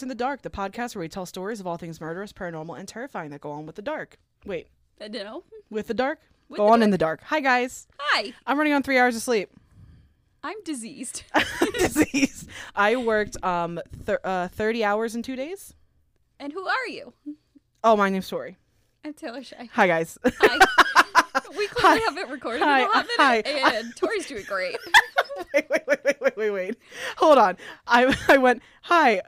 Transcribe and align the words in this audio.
Figures 0.00 0.10
in 0.12 0.16
the 0.16 0.24
Dark, 0.24 0.40
the 0.40 0.48
podcast 0.48 0.94
where 0.94 1.00
we 1.02 1.08
tell 1.10 1.26
stories 1.26 1.60
of 1.60 1.66
all 1.66 1.76
things 1.76 2.00
murderous, 2.00 2.32
paranormal, 2.32 2.78
and 2.78 2.88
terrifying 2.88 3.30
that 3.32 3.42
go 3.42 3.50
on 3.50 3.66
with 3.66 3.76
the 3.76 3.82
dark. 3.82 4.16
Wait, 4.46 4.68
I 4.98 5.08
don't 5.08 5.44
with 5.68 5.88
the 5.88 5.94
dark? 5.94 6.20
With 6.48 6.56
go 6.56 6.64
the 6.68 6.72
on 6.72 6.82
in 6.82 6.88
the 6.90 6.96
dark. 6.96 7.20
Hi, 7.24 7.40
guys. 7.40 7.86
Hi, 7.98 8.32
I'm 8.46 8.56
running 8.56 8.72
on 8.72 8.82
three 8.82 8.96
hours 8.96 9.14
of 9.14 9.20
sleep. 9.20 9.50
I'm 10.42 10.56
diseased. 10.64 11.24
Disease. 11.78 12.46
I 12.74 12.96
worked 12.96 13.36
um 13.44 13.78
thir- 14.06 14.20
uh, 14.24 14.48
30 14.48 14.84
hours 14.84 15.14
in 15.14 15.22
two 15.22 15.36
days. 15.36 15.74
and 16.38 16.50
who 16.50 16.66
are 16.66 16.86
you? 16.88 17.12
Oh, 17.84 17.94
my 17.94 18.08
name's 18.08 18.26
Tori. 18.28 18.56
I'm 19.04 19.12
Taylor 19.12 19.42
Shay. 19.42 19.68
Hi, 19.74 19.86
guys. 19.86 20.16
Hi. 20.24 21.42
we 21.58 21.66
clearly 21.66 22.00
Hi. 22.00 22.04
haven't 22.08 22.30
recorded 22.30 22.62
Hi. 22.62 22.80
in 22.80 22.86
a 22.86 22.90
hot 22.90 23.06
Hi. 23.18 23.42
minute, 23.44 23.74
and 23.84 23.96
Tori's 23.96 24.24
doing 24.26 24.44
great. 24.48 24.76
wait, 25.54 25.68
wait, 25.68 25.82
wait, 25.86 25.98
wait, 26.04 26.16
wait, 26.22 26.36
wait, 26.38 26.50
wait. 26.50 26.76
Hold 27.18 27.36
on. 27.36 27.58
I 27.86 28.16
I 28.28 28.38
went, 28.38 28.62
hi, 28.80 29.20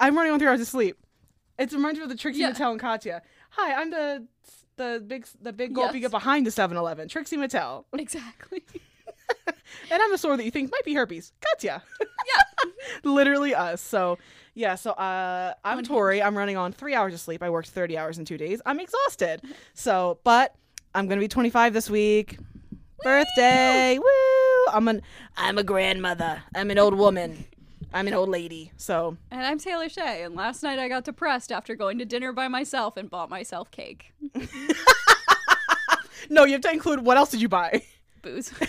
I'm 0.00 0.16
running 0.16 0.32
on 0.32 0.38
three 0.38 0.48
hours 0.48 0.60
of 0.60 0.66
sleep. 0.66 0.96
It 1.58 1.70
reminds 1.72 1.98
me 1.98 2.04
of 2.04 2.08
the 2.08 2.16
Trixie 2.16 2.40
Yeah. 2.40 2.52
Mattel 2.52 2.70
and 2.72 2.80
Katya. 2.80 3.22
Hi, 3.50 3.74
I'm 3.74 3.90
the 3.90 4.26
the 4.76 5.04
big 5.06 5.26
the 5.42 5.52
big 5.52 5.74
gulp 5.74 5.92
you 5.94 6.00
get 6.00 6.10
behind 6.10 6.46
the 6.46 6.50
7-Eleven. 6.50 7.08
Trixie 7.08 7.36
Mattel. 7.36 7.84
exactly. 7.92 8.64
And 9.92 10.02
I'm 10.02 10.10
the 10.10 10.18
sword 10.18 10.38
that 10.38 10.44
you 10.44 10.50
think 10.50 10.70
might 10.72 10.84
be 10.84 10.94
herpes. 10.94 11.32
Katya. 11.40 11.82
Yeah. 12.00 12.70
Literally 13.04 13.54
us. 13.54 13.80
So 13.80 14.18
yeah, 14.54 14.74
so 14.74 14.92
uh 14.92 15.54
I'm. 15.64 15.82
Tori. 15.84 16.22
I'm 16.22 16.36
running 16.36 16.56
on 16.56 16.72
three 16.72 16.94
hours 16.94 17.14
of 17.14 17.20
sleep. 17.20 17.42
I 17.42 17.50
worked 17.50 17.68
30 17.70 17.96
hours 17.96 18.18
in 18.18 18.24
two 18.24 18.38
days. 18.38 18.60
I'm 18.66 18.80
exhausted. 18.80 19.42
So 19.74 20.18
but 20.24 20.54
I'm 20.94 21.06
gonna 21.08 21.20
be 21.20 21.28
25 21.28 21.72
this 21.74 21.88
week. 21.90 22.38
Birthday. 23.02 23.98
Woo! 23.98 24.72
I'm 24.72 24.88
an 24.88 25.02
I'm 25.36 25.58
a 25.58 25.62
grandmother. 25.62 26.42
I'm 26.54 26.70
an 26.70 26.78
old 26.78 26.94
woman. 26.94 27.44
I'm 27.92 28.06
an 28.06 28.14
old 28.14 28.28
lady. 28.28 28.72
So 28.76 29.16
And 29.30 29.44
I'm 29.44 29.58
Taylor 29.58 29.88
Shay, 29.88 30.22
and 30.22 30.34
last 30.36 30.62
night 30.62 30.78
I 30.78 30.88
got 30.88 31.04
depressed 31.04 31.50
after 31.50 31.74
going 31.74 31.98
to 31.98 32.04
dinner 32.04 32.32
by 32.32 32.48
myself 32.48 32.96
and 32.96 33.10
bought 33.10 33.28
myself 33.30 33.70
cake. 33.70 34.12
no, 36.30 36.44
you 36.44 36.52
have 36.52 36.60
to 36.62 36.72
include 36.72 37.00
what 37.04 37.16
else 37.16 37.30
did 37.30 37.40
you 37.42 37.48
buy? 37.48 37.82
Booze. 38.22 38.52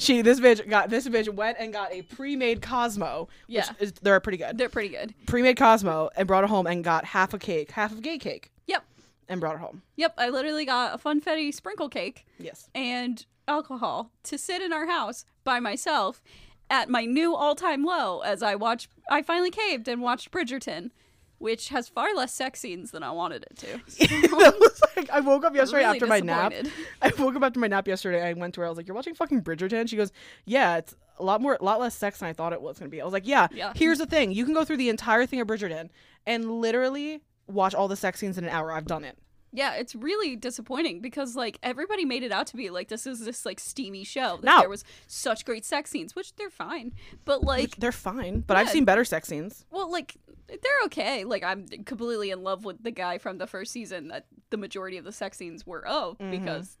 She 0.00 0.22
this 0.22 0.38
bitch 0.38 0.68
got 0.70 0.90
this 0.90 1.08
bitch 1.08 1.28
went 1.28 1.56
and 1.58 1.72
got 1.72 1.92
a 1.92 2.02
pre-made 2.02 2.62
Cosmo. 2.62 3.26
Yeah. 3.48 3.66
Which 3.80 3.80
is, 3.80 3.92
they're 4.00 4.20
pretty 4.20 4.38
good. 4.38 4.56
They're 4.56 4.68
pretty 4.68 4.90
good. 4.90 5.12
Pre-made 5.26 5.56
Cosmo 5.56 6.08
and 6.16 6.28
brought 6.28 6.44
it 6.44 6.50
home 6.50 6.68
and 6.68 6.84
got 6.84 7.04
half 7.04 7.34
a 7.34 7.38
cake, 7.38 7.72
half 7.72 7.90
of 7.90 8.00
gay 8.00 8.16
cake, 8.16 8.52
Yep. 8.68 8.84
and 9.28 9.40
brought 9.40 9.56
it 9.56 9.60
home. 9.60 9.82
Yep. 9.96 10.14
I 10.16 10.28
literally 10.28 10.64
got 10.64 10.94
a 10.94 10.98
funfetti 10.98 11.52
sprinkle 11.52 11.88
cake 11.88 12.26
Yes. 12.38 12.68
and 12.76 13.26
alcohol 13.48 14.12
to 14.22 14.38
sit 14.38 14.62
in 14.62 14.72
our 14.72 14.86
house 14.86 15.24
by 15.42 15.58
myself 15.58 16.22
at 16.70 16.88
my 16.88 17.04
new 17.04 17.34
all-time 17.34 17.84
low 17.84 18.20
as 18.20 18.42
I 18.42 18.54
watched 18.54 18.88
I 19.10 19.22
finally 19.22 19.50
caved 19.50 19.88
and 19.88 20.02
watched 20.02 20.30
Bridgerton, 20.30 20.90
which 21.38 21.68
has 21.68 21.88
far 21.88 22.14
less 22.14 22.32
sex 22.32 22.60
scenes 22.60 22.90
than 22.90 23.02
I 23.02 23.10
wanted 23.10 23.46
it 23.50 23.56
to. 23.58 24.28
was 24.32 24.82
like 24.96 25.10
I 25.10 25.20
woke 25.20 25.44
up 25.44 25.54
yesterday 25.54 25.84
really 25.84 25.96
after 25.96 26.06
my 26.06 26.20
nap. 26.20 26.52
I 27.02 27.12
woke 27.18 27.36
up 27.36 27.42
after 27.42 27.60
my 27.60 27.68
nap 27.68 27.88
yesterday. 27.88 28.22
I 28.22 28.32
went 28.34 28.54
to 28.54 28.60
her. 28.60 28.66
I 28.66 28.68
was 28.68 28.76
like, 28.76 28.86
"You're 28.86 28.96
watching 28.96 29.14
fucking 29.14 29.42
Bridgerton?" 29.42 29.88
She 29.88 29.96
goes, 29.96 30.12
"Yeah, 30.44 30.76
it's 30.76 30.94
a 31.18 31.24
lot 31.24 31.40
more, 31.40 31.56
a 31.60 31.64
lot 31.64 31.80
less 31.80 31.94
sex 31.94 32.20
than 32.20 32.28
I 32.28 32.32
thought 32.32 32.52
it 32.52 32.60
was 32.60 32.78
gonna 32.78 32.90
be." 32.90 33.00
I 33.00 33.04
was 33.04 33.12
like, 33.12 33.26
"Yeah." 33.26 33.48
Yeah. 33.52 33.72
Here's 33.74 33.98
the 33.98 34.06
thing: 34.06 34.32
you 34.32 34.44
can 34.44 34.54
go 34.54 34.64
through 34.64 34.78
the 34.78 34.88
entire 34.88 35.26
thing 35.26 35.40
of 35.40 35.46
Bridgerton 35.46 35.90
and 36.26 36.60
literally 36.60 37.22
watch 37.46 37.74
all 37.74 37.88
the 37.88 37.96
sex 37.96 38.20
scenes 38.20 38.36
in 38.36 38.44
an 38.44 38.50
hour. 38.50 38.72
I've 38.72 38.86
done 38.86 39.04
it. 39.04 39.16
Yeah, 39.52 39.74
it's 39.74 39.94
really 39.94 40.36
disappointing 40.36 41.00
because 41.00 41.34
like 41.34 41.58
everybody 41.62 42.04
made 42.04 42.22
it 42.22 42.32
out 42.32 42.46
to 42.48 42.56
be 42.56 42.68
like 42.70 42.88
this 42.88 43.06
is 43.06 43.24
this 43.24 43.46
like 43.46 43.58
steamy 43.58 44.04
show. 44.04 44.36
That 44.42 44.44
No. 44.44 44.58
there 44.60 44.68
was 44.68 44.84
such 45.06 45.44
great 45.44 45.64
sex 45.64 45.90
scenes, 45.90 46.14
which 46.14 46.34
they're 46.36 46.50
fine. 46.50 46.92
But 47.24 47.42
like 47.42 47.76
They're 47.76 47.92
fine, 47.92 48.40
but 48.40 48.56
I've 48.56 48.68
seen 48.68 48.84
better 48.84 49.04
sex 49.04 49.28
scenes. 49.28 49.64
well, 49.70 49.90
like 49.90 50.16
they're 50.48 50.82
okay. 50.86 51.24
Like 51.24 51.42
I'm 51.44 51.66
completely 51.84 52.30
in 52.30 52.42
love 52.42 52.64
with 52.64 52.82
the 52.82 52.90
guy 52.90 53.18
from 53.18 53.38
the 53.38 53.46
first 53.46 53.72
season 53.72 54.08
that 54.08 54.26
the 54.50 54.56
majority 54.56 54.96
of 54.98 55.04
the 55.04 55.12
sex 55.12 55.36
scenes 55.38 55.66
were 55.66 55.86
of 55.86 56.18
because 56.18 56.76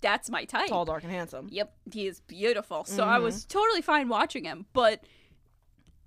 that's 0.00 0.30
my 0.30 0.44
type. 0.44 0.62
Mm-hmm. 0.66 0.68
Tall, 0.74 0.84
dark, 0.84 1.02
and 1.02 1.12
handsome. 1.12 1.48
Yep, 1.50 1.74
he 1.92 2.06
is 2.06 2.20
beautiful. 2.20 2.84
So 2.84 3.02
I 3.04 3.18
was 3.18 3.44
totally 3.44 3.82
fine 3.82 4.08
watching 4.08 4.44
him, 4.44 4.66
but 4.72 5.02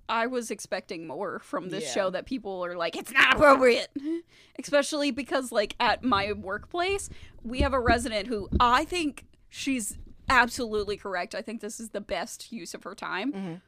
I 0.08 0.26
was 0.26 0.50
expecting 0.50 1.06
more 1.06 1.38
from 1.38 1.68
this 1.70 1.84
Yeah. 1.84 1.92
show 1.94 2.10
that 2.10 2.26
people 2.26 2.64
are 2.64 2.76
like, 2.76 2.96
it's 2.96 3.12
not 3.12 3.34
appropriate. 3.36 3.88
Especially 4.58 5.10
because, 5.10 5.52
like, 5.52 5.74
at 5.80 6.02
my 6.04 6.32
workplace, 6.32 7.08
we 7.42 7.60
have 7.60 7.72
a 7.72 7.80
resident 7.80 8.26
who 8.28 8.48
I 8.60 8.84
think 8.84 9.24
she's 9.48 9.96
absolutely 10.28 10.96
correct. 10.96 11.34
I 11.34 11.42
think 11.42 11.60
this 11.60 11.80
is 11.80 11.90
the 11.90 12.00
best 12.00 12.52
use 12.52 12.74
of 12.74 12.82
her 12.84 12.94
time. 12.94 13.32
Mhm. 13.32 13.60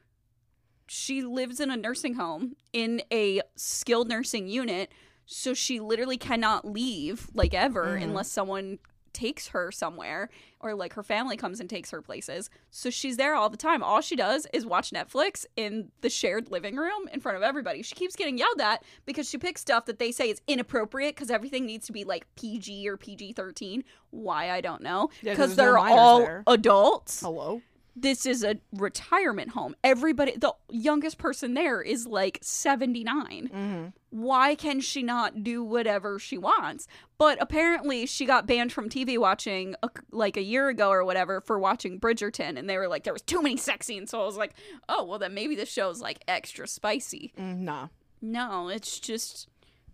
She 0.87 1.23
lives 1.23 1.59
in 1.59 1.71
a 1.71 1.77
nursing 1.77 2.13
home 2.15 2.55
in 2.71 3.01
a 3.11 3.41
skilled 3.55 4.07
nursing 4.07 4.47
unit, 4.47 4.91
so 5.25 5.53
she 5.55 5.79
literally 5.79 6.17
cannot 6.17 6.63
leave, 6.65 7.27
like, 7.33 7.53
ever, 7.55 7.97
Mhm. 7.97 8.03
unless 8.03 8.31
someone 8.31 8.77
takes 9.15 9.47
her 9.47 9.71
somewhere 9.71 10.29
or 10.59 10.75
like 10.75 10.93
her 10.93 11.01
family 11.01 11.37
comes 11.37 11.59
and 11.59 11.69
takes 11.69 11.89
her 11.89 12.01
places. 12.01 12.49
So 12.69 12.89
she's 12.89 13.17
there 13.17 13.33
all 13.33 13.49
the 13.49 13.57
time. 13.57 13.81
All 13.81 14.01
she 14.01 14.15
does 14.15 14.45
is 14.53 14.65
watch 14.65 14.91
Netflix 14.91 15.45
in 15.55 15.89
the 16.01 16.09
shared 16.09 16.51
living 16.51 16.75
room 16.75 17.07
in 17.11 17.19
front 17.19 17.37
of 17.37 17.43
everybody. 17.43 17.81
She 17.81 17.95
keeps 17.95 18.15
getting 18.15 18.37
yelled 18.37 18.61
at 18.61 18.83
because 19.05 19.27
she 19.29 19.37
picks 19.37 19.61
stuff 19.61 19.85
that 19.85 19.97
they 19.97 20.11
say 20.11 20.29
is 20.29 20.41
inappropriate 20.47 21.15
because 21.15 21.31
everything 21.31 21.65
needs 21.65 21.87
to 21.87 21.93
be 21.93 22.03
like 22.03 22.27
PG 22.35 22.87
or 22.87 22.97
PG 22.97 23.33
13. 23.33 23.83
Why, 24.11 24.51
I 24.51 24.61
don't 24.61 24.81
know. 24.81 25.09
Because 25.23 25.55
they're 25.55 25.73
minors 25.73 25.97
all 25.97 26.19
there. 26.19 26.43
adults. 26.47 27.21
Hello. 27.21 27.61
This 27.95 28.25
is 28.25 28.43
a 28.43 28.57
retirement 28.73 29.51
home. 29.51 29.73
Everybody, 29.83 30.33
the 30.37 30.53
youngest 30.69 31.17
person 31.17 31.53
there 31.53 31.81
is 31.81 32.05
like 32.05 32.39
79 32.41 33.49
Mm-hmm. 33.53 33.85
why 34.09 34.55
can 34.55 34.81
she 34.81 35.01
not 35.01 35.43
do 35.43 35.63
whatever 35.63 36.19
she 36.19 36.37
wants? 36.37 36.87
But 37.17 37.37
apparently, 37.41 38.05
she 38.05 38.25
got 38.25 38.45
banned 38.47 38.73
from 38.73 38.89
TV 38.89 39.17
watching 39.17 39.75
a, 39.81 39.89
like 40.11 40.35
a 40.35 40.41
year 40.43 40.67
ago 40.67 40.89
or 40.89 41.05
whatever 41.05 41.39
for 41.39 41.57
watching 41.57 41.99
Bridgerton, 41.99 42.57
and 42.59 42.69
they 42.69 42.77
were 42.77 42.89
like, 42.89 43.05
there 43.05 43.13
was 43.13 43.21
too 43.21 43.41
many 43.41 43.55
sex 43.57 43.85
scenes. 43.87 44.11
So 44.11 44.21
I 44.21 44.25
was 44.25 44.35
like, 44.37 44.53
oh 44.89 45.05
well, 45.05 45.19
then 45.19 45.33
maybe 45.33 45.55
the 45.55 45.65
show's 45.65 46.01
like 46.01 46.19
extra 46.27 46.67
spicy. 46.67 47.33
Mm, 47.39 47.59
nah. 47.59 47.87
No, 48.21 48.67
it's 48.69 48.99
just, 48.99 49.47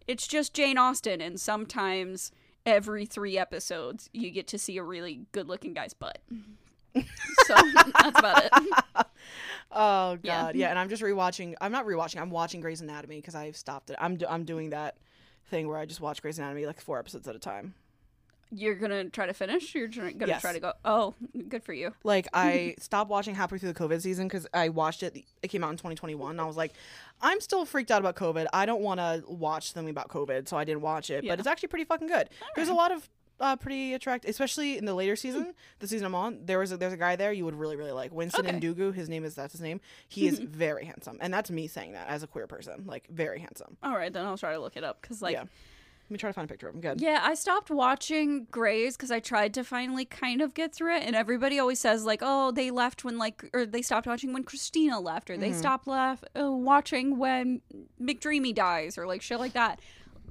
it's 0.08 0.28
just 0.28 0.54
Jane 0.56 0.78
Austen, 0.80 1.22
and 1.22 1.40
sometimes 1.40 2.32
every 2.66 3.06
three 3.06 3.38
episodes 3.38 4.10
you 4.14 4.32
get 4.32 4.48
to 4.48 4.58
see 4.58 4.78
a 4.78 4.84
really 4.84 5.22
good-looking 5.32 5.74
guy's 5.74 5.94
butt. 5.94 6.20
so 7.46 7.56
that's 7.94 8.20
about 8.20 8.44
it. 8.46 8.52
Oh 9.74 10.18
god, 10.18 10.20
Yeah. 10.24 10.52
yeah. 10.54 10.70
And 10.70 10.78
I'm 10.78 10.90
just 10.90 11.02
rewatching. 11.02 11.56
I'm 11.62 11.72
not 11.72 11.86
rewatching. 11.86 12.20
I'm 12.22 12.30
watching 12.30 12.60
Grey's 12.60 12.82
Anatomy 12.82 13.16
because 13.18 13.36
I've 13.36 13.56
stopped 13.56 13.90
it. 13.90 13.96
I'm 14.00 14.18
do, 14.18 14.26
I'm 14.30 14.44
doing 14.44 14.72
that 14.72 14.98
thing 15.46 15.68
where 15.70 15.78
I 15.78 15.86
just 15.86 16.02
watch 16.02 16.22
Grey's 16.22 16.38
Anatomy 16.40 16.66
like 16.66 16.82
four 16.82 17.00
episodes 17.00 17.26
at 17.28 17.36
a 17.38 17.40
time. 17.40 17.74
You're 18.54 18.76
gonna 18.76 19.06
try 19.06 19.28
to 19.28 19.34
finish. 19.34 19.74
You're 19.74 19.88
gonna 19.88 20.14
Yes. 20.28 20.42
try 20.42 20.52
to 20.52 20.60
go. 20.60 20.74
Oh, 20.84 21.16
good 21.48 21.64
for 21.64 21.72
you. 21.72 21.94
Like 22.04 22.28
I 22.34 22.76
stopped 22.80 23.10
watching 23.10 23.34
halfway 23.34 23.60
through 23.60 23.72
the 23.72 23.80
COVID 23.80 24.02
season 24.02 24.28
because 24.28 24.46
I 24.54 24.68
watched 24.68 25.04
it. 25.04 25.24
It 25.42 25.48
came 25.48 25.64
out 25.64 25.70
in 25.72 25.78
2021. 25.78 26.32
And 26.32 26.42
I 26.42 26.44
was 26.44 26.58
like, 26.58 26.74
I'm 27.22 27.40
still 27.40 27.64
freaked 27.64 27.92
out 27.92 28.02
about 28.02 28.18
COVID. 28.18 28.48
I 28.52 28.66
don't 28.66 28.82
want 28.82 29.00
to 29.00 29.24
watch 29.26 29.72
something 29.72 29.90
about 29.90 30.10
COVID, 30.10 30.50
so 30.50 30.58
I 30.58 30.66
didn't 30.66 30.82
watch 30.82 31.10
it. 31.10 31.24
Yeah. 31.24 31.32
But 31.32 31.40
it's 31.40 31.48
actually 31.48 31.70
pretty 31.70 31.86
fucking 31.86 32.08
good. 32.08 32.28
There's 32.58 32.68
a 32.68 32.74
lot 32.74 32.92
of 32.92 33.10
uh, 33.42 33.56
pretty 33.58 33.94
attractive, 33.94 34.30
especially 34.30 34.78
in 34.78 34.86
the 34.86 34.94
later 34.94 35.16
season. 35.16 35.54
the 35.80 35.88
season 35.88 36.06
I'm 36.06 36.16
on, 36.16 36.40
there 36.46 36.60
was 36.60 36.72
a, 36.72 36.78
there's 36.78 36.94
a 36.94 36.98
guy 36.98 37.16
there 37.16 37.34
you 37.34 37.44
would 37.46 37.56
really 37.56 37.76
really 37.76 37.92
like. 37.92 38.14
Winston 38.14 38.46
Okay. 38.46 38.58
Ndugu. 38.60 38.94
His 38.94 39.10
name 39.10 39.26
is 39.26 39.36
that's 39.36 39.52
his 39.54 39.62
name. 39.62 39.82
He 40.08 40.28
is 40.28 40.40
very 40.40 40.86
handsome, 40.86 41.18
and 41.22 41.34
that's 41.34 41.52
me 41.52 41.68
saying 41.68 41.94
that 41.94 42.08
as 42.08 42.24
a 42.24 42.28
queer 42.28 42.48
person. 42.48 42.84
Like 42.86 43.08
very 43.10 43.40
handsome. 43.40 43.78
All 43.84 43.96
right, 43.98 44.14
then 44.14 44.26
I'll 44.26 44.38
try 44.38 44.54
to 44.54 44.60
look 44.60 44.78
it 44.78 44.84
up 44.84 45.02
because 45.02 45.22
like. 45.22 45.34
yeah. 45.34 45.44
Let 46.10 46.16
me 46.16 46.18
try 46.20 46.30
to 46.30 46.34
find 46.34 46.46
a 46.46 46.50
picture 46.52 46.68
of 46.68 46.76
him. 46.76 46.82
Good. 46.82 47.00
Yeah, 47.00 47.22
I 47.24 47.36
stopped 47.36 47.70
watching 47.70 48.46
Grey's 48.52 48.98
because 48.98 49.12
I 49.12 49.22
tried 49.22 49.54
to 49.54 49.64
finally 49.64 50.04
kind 50.04 50.42
of 50.42 50.54
get 50.54 50.76
through 50.76 50.98
it, 50.98 51.04
and 51.04 51.16
everybody 51.16 51.58
always 51.58 51.80
says 51.80 52.04
like, 52.04 52.20
"Oh, 52.22 52.52
they 52.52 52.70
left 52.70 53.06
when 53.06 53.18
like, 53.18 53.50
or 53.54 53.66
they 53.66 53.82
stopped 53.82 54.08
watching 54.08 54.34
when 54.34 54.44
Cristina 54.44 55.00
left, 55.00 55.30
or 55.30 55.38
they 55.38 55.54
stopped 55.54 55.88
left 55.88 56.26
uh, 56.38 56.52
watching 56.52 57.18
when 57.18 57.62
McDreamy 58.02 58.54
dies, 58.54 58.98
or 58.98 59.08
like 59.08 59.22
shit 59.22 59.40
like 59.40 59.54
that." 59.54 59.80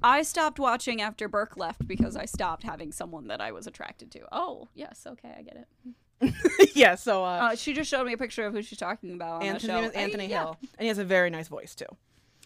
I 0.03 0.23
stopped 0.23 0.59
watching 0.59 1.01
after 1.03 1.29
Burke 1.29 1.57
left 1.57 1.87
because 1.87 2.17
I 2.17 2.25
stopped 2.25 2.63
having 2.63 2.93
someone 2.93 3.29
that 3.29 3.41
I 3.41 3.53
was 3.53 3.67
attracted 3.67 4.11
to. 4.13 4.21
Oh, 4.33 4.69
yes, 4.75 5.07
okay, 5.07 5.35
I 5.39 5.43
get 5.43 5.57
it. 5.57 6.71
yeah. 6.75 6.95
So 6.95 7.25
uh, 7.25 7.29
Uh, 7.53 7.57
she 7.57 7.73
just 7.73 7.91
showed 7.91 8.07
me 8.07 8.13
a 8.13 8.19
picture 8.19 8.45
of 8.47 8.53
who 8.53 8.63
she's 8.63 8.79
talking 8.79 9.13
about 9.15 9.43
on 9.43 9.49
Anthony, 9.49 9.59
the 9.61 9.67
show. 9.67 9.81
name 9.81 9.91
is 9.91 9.97
Anthony 9.97 10.27
yeah, 10.27 10.39
Hill, 10.41 10.57
and 10.61 10.81
he 10.83 10.89
has 10.89 10.99
a 10.99 11.05
very 11.05 11.31
nice 11.31 11.49
voice 11.49 11.75
too. 11.75 11.87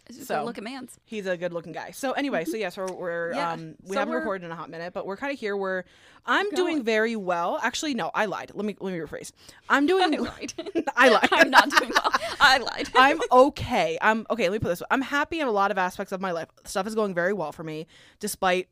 It's 0.06 0.26
So- 0.26 0.42
a 0.42 0.44
look 0.44 0.58
at 0.58 0.64
man's. 0.64 0.98
He's 1.04 1.26
a 1.26 1.36
good 1.36 1.52
looking 1.52 1.72
guy. 1.72 1.90
So 1.92 2.12
anyway, 2.12 2.44
so 2.44 2.56
yes, 2.56 2.76
we're, 2.76 2.86
we're 2.92 3.32
Yeah, 3.34 3.52
um 3.52 3.74
we 3.82 3.94
so 3.94 3.98
haven't 4.00 4.10
we're- 4.12 4.20
recorded 4.20 4.44
in 4.44 4.52
a 4.52 4.56
hot 4.56 4.68
minute, 4.70 4.92
but 4.92 5.06
we're 5.06 5.16
kind 5.16 5.32
of 5.32 5.38
here. 5.38 5.56
We're 5.56 5.84
I'm 6.26 6.46
We're 6.46 6.56
doing 6.56 6.74
going. 6.76 6.84
very 6.84 7.16
well. 7.16 7.58
Actually, 7.62 7.94
no, 7.94 8.10
I 8.14 8.26
lied. 8.26 8.52
Let 8.54 8.64
me 8.64 8.76
let 8.80 8.92
me 8.92 8.98
rephrase. 8.98 9.32
I'm 9.68 9.86
doing 9.86 10.14
I 10.14 10.18
lied. 10.18 10.52
I 10.96 11.08
lied. 11.08 11.28
I'm 11.32 11.50
not 11.50 11.70
doing 11.70 11.90
well. 11.94 12.12
I 12.40 12.58
lied. 12.58 12.88
I'm 12.94 13.20
okay. 13.32 13.98
I'm 14.00 14.26
okay. 14.30 14.44
Let 14.44 14.52
me 14.52 14.58
put 14.58 14.68
this. 14.68 14.80
way. 14.80 14.86
I'm 14.90 15.02
happy 15.02 15.40
in 15.40 15.46
a 15.48 15.52
lot 15.52 15.70
of 15.70 15.78
aspects 15.78 16.12
of 16.12 16.20
my 16.20 16.32
life. 16.32 16.48
Stuff 16.64 16.86
is 16.86 16.94
going 16.94 17.14
very 17.14 17.32
well 17.32 17.52
for 17.52 17.62
me, 17.64 17.86
despite 18.20 18.68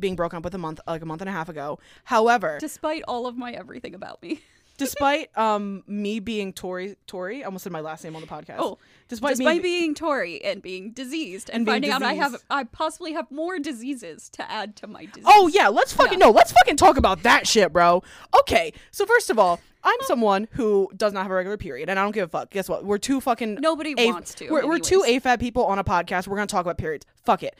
being 0.00 0.16
broken 0.16 0.36
up 0.38 0.44
with 0.44 0.54
a 0.54 0.58
month 0.58 0.80
like 0.86 1.00
a 1.02 1.06
month 1.06 1.20
and 1.22 1.28
a 1.30 1.32
half 1.32 1.48
ago. 1.48 1.78
However, 2.04 2.58
Despite 2.60 3.02
all 3.06 3.26
of 3.26 3.36
my 3.36 3.52
everything 3.52 3.94
about 3.94 4.20
me. 4.22 4.42
Despite 4.76 5.36
um 5.36 5.82
me 5.86 6.20
being 6.20 6.52
Tori 6.52 6.96
Tori, 7.06 7.42
I 7.42 7.46
almost 7.46 7.64
said 7.64 7.72
my 7.72 7.80
last 7.80 8.04
name 8.04 8.14
on 8.16 8.22
the 8.22 8.28
podcast. 8.28 8.56
Oh, 8.58 8.78
despite, 9.08 9.36
Despite 9.36 9.56
me 9.56 9.62
being 9.62 9.94
Tori 9.94 10.42
and 10.44 10.62
being 10.62 10.92
diseased 10.92 11.48
and, 11.50 11.56
And 11.58 11.66
being 11.66 11.74
finding 11.74 11.90
out 11.92 12.02
I 12.02 12.14
have. 12.14 12.36
I 12.50 12.64
possibly 12.64 13.12
have 13.12 13.30
more 13.30 13.58
diseases 13.58 14.28
to 14.30 14.50
add 14.50 14.76
to 14.76 14.86
my 14.86 15.06
disease. 15.06 15.24
Oh 15.26 15.48
yeah, 15.48 15.68
let's 15.68 15.92
fucking 15.92 16.18
no, 16.18 16.30
let's 16.30 16.52
fucking 16.52 16.76
talk 16.76 16.96
about 16.96 17.22
that 17.22 17.46
shit, 17.46 17.72
bro. 17.72 18.02
Okay, 18.40 18.72
so 18.90 19.06
first 19.06 19.30
of 19.30 19.38
all, 19.38 19.60
I'm 19.84 19.98
someone 20.02 20.48
who 20.52 20.90
does 20.96 21.12
not 21.12 21.22
have 21.22 21.30
a 21.30 21.34
regular 21.34 21.56
period, 21.56 21.88
and 21.88 21.98
I 21.98 22.02
don't 22.02 22.12
give 22.12 22.24
a 22.24 22.28
fuck. 22.28 22.50
Guess 22.50 22.68
what? 22.68 22.84
We're 22.84 22.98
two 22.98 23.20
fucking 23.20 23.54
Nobody 23.60 23.94
A- 23.96 24.06
wants 24.08 24.34
to. 24.34 24.50
We're, 24.50 24.66
we're 24.66 24.78
two. 24.80 25.02
AFAB 25.06 25.38
people 25.38 25.64
on 25.64 25.78
a 25.78 25.84
podcast. 25.84 26.26
We're 26.26 26.36
gonna 26.36 26.48
talk 26.48 26.62
about 26.62 26.76
periods. 26.78 27.06
Fuck 27.24 27.42
it. 27.44 27.56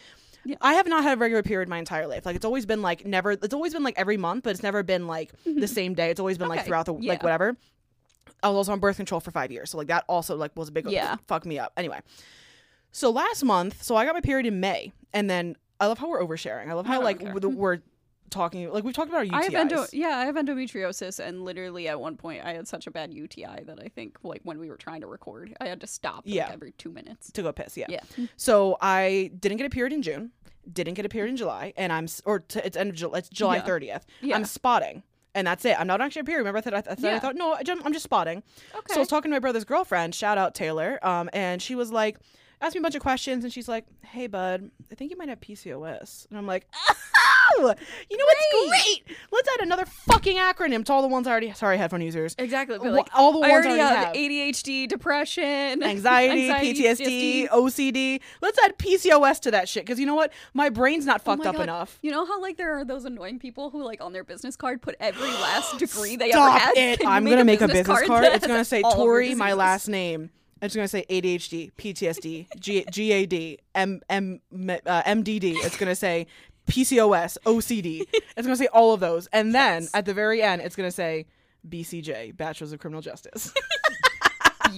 Yeah. 0.47 0.57
I 0.61 0.75
have 0.75 0.87
not 0.87 1.03
had 1.03 1.19
a 1.19 1.21
regular 1.21 1.43
period 1.43 1.69
my 1.69 1.79
entire 1.79 2.07
life. 2.07 2.25
Like 2.25 2.37
it's 2.37 2.45
always 2.45 2.67
been 2.67 2.83
like 2.83 3.05
never. 3.05 3.33
It's 3.33 3.55
always 3.55 3.73
been 3.73 3.83
like 3.83 3.99
every 3.99 4.17
month, 4.17 4.45
but 4.45 4.51
it's 4.51 4.63
never 4.63 4.83
been 4.83 5.07
like 5.07 5.33
mm-hmm. 5.45 5.61
the 5.61 5.69
same 5.69 5.95
day. 5.95 6.11
It's 6.11 6.21
always 6.21 6.39
been 6.39 6.49
like 6.49 6.65
throughout 6.65 6.87
the 6.87 6.95
yeah. 6.95 7.13
like 7.13 7.23
whatever. 7.23 7.57
I 8.43 8.49
was 8.49 8.57
also 8.57 8.73
on 8.73 8.81
birth 8.81 8.97
control 8.97 9.21
for 9.21 9.31
five 9.31 9.51
years, 9.51 9.71
so 9.71 9.79
like 9.79 9.89
that 9.89 10.05
also 10.09 10.37
like 10.37 10.57
was 10.57 10.69
a 10.69 10.73
big 10.73 10.89
Yeah. 10.89 11.17
fuck 11.27 11.45
me 11.45 11.59
up. 11.59 11.73
Anyway, 11.77 12.01
so 12.93 13.11
last 13.11 13.45
month, 13.45 13.83
so 13.83 13.97
I 13.97 14.05
got 14.05 14.15
my 14.15 14.21
period 14.21 14.47
in 14.47 14.61
May, 14.61 14.93
and 15.13 15.29
then 15.29 15.57
I 15.81 15.87
love 15.87 15.99
how 15.99 16.09
we're 16.09 16.23
oversharing. 16.23 16.69
I 16.69 16.75
love 16.75 16.87
how 16.87 16.95
don't 16.95 17.05
like 17.05 17.21
we're 17.21 17.81
talking 18.31 18.71
like 18.71 18.85
we've 18.85 18.95
talked 18.95 19.09
about 19.09 19.19
our 19.19 19.25
UTIs. 19.25 19.35
I 19.41 19.45
have 19.45 19.55
endo- 19.55 19.87
yeah, 19.93 20.19
I 20.19 20.25
have 20.27 20.35
endometriosis, 20.35 21.19
and 21.19 21.45
literally 21.45 21.89
at 21.89 22.01
one 22.01 22.17
point 22.17 22.45
I 22.45 22.53
had 22.55 22.67
such 22.69 22.87
a 22.87 22.91
bad 22.91 23.13
UTI 23.15 23.63
that 23.67 23.79
I 23.81 23.89
think 23.89 24.19
like 24.23 24.41
when 24.45 24.59
we 24.59 24.69
were 24.69 24.77
trying 24.77 25.01
to 25.03 25.07
record, 25.07 25.57
I 25.61 25.67
had 25.69 25.81
to 25.81 25.87
stop 25.87 26.25
like, 26.27 26.35
Yeah. 26.35 26.51
every 26.53 26.73
two 26.73 26.91
minutes. 26.91 27.31
to 27.33 27.43
go 27.43 27.53
piss. 27.53 27.77
Yeah. 27.77 27.87
Yeah. 27.89 28.01
So 28.37 28.77
I 28.81 29.31
didn't 29.39 29.59
get 29.59 29.67
a 29.67 29.71
period 29.71 29.93
in 29.93 30.03
June, 30.03 30.31
didn't 30.71 30.95
get 30.95 31.07
a 31.07 31.09
period 31.09 31.31
in 31.31 31.37
July, 31.37 31.73
and 31.77 31.93
I'm 31.93 32.07
or 32.25 32.41
t- 32.41 32.61
it's 32.65 32.77
end 32.77 32.91
of 32.91 32.97
July. 32.97 33.19
It's 33.19 33.29
July 33.29 33.57
Yeah. 33.57 33.63
thirtieth. 33.63 34.07
Yeah. 34.21 34.37
I'm 34.37 34.45
spotting, 34.45 35.03
and 35.35 35.47
that's 35.47 35.65
it. 35.65 35.79
I'm 35.79 35.87
not 35.87 36.01
actually 36.01 36.21
a 36.21 36.25
period. 36.25 36.41
Remember 36.41 36.59
I 36.59 36.81
th- 36.81 36.99
said 36.99 37.15
I 37.15 37.19
thought 37.19 37.37
no, 37.37 37.55
I'm 37.57 37.93
just 37.93 38.05
spotting. 38.05 38.43
Okay. 38.75 38.87
So 38.95 38.97
I 38.97 38.99
was 38.99 39.09
talking 39.09 39.31
to 39.31 39.35
my 39.35 39.41
brother's 39.41 39.65
girlfriend, 39.65 40.15
shout 40.15 40.39
out 40.39 40.55
Taylor, 40.55 40.99
um, 41.07 41.31
and 41.33 41.63
she 41.63 41.75
was 41.77 41.93
like, 41.93 42.19
asked 42.61 42.75
me 42.75 42.81
a 42.81 42.83
bunch 42.83 42.95
of 42.97 43.03
questions, 43.03 43.45
and 43.45 43.53
she's 43.53 43.69
like, 43.69 43.85
"Hey, 44.03 44.27
bud, 44.27 44.71
I 44.91 44.95
think 44.97 45.11
you 45.11 45.17
might 45.17 45.29
have 45.29 45.41
PCOS," 45.41 46.27
and 46.31 46.39
I'm 46.39 46.47
like, 46.47 46.67
"Oh, 46.75 46.95
you 46.95 47.36
know 47.59 47.67
what's 47.67 48.69
great? 49.07 49.17
Let's 49.33 49.49
add 49.55 49.61
another 49.65 49.85
fucking 49.87 50.37
acronym 50.37 50.85
to 50.87 50.93
all 50.93 51.03
the 51.03 51.09
ones 51.09 51.27
I 51.27 51.31
already. 51.31 51.53
Sorry, 51.53 51.79
headphone 51.79 52.01
users. 52.03 52.35
exactly. 52.39 52.79
But 52.79 52.93
like 52.93 53.09
all 53.15 53.33
the 53.33 53.39
ones 53.41 53.51
I 53.51 53.55
already 53.55 53.69
already 53.81 53.95
have 53.95 54.07
have. 54.07 54.15
ADHD, 54.15 54.89
depression, 54.89 55.83
Anxiety, 55.83 56.51
anxiety, 56.51 56.83
PTSD, 56.83 57.49
OCD. 57.49 58.21
Let's 58.41 58.59
add 58.65 58.79
PCOS 58.79 59.41
to 59.41 59.51
that 59.53 59.69
shit 59.69 59.85
because 59.85 59.99
you 60.01 60.07
know 60.07 60.15
what? 60.15 60.33
My 60.55 60.69
brain's 60.69 61.07
not 61.07 61.21
Oh 61.23 61.25
fucked 61.33 61.45
my 61.45 61.51
up 61.51 61.57
God. 61.57 61.63
enough. 61.63 61.99
You 62.03 62.11
know 62.11 62.25
how 62.25 62.41
like 62.41 62.57
there 62.57 62.77
are 62.79 62.85
those 62.85 63.05
annoying 63.05 63.39
people 63.39 63.71
who 63.71 63.83
like 63.83 64.01
on 64.01 64.13
their 64.13 64.25
business 64.25 64.57
card 64.57 64.83
put 64.83 64.97
every 65.01 65.29
last 65.43 65.79
degree 65.79 66.17
they 66.17 66.31
Stop 66.31 66.55
ever 66.55 66.59
had. 66.65 66.77
it! 66.77 66.99
Can 67.01 67.09
I'm 67.09 67.25
gonna 67.25 67.45
make 67.45 67.61
a 67.61 67.67
business 67.67 67.87
business 67.89 68.07
card. 68.09 68.25
that 68.25 68.35
It's 68.37 68.47
gonna 68.47 68.65
say 68.65 68.83
all 68.83 68.93
of 68.93 68.99
your 68.99 69.07
Tori, 69.07 69.35
my 69.35 69.53
last 69.53 69.89
name. 69.89 70.31
It's 70.63 70.75
gonna 70.75 70.89
say 70.89 71.05
ADHD, 71.11 71.71
PTSD, 71.77 72.47
G- 72.59 72.85
GAD, 72.91 73.59
M 73.75 74.01
M 74.09 74.41
uh, 74.87 75.03
MDD. 75.03 75.55
It's 75.65 75.77
gonna 75.77 75.95
say 75.95 76.27
PCOS, 76.67 77.39
OCD. 77.47 78.03
It's 78.37 78.47
gonna 78.47 78.57
say 78.57 78.67
all 78.69 78.93
of 78.93 79.01
those, 79.01 79.27
and 79.33 79.55
then 79.55 79.83
Yes. 79.83 79.91
at 79.95 80.05
the 80.05 80.13
very 80.15 80.43
end, 80.43 80.61
it's 80.63 80.77
gonna 80.77 80.91
say 80.91 81.27
BCJ, 81.69 82.37
Bachelors 82.37 82.73
of 82.73 82.79
Criminal 82.81 83.01
Justice. 83.03 83.53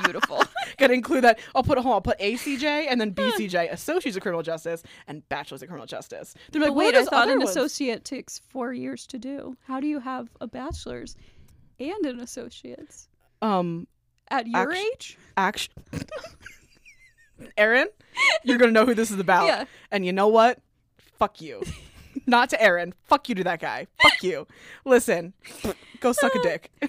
Beautiful. 0.04 0.42
Gotta 0.78 0.92
include 0.92 1.24
that. 1.24 1.38
I'll 1.54 1.62
put 1.62 1.76
a 1.78 1.80
on, 1.80 1.86
I'll 1.88 2.00
put 2.00 2.18
ACJ 2.20 2.86
and 2.88 3.00
then 3.00 3.12
BCJ, 3.12 3.72
Associates 3.72 4.16
of 4.16 4.22
Criminal 4.22 4.42
Justice, 4.42 4.82
and 5.08 5.26
Bachelors 5.28 5.62
of 5.62 5.68
Criminal 5.68 5.86
Justice. 5.86 6.34
They're 6.52 6.60
like, 6.62 6.74
wait, 6.74 6.94
I 6.94 7.04
thought 7.04 7.28
an 7.28 7.42
associate 7.42 8.04
takes 8.04 8.38
four 8.38 8.72
years 8.72 9.06
to 9.08 9.18
do. 9.18 9.56
How 9.66 9.80
do 9.80 9.86
you 9.86 9.98
have 9.98 10.28
a 10.40 10.46
bachelor's 10.46 11.16
and 11.80 12.04
an 12.06 12.20
associate's 12.20 13.08
Um, 13.42 13.86
at 14.30 14.46
your 14.46 14.70
Actu- 14.70 14.76
age? 14.94 15.18
action. 15.36 15.72
Aaron, 17.56 17.86
you're 18.44 18.58
gonna 18.58 18.72
know 18.72 18.84
who 18.84 18.94
this 18.94 19.10
is 19.10 19.18
about. 19.18 19.46
Yeah. 19.46 19.64
And 19.90 20.04
you 20.04 20.12
know 20.12 20.28
what? 20.28 20.58
Fuck 21.18 21.40
you. 21.40 21.62
Not 22.26 22.50
to 22.50 22.62
Aaron. 22.62 22.94
Fuck 23.04 23.28
you 23.28 23.34
to 23.36 23.44
that 23.44 23.60
guy. 23.60 23.86
Fuck 24.02 24.22
you. 24.22 24.46
Listen, 24.84 25.34
go 26.00 26.12
suck 26.12 26.34
a 26.34 26.42
dick. 26.42 26.70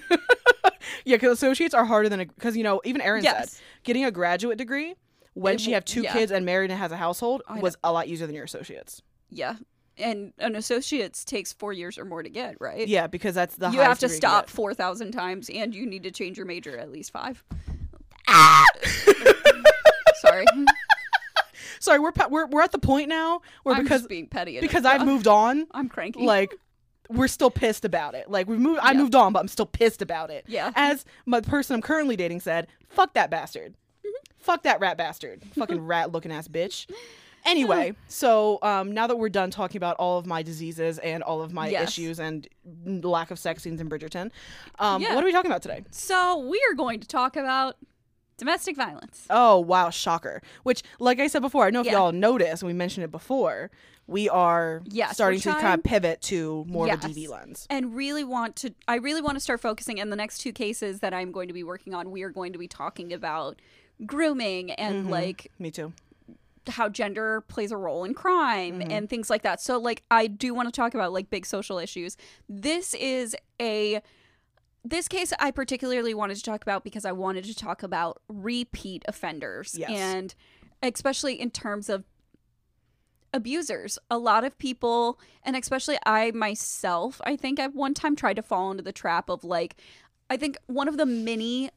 yeah, 1.06 1.16
because 1.16 1.34
associates 1.34 1.74
are 1.74 1.86
harder 1.86 2.10
than 2.10 2.22
a 2.22 2.26
because 2.26 2.58
you 2.58 2.64
know 2.64 2.82
even 2.84 3.02
Aaron 3.02 3.24
Yes. 3.24 3.52
said 3.54 3.62
getting 3.84 4.06
a 4.06 4.12
graduate 4.12 4.58
degree 4.58 4.96
when 5.34 5.56
It 5.56 5.62
she 5.62 5.72
have 5.74 5.86
two 5.86 6.02
yeah. 6.02 6.14
kids 6.14 6.32
and 6.32 6.46
married 6.46 6.72
and 6.72 6.80
has 6.80 6.92
a 6.92 6.98
household 6.98 7.42
oh, 7.48 7.54
I 7.54 7.56
know. 7.58 7.62
was 7.62 7.78
a 7.84 7.92
lot 7.92 8.08
easier 8.08 8.26
than 8.28 8.36
your 8.36 8.46
associates. 8.46 9.02
Yeah. 9.30 9.56
And 9.98 10.32
an 10.40 10.56
associate's 10.56 11.26
takes 11.26 11.52
four 11.54 11.74
years 11.74 11.98
or 11.98 12.06
more 12.06 12.24
to 12.24 12.30
get, 12.30 12.56
right? 12.62 12.88
Yeah, 12.88 13.08
because 13.08 13.36
that's 13.36 13.56
the 13.56 13.70
you 13.70 13.82
have 13.82 14.00
to 14.00 14.08
stop 14.10 14.50
4,000 14.50 15.12
times 15.12 15.50
and 15.50 15.76
you 15.76 15.86
need 15.86 16.04
to 16.04 16.12
change 16.12 16.38
your 16.38 16.46
major 16.46 16.78
at 16.78 16.90
least 16.92 17.12
five. 17.12 17.44
Sorry. 18.30 18.66
Sorry, 21.90 22.00
we're 22.00 22.12
we're 22.30 22.46
we're 22.48 22.62
at 22.62 22.72
the 22.72 22.78
point 22.80 23.10
now 23.10 23.42
where 23.64 23.76
I'm 23.76 23.84
because 23.84 24.06
being 24.06 24.28
petty. 24.28 24.60
because 24.60 24.86
I've 24.86 25.06
moved 25.06 25.28
on. 25.28 25.66
I'm 25.72 25.90
cranky. 25.90 26.24
like 26.24 26.54
we're 27.10 27.28
still 27.28 27.50
pissed 27.50 27.84
about 27.86 28.14
it. 28.14 28.30
Like 28.30 28.48
we've 28.48 28.60
moved 28.60 28.80
I 28.84 28.92
Yeah. 28.92 29.00
moved 29.00 29.16
on, 29.16 29.34
but 29.34 29.40
I'm 29.40 29.48
still 29.48 29.66
pissed 29.66 30.02
about 30.04 30.30
it. 30.30 30.46
Yeah. 30.48 30.72
As 30.76 31.04
my 31.26 31.42
person 31.42 31.74
I'm 31.76 31.82
currently 31.82 32.16
dating 32.16 32.42
said, 32.42 32.68
fuck 32.90 33.14
that 33.16 33.32
bastard. 33.32 33.74
Mm-hmm. 34.06 34.34
Fuck 34.38 34.62
that 34.64 34.80
rat 34.80 34.98
bastard. 34.98 35.42
Fucking 35.56 35.80
rat 35.88 36.12
looking 36.12 36.32
ass 36.32 36.48
bitch. 36.48 36.86
Anyway, 37.46 37.96
so 38.10 38.60
um, 38.62 38.92
now 38.92 39.08
that 39.08 39.16
we're 39.16 39.30
done 39.30 39.50
talking 39.50 39.78
about 39.78 39.96
all 39.96 40.20
of 40.20 40.26
my 40.28 40.44
diseases 40.44 41.00
and 41.00 41.24
all 41.24 41.42
of 41.42 41.54
my 41.54 41.70
Yes. 41.70 41.88
issues 41.90 42.20
and 42.20 42.48
lack 42.76 43.32
of 43.32 43.40
sex 43.40 43.64
scenes 43.64 43.80
in 43.82 43.90
Bridgerton, 43.90 44.30
um, 44.78 45.02
Yeah. 45.02 45.16
what 45.16 45.24
are 45.24 45.26
we 45.26 45.32
talking 45.32 45.50
about 45.50 45.62
today? 45.64 45.84
so 45.90 46.38
we 46.38 46.62
are 46.70 46.76
going 46.76 47.00
to 47.00 47.08
talk 47.08 47.38
about 47.38 47.78
domestic 48.40 48.76
violence. 48.76 49.26
Oh 49.30 49.60
wow, 49.60 49.90
shocker! 49.92 50.42
Which, 50.64 50.82
like 51.00 51.20
I 51.20 51.28
said 51.28 51.42
before, 51.42 51.66
I 51.66 51.70
know 51.70 51.82
if 51.82 51.86
Yeah. 51.86 51.94
y'all 51.94 52.12
noticed. 52.12 52.64
We 52.64 52.74
mentioned 52.74 53.04
it 53.04 53.12
before. 53.12 53.70
We 54.08 54.28
are 54.28 54.82
Yes, 54.90 55.10
we're 55.10 55.14
starting 55.14 55.40
to 55.42 55.50
kind 55.52 55.62
trying- 55.62 55.74
of 55.76 55.84
pivot 55.84 56.22
to 56.24 56.66
more 56.68 56.86
of 56.92 57.04
a 57.04 57.08
Yes. 57.08 57.16
DV 57.16 57.28
lens. 57.30 57.68
and 57.70 57.96
really 57.96 58.24
want 58.24 58.56
to 58.56 58.74
i 58.88 58.96
really 58.96 59.22
want 59.22 59.36
to 59.36 59.40
start 59.40 59.60
focusing 59.62 60.00
in 60.00 60.10
the 60.10 60.16
next 60.16 60.40
two 60.40 60.52
cases 60.52 61.00
that 61.02 61.14
i'm 61.14 61.32
going 61.32 61.48
to 61.48 61.54
be 61.54 61.64
working 61.64 61.94
on 61.94 62.10
we 62.10 62.24
are 62.24 62.32
going 62.32 62.52
to 62.52 62.58
be 62.58 62.68
talking 62.68 63.14
about 63.14 63.62
grooming 64.08 64.72
and 64.72 65.04
Mm-hmm. 65.04 65.10
like 65.12 65.52
Me 65.60 65.70
too. 65.70 65.94
how 66.70 66.90
gender 66.90 67.42
plays 67.42 67.72
a 67.72 67.78
role 67.78 68.04
in 68.04 68.16
crime 68.16 68.80
Mm-hmm. 68.80 68.92
and 68.92 69.10
things 69.10 69.30
like 69.30 69.44
that 69.44 69.62
so 69.62 69.78
like 69.78 70.02
i 70.10 70.26
do 70.26 70.56
want 70.56 70.68
to 70.68 70.72
talk 70.72 70.96
about 70.96 71.14
like 71.14 71.30
big 71.30 71.46
social 71.46 71.78
issues 71.78 72.18
this 72.48 72.96
is 72.96 73.36
a 73.62 74.02
this 74.86 75.08
case 75.08 75.34
i 75.40 75.52
particularly 75.52 76.14
wanted 76.14 76.36
to 76.36 76.44
talk 76.44 76.62
about 76.62 76.84
because 76.84 77.06
i 77.06 77.12
wanted 77.12 77.44
to 77.44 77.54
talk 77.56 77.84
about 77.84 78.22
repeat 78.30 79.04
offenders 79.08 79.76
Yes. 79.78 79.90
and 79.90 80.36
especially 80.82 81.40
in 81.40 81.52
terms 81.52 81.90
of 81.90 82.06
abusers. 83.34 84.00
A 84.10 84.18
lot 84.18 84.44
of 84.44 84.58
people, 84.58 85.20
and 85.44 85.56
especially 85.56 85.98
I 86.06 86.32
myself, 86.32 87.22
I 87.26 87.36
think 87.36 87.60
I've 87.60 87.76
one 87.76 87.94
time 87.94 88.16
tried 88.16 88.36
to 88.38 88.42
fall 88.42 88.72
into 88.72 88.84
the 88.84 88.92
trap 88.92 89.30
of 89.30 89.44
like, 89.44 89.76
I 90.30 90.38
think 90.38 90.58
one 90.68 90.88
of 90.88 90.98
the 90.98 91.06
many 91.06 91.70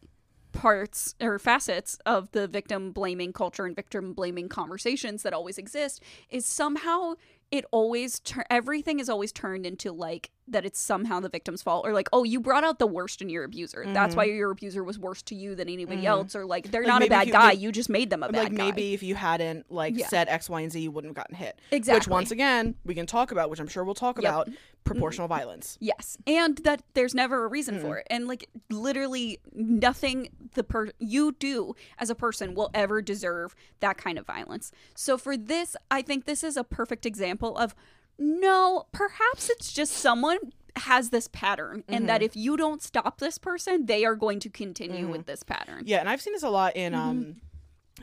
parts 0.52 1.14
or 1.20 1.38
facets 1.38 1.98
of 2.06 2.30
the 2.32 2.46
victim 2.46 2.90
blaming 2.92 3.32
culture 3.32 3.64
and 3.66 3.74
victim 3.76 4.12
blaming 4.12 4.48
conversations 4.48 5.22
that 5.22 5.32
always 5.32 5.58
exist 5.58 6.02
is 6.30 6.44
somehow 6.46 7.14
it 7.52 7.64
always 7.70 8.18
tur- 8.20 8.44
everything 8.50 8.98
is 8.98 9.08
always 9.08 9.30
turned 9.30 9.64
into 9.66 9.92
like 9.92 10.30
that 10.48 10.64
it's 10.64 10.80
somehow 10.80 11.20
the 11.20 11.28
victim's 11.28 11.62
fault 11.62 11.86
or 11.86 11.92
like 11.92 12.08
oh 12.12 12.24
you 12.24 12.40
brought 12.40 12.64
out 12.64 12.78
the 12.80 12.86
worst 12.86 13.22
in 13.22 13.28
your 13.28 13.44
abuser 13.44 13.84
that's 13.92 14.16
why 14.16 14.24
your 14.24 14.50
abuser 14.50 14.82
was 14.82 14.98
worse 14.98 15.22
to 15.22 15.34
you 15.36 15.54
than 15.54 15.68
anybody 15.68 16.04
else 16.06 16.34
or 16.34 16.44
like 16.44 16.70
they're 16.72 16.82
Mm-hmm. 16.82 16.90
Like, 16.90 17.00
not 17.00 17.06
a 17.06 17.10
bad 17.10 17.26
you- 17.28 17.32
guy 17.32 17.52
you 17.52 17.70
just 17.70 17.88
made 17.88 18.10
them 18.10 18.22
a 18.24 18.28
bad 18.28 18.34
guy. 18.34 18.42
like 18.44 18.50
guy 18.56 18.64
maybe 18.64 18.94
if 18.94 19.02
you 19.04 19.14
hadn't 19.14 19.70
like 19.70 19.96
Yeah. 19.96 20.08
said 20.08 20.28
X, 20.28 20.50
Y, 20.50 20.62
and 20.62 20.72
Z, 20.72 20.80
you 20.80 20.90
wouldn't 20.90 21.10
have 21.10 21.16
gotten 21.16 21.36
hit. 21.36 21.58
Exactly. 21.70 21.98
Which 22.00 22.08
once 22.08 22.30
again 22.32 22.74
we 22.84 22.94
can 22.94 23.06
talk 23.06 23.30
about, 23.30 23.50
which 23.50 23.60
I'm 23.60 23.68
sure 23.68 23.84
we'll 23.84 23.94
talk 23.94 24.20
Yep. 24.20 24.32
Mm-hmm. 24.32 24.40
about, 24.50 24.58
proportional 24.84 25.28
violence. 25.28 25.76
Yes, 25.80 26.16
and 26.26 26.58
that 26.58 26.82
there's 26.94 27.14
never 27.14 27.44
a 27.44 27.48
reason 27.48 27.80
for 27.80 27.98
it, 27.98 28.06
and 28.10 28.26
like 28.26 28.48
literally 28.70 29.38
nothing 29.54 30.28
the 30.54 30.64
per 30.64 30.90
you 30.98 31.32
do 31.32 31.74
as 31.98 32.10
a 32.10 32.14
person 32.14 32.54
will 32.54 32.70
ever 32.74 33.00
deserve 33.02 33.54
that 33.80 33.96
kind 33.98 34.18
of 34.18 34.26
violence. 34.26 34.72
So 34.94 35.16
for 35.16 35.36
this, 35.36 35.76
I 35.90 36.02
think 36.02 36.24
this 36.24 36.42
is 36.44 36.56
a 36.56 36.64
perfect 36.64 37.06
example 37.06 37.56
of 37.56 37.74
no, 38.18 38.86
perhaps 38.92 39.48
it's 39.50 39.72
just 39.72 39.92
someone 39.92 40.38
has 40.76 41.10
this 41.10 41.28
pattern, 41.28 41.84
and 41.88 42.08
that 42.08 42.22
if 42.22 42.34
you 42.36 42.56
don't 42.56 42.82
stop 42.82 43.18
this 43.18 43.36
person, 43.38 43.86
they 43.86 44.04
are 44.04 44.14
going 44.14 44.40
to 44.40 44.48
continue 44.50 45.06
with 45.08 45.26
this 45.26 45.42
pattern. 45.42 45.82
Yeah, 45.86 45.98
and 46.00 46.08
I've 46.08 46.20
seen 46.22 46.32
this 46.32 46.42
a 46.42 46.50
lot 46.50 46.76
in 46.76 46.92
Mm-hmm. 46.92 47.00
um 47.10 47.36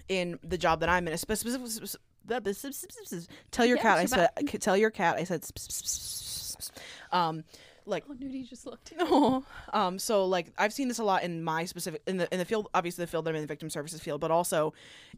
in 0.07 0.39
the 0.43 0.57
job 0.57 0.79
that 0.81 0.89
I'm 0.89 1.07
in. 1.07 1.17
Spe- 1.17 1.33
spe- 1.33 1.47
spe- 1.47 1.85
spe- 1.85 3.27
Tell 3.51 3.65
your 3.65 3.77
cat. 3.77 3.97
I 3.97 4.05
said. 4.05 4.29
Tell 4.61 4.77
your 4.77 4.91
cat. 4.91 5.15
I 5.17 5.23
said. 5.23 5.43
Um, 7.11 7.43
like 7.85 8.03
Oh, 8.09 8.13
Nudie 8.13 8.47
just 8.47 8.65
looked. 8.67 8.93
um 9.73 9.97
so 9.97 10.25
like 10.25 10.47
i've 10.59 10.71
seen 10.71 10.87
this 10.87 10.99
a 10.99 11.03
lot 11.03 11.23
in 11.23 11.43
my 11.43 11.65
specific 11.65 12.01
in 12.05 12.17
the 12.17 12.31
in 12.31 12.37
the 12.37 12.45
field 12.45 12.67
obviously 12.75 13.03
the 13.03 13.07
field 13.09 13.25
that 13.25 13.31
i'm 13.31 13.35
in 13.37 13.41
the 13.41 13.47
victim 13.47 13.69
services 13.69 13.99
field 13.99 14.21
but 14.21 14.29
also 14.29 14.73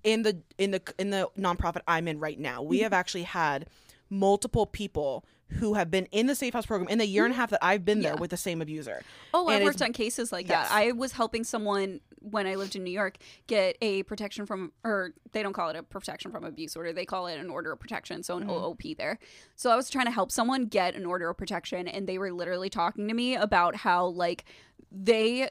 in 0.06 0.22
the 0.22 0.38
in 0.58 0.72
the 0.72 0.82
in 0.98 1.10
the 1.10 1.28
nonprofit 1.38 1.82
i'm 1.88 2.08
in 2.08 2.20
right 2.20 2.40
now. 2.40 2.62
We 2.62 2.80
have 2.80 2.94
actually 2.94 3.24
had 3.24 3.66
multiple 4.12 4.66
people 4.68 5.26
who 5.56 5.74
have 5.74 5.90
been 5.92 6.06
in 6.12 6.28
the 6.28 6.36
safe 6.36 6.54
house 6.54 6.66
program 6.66 6.88
in 6.90 6.98
the 6.98 7.06
year 7.06 7.26
and 7.26 7.34
a 7.34 7.38
half 7.38 7.50
that 7.50 7.60
I've 7.62 7.84
been 7.84 8.02
there. 8.02 8.14
Yeah. 8.14 8.20
with 8.20 8.30
the 8.30 8.38
same 8.38 8.62
abuser. 8.62 9.02
Oh, 9.34 9.48
And 9.50 9.58
I've 9.58 9.64
worked 9.64 9.82
on 9.82 9.92
cases 9.92 10.32
like 10.32 10.48
Yes. 10.48 10.70
that. 10.70 10.76
I 10.76 10.92
was 10.94 11.12
helping 11.12 11.44
someone 11.44 12.00
when 12.20 12.48
I 12.48 12.56
lived 12.56 12.76
in 12.78 12.84
New 12.86 12.92
York 12.92 13.18
get 13.48 13.76
a 13.82 14.04
protection 14.04 14.46
from, 14.46 14.72
or 14.86 15.12
they 15.34 15.42
don't 15.44 15.52
call 15.54 15.70
it 15.70 15.76
a 15.76 15.84
protection 15.84 16.32
from 16.32 16.46
abuse 16.46 16.78
order. 16.78 16.94
They 16.94 17.04
call 17.06 17.28
it 17.28 17.38
an 17.38 17.50
order 17.50 17.72
of 17.74 17.80
protection. 17.80 18.24
So 18.24 18.38
an 18.38 18.44
Mm-hmm. 18.44 18.52
OOP 18.64 18.98
there. 18.98 19.18
So 19.58 19.72
I 19.72 19.76
was 19.76 19.90
trying 19.90 20.06
to 20.06 20.12
help 20.12 20.32
someone 20.32 20.66
get 20.68 20.96
an 20.96 21.06
order 21.06 21.30
of 21.30 21.38
protection, 21.38 21.88
and 21.88 22.08
they 22.08 22.18
were 22.18 22.32
literally 22.32 22.70
talking 22.70 23.08
to 23.10 23.14
me 23.14 23.36
about 23.36 23.76
how 23.76 24.06
like 24.08 24.46
they 24.92 25.50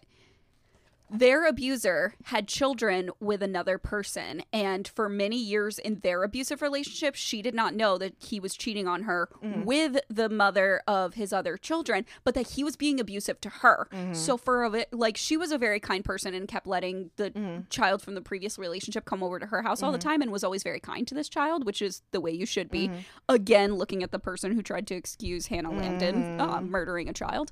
their 1.13 1.47
abuser 1.47 2.15
had 2.25 2.47
children 2.47 3.11
with 3.21 3.43
another 3.43 3.79
person 3.79 4.43
and 4.53 4.87
for 4.89 5.09
many 5.09 5.37
years 5.37 5.79
in 5.79 6.01
their 6.01 6.23
abusive 6.23 6.63
relationship 6.63 7.15
she 7.15 7.43
did 7.43 7.55
not 7.55 7.75
know 7.75 7.99
that 7.99 8.15
he 8.19 8.39
was 8.39 8.55
cheating 8.55 8.87
on 8.87 9.03
her 9.03 9.29
mm. 9.43 9.65
with 9.65 9.99
the 10.09 10.29
mother 10.29 10.83
of 10.87 11.15
his 11.15 11.33
other 11.33 11.57
children 11.57 12.07
but 12.25 12.35
that 12.35 12.51
he 12.51 12.65
was 12.65 12.77
being 12.77 13.01
abusive 13.01 13.41
to 13.41 13.49
her. 13.49 13.89
Mm-hmm. 13.93 14.15
So 14.15 14.37
for 14.37 14.65
a 14.65 14.71
bit 14.71 14.93
like 14.93 15.17
she 15.17 15.37
was 15.37 15.51
a 15.51 15.59
very 15.59 15.81
kind 15.81 16.05
person 16.05 16.35
and 16.35 16.47
kept 16.47 16.67
letting 16.67 17.11
the 17.17 17.31
mm-hmm. 17.31 17.63
child 17.71 18.03
from 18.03 18.15
the 18.15 18.23
previous 18.23 18.59
relationship 18.59 19.05
come 19.05 19.23
over 19.23 19.39
to 19.39 19.47
her 19.47 19.63
house 19.63 19.83
all 19.83 19.93
the 19.93 19.99
mm-hmm. 19.99 20.09
time 20.09 20.23
and 20.23 20.31
was 20.31 20.45
always 20.45 20.63
very 20.63 20.81
kind 20.81 21.07
to 21.09 21.15
this 21.15 21.29
child 21.29 21.65
which 21.65 21.83
is 21.83 22.03
the 22.13 22.21
way 22.21 22.31
you 22.31 22.47
should 22.47 22.71
be. 22.71 22.91
Again 23.29 23.75
looking 23.75 24.03
at 24.03 24.13
the 24.13 24.19
person 24.19 24.53
who 24.53 24.63
tried 24.63 24.87
to 24.89 24.95
excuse 24.95 25.47
hannah 25.47 25.73
landon 25.73 26.41
uh, 26.41 26.61
murdering 26.61 27.09
a 27.09 27.13
child. 27.13 27.51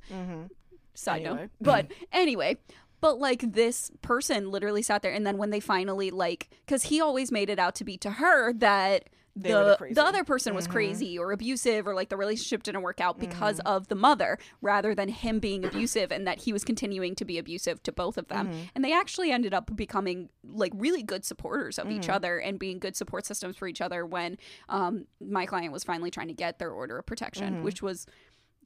Side 0.94 1.22
Anyway. 1.22 1.42
note. 1.42 1.50
But 1.60 1.92
anyway, 2.12 2.58
but 3.00 3.18
like 3.18 3.52
this 3.52 3.90
person 4.02 4.50
literally 4.50 4.82
sat 4.82 5.02
there, 5.02 5.12
and 5.12 5.26
then 5.26 5.38
when 5.38 5.50
they 5.50 5.60
finally 5.60 6.10
like, 6.10 6.50
because 6.66 6.84
he 6.84 7.00
always 7.00 7.30
made 7.30 7.50
it 7.50 7.58
out 7.58 7.74
to 7.76 7.84
be 7.84 7.96
to 7.98 8.12
her 8.12 8.52
that. 8.54 9.08
They 9.36 9.50
the 9.50 9.76
The, 9.90 9.94
the 9.94 10.04
other 10.04 10.24
person 10.24 10.52
was 10.52 10.64
mm-hmm. 10.64 10.72
crazy 10.72 11.16
or 11.16 11.30
abusive 11.30 11.86
or 11.86 11.94
like 11.94 12.08
the 12.08 12.16
relationship 12.16 12.64
didn't 12.64 12.82
work 12.82 13.00
out 13.00 13.20
because 13.20 13.58
mm-hmm. 13.58 13.68
of 13.68 13.86
the 13.86 13.94
mother 13.94 14.36
rather 14.62 14.96
than 14.96 15.08
him 15.08 15.38
being 15.38 15.64
abusive 15.64 16.10
and 16.10 16.26
that 16.26 16.40
he 16.40 16.52
was 16.52 16.64
continuing 16.64 17.14
to 17.14 17.24
be 17.24 17.38
abusive 17.38 17.80
to 17.84 17.92
both 17.92 18.18
of 18.18 18.26
them. 18.26 18.48
Mm-hmm. 18.48 18.58
And 18.74 18.84
they 18.84 18.92
actually 18.92 19.30
ended 19.30 19.54
up 19.54 19.76
becoming 19.76 20.30
like 20.44 20.72
really 20.74 21.04
good 21.04 21.24
supporters 21.24 21.78
of 21.78 21.88
each 21.88 22.08
other 22.08 22.38
and 22.38 22.58
being 22.58 22.80
good 22.80 22.96
support 22.96 23.26
systems 23.26 23.56
for 23.56 23.68
each 23.68 23.80
other 23.80 24.04
when 24.04 24.38
um, 24.68 25.06
my 25.20 25.46
client 25.46 25.72
was 25.72 25.84
finally 25.84 26.10
trying 26.10 26.28
to 26.28 26.34
get 26.34 26.58
their 26.58 26.72
order 26.72 26.98
of 26.98 27.06
protection 27.06 27.62
which 27.62 27.80
was 27.80 28.06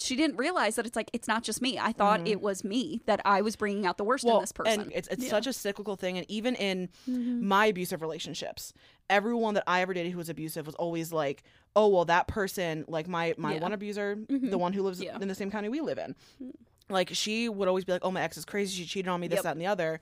she 0.03 0.17
didn't 0.17 0.37
realize 0.37 0.77
that 0.77 0.87
it's 0.87 0.97
like 0.97 1.11
it's 1.13 1.29
not 1.29 1.43
just 1.43 1.63
me. 1.63 1.79
I 1.79 1.93
thought 1.93 2.21
mm-hmm. 2.21 2.29
it 2.29 2.41
was 2.41 2.65
me 2.65 3.01
that 3.07 3.21
I 3.25 3.41
was 3.41 3.57
bringing 3.57 3.87
out 3.87 3.99
the 3.99 4.05
worst 4.05 4.25
in 4.25 4.39
this 4.41 4.53
person. 4.53 4.83
And 4.83 4.93
it's 4.93 5.09
it's 5.09 5.29
such 5.29 5.47
a 5.47 5.53
cyclical 5.53 5.97
thing. 5.97 6.19
And 6.19 6.31
even 6.31 6.55
in 6.57 6.89
mm-hmm. 7.09 7.47
my 7.47 7.67
abusive 7.67 8.03
relationships, 8.03 8.73
everyone 9.09 9.55
that 9.55 9.65
I 9.67 9.83
ever 9.83 9.95
dated 9.95 10.13
who 10.13 10.19
was 10.19 10.29
abusive 10.29 10.67
was 10.67 10.75
always 10.77 11.13
like, 11.13 11.43
"Oh, 11.77 11.89
well, 11.89 12.05
that 12.07 12.29
person, 12.29 12.85
like 12.89 13.09
my 13.09 13.35
my 13.39 13.55
Yeah. 13.55 13.61
one 13.61 13.73
abuser, 13.73 14.17
the 14.29 14.35
mm-hmm. 14.35 14.59
one 14.59 14.73
who 14.73 14.83
lives 14.83 15.01
Yeah. 15.01 15.19
in 15.21 15.29
the 15.29 15.35
same 15.35 15.51
county 15.51 15.69
we 15.69 15.81
live 15.81 15.99
in, 15.99 16.15
mm. 16.43 16.53
like 16.89 17.11
she 17.13 17.49
would 17.49 17.69
always 17.69 17.85
be 17.85 17.93
like, 17.93 18.05
"Oh, 18.05 18.11
my 18.11 18.23
ex 18.23 18.37
is 18.37 18.45
crazy. 18.45 18.83
She 18.83 18.89
cheated 18.89 19.09
on 19.09 19.21
me. 19.21 19.29
This, 19.29 19.39
Yep. 19.39 19.43
that, 19.45 19.53
and 19.53 19.61
the 19.61 19.67
other." 19.67 20.01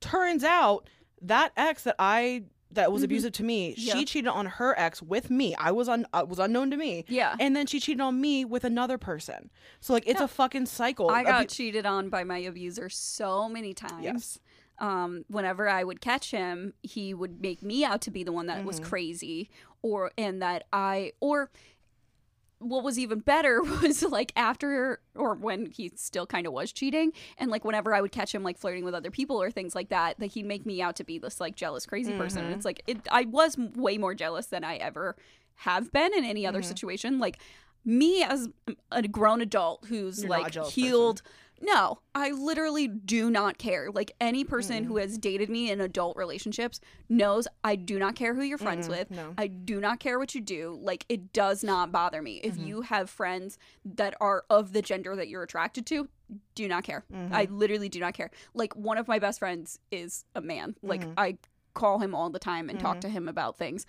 Turns 0.00 0.42
out 0.42 0.88
that 1.22 1.52
ex 1.56 1.84
that 1.84 1.94
I 1.98 2.44
that 2.74 2.90
was 2.92 3.02
abusive 3.02 3.32
to 3.32 3.42
me, 3.44 3.74
Yeah. 3.76 3.94
she 3.94 4.04
cheated 4.04 4.28
on 4.28 4.46
her 4.46 4.74
ex 4.78 5.02
with 5.02 5.30
me. 5.30 5.54
I 5.56 5.70
was 5.72 5.88
un, 5.88 6.06
uh, 6.12 6.24
was 6.28 6.38
unknown 6.38 6.70
to 6.70 6.76
me. 6.76 7.04
Yeah. 7.08 7.36
and 7.38 7.54
then 7.54 7.66
she 7.66 7.80
cheated 7.80 8.00
on 8.00 8.20
me 8.20 8.44
with 8.44 8.64
another 8.64 8.98
person. 8.98 9.50
So 9.80 9.92
like, 9.92 10.04
it's 10.06 10.20
Yeah. 10.20 10.24
a 10.24 10.28
fucking 10.28 10.66
cycle. 10.66 11.10
I 11.10 11.22
got 11.24 11.42
Abu- 11.42 11.46
cheated 11.48 11.86
on 11.86 12.08
by 12.08 12.24
my 12.24 12.38
abuser 12.38 12.88
so 12.88 13.48
many 13.48 13.74
times. 13.74 14.02
Yes. 14.04 14.38
Um, 14.78 15.24
whenever 15.28 15.68
I 15.68 15.84
would 15.84 16.00
catch 16.00 16.30
him, 16.32 16.72
he 16.82 17.14
would 17.14 17.40
make 17.40 17.62
me 17.62 17.84
out 17.84 18.00
to 18.02 18.10
be 18.10 18.24
the 18.24 18.32
one 18.32 18.46
that 18.46 18.58
Mm-hmm. 18.58 18.66
was 18.66 18.80
crazy, 18.80 19.48
or 19.82 20.10
and 20.18 20.40
that 20.42 20.64
I 20.72 21.12
or 21.20 21.50
what 22.62 22.82
was 22.84 22.98
even 22.98 23.18
better 23.20 23.62
was 23.82 24.02
like 24.02 24.32
after 24.36 25.00
or 25.14 25.34
when 25.34 25.66
he 25.66 25.90
still 25.96 26.26
kind 26.26 26.46
of 26.46 26.52
was 26.52 26.72
cheating 26.72 27.12
and 27.38 27.50
like 27.50 27.64
whenever 27.64 27.94
i 27.94 28.00
would 28.00 28.12
catch 28.12 28.34
him 28.34 28.42
like 28.42 28.56
flirting 28.56 28.84
with 28.84 28.94
other 28.94 29.10
people 29.10 29.40
or 29.42 29.50
things 29.50 29.74
like 29.74 29.88
that 29.88 30.18
that 30.20 30.26
he'd 30.28 30.46
make 30.46 30.64
me 30.64 30.80
out 30.80 30.96
to 30.96 31.04
be 31.04 31.18
this 31.18 31.40
like 31.40 31.56
jealous 31.56 31.84
crazy 31.86 32.12
person 32.16 32.38
Mm-hmm. 32.42 32.46
and 32.48 32.56
it's 32.56 32.64
like 32.64 32.82
it, 32.86 32.98
i 33.10 33.22
was 33.24 33.56
way 33.58 33.98
more 33.98 34.14
jealous 34.14 34.46
than 34.46 34.64
i 34.64 34.76
ever 34.76 35.16
have 35.56 35.92
been 35.92 36.12
in 36.14 36.24
any 36.24 36.46
other 36.46 36.60
Mm-hmm. 36.60 36.68
situation 36.68 37.18
like 37.18 37.38
me 37.84 38.22
as 38.22 38.48
a 38.92 39.02
grown 39.08 39.40
adult 39.40 39.84
who's 39.88 40.20
You're 40.20 40.30
like 40.30 40.54
healed 40.70 41.22
person. 41.22 41.32
No 41.64 42.00
i 42.14 42.30
literally 42.30 42.88
do 42.88 43.30
not 43.30 43.56
care 43.56 43.88
like 43.92 44.10
any 44.20 44.42
person 44.44 44.84
Mm. 44.84 44.86
who 44.88 44.96
has 44.98 45.16
dated 45.16 45.48
me 45.48 45.70
in 45.70 45.80
adult 45.80 46.16
relationships 46.16 46.80
knows 47.08 47.46
i 47.62 47.76
do 47.76 47.98
not 47.98 48.14
care 48.16 48.34
who 48.34 48.42
you're 48.42 48.58
friends 48.58 48.88
with 48.88 49.10
no. 49.10 49.32
I 49.38 49.46
do 49.46 49.80
not 49.80 50.00
care 50.00 50.18
what 50.18 50.34
you 50.34 50.40
do. 50.40 50.78
Like 50.80 51.04
it 51.08 51.32
does 51.32 51.62
not 51.64 51.92
bother 51.92 52.20
me. 52.22 52.40
If 52.42 52.54
Mm-hmm. 52.54 52.66
you 52.66 52.80
have 52.82 53.08
friends 53.10 53.58
that 53.84 54.14
are 54.20 54.44
of 54.50 54.72
the 54.72 54.82
gender 54.82 55.14
that 55.16 55.28
you're 55.28 55.42
attracted 55.42 55.86
to, 55.86 56.08
do 56.54 56.66
not 56.68 56.84
care. 56.84 57.04
Mm-hmm. 57.12 57.34
I 57.34 57.46
literally 57.50 57.88
do 57.88 58.00
not 58.00 58.14
care. 58.14 58.30
Like 58.54 58.74
one 58.74 58.98
of 58.98 59.06
my 59.08 59.18
best 59.18 59.38
friends 59.38 59.78
is 59.90 60.24
a 60.34 60.40
man. 60.40 60.76
Like 60.82 61.00
Mm-hmm. 61.02 61.12
I 61.18 61.36
call 61.74 61.98
him 62.00 62.14
all 62.14 62.30
the 62.30 62.38
time 62.38 62.68
and 62.70 62.78
talk 62.80 63.00
to 63.00 63.08
him 63.08 63.28
about 63.28 63.56
things. 63.56 63.86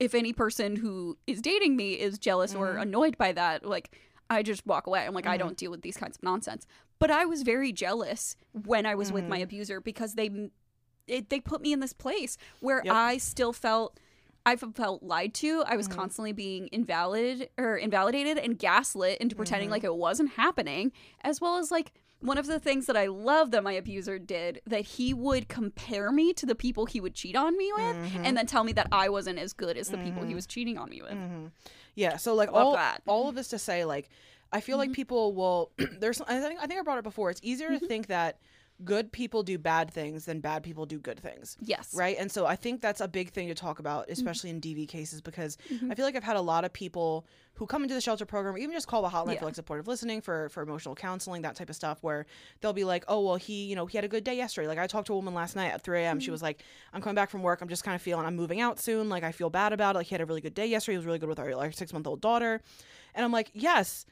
If 0.00 0.14
any 0.14 0.32
person 0.32 0.76
who 0.76 1.16
is 1.26 1.40
dating 1.40 1.76
me 1.76 1.94
is 1.94 2.18
jealous 2.18 2.54
or 2.54 2.76
annoyed 2.76 3.16
by 3.18 3.32
that, 3.32 3.64
like 3.64 3.94
I 4.30 4.42
just 4.42 4.66
walk 4.66 4.86
away. 4.86 5.04
I'm 5.06 5.14
like 5.14 5.26
I 5.26 5.36
don't 5.36 5.56
deal 5.56 5.70
with 5.70 5.82
these 5.82 5.96
kinds 5.96 6.16
of 6.16 6.22
nonsense. 6.22 6.66
But 6.98 7.10
I 7.10 7.24
was 7.26 7.42
very 7.42 7.72
jealous 7.72 8.36
when 8.52 8.86
I 8.86 8.94
was 8.94 9.12
with 9.12 9.22
Mm-hmm. 9.24 9.30
my 9.30 9.38
abuser 9.38 9.80
because 9.80 10.14
they 10.14 10.30
it, 11.06 11.28
they 11.28 11.38
put 11.40 11.60
me 11.60 11.72
in 11.72 11.80
this 11.80 11.92
place 11.92 12.38
where 12.60 12.80
Yep. 12.84 12.94
I 12.94 13.18
still 13.18 13.52
felt 13.52 13.98
I 14.46 14.56
felt 14.56 15.02
lied 15.02 15.32
to. 15.34 15.62
I 15.62 15.68
Mm-hmm. 15.70 15.76
was 15.76 15.88
constantly 15.88 16.32
being 16.32 16.68
invalidated 16.72 17.48
or 17.58 17.76
invalidated 17.76 18.38
and 18.38 18.58
gaslit 18.58 19.18
into 19.18 19.34
pretending 19.36 19.66
Mm-hmm. 19.68 19.72
like 19.72 19.84
it 19.84 19.94
wasn't 19.96 20.30
happening, 20.32 20.92
as 21.22 21.40
well 21.40 21.56
as 21.58 21.70
like 21.70 21.92
one 22.20 22.38
of 22.38 22.46
the 22.46 22.58
things 22.60 22.86
that 22.86 22.96
I 22.96 23.06
love 23.06 23.50
that 23.50 23.62
my 23.62 23.72
abuser 23.72 24.18
did 24.18 24.62
that 24.66 24.82
he 24.82 25.12
would 25.12 25.46
compare 25.48 26.10
me 26.10 26.32
to 26.34 26.46
the 26.46 26.54
people 26.54 26.86
he 26.86 26.98
would 27.00 27.14
cheat 27.14 27.36
on 27.36 27.56
me 27.58 27.70
with, 27.74 27.96
Mm-hmm. 27.96 28.24
and 28.24 28.36
then 28.36 28.46
tell 28.46 28.64
me 28.64 28.72
that 28.74 28.88
I 28.92 29.08
wasn't 29.10 29.38
as 29.38 29.52
good 29.52 29.76
as 29.76 29.88
the 29.88 29.98
people 29.98 30.24
he 30.24 30.34
was 30.34 30.46
cheating 30.46 30.78
on 30.78 30.88
me 30.88 31.02
with. 31.02 31.18
Yeah. 31.94 32.16
So 32.16 32.34
like 32.34 32.50
all 32.52 32.72
that. 32.74 33.00
Mm-hmm. 33.00 33.10
all 33.10 33.28
of 33.28 33.34
this 33.34 33.48
to 33.48 33.58
say 33.58 33.84
like 33.84 34.08
I 34.54 34.60
feel 34.60 34.78
like 34.78 34.92
people 34.92 35.34
will 35.34 35.70
there's 36.00 36.20
I 36.22 36.40
think 36.40 36.60
I 36.62 36.66
think 36.66 36.80
I 36.80 36.82
brought 36.82 36.98
it 36.98 37.04
before. 37.04 37.30
It's 37.30 37.40
easier 37.42 37.68
Mm-hmm. 37.70 37.78
to 37.80 37.86
think 37.86 38.06
that 38.08 38.38
good 38.84 39.12
people 39.12 39.44
do 39.44 39.56
bad 39.56 39.88
things 39.88 40.24
than 40.24 40.40
bad 40.40 40.60
people 40.64 40.84
do 40.84 40.98
good 40.98 41.20
things. 41.20 41.56
Yes. 41.60 41.94
Right? 41.94 42.16
And 42.18 42.28
so 42.30 42.44
I 42.44 42.56
think 42.56 42.80
that's 42.80 43.00
a 43.00 43.06
big 43.06 43.30
thing 43.30 43.46
to 43.46 43.54
talk 43.54 43.78
about 43.78 44.10
especially 44.10 44.50
in 44.50 44.60
DV 44.60 44.88
cases 44.88 45.20
because 45.20 45.56
Mm-hmm. 45.72 45.92
I 45.92 45.94
feel 45.94 46.04
like 46.04 46.16
I've 46.16 46.24
had 46.24 46.34
a 46.36 46.40
lot 46.40 46.64
of 46.64 46.72
people 46.72 47.24
who 47.54 47.66
come 47.66 47.82
into 47.84 47.94
the 47.94 48.00
shelter 48.00 48.26
program 48.26 48.56
or 48.56 48.58
even 48.58 48.74
just 48.74 48.88
call 48.88 49.00
the 49.02 49.08
hotline 49.08 49.34
Yeah. 49.34 49.38
for 49.38 49.44
like 49.44 49.54
supportive 49.54 49.86
listening 49.86 50.20
for 50.20 50.48
for 50.48 50.60
emotional 50.64 50.96
counseling 50.96 51.42
that 51.42 51.54
type 51.54 51.70
of 51.70 51.76
stuff 51.76 51.98
where 52.02 52.26
they'll 52.60 52.72
be 52.72 52.82
like 52.82 53.04
oh 53.06 53.20
well 53.20 53.36
he 53.36 53.66
you 53.66 53.76
know 53.76 53.86
he 53.86 53.96
had 53.96 54.04
a 54.04 54.08
good 54.08 54.24
day 54.24 54.36
yesterday 54.36 54.66
like 54.66 54.78
i 54.78 54.88
talked 54.88 55.06
to 55.06 55.12
a 55.12 55.16
woman 55.16 55.34
last 55.34 55.54
night 55.54 55.70
at 55.72 55.80
3 55.82 56.00
a.m 56.00 56.16
Mm-hmm. 56.18 56.24
she 56.24 56.32
was 56.32 56.42
like 56.42 56.64
i'm 56.92 57.00
coming 57.00 57.14
back 57.14 57.30
from 57.30 57.42
work 57.44 57.60
i'm 57.62 57.68
just 57.68 57.84
kind 57.84 57.94
of 57.94 58.02
feeling 58.02 58.26
i'm 58.26 58.34
moving 58.34 58.60
out 58.60 58.80
soon 58.80 59.08
like 59.08 59.22
i 59.22 59.30
feel 59.30 59.50
bad 59.50 59.72
about 59.72 59.94
it 59.94 59.98
like 59.98 60.08
he 60.08 60.14
had 60.16 60.20
a 60.20 60.26
really 60.26 60.40
good 60.40 60.54
day 60.54 60.66
yesterday 60.66 60.94
he 60.94 60.98
was 60.98 61.06
really 61.06 61.20
good 61.20 61.28
with 61.28 61.38
our 61.38 61.54
like 61.54 61.72
six 61.74 61.92
month 61.92 62.08
old 62.08 62.20
daughter 62.20 62.60
and 63.14 63.24
i'm 63.24 63.30
like 63.30 63.50
yes 63.54 64.04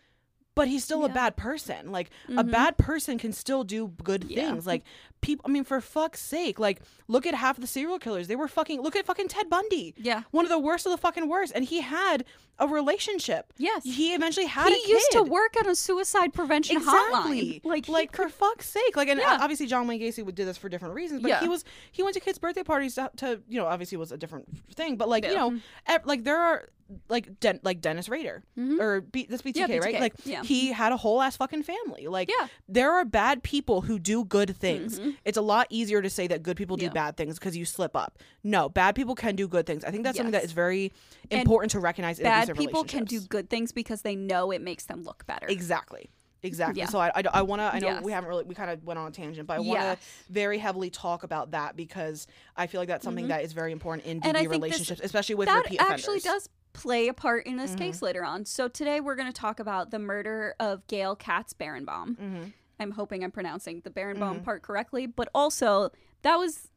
but 0.55 0.69
he's 0.69 0.85
still 0.85 0.99
a 0.99 1.03
Yeah. 1.03 1.07
Mm-hmm. 1.09 1.15
bad 1.15 1.37
person 1.37 1.93
like 1.93 2.11
a 2.37 2.45
bad 2.45 2.77
person 2.79 3.19
can 3.19 3.33
still 3.33 3.65
do 3.65 3.89
good 4.03 4.25
Yeah. 4.29 4.51
things 4.51 4.67
like 4.67 4.83
people 5.21 5.45
i 5.49 5.51
mean 5.53 5.65
for 5.65 5.81
fuck's 5.81 6.21
sake 6.21 6.59
like 6.59 6.81
look 7.09 7.27
at 7.27 7.35
half 7.35 7.59
the 7.61 7.67
serial 7.67 7.99
killers 7.99 8.27
they 8.29 8.37
were 8.37 8.49
fucking 8.49 8.81
look 8.83 8.97
at 8.97 9.07
fucking 9.07 9.29
ted 9.29 9.49
bundy 9.49 9.95
Yeah. 9.97 10.23
one 10.31 10.45
of 10.45 10.51
the 10.51 10.59
worst 10.59 10.85
of 10.87 10.93
the 10.93 10.99
fucking 10.99 11.29
worst 11.29 11.53
and 11.55 11.65
he 11.65 11.81
had 11.81 12.25
a 12.59 12.67
relationship 12.69 13.53
Yes. 13.57 13.83
he 13.85 14.15
eventually 14.15 14.47
had 14.47 14.69
He 14.69 14.75
a 14.75 14.77
kid 14.77 14.87
He 14.87 14.93
used 14.93 15.13
to 15.13 15.23
work 15.23 15.57
at 15.57 15.67
a 15.67 15.75
suicide 15.75 16.33
prevention 16.35 16.77
exactly 16.77 17.61
hotline. 17.63 17.65
Like, 17.65 17.89
like 17.89 18.15
for 18.17 18.29
fuck's 18.29 18.69
sake 18.69 18.97
like 18.97 19.09
and 19.09 19.21
Yeah. 19.21 19.39
obviously 19.41 19.67
john 19.67 19.87
wayne 19.87 20.01
gacy 20.01 20.25
would 20.25 20.35
do 20.35 20.45
this 20.45 20.59
for 20.59 20.69
different 20.69 20.95
reasons 20.95 21.23
but 21.23 21.41
he 21.41 21.49
was 21.49 21.65
he 21.93 22.03
went 22.03 22.15
to 22.15 22.21
kids 22.21 22.39
birthday 22.39 22.63
parties 22.63 22.95
to, 22.97 23.11
to 23.17 23.41
you 23.49 23.59
know 23.59 23.67
obviously 23.67 23.97
it 23.97 24.01
was 24.01 24.13
a 24.13 24.17
different 24.19 24.47
thing 24.75 24.97
but 24.97 25.09
like 25.09 25.25
you 25.25 25.35
know 25.35 25.59
ev- 25.87 26.05
like 26.05 26.25
there 26.25 26.39
are 26.39 26.69
like 27.09 27.41
Den- 27.41 27.61
like 27.63 27.81
dennis 27.81 28.09
rader 28.09 28.43
or 28.79 29.01
B- 29.01 29.27
this 29.29 29.43
btk, 29.43 29.53
Mm-hmm. 29.55 29.73
Yeah, 29.73 29.79
right 29.79 30.01
like 30.01 30.15
yeah. 30.25 30.43
he 30.43 30.73
had 30.73 30.93
a 30.93 30.97
whole 30.97 31.23
ass 31.23 31.37
fucking 31.37 31.63
family 31.63 32.07
like 32.07 32.31
Yeah. 32.31 32.49
there 32.69 32.93
are 32.93 33.05
bad 33.05 33.43
people 33.43 33.81
who 33.83 33.99
do 33.99 34.25
good 34.25 34.57
things 34.57 34.99
Mhm. 35.01 35.17
it's 35.25 35.39
a 35.39 35.43
lot 35.43 35.67
easier 35.71 36.03
to 36.03 36.11
say 36.11 36.27
that 36.27 36.43
good 36.43 36.57
people 36.57 36.77
do 36.77 36.91
bad 36.91 37.17
things 37.17 37.39
because 37.39 37.57
you 37.57 37.65
slip 37.65 37.95
up 37.97 38.19
no 38.45 38.69
bad 38.69 38.95
people 38.95 39.15
can 39.15 39.37
do 39.37 39.49
good 39.49 39.67
things 39.67 39.85
i 39.85 39.91
think 39.91 40.05
that's 40.05 40.17
something 40.17 40.33
that 40.33 40.45
is 40.45 40.51
Yes. 40.51 40.55
very 40.55 40.93
And 41.31 41.41
important 41.41 41.71
to 41.73 41.81
recognize 41.81 42.19
in 42.19 42.25
bad 42.25 42.55
people 42.57 42.85
can 42.85 43.05
do 43.05 43.21
good 43.21 43.49
things 43.49 43.73
because 43.73 44.03
they 44.03 44.17
know 44.17 44.51
it 44.51 44.61
makes 44.61 44.85
them 44.85 45.03
look 45.03 45.27
better. 45.27 45.47
Exactly. 45.49 46.11
Exactly. 46.45 46.81
Yeah. 46.81 46.87
So 46.89 46.99
I, 46.99 47.13
I, 47.33 47.43
want 47.43 47.61
to, 47.61 47.73
I 47.73 47.79
know 47.79 47.87
Yes. 47.87 48.03
we 48.03 48.11
haven't 48.11 48.29
really, 48.29 48.43
we 48.45 48.55
kind 48.57 48.69
of 48.69 48.83
went 48.85 48.99
on 48.99 49.07
a 49.07 49.11
tangent, 49.13 49.47
but 49.47 49.55
I 49.55 49.61
want 49.61 49.79
to 49.81 49.85
Yes. 49.87 49.99
very 50.29 50.59
heavily 50.59 50.91
talk 50.91 51.23
about 51.23 51.53
that 51.53 51.77
because 51.77 52.27
I 52.57 52.67
feel 52.67 52.81
like 52.81 52.89
that's 52.89 53.05
something 53.05 53.29
that 53.29 53.45
is 53.45 53.53
very 53.53 53.71
important 53.71 54.07
in 54.07 54.21
Mm-hmm. 54.21 54.37
DV 54.37 54.51
relationships, 54.51 55.01
especially 55.05 55.37
with 55.37 55.47
that 55.47 55.63
repeat 55.65 55.81
actually 55.81 56.19
offenders. 56.19 56.43
does 56.45 56.49
play 56.73 57.09
a 57.09 57.15
part 57.15 57.47
in 57.47 57.57
this 57.57 57.73
Mm-hmm. 57.73 57.79
case 57.79 58.03
later 58.03 58.25
on. 58.25 58.45
So 58.45 58.69
today 58.69 59.01
we're 59.01 59.15
going 59.17 59.29
to 59.31 59.39
talk 59.39 59.61
about 59.61 59.91
the 59.91 59.99
murder 59.99 60.55
of 60.59 60.87
Gail 60.87 61.15
Katz 61.17 61.53
Bierenbaum. 61.53 62.17
Mhm. 62.17 62.53
I'm 62.81 62.91
hoping 62.93 63.23
I'm 63.23 63.31
pronouncing 63.31 63.81
the 63.85 63.91
Bierenbaum 63.91 64.19
Mm-hmm. 64.37 64.43
part 64.45 64.63
correctly, 64.63 65.07
but 65.07 65.29
also 65.35 65.91
that 66.23 66.37
was 66.37 66.69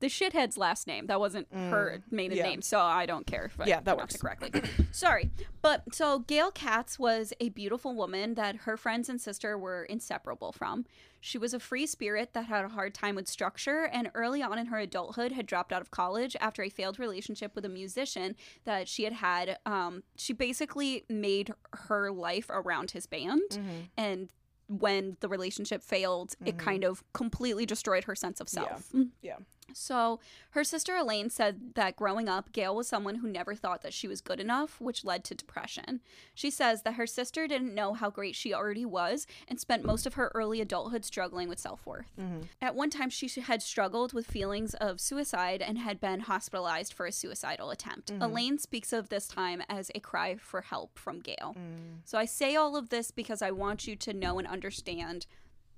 the 0.00 0.08
shithead's 0.08 0.58
last 0.58 0.86
name. 0.86 1.06
That 1.06 1.20
wasn't 1.20 1.46
her 1.52 2.02
maiden 2.10 2.36
Mm, 2.36 2.40
yeah. 2.40 2.48
name, 2.48 2.62
so 2.62 2.78
I 2.80 3.06
don't 3.06 3.26
care 3.26 3.44
if 3.44 3.58
I 3.60 3.66
Yeah, 3.66 3.80
that 3.80 3.96
works. 3.96 4.14
it 4.16 4.20
correctly. 4.20 4.50
Sorry, 4.92 5.30
but 5.62 5.94
so 5.94 6.18
Gail 6.20 6.50
Katz 6.50 6.98
was 6.98 7.32
a 7.40 7.48
beautiful 7.50 7.94
woman 7.94 8.34
that 8.34 8.56
her 8.56 8.76
friends 8.76 9.08
and 9.08 9.20
sister 9.20 9.56
were 9.56 9.84
inseparable 9.84 10.52
from. 10.52 10.84
She 11.26 11.38
was 11.38 11.54
a 11.54 11.58
free 11.58 11.86
spirit 11.86 12.34
that 12.34 12.44
had 12.44 12.66
a 12.66 12.68
hard 12.68 12.92
time 12.92 13.14
with 13.14 13.26
structure, 13.28 13.84
and 13.90 14.10
early 14.14 14.42
on 14.42 14.58
in 14.58 14.66
her 14.66 14.78
adulthood 14.78 15.32
had 15.32 15.46
dropped 15.46 15.72
out 15.72 15.80
of 15.80 15.90
college 15.90 16.36
after 16.38 16.62
a 16.62 16.68
failed 16.68 16.98
relationship 16.98 17.54
with 17.54 17.64
a 17.64 17.68
musician 17.70 18.36
that 18.64 18.88
she 18.88 19.04
had 19.04 19.14
had. 19.14 19.56
Um, 19.64 20.02
she 20.16 20.34
basically 20.34 21.04
made 21.08 21.50
her 21.72 22.10
life 22.12 22.48
around 22.50 22.90
his 22.90 23.06
band, 23.06 23.40
Mm-hmm. 23.52 23.80
and 23.96 24.28
when 24.68 25.16
the 25.20 25.28
relationship 25.28 25.82
failed, 25.82 26.34
it 26.44 26.58
kind 26.58 26.84
of 26.84 27.02
completely 27.12 27.64
destroyed 27.66 28.04
her 28.04 28.14
sense 28.14 28.40
of 28.40 28.48
self. 28.48 28.90
Yeah. 29.22 29.36
So, 29.72 30.20
her 30.50 30.64
sister 30.64 30.94
Elaine 30.96 31.30
said 31.30 31.74
that 31.74 31.96
growing 31.96 32.28
up, 32.28 32.52
Gail 32.52 32.76
was 32.76 32.86
someone 32.86 33.16
who 33.16 33.28
never 33.28 33.54
thought 33.54 33.82
that 33.82 33.94
she 33.94 34.06
was 34.06 34.20
good 34.20 34.40
enough, 34.40 34.80
which 34.80 35.04
led 35.04 35.24
to 35.24 35.34
depression. 35.34 36.00
She 36.34 36.50
says 36.50 36.82
that 36.82 36.94
her 36.94 37.06
sister 37.06 37.46
didn't 37.46 37.74
know 37.74 37.94
how 37.94 38.10
great 38.10 38.36
she 38.36 38.54
already 38.54 38.84
was 38.84 39.26
and 39.48 39.58
spent 39.58 39.84
most 39.84 40.06
of 40.06 40.14
her 40.14 40.30
early 40.34 40.60
adulthood 40.60 41.04
struggling 41.04 41.48
with 41.48 41.58
self 41.58 41.84
worth. 41.86 42.12
Mm-hmm. 42.20 42.42
At 42.60 42.74
one 42.74 42.90
time, 42.90 43.10
she 43.10 43.28
had 43.40 43.62
struggled 43.62 44.12
with 44.12 44.26
feelings 44.26 44.74
of 44.74 45.00
suicide 45.00 45.62
and 45.62 45.78
had 45.78 46.00
been 46.00 46.20
hospitalized 46.20 46.92
for 46.92 47.06
a 47.06 47.12
suicidal 47.12 47.70
attempt. 47.70 48.12
Mm-hmm. 48.12 48.22
Elaine 48.22 48.58
speaks 48.58 48.92
of 48.92 49.08
this 49.08 49.26
time 49.26 49.62
as 49.68 49.90
a 49.94 50.00
cry 50.00 50.36
for 50.36 50.60
help 50.62 50.98
from 50.98 51.20
Gail. 51.20 51.56
Mm. 51.58 52.00
So, 52.04 52.18
I 52.18 52.24
say 52.24 52.56
all 52.56 52.76
of 52.76 52.90
this 52.90 53.10
because 53.10 53.42
I 53.42 53.50
want 53.50 53.86
you 53.86 53.96
to 53.96 54.12
know 54.12 54.38
and 54.38 54.46
understand 54.46 55.26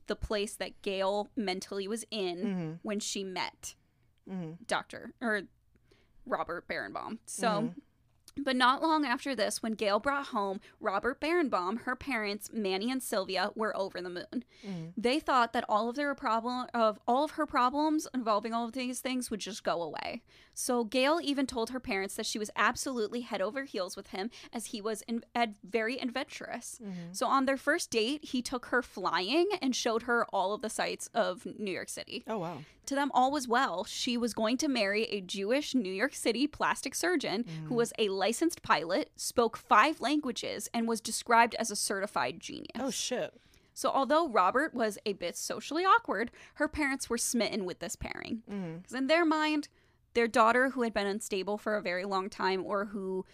the 0.06 0.16
place 0.16 0.54
that 0.54 0.80
Gail 0.82 1.28
mentally 1.36 1.88
was 1.88 2.04
in 2.10 2.36
mm-hmm. 2.36 2.72
when 2.82 3.00
she 3.00 3.24
met 3.24 3.74
mm-hmm. 4.30 4.52
Dr. 4.66 5.12
or 5.20 5.42
Robert 6.24 6.66
Bierenbaum. 6.68 7.18
So, 7.26 7.48
mm-hmm. 7.48 8.42
but 8.42 8.56
not 8.56 8.82
long 8.82 9.04
after 9.04 9.34
this, 9.34 9.62
when 9.62 9.72
Gail 9.72 10.00
brought 10.00 10.28
home 10.28 10.60
Robert 10.80 11.20
Bierenbaum, 11.20 11.82
her 11.82 11.96
parents, 11.96 12.50
Manny 12.52 12.90
and 12.90 13.02
Sylvia, 13.02 13.50
were 13.54 13.76
over 13.76 14.00
the 14.00 14.10
moon. 14.10 14.44
They 14.96 15.20
thought 15.20 15.52
that 15.52 15.64
all 15.68 15.88
of 15.88 15.96
their 15.96 16.14
problem 16.14 16.66
of 16.74 16.98
all 17.06 17.24
of 17.24 17.32
her 17.32 17.46
problems 17.46 18.08
involving 18.12 18.52
all 18.52 18.64
of 18.64 18.72
these 18.72 19.00
things 19.00 19.30
would 19.30 19.40
just 19.40 19.64
go 19.64 19.82
away. 19.82 20.22
So 20.58 20.84
Gail 20.84 21.20
even 21.22 21.46
told 21.46 21.68
her 21.68 21.78
parents 21.78 22.14
that 22.14 22.24
she 22.24 22.38
was 22.38 22.50
absolutely 22.56 23.20
head 23.20 23.42
over 23.42 23.64
heels 23.64 23.94
with 23.94 24.06
him 24.08 24.30
as 24.54 24.66
he 24.66 24.80
was 24.80 25.02
in, 25.02 25.22
ad, 25.34 25.56
very 25.62 25.98
adventurous. 25.98 26.80
So 27.12 27.26
on 27.26 27.44
their 27.44 27.58
first 27.58 27.90
date, 27.90 28.24
he 28.24 28.40
took 28.40 28.66
her 28.66 28.80
flying 28.80 29.48
and 29.60 29.76
showed 29.76 30.04
her 30.04 30.26
all 30.32 30.54
of 30.54 30.62
the 30.62 30.70
sights 30.70 31.10
of 31.12 31.46
New 31.58 31.70
York 31.70 31.90
City. 31.90 32.24
Oh 32.26 32.38
wow. 32.38 32.58
To 32.86 32.94
them, 32.94 33.10
all 33.12 33.30
was 33.30 33.46
well. 33.46 33.84
She 33.84 34.16
was 34.16 34.32
going 34.32 34.56
to 34.58 34.68
marry 34.68 35.04
a 35.04 35.20
Jewish 35.20 35.74
New 35.74 35.92
York 35.92 36.14
City 36.14 36.46
plastic 36.46 36.94
surgeon 36.94 37.44
who 37.66 37.74
was 37.74 37.92
a 37.98 38.08
licensed 38.08 38.62
pilot, 38.62 39.10
spoke 39.14 39.58
five 39.58 40.00
languages, 40.00 40.70
and 40.72 40.88
was 40.88 41.02
described 41.02 41.54
as 41.56 41.70
a 41.70 41.76
certified 41.76 42.40
genius. 42.40 42.70
Oh 42.80 42.90
shit. 42.90 43.34
So, 43.74 43.90
although 43.90 44.26
Robert 44.26 44.72
was 44.72 44.96
a 45.04 45.12
bit 45.12 45.36
socially 45.36 45.84
awkward, 45.84 46.30
her 46.54 46.66
parents 46.66 47.10
were 47.10 47.18
smitten 47.18 47.66
with 47.66 47.80
this 47.80 47.94
pairing. 47.94 48.42
Mm-hmm. 48.50 48.76
Because, 48.78 48.94
in 48.94 49.06
their 49.06 49.26
mind, 49.26 49.68
their 50.16 50.26
daughter, 50.26 50.70
who 50.70 50.82
had 50.82 50.92
been 50.92 51.06
unstable 51.06 51.58
for 51.58 51.76
a 51.76 51.82
very 51.82 52.04
long 52.04 52.28
time 52.28 52.64
or 52.64 52.86
who 52.86 53.24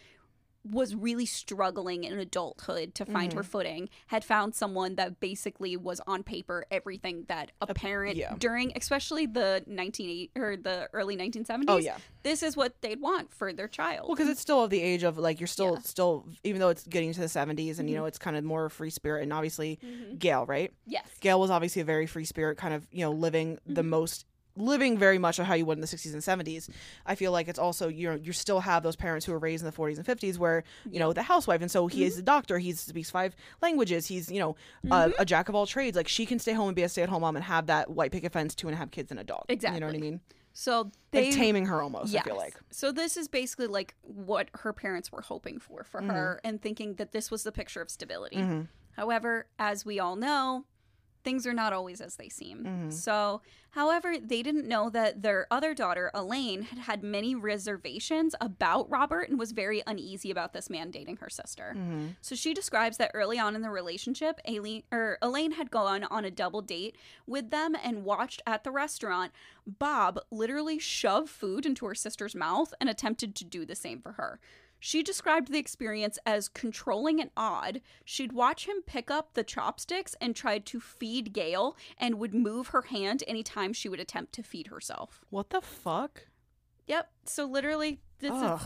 was 0.65 0.95
really 0.95 1.27
struggling 1.27 2.05
in 2.05 2.19
adulthood 2.19 2.95
to 2.95 3.05
find 3.05 3.31
Mm-hmm. 3.31 3.39
her 3.39 3.43
mm. 3.43 3.47
footing, 3.47 3.89
had 4.09 4.25
found 4.25 4.55
someone 4.55 4.95
that 4.97 5.19
basically 5.21 5.77
was 5.77 6.01
on 6.07 6.23
paper 6.23 6.65
everything 6.71 7.25
that 7.29 7.51
a 7.61 7.73
parent 7.75 8.17
yeah. 8.17 8.35
during, 8.39 8.73
especially 8.77 9.27
the 9.27 9.63
1980 9.67 10.31
or 10.37 10.57
the 10.57 10.89
early 10.93 11.17
1970s. 11.17 11.65
Oh, 11.69 11.79
yeah. 11.79 11.97
This 12.23 12.43
is 12.43 12.57
what 12.57 12.81
they'd 12.81 13.01
want 13.01 13.33
for 13.33 13.53
their 13.53 13.69
child. 13.69 14.09
Well, 14.09 14.15
because 14.15 14.29
it's 14.29 14.41
still 14.41 14.63
of 14.63 14.71
the 14.71 14.81
age 14.81 15.03
of 15.03 15.19
like 15.19 15.41
you're 15.41 15.47
still 15.47 15.75
Yeah. 15.75 15.81
still 15.81 16.27
even 16.45 16.61
though 16.61 16.69
it's 16.69 16.87
getting 16.87 17.13
to 17.13 17.21
the 17.21 17.27
70s 17.27 17.79
and 17.79 17.89
you 17.89 17.97
know 17.97 18.03
mm-hmm. 18.03 18.09
it's 18.09 18.19
kind 18.19 18.37
of 18.37 18.45
more 18.45 18.69
free 18.69 18.91
spirit 18.91 19.23
and 19.23 19.33
obviously 19.33 19.81
mm-hmm. 19.85 20.17
Gail, 20.17 20.47
right? 20.47 20.73
yes. 20.87 21.09
Gail 21.21 21.41
was 21.41 21.51
obviously 21.51 21.83
a 21.83 21.85
very 21.85 22.07
free 22.07 22.25
spirit, 22.25 22.57
kind 22.57 22.75
of 22.75 22.87
you 22.93 23.01
know 23.05 23.11
living 23.11 23.59
the 23.67 23.81
mm-hmm. 23.81 23.91
most 23.91 24.27
living 24.57 24.99
very 24.99 25.19
much 25.19 25.39
of 25.39 25.47
how 25.47 25.55
you 25.55 25.65
would 25.65 25.79
in 25.79 25.81
the 25.81 25.87
60s 25.87 26.13
and 26.13 26.23
70s. 26.23 26.69
I 27.07 27.15
feel 27.15 27.33
like 27.33 27.49
it's 27.49 27.59
also 27.59 27.89
you 27.89 28.11
know 28.11 28.17
you 28.17 28.33
still 28.33 28.61
have 28.61 28.83
those 28.83 28.97
parents 28.97 29.27
who 29.27 29.33
were 29.33 29.39
raised 29.39 29.65
in 29.65 29.71
the 29.71 29.77
40s 29.77 29.97
and 29.97 30.07
50s 30.07 30.39
where 30.39 30.65
you 30.91 30.99
know 30.99 31.13
the 31.13 31.23
housewife 31.23 31.63
and 31.63 31.71
so 31.71 31.87
he 31.87 32.05
is 32.05 32.15
mm-hmm. 32.15 32.21
a 32.21 32.25
doctor, 32.25 32.59
he 32.59 32.73
speaks 32.73 33.11
five 33.11 33.35
languages, 33.63 34.07
he's 34.07 34.31
you 34.31 34.41
know 34.41 34.57
a, 34.85 34.87
mm-hmm. 34.87 35.11
a 35.23 35.25
jack 35.25 35.49
of 35.49 35.55
all 35.55 35.67
trades. 35.67 35.97
Like 35.97 36.09
she 36.09 36.27
can 36.27 36.39
stay 36.39 36.53
home 36.53 36.69
and 36.69 36.77
be 36.77 36.83
a 36.83 36.89
stay 36.89 37.03
at 37.03 37.09
home 37.09 37.23
mom 37.23 37.37
and 37.37 37.45
have 37.45 37.67
that 37.67 37.91
white 37.91 38.13
picket 38.13 38.33
fence, 38.33 38.55
two 38.55 38.69
and 38.69 38.75
a 38.75 38.79
half 38.79 38.91
kids 38.91 39.11
and 39.11 39.19
a 39.19 39.25
dog. 39.25 39.45
exactly 39.49 39.77
you 39.77 39.81
know 39.81 39.87
what 39.87 39.97
I 39.97 40.01
mean? 40.01 40.21
So 40.53 40.91
they 41.13 41.31
Like 41.31 41.37
taming 41.37 41.67
her 41.67 41.81
almost. 41.81 42.15
I 42.15 42.21
feel 42.21 42.37
like. 42.37 42.55
So 42.71 42.93
this 42.93 43.17
is 43.17 43.27
basically 43.29 43.69
like 43.69 43.95
what 44.03 44.51
her 44.55 44.73
parents 44.73 45.11
were 45.11 45.23
hoping 45.23 45.59
for 45.59 45.85
for 45.85 46.03
her 46.03 46.39
mm-hmm. 46.39 46.49
and 46.49 46.61
thinking 46.61 46.95
that 46.95 47.13
this 47.13 47.31
was 47.31 47.43
the 47.43 47.53
picture 47.53 47.81
of 47.81 47.91
stability. 47.91 48.67
However, 48.97 49.47
as 49.59 49.87
we 49.87 49.99
all 49.99 50.17
know, 50.17 50.67
things 51.25 51.47
are 51.47 51.53
not 51.53 51.73
always 51.73 52.01
as 52.01 52.17
they 52.17 52.29
seem. 52.29 52.65
Mm-hmm. 52.65 52.91
So, 52.91 53.43
however, 53.71 54.17
they 54.19 54.43
didn't 54.43 54.67
know 54.67 54.91
that 54.91 55.23
their 55.23 55.47
other 55.51 55.75
daughter, 55.75 56.11
Elaine, 56.15 56.63
had 56.63 56.79
had 56.79 57.03
many 57.03 57.35
reservations 57.35 58.35
about 58.41 58.91
Robert 58.91 59.29
and 59.29 59.39
was 59.39 59.53
very 59.53 59.83
uneasy 59.87 60.31
about 60.31 60.53
this 60.53 60.69
man 60.69 60.91
dating 60.91 61.19
her 61.19 61.31
sister. 61.31 61.75
Mm-hmm. 61.77 62.09
So 62.21 62.35
she 62.35 62.55
describes 62.55 62.97
that 62.99 63.11
early 63.15 63.39
on 63.39 63.55
in 63.55 63.63
the 63.63 63.71
relationship, 63.71 64.41
Aileen, 64.49 64.83
or 64.91 65.19
Elaine 65.23 65.53
had 65.53 65.71
gone 65.71 66.05
on 66.05 66.25
a 66.25 66.31
double 66.31 66.63
date 66.63 66.97
with 67.27 67.51
them 67.51 67.77
and 67.83 68.05
watched 68.05 68.43
at 68.47 68.65
the 68.65 68.71
restaurant 68.71 69.33
Bob 69.67 70.19
literally 70.31 70.79
shove 70.79 71.31
food 71.31 71.65
into 71.65 71.87
her 71.87 71.95
sister's 71.95 72.35
mouth 72.35 72.75
and 72.81 72.91
attempted 72.91 73.35
to 73.37 73.45
do 73.45 73.65
the 73.65 73.77
same 73.77 74.01
for 74.01 74.13
her. 74.13 74.41
She 74.85 75.05
described 75.05 75.53
the 75.53 75.61
experience 75.61 76.19
as 76.27 76.49
controlling 76.49 77.21
and 77.21 77.31
odd. 77.37 77.83
She'd 78.05 78.33
watch 78.33 78.67
him 78.67 78.83
pick 78.85 79.13
up 79.13 79.35
the 79.35 79.45
chopsticks 79.45 80.17
and 80.21 80.35
tried 80.35 80.67
to 80.67 80.81
feed 80.81 81.33
Gail 81.33 81.77
and 81.99 82.19
would 82.19 82.35
move 82.35 82.69
her 82.69 82.83
hand 82.83 83.23
anytime 83.29 83.73
she 83.73 83.89
would 83.89 84.01
attempt 84.01 84.33
to 84.33 84.43
feed 84.43 84.67
herself. 84.67 85.25
What 85.31 85.51
the 85.51 85.61
fuck? 85.61 86.27
Yep. 86.89 87.13
So 87.27 87.45
literally 87.45 88.01
this 88.19 88.33
is 88.33 88.43
Ugh. 88.43 88.61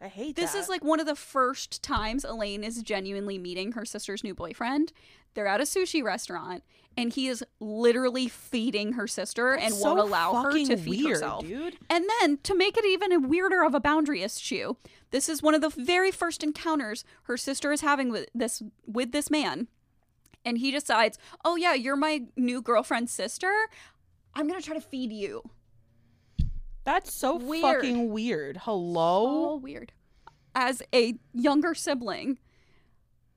I 0.00 0.06
hate 0.06 0.36
this 0.36 0.52
that. 0.52 0.58
is 0.58 0.68
like 0.68 0.84
one 0.84 1.00
of 1.00 1.06
the 1.06 1.16
first 1.16 1.82
times 1.82 2.24
Elaine 2.24 2.62
is 2.62 2.80
genuinely 2.80 3.36
meeting 3.36 3.72
her 3.72 3.84
sister's 3.84 4.22
new 4.22 4.36
boyfriend. 4.36 4.92
They're 5.34 5.48
at 5.48 5.60
a 5.60 5.64
sushi 5.64 6.00
restaurant 6.04 6.62
and 6.96 7.12
he 7.12 7.26
is 7.26 7.44
literally 7.58 8.28
feeding 8.28 8.92
her 8.92 9.06
sister 9.06 9.54
and 9.54 9.74
so 9.74 9.94
won't 9.94 10.00
allow 10.00 10.42
her 10.42 10.52
to 10.52 10.76
feed 10.76 11.04
weird, 11.04 11.16
herself. 11.16 11.46
dude. 11.46 11.76
And 11.90 12.04
then 12.20 12.38
to 12.44 12.54
make 12.54 12.76
it 12.76 12.84
even 12.84 13.12
a 13.12 13.18
weirder 13.18 13.64
of 13.64 13.74
a 13.74 13.80
boundary 13.80 14.22
issue, 14.22 14.74
this 15.14 15.28
is 15.28 15.44
one 15.44 15.54
of 15.54 15.60
the 15.60 15.68
very 15.68 16.10
first 16.10 16.42
encounters 16.42 17.04
her 17.22 17.36
sister 17.36 17.70
is 17.70 17.82
having 17.82 18.10
with 18.10 18.26
this 18.34 18.60
with 18.84 19.12
this 19.12 19.30
man. 19.30 19.68
And 20.44 20.58
he 20.58 20.72
decides, 20.72 21.18
"Oh 21.44 21.54
yeah, 21.54 21.72
you're 21.72 21.94
my 21.94 22.22
new 22.36 22.60
girlfriend's 22.60 23.12
sister. 23.12 23.68
I'm 24.34 24.48
going 24.48 24.60
to 24.60 24.66
try 24.66 24.74
to 24.74 24.80
feed 24.80 25.12
you." 25.12 25.48
That's 26.82 27.14
so 27.14 27.36
Weird. 27.36 27.62
fucking 27.62 28.10
weird. 28.10 28.56
Hello? 28.62 29.52
Oh, 29.52 29.56
weird. 29.56 29.92
As 30.52 30.82
a 30.92 31.14
younger 31.32 31.74
sibling 31.74 32.40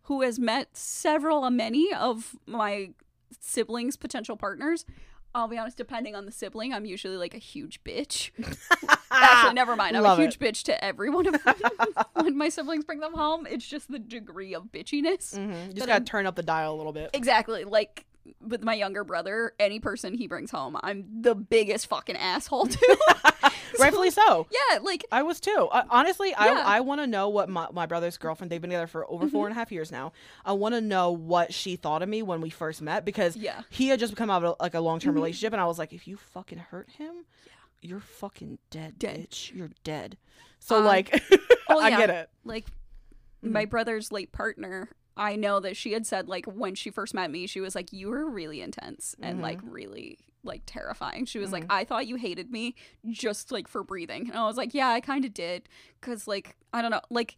who 0.04 0.24
has 0.24 0.40
met 0.40 0.76
several, 0.76 1.48
many 1.52 1.94
of 1.94 2.36
my 2.48 2.90
siblings' 3.40 3.98
potential 3.98 4.36
partners, 4.36 4.84
I'll 5.38 5.48
be 5.48 5.58
honest, 5.60 5.78
depending 5.78 6.16
on 6.16 6.26
the 6.26 6.32
sibling, 6.32 6.74
I'm 6.74 6.84
usually 6.86 7.16
like 7.16 7.36
a 7.36 7.38
huge 7.38 7.84
bitch. 7.84 8.32
Actually, 9.12 9.54
never 9.54 9.76
mind. 9.76 9.96
I'm 9.96 10.02
Love 10.02 10.18
a 10.18 10.22
huge 10.24 10.40
bitch 10.40 10.64
to 10.64 10.84
every 10.84 11.12
one 11.12 11.28
of 11.28 11.44
them. 11.44 11.56
when 12.16 12.36
my 12.36 12.50
siblings 12.50 12.84
bring 12.86 13.00
them 13.02 13.14
home, 13.14 13.46
it's 13.48 13.66
just 13.68 13.92
the 13.92 14.00
degree 14.00 14.56
of 14.56 14.64
bitchiness. 14.72 15.38
Mhm. 15.38 15.68
You 15.68 15.74
just 15.74 15.78
gotta 15.86 15.94
I'm- 15.94 16.06
turn 16.06 16.26
up 16.26 16.36
the 16.36 16.42
dial 16.44 16.74
a 16.74 16.78
little 16.78 16.92
bit. 16.92 17.12
Exactly. 17.14 17.66
Like 17.66 18.06
with 18.46 18.64
my 18.64 18.74
younger 18.74 19.04
brother, 19.04 19.54
any 19.60 19.80
person 19.80 20.14
he 20.14 20.28
brings 20.28 20.52
home, 20.52 20.78
I'm 20.84 21.06
the 21.22 21.36
biggest 21.36 21.88
fucking 21.88 22.16
asshole 22.16 22.68
to. 22.68 22.98
Rightfully 23.80 24.10
so. 24.12 24.48
yeah, 24.72 24.80
like 24.80 25.06
I 25.12 25.24
was 25.24 25.40
too. 25.40 25.68
Uh, 25.72 25.84
honestly, 25.90 26.30
Yeah. 26.30 26.38
Mm-hmm. 26.48 26.68
I 26.68 26.78
I 26.78 26.80
want 26.80 27.02
to 27.02 27.08
know 27.08 27.30
what 27.30 27.50
my, 27.50 27.68
my 27.72 27.86
brother's 27.86 28.18
girlfriend. 28.18 28.52
They've 28.52 28.62
been 28.62 28.70
together 28.70 28.88
for 28.88 29.10
over 29.12 29.28
four 29.28 29.48
and 29.48 29.52
a 29.56 29.60
half 29.60 29.72
years 29.72 29.92
now. 29.92 30.14
I 30.46 30.54
want 30.54 30.74
to 30.76 30.82
know 30.82 31.12
what 31.12 31.54
she 31.54 31.76
thought 31.76 32.02
of 32.02 32.10
me 32.10 32.22
when 32.24 32.42
we 32.42 32.50
first 32.50 32.82
met 32.82 33.04
because 33.06 33.36
Yeah. 33.36 33.54
Mm-hmm. 33.54 33.62
he 33.70 33.88
had 33.90 34.00
just 34.00 34.16
come 34.16 34.30
out 34.30 34.44
of 34.44 34.56
like 34.60 34.74
a 34.74 34.80
long 34.80 35.00
term 35.00 35.16
relationship, 35.16 35.54
and 35.54 35.62
I 35.62 35.66
was 35.66 35.78
like, 35.80 35.94
if 35.94 36.08
you 36.08 36.18
fucking 36.18 36.58
hurt 36.60 36.90
him, 36.92 37.26
you're 37.82 38.00
fucking 38.00 38.58
dead, 38.72 38.98
Dead. 38.98 39.30
bitch. 39.30 39.54
You're 39.56 39.72
dead. 39.84 40.18
So 40.60 40.78
Um, 40.78 40.86
like, 40.86 41.24
oh, 41.70 41.80
I 41.80 41.90
yeah. 41.90 41.98
get 42.00 42.10
it. 42.10 42.30
like 42.44 42.66
my 43.44 43.66
brother's 43.66 44.12
late 44.12 44.32
partner 44.32 44.90
i 45.18 45.36
know 45.36 45.60
that 45.60 45.76
she 45.76 45.94
had 45.94 46.06
said 46.06 46.28
like 46.28 46.46
when 46.46 46.76
she 46.76 46.90
first 46.90 47.14
met 47.14 47.30
me 47.30 47.48
she 47.48 47.60
was 47.60 47.76
like 47.76 47.92
you 47.92 48.10
were 48.10 48.30
really 48.30 48.62
intense 48.62 49.16
and 49.22 49.36
mm-hmm. 49.36 49.44
like 49.44 49.60
really 49.64 50.18
like 50.44 50.62
terrifying 50.66 51.26
she 51.26 51.40
was 51.40 51.52
like 51.52 51.64
mm-hmm. 51.64 51.72
i 51.74 51.84
thought 51.84 52.08
you 52.08 52.16
hated 52.16 52.52
me 52.52 52.76
just 53.10 53.52
like 53.52 53.68
for 53.68 53.84
breathing 53.84 54.30
and 54.30 54.38
i 54.38 54.46
was 54.46 54.58
like 54.58 54.74
yeah 54.74 54.90
i 54.90 55.02
kind 55.02 55.26
of 55.26 55.34
did 55.34 55.68
because 56.00 56.28
like 56.28 56.56
i 56.74 56.82
don't 56.82 56.92
know 56.92 57.02
like 57.10 57.38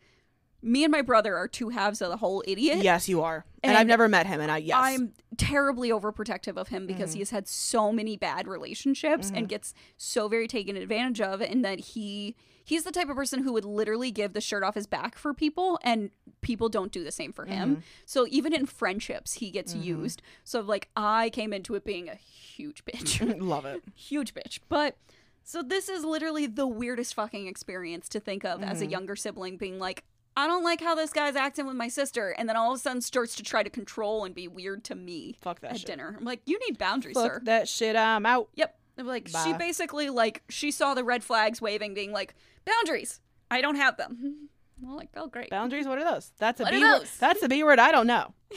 me 0.62 0.84
and 0.84 0.92
my 0.92 1.02
brother 1.02 1.36
are 1.36 1.48
two 1.48 1.70
halves 1.70 2.02
of 2.02 2.10
the 2.10 2.18
whole 2.18 2.44
idiot. 2.46 2.80
Yes, 2.80 3.08
you 3.08 3.22
are. 3.22 3.46
And, 3.63 3.72
And 3.72 3.78
I've 3.78 3.88
never 3.88 4.08
met 4.08 4.28
him, 4.28 4.42
and 4.42 4.52
I 4.52 4.58
yes. 4.58 4.78
I'm 4.78 5.13
terribly 5.38 5.89
overprotective 5.89 6.58
of 6.58 6.68
him 6.68 6.80
Mm-hmm. 6.80 6.88
because 6.88 7.13
he 7.13 7.20
has 7.20 7.30
had 7.30 7.48
so 7.48 7.92
many 7.92 8.18
bad 8.18 8.48
relationships 8.48 9.28
and 9.30 9.38
mm-hmm. 9.38 9.46
gets 9.48 9.74
so 9.98 10.28
very 10.28 10.48
taken 10.48 10.76
advantage 10.76 11.22
of 11.22 11.42
and 11.42 11.63
that 11.63 11.80
he 11.80 12.36
he's 12.69 12.84
the 12.84 12.91
type 12.91 13.10
of 13.10 13.15
person 13.15 13.43
who 13.43 13.51
would 13.53 13.65
literally 13.65 14.12
give 14.12 14.34
the 14.34 14.41
shirt 14.41 14.63
off 14.63 14.75
his 14.75 14.86
back 14.88 15.17
for 15.17 15.34
people 15.34 15.79
and 15.84 16.12
people 16.41 16.69
don't 16.69 16.91
do 16.91 17.03
the 17.03 17.12
same 17.12 17.34
for 17.34 17.45
him. 17.45 17.69
Mm-hmm. 17.71 17.82
So 18.05 18.27
even 18.29 18.53
in 18.53 18.65
friendships 18.67 19.34
he 19.34 19.49
gets 19.49 19.73
used. 19.73 20.21
So 20.43 20.62
like 20.62 20.89
I 20.95 21.29
came 21.32 21.51
into 21.51 21.73
it 21.75 21.84
being 21.84 22.08
a 22.10 22.15
huge 22.15 22.86
bitch. 22.86 23.19
love 23.41 23.65
it. 23.65 23.82
huge 23.95 24.34
bitch. 24.36 24.60
But 24.69 24.97
so 25.43 25.63
this 25.63 25.89
is 25.89 26.03
literally 26.05 26.45
the 26.45 26.67
weirdest 26.67 27.15
fucking 27.15 27.47
experience 27.47 28.08
to 28.10 28.19
think 28.19 28.45
of 28.45 28.62
as 28.62 28.82
a 28.82 28.84
Mm-hmm. 28.84 28.91
younger 28.91 29.15
sibling 29.15 29.58
being 29.58 29.79
like, 29.79 30.03
I 30.38 30.45
don't 30.47 30.63
like 30.63 30.79
how 30.79 30.93
this 30.95 31.12
guy's 31.12 31.36
acting 31.36 31.65
with 31.65 31.75
my 31.75 31.89
sister, 31.89 32.29
and 32.38 32.47
then 32.47 32.55
all 32.55 32.71
of 32.71 32.77
a 32.77 32.79
sudden 32.79 33.01
starts 33.01 33.36
to 33.38 33.43
try 33.43 33.62
to 33.63 33.69
control 33.69 34.23
and 34.25 34.34
be 34.34 34.47
weird 34.47 34.84
to 34.86 34.95
me 34.95 35.36
Fuck 35.41 35.60
that 35.62 35.71
at 35.71 35.77
shit. 35.79 35.88
dinner. 35.88 36.15
I'm 36.17 36.23
like, 36.23 36.41
you 36.45 36.58
need 36.69 36.77
boundaries, 36.77 37.15
Fuck 37.15 37.25
sir. 37.34 37.41
that 37.43 37.67
shit. 37.67 37.95
I'm 37.97 38.25
out. 38.25 38.47
Yep. 38.55 38.75
I'm 38.99 39.08
like 39.08 39.27
she 39.43 39.53
basically 39.53 40.10
like 40.10 40.43
she 40.49 40.71
saw 40.71 40.93
the 40.93 41.03
red 41.03 41.23
flags 41.23 41.62
waving, 41.62 41.93
being 41.93 42.12
like, 42.12 42.36
boundaries. 42.65 43.19
I 43.52 43.62
don't 43.62 43.76
have 43.76 43.98
them. 43.98 44.50
I'm 44.84 44.95
like, 44.95 45.10
oh 45.15 45.28
great. 45.28 45.50
Boundaries. 45.50 45.88
What 45.88 45.98
are 45.98 46.04
those? 46.04 46.32
That's 46.38 46.60
a 46.60 46.63
What 46.63 46.74
are 46.74 46.78
B 46.78 46.84
word. 46.84 47.00
those? 47.02 47.17
That's 47.17 47.43
a 47.43 47.50
B 47.50 47.63
word. 47.63 47.80
I 47.80 47.91
don't 47.91 48.08
know. 48.08 48.34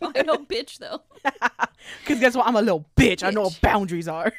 I 0.02 0.22
know, 0.22 0.38
bitch 0.38 0.78
though. 0.78 1.02
Because 2.00 2.18
guess 2.20 2.34
what? 2.36 2.46
I'm 2.46 2.56
a 2.56 2.62
little 2.62 2.86
bitch. 2.96 3.22
I 3.22 3.30
know 3.30 3.42
what 3.42 3.58
boundaries 3.60 4.08
are. 4.08 4.32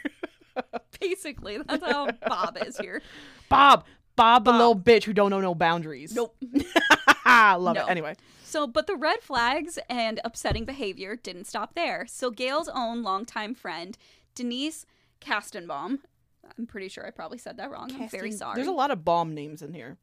Basically, 0.99 1.57
that's 1.59 1.83
how 1.83 2.09
Bob 2.27 2.57
is 2.65 2.77
here. 2.77 3.01
Bob. 3.49 3.85
Bob, 4.15 4.45
the 4.45 4.51
Bob. 4.51 4.57
little 4.57 4.75
bitch 4.75 5.03
who 5.03 5.13
don't 5.13 5.29
know 5.29 5.41
no 5.41 5.53
boundaries. 5.53 6.15
Nope. 6.15 6.35
I 7.25 7.55
love 7.55 7.75
No. 7.75 7.85
it. 7.85 7.89
Anyway. 7.89 8.15
So, 8.43 8.65
but 8.65 8.87
the 8.87 8.95
red 8.95 9.21
flags 9.21 9.77
and 9.89 10.21
upsetting 10.23 10.63
behavior 10.65 11.15
didn't 11.17 11.45
stop 11.45 11.75
there. 11.75 12.05
So, 12.07 12.31
Gail's 12.31 12.69
own 12.69 13.03
longtime 13.03 13.53
friend, 13.55 13.97
Denise 14.33 14.85
Kastenbaum, 15.21 15.99
I'm 16.57 16.65
pretty 16.67 16.87
sure 16.89 17.05
I 17.05 17.11
probably 17.11 17.37
said 17.37 17.57
that 17.57 17.69
wrong. 17.71 17.91
I'm 17.91 18.09
very 18.09 18.29
Casting- 18.29 18.37
sorry. 18.37 18.55
There's 18.55 18.67
a 18.67 18.71
lot 18.71 18.91
of 18.91 19.03
bomb 19.05 19.33
names 19.33 19.61
in 19.61 19.73
here. 19.73 19.97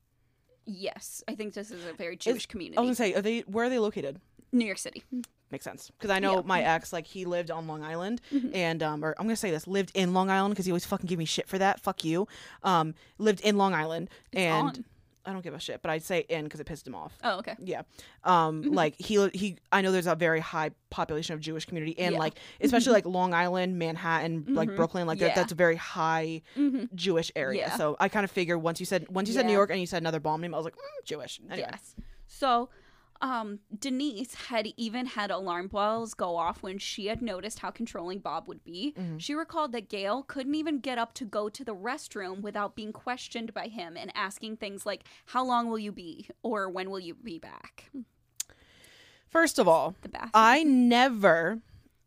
yes, 0.65 1.23
I 1.29 1.35
think 1.35 1.55
this 1.55 1.71
is 1.71 1.85
a 1.87 1.93
very 1.93 2.17
Jewish 2.17 2.47
community. 2.47 2.79
I 2.79 2.81
was 2.83 2.89
gonna 2.89 2.95
say, 3.11 3.15
are 3.15 3.23
they? 3.23 3.41
Where 3.41 3.67
are 3.67 3.71
they 3.71 3.79
located? 3.79 4.21
New 4.53 4.65
York 4.67 4.79
City. 4.79 5.03
Makes 5.51 5.65
sense 5.65 5.91
because 5.91 6.11
I 6.11 6.19
know 6.19 6.37
Yeah. 6.37 6.43
my 6.47 6.63
ex, 6.63 6.93
like 6.93 7.07
he 7.07 7.25
lived 7.25 7.51
on 7.51 7.67
Long 7.67 7.83
Island, 7.83 8.21
Mm-hmm. 8.33 8.55
and 8.55 8.83
um, 8.83 9.05
or 9.05 9.15
I'm 9.19 9.27
gonna 9.27 9.37
say 9.37 9.51
this, 9.51 9.67
lived 9.67 9.91
in 9.95 10.15
Long 10.15 10.31
Island 10.31 10.55
because 10.55 10.67
he 10.67 10.73
always 10.73 10.87
fucking 10.87 11.07
give 11.07 11.19
me 11.19 11.25
shit 11.25 11.49
for 11.49 11.59
that. 11.59 11.81
Fuck 11.81 12.05
you. 12.05 12.27
Um, 12.63 12.95
lived 13.19 13.41
in 13.43 13.57
Long 13.59 13.75
Island, 13.75 14.09
and 14.33 14.67
on. 14.79 14.85
I 15.25 15.33
don't 15.33 15.43
give 15.43 15.55
a 15.55 15.61
shit, 15.61 15.83
but 15.83 15.91
I'd 15.91 16.03
say 16.03 16.21
in 16.29 16.45
because 16.45 16.59
it 16.61 16.67
pissed 16.67 16.87
him 16.87 16.95
off. 16.95 17.13
Oh, 17.23 17.39
okay. 17.39 17.55
Yeah. 17.61 17.83
Um, 18.25 18.63
Mm-hmm. 18.63 18.75
like 18.75 18.95
he 19.01 19.29
he 19.35 19.57
I 19.71 19.81
know 19.81 19.93
there's 19.93 20.07
a 20.07 20.15
very 20.15 20.41
high 20.41 20.71
population 20.91 21.35
of 21.35 21.41
Jewish 21.41 21.65
community 21.65 21.99
and 21.99 22.13
Yeah. 22.13 22.17
Mm-hmm. 22.17 22.21
like 22.21 22.35
especially 22.61 22.93
like 22.93 23.07
Long 23.07 23.33
Island, 23.33 23.79
Manhattan, 23.79 24.47
like 24.49 24.75
Brooklyn, 24.75 25.07
like 25.07 25.19
that, 25.21 25.29
Yeah. 25.29 25.35
that's 25.35 25.53
a 25.53 25.55
very 25.57 25.77
high 25.77 26.43
Jewish 26.95 27.31
area. 27.37 27.69
Yeah. 27.69 27.77
So 27.77 27.97
I 28.01 28.09
kind 28.09 28.25
of 28.25 28.31
figured 28.31 28.61
once 28.63 28.81
you 28.81 28.87
said 28.87 29.09
once 29.09 29.29
you 29.29 29.35
said 29.35 29.47
New 29.47 29.53
Yeah. 29.53 29.59
York 29.59 29.71
and 29.71 29.81
you 29.81 29.87
said 29.87 30.03
another 30.03 30.21
bomb 30.21 30.41
name, 30.41 30.55
I 30.55 30.57
was 30.59 30.65
like 30.65 30.75
mm, 30.77 31.05
Jewish. 31.05 31.41
Anyway. 31.51 31.69
Yes. 31.71 31.95
So, 32.27 32.71
um, 33.23 33.61
Denise 33.79 34.35
had 34.35 34.67
even 34.77 35.07
had 35.07 35.31
alarm 35.31 35.69
bells 35.69 36.13
go 36.13 36.37
off 36.37 36.63
when 36.63 36.79
she 36.79 37.07
had 37.07 37.23
noticed 37.23 37.61
how 37.61 37.71
controlling 37.71 38.19
Bob 38.19 38.49
would 38.49 38.65
be. 38.65 38.95
Mm-hmm. 38.99 39.19
She 39.19 39.35
recalled 39.35 39.73
that 39.73 39.89
Gail 39.89 40.25
couldn't 40.25 40.57
even 40.57 40.81
get 40.81 40.99
up 40.99 41.15
to 41.15 41.25
go 41.25 41.49
to 41.49 41.65
the 41.65 41.75
restroom 41.75 42.41
without 42.41 42.75
being 42.75 42.93
questioned 42.93 43.55
by 43.55 43.69
him 43.69 43.97
and 43.97 44.11
asking 44.17 44.57
things 44.57 44.85
like, 44.85 45.05
How 45.27 45.45
long 45.45 45.69
will 45.69 45.79
you 45.79 45.93
be? 45.93 46.29
or 46.43 46.69
When 46.69 46.91
will 46.91 46.99
you 47.01 47.15
be 47.15 47.39
back? 47.39 47.91
First 49.29 49.59
of 49.59 49.67
all, 49.69 49.95
The. 50.03 50.29
I 50.35 50.63
never 50.65 51.61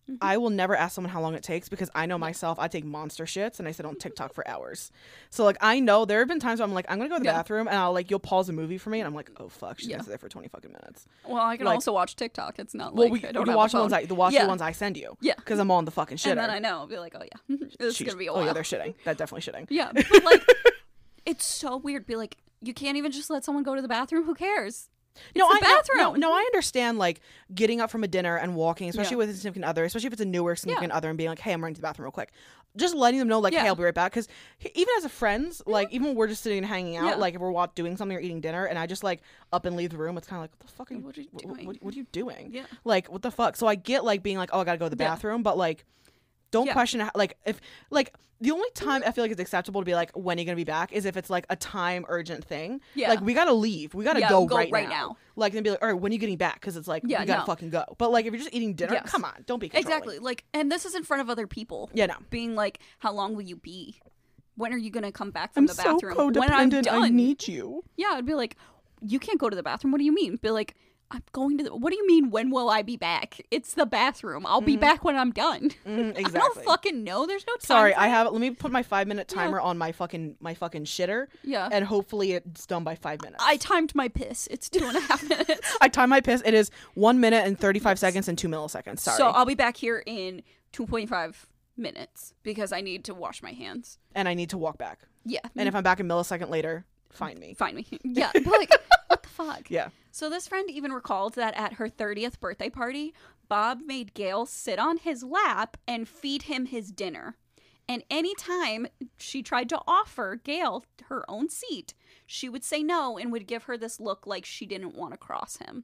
Mm-hmm. 0.10 0.18
I 0.22 0.38
will 0.38 0.52
never 0.52 0.76
ask 0.76 0.94
someone 0.94 1.12
how 1.12 1.20
long 1.20 1.34
it 1.34 1.41
takes 1.41 1.68
because 1.68 1.89
I 1.96 2.06
know 2.06 2.20
myself. 2.20 2.60
I 2.60 2.68
take 2.68 2.86
monster 2.86 3.26
shits 3.26 3.58
and 3.58 3.68
I 3.68 3.72
sit 3.72 3.88
on 3.88 3.96
TikTok 3.96 4.34
for 4.36 4.48
hours. 4.48 4.91
So 5.32 5.44
like 5.44 5.58
I 5.62 5.80
know 5.80 6.06
there 6.06 6.20
have 6.20 6.28
been 6.28 6.39
times 6.39 6.60
where 6.60 6.68
I'm 6.68 6.74
like 6.76 6.86
I'm 6.89 6.98
gonna 7.00 7.10
go 7.10 7.15
to 7.15 7.22
the 7.22 7.26
Yeah. 7.26 7.34
bathroom 7.38 7.68
and 7.68 7.76
I'll 7.76 7.91
like 7.91 8.12
you'll 8.12 8.20
pause 8.20 8.48
a 8.48 8.54
movie 8.54 8.78
for 8.78 8.91
me 8.91 9.00
and 9.00 9.08
I'm 9.08 9.15
like 9.15 9.32
oh 9.38 9.50
fuck 9.50 9.80
she's 9.80 9.88
Yeah. 9.88 9.96
gonna 9.96 10.04
sit 10.04 10.10
there 10.10 10.18
for 10.20 10.30
20 10.30 10.48
fucking 10.50 10.72
minutes. 10.72 11.08
well, 11.28 11.38
I 11.44 11.58
can 11.58 11.65
like- 11.65 11.74
also 11.76 11.91
watch 11.91 12.15
TikTok. 12.15 12.60
It's 12.60 12.76
not 12.76 12.94
Well, 12.94 13.10
like 13.10 13.24
we 13.24 13.28
I 13.28 13.32
don't 13.32 13.52
watch 13.56 13.72
the 13.72 13.80
ones. 13.80 13.94
I 13.94 14.06
the 14.06 14.13
watch 14.13 14.34
Yeah. 14.34 14.44
the 14.44 14.50
ones 14.50 14.62
I 14.62 14.74
send 14.74 14.96
you. 14.96 15.18
Yeah. 15.22 15.34
because 15.38 15.58
I'm 15.58 15.72
on 15.72 15.86
the 15.86 15.91
fucking 15.91 16.18
shitter. 16.18 16.32
And 16.32 16.39
then 16.39 16.50
I 16.52 16.60
know, 16.60 16.78
I'll 16.80 16.88
be 16.88 16.98
like, 17.00 17.15
Oh, 17.20 17.24
yeah, 17.24 17.58
this 17.80 17.96
is 17.96 18.00
going 18.00 18.12
to 18.12 18.18
be 18.18 18.28
a 18.28 18.32
Oh 18.34 18.44
yeah, 18.46 18.54
they're 18.54 18.62
shitting. 18.63 18.94
That 19.06 19.18
definitely 19.18 19.52
shitting. 19.52 19.65
Yeah, 19.72 19.91
but 19.91 20.24
like, 20.24 20.44
it's 21.26 21.46
so 21.46 21.78
weird. 21.78 22.06
Be 22.06 22.15
like, 22.15 22.38
you 22.62 22.74
can't 22.76 22.98
even 22.98 23.12
just 23.12 23.30
let 23.32 23.44
someone 23.44 23.63
go 23.63 23.74
to 23.76 23.82
the 23.82 23.88
bathroom. 23.88 24.24
Who 24.26 24.36
cares? 24.36 24.89
No, 25.36 25.47
I 25.47 25.60
bathroom. 25.62 25.97
No, 25.97 26.13
no, 26.13 26.34
I 26.34 26.39
understand 26.41 26.97
like 26.97 27.21
getting 27.54 27.82
up 27.82 27.89
from 27.91 28.04
a 28.04 28.08
dinner 28.08 28.38
and 28.38 28.56
walking, 28.56 28.89
especially 28.89 29.13
Yeah. 29.13 29.17
with 29.17 29.30
a 29.30 29.34
significant 29.34 29.65
other, 29.65 29.84
especially 29.86 30.08
if 30.08 30.13
it's 30.13 30.21
a 30.21 30.25
newer 30.25 30.56
significant 30.56 30.91
other, 30.93 31.10
and 31.10 31.17
being 31.17 31.30
like, 31.30 31.39
"Hey, 31.39 31.54
I'm 31.54 31.62
running 31.62 31.75
to 31.75 31.82
the 31.82 31.88
bathroom 31.88 32.06
real 32.06 32.12
quick." 32.12 32.32
Just 32.78 32.93
letting 32.93 33.19
them 33.19 33.30
know, 33.30 33.39
like, 33.39 33.54
"Hey, 33.54 33.65
I'll 33.67 33.75
be 33.75 33.84
right 33.84 33.93
back." 33.93 34.12
Because 34.12 34.28
even 34.73 34.93
as 34.97 35.06
a 35.06 35.10
friends, 35.10 35.62
like, 35.65 35.91
even 35.93 36.08
when 36.08 36.15
we're 36.15 36.28
just 36.28 36.43
sitting 36.43 36.58
and 36.58 36.67
hanging 36.67 36.97
out, 36.97 37.06
Yeah. 37.08 37.15
like 37.15 37.34
if 37.36 37.39
we're 37.39 37.67
doing 37.75 37.95
something 37.95 38.17
or 38.17 38.19
eating 38.19 38.41
dinner, 38.41 38.65
and 38.65 38.78
I 38.78 38.86
just 38.86 39.04
like 39.04 39.21
up 39.54 39.65
and 39.65 39.75
leave 39.78 39.91
the 39.91 39.97
room, 39.97 40.17
it's 40.17 40.28
kind 40.28 40.39
of 40.39 40.43
like, 40.43 40.51
"What 40.60 40.67
the 40.67 40.73
fuck 40.73 40.91
are 40.91 40.95
you? 40.95 40.99
What 41.01 41.17
are 41.17 41.21
you 41.21 41.30
doing?" 41.38 41.65
What, 41.67 41.78
what 41.82 41.93
are 41.93 41.97
you 41.97 42.08
doing? 42.12 42.49
Yeah. 42.51 42.63
Like, 42.84 43.10
what 43.10 43.21
the 43.21 43.32
fuck? 43.32 43.56
So 43.56 43.67
I 43.67 43.75
get 43.75 44.04
like 44.04 44.21
being 44.23 44.38
like, 44.38 44.49
"Oh, 44.51 44.60
I 44.60 44.63
gotta 44.65 44.78
go 44.78 44.89
to 44.89 44.95
the 44.95 45.01
Yeah. 45.04 45.12
bathroom," 45.12 45.43
but 45.43 45.58
like. 45.58 45.86
Don't 46.56 46.68
Yeah. 46.68 46.74
question 46.74 47.02
how, 47.02 47.12
like 47.15 47.38
if 47.46 47.60
like 47.89 48.13
the 48.39 48.52
only 48.52 48.70
time 48.76 49.04
I 49.06 49.12
feel 49.12 49.24
like 49.26 49.32
it's 49.32 49.41
acceptable 49.41 49.82
to 49.82 49.86
be 49.86 49.94
like 49.94 50.12
when 50.13 50.38
are 50.38 50.39
you 50.39 50.46
gonna 50.46 50.56
be 50.56 50.63
back 50.63 50.94
is 50.94 51.04
if 51.06 51.18
it's 51.18 51.30
like 51.30 51.46
a 51.50 51.56
time 51.58 52.06
urgent 52.08 52.46
thing. 52.46 52.80
Yeah. 52.94 53.10
Like 53.10 53.20
we 53.20 53.34
gotta 53.34 53.52
leave. 53.54 53.94
We 53.94 54.06
gotta 54.06 54.22
Yeah, 54.22 54.30
go, 54.30 54.46
go 54.46 54.56
right, 54.56 54.72
right 54.72 54.88
now. 54.88 55.08
now. 55.10 55.18
Like 55.36 55.54
and 55.54 55.63
be 55.65 55.72
like, 55.72 55.82
all 55.82 55.89
right, 55.89 56.00
when 56.02 56.12
are 56.12 56.13
you 56.13 56.20
getting 56.20 56.38
back? 56.38 56.56
Because 56.62 56.78
it's 56.78 56.88
like 56.88 57.04
Yeah, 57.06 57.20
we 57.20 57.26
gotta 57.26 57.41
no. 57.41 57.46
fucking 57.46 57.72
go. 57.72 57.84
But 57.98 58.12
like 58.12 58.26
if 58.26 58.32
you're 58.34 58.41
just 58.41 58.54
eating 58.54 58.74
dinner, 58.74 58.94
Yes. 58.94 59.12
come 59.12 59.26
on, 59.26 59.44
don't 59.46 59.60
be. 59.60 59.70
Exactly. 59.74 60.20
Like, 60.20 60.46
and 60.54 60.72
this 60.72 60.86
is 60.86 60.96
in 60.96 61.04
front 61.04 61.20
of 61.22 61.30
other 61.30 61.46
people. 61.48 61.89
Yeah, 61.94 62.06
no. 62.06 62.15
Being 62.30 62.56
like, 62.56 62.80
how 63.00 63.12
long 63.12 63.36
will 63.36 63.41
you 63.44 63.58
be? 63.58 64.00
When 64.56 64.74
are 64.74 64.78
you 64.78 64.89
gonna 64.91 65.12
come 65.12 65.32
back 65.32 65.54
from 65.54 65.65
the 65.65 65.74
so 65.74 65.84
bathroom? 66.00 66.15
when 66.34 66.52
I'm 66.54 66.70
codependent. 66.72 66.84
done. 66.84 67.04
I 67.04 67.10
need 67.10 67.48
you. 67.50 67.84
yeah, 67.98 68.12
I'd 68.13 68.26
be 68.26 68.34
like, 68.36 68.56
you 69.02 69.20
can't 69.20 69.39
go 69.39 69.50
to 69.50 69.56
the 69.56 69.63
bathroom. 69.63 69.91
What 69.91 69.98
do 70.00 70.06
you 70.06 70.13
mean? 70.15 70.38
Be 70.41 70.50
like, 70.52 70.74
I'm 71.12 71.22
going 71.34 71.58
to. 71.60 71.63
The, 71.65 71.76
what 71.76 71.91
do 71.91 71.98
you 71.98 72.08
mean? 72.08 72.32
When 72.32 72.50
will 72.50 72.70
I 72.70 72.82
be 72.82 72.98
back? 72.98 73.39
It's 73.52 73.74
the 73.76 73.86
bathroom. 73.86 74.46
I'll 74.46 74.60
be 74.62 74.76
back 74.76 75.04
when 75.04 75.15
I'm 75.15 75.32
done. 75.32 75.70
Mhm, 75.86 76.18
I 76.26 76.30
don't 76.30 76.63
fucking 76.63 77.04
know. 77.04 77.26
There's 77.28 77.46
no 77.46 77.54
time. 77.54 77.60
Sorry, 77.62 77.94
I 77.94 78.08
have. 78.08 78.32
Let 78.32 78.41
me 78.41 78.52
put 78.52 78.72
my 78.72 78.82
five 78.84 79.08
minute 79.08 79.28
timer 79.28 79.60
on 79.60 79.78
my 79.78 79.91
fucking 79.91 80.38
my 80.39 80.56
fucking 80.56 80.86
shitter, 80.86 81.28
Yeah. 81.44 81.70
and 81.72 81.86
hopefully 81.86 82.32
it's 82.34 82.65
done 82.65 82.84
by 82.84 82.96
five 82.96 83.22
minutes. 83.22 83.44
I 83.46 83.58
timed 83.58 83.94
my 83.94 84.08
piss. 84.08 84.48
It's 84.50 84.68
two 84.70 84.84
and 84.84 84.98
a 84.98 85.02
half 85.02 85.22
minutes. 85.30 85.78
I 85.80 85.88
time 85.89 86.10
my 86.10 86.22
piss. 86.22 86.41
It 86.44 86.54
is 86.56 86.72
one 86.96 87.20
minute 87.20 87.46
and 87.46 87.58
thirty 87.60 87.80
five 87.80 88.00
seconds 88.00 88.28
and 88.28 88.38
two 88.38 88.48
milliseconds. 88.48 89.00
Sorry, 89.00 89.18
So 89.18 89.28
I'll 89.28 89.46
be 89.46 89.56
back 89.56 89.78
here 89.78 90.02
in 90.06 90.41
2.5 90.74 91.36
minutes 91.78 92.34
because 92.44 92.72
I 92.72 92.82
need 92.82 93.04
to 93.06 93.13
wash 93.13 93.41
my 93.44 93.52
hands. 93.52 93.98
and 94.13 94.28
I 94.28 94.34
need 94.34 94.50
to 94.52 94.58
walk 94.58 94.78
back. 94.78 95.00
Yeah. 95.26 95.39
And 95.56 95.68
if 95.68 95.76
I'm 95.76 95.84
back 95.84 96.00
a 96.00 96.04
millisecond 96.04 96.50
later, 96.50 96.86
find 97.15 97.39
me. 97.39 97.54
find 97.54 97.75
me. 97.75 97.86
Yeah. 98.04 98.32
But 98.34 98.45
like, 98.47 98.71
what 99.08 99.23
the 99.23 99.30
fuck? 99.30 99.63
Yeah. 99.69 99.89
So 100.12 100.30
this 100.30 100.47
friend 100.47 100.69
even 100.69 100.91
recalled 100.93 101.34
that 101.36 101.56
at 101.58 101.73
her 101.73 101.89
30th 101.89 102.39
birthday 102.39 102.69
party, 102.69 103.13
Bob 103.49 103.80
made 103.86 104.13
Gail 104.13 104.45
sit 104.45 104.80
on 104.80 104.97
his 104.97 105.23
lap 105.23 105.78
and 105.88 106.08
feed 106.08 106.43
him 106.43 106.67
his 106.67 106.91
dinner. 106.91 107.36
And 107.88 108.04
anytime 108.10 108.88
she 109.17 109.43
tried 109.43 109.69
to 109.69 109.82
offer 109.88 110.38
Gail 110.43 110.86
her 111.10 111.23
own 111.30 111.49
seat, 111.49 111.93
she 112.25 112.49
would 112.49 112.63
say 112.63 112.82
no 112.82 113.17
and 113.17 113.32
would 113.32 113.45
give 113.45 113.63
her 113.63 113.78
this 113.78 113.99
look 113.99 114.25
like 114.25 114.45
she 114.45 114.65
didn't 114.65 114.95
want 114.95 115.12
to 115.13 115.17
cross 115.17 115.58
him. 115.58 115.84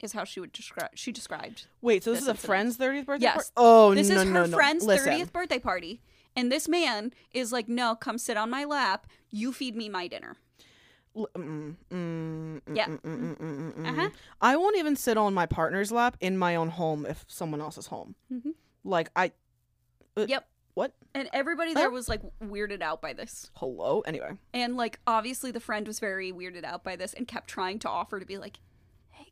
Is 0.00 0.12
how 0.12 0.24
she 0.24 0.40
would 0.40 0.52
describe. 0.52 0.90
She 0.94 1.10
described. 1.10 1.66
Wait, 1.82 2.04
so 2.04 2.10
this, 2.12 2.18
This 2.20 2.22
is 2.24 2.28
a 2.28 2.30
incident. 2.32 2.46
friend's 2.46 2.76
thirtieth 2.76 3.06
birthday? 3.06 3.24
Yes. 3.24 3.34
party? 3.34 3.50
Oh 3.56 3.94
This 3.94 4.08
no 4.10 4.16
is 4.16 4.22
her 4.24 4.30
no 4.30 4.44
no! 4.46 4.56
friend's 4.56 4.86
30th 4.86 5.32
birthday 5.32 5.58
party, 5.58 6.02
and 6.36 6.52
this 6.52 6.68
man 6.68 7.12
is 7.32 7.50
like, 7.50 7.66
"No, 7.66 7.94
come 7.94 8.18
sit 8.18 8.36
on 8.36 8.50
my 8.50 8.64
lap. 8.64 9.06
You 9.30 9.52
feed 9.54 9.74
me 9.74 9.88
my 9.88 10.06
dinner." 10.06 10.36
Mm, 11.16 11.26
mm, 11.34 11.76
mm, 11.90 12.60
Yeah. 12.76 12.86
mm, 12.88 13.00
mm, 13.00 13.36
mm, 13.74 13.86
Uh-huh. 13.88 14.10
I 14.40 14.56
won't 14.56 14.76
even 14.76 14.96
sit 14.96 15.16
on 15.16 15.32
my 15.32 15.46
partner's 15.46 15.90
lap 15.90 16.16
in 16.20 16.36
my 16.36 16.56
own 16.56 16.68
home 16.68 17.06
if 17.06 17.24
someone 17.26 17.60
else 17.60 17.78
is 17.78 17.86
home. 17.86 18.14
Mhm. 18.32 18.54
Like 18.84 19.10
I. 19.16 19.32
uh, 20.16 20.26
Yep. 20.28 20.46
What? 20.74 20.92
And 21.14 21.30
everybody 21.32 21.72
there 21.72 21.88
was 21.90 22.06
like 22.06 22.20
weirded 22.42 22.82
out 22.82 23.00
by 23.00 23.14
this. 23.14 23.50
Hello. 23.54 24.00
Anyway. 24.02 24.32
And 24.52 24.76
like 24.76 25.00
obviously 25.06 25.50
the 25.50 25.60
friend 25.60 25.86
was 25.86 26.00
very 26.00 26.30
weirded 26.32 26.64
out 26.64 26.84
by 26.84 26.96
this 26.96 27.14
and 27.14 27.26
kept 27.26 27.48
trying 27.48 27.78
to 27.78 27.88
offer 27.88 28.20
to 28.20 28.26
be 28.26 28.36
like, 28.36 28.58
"Hey, 28.58 28.62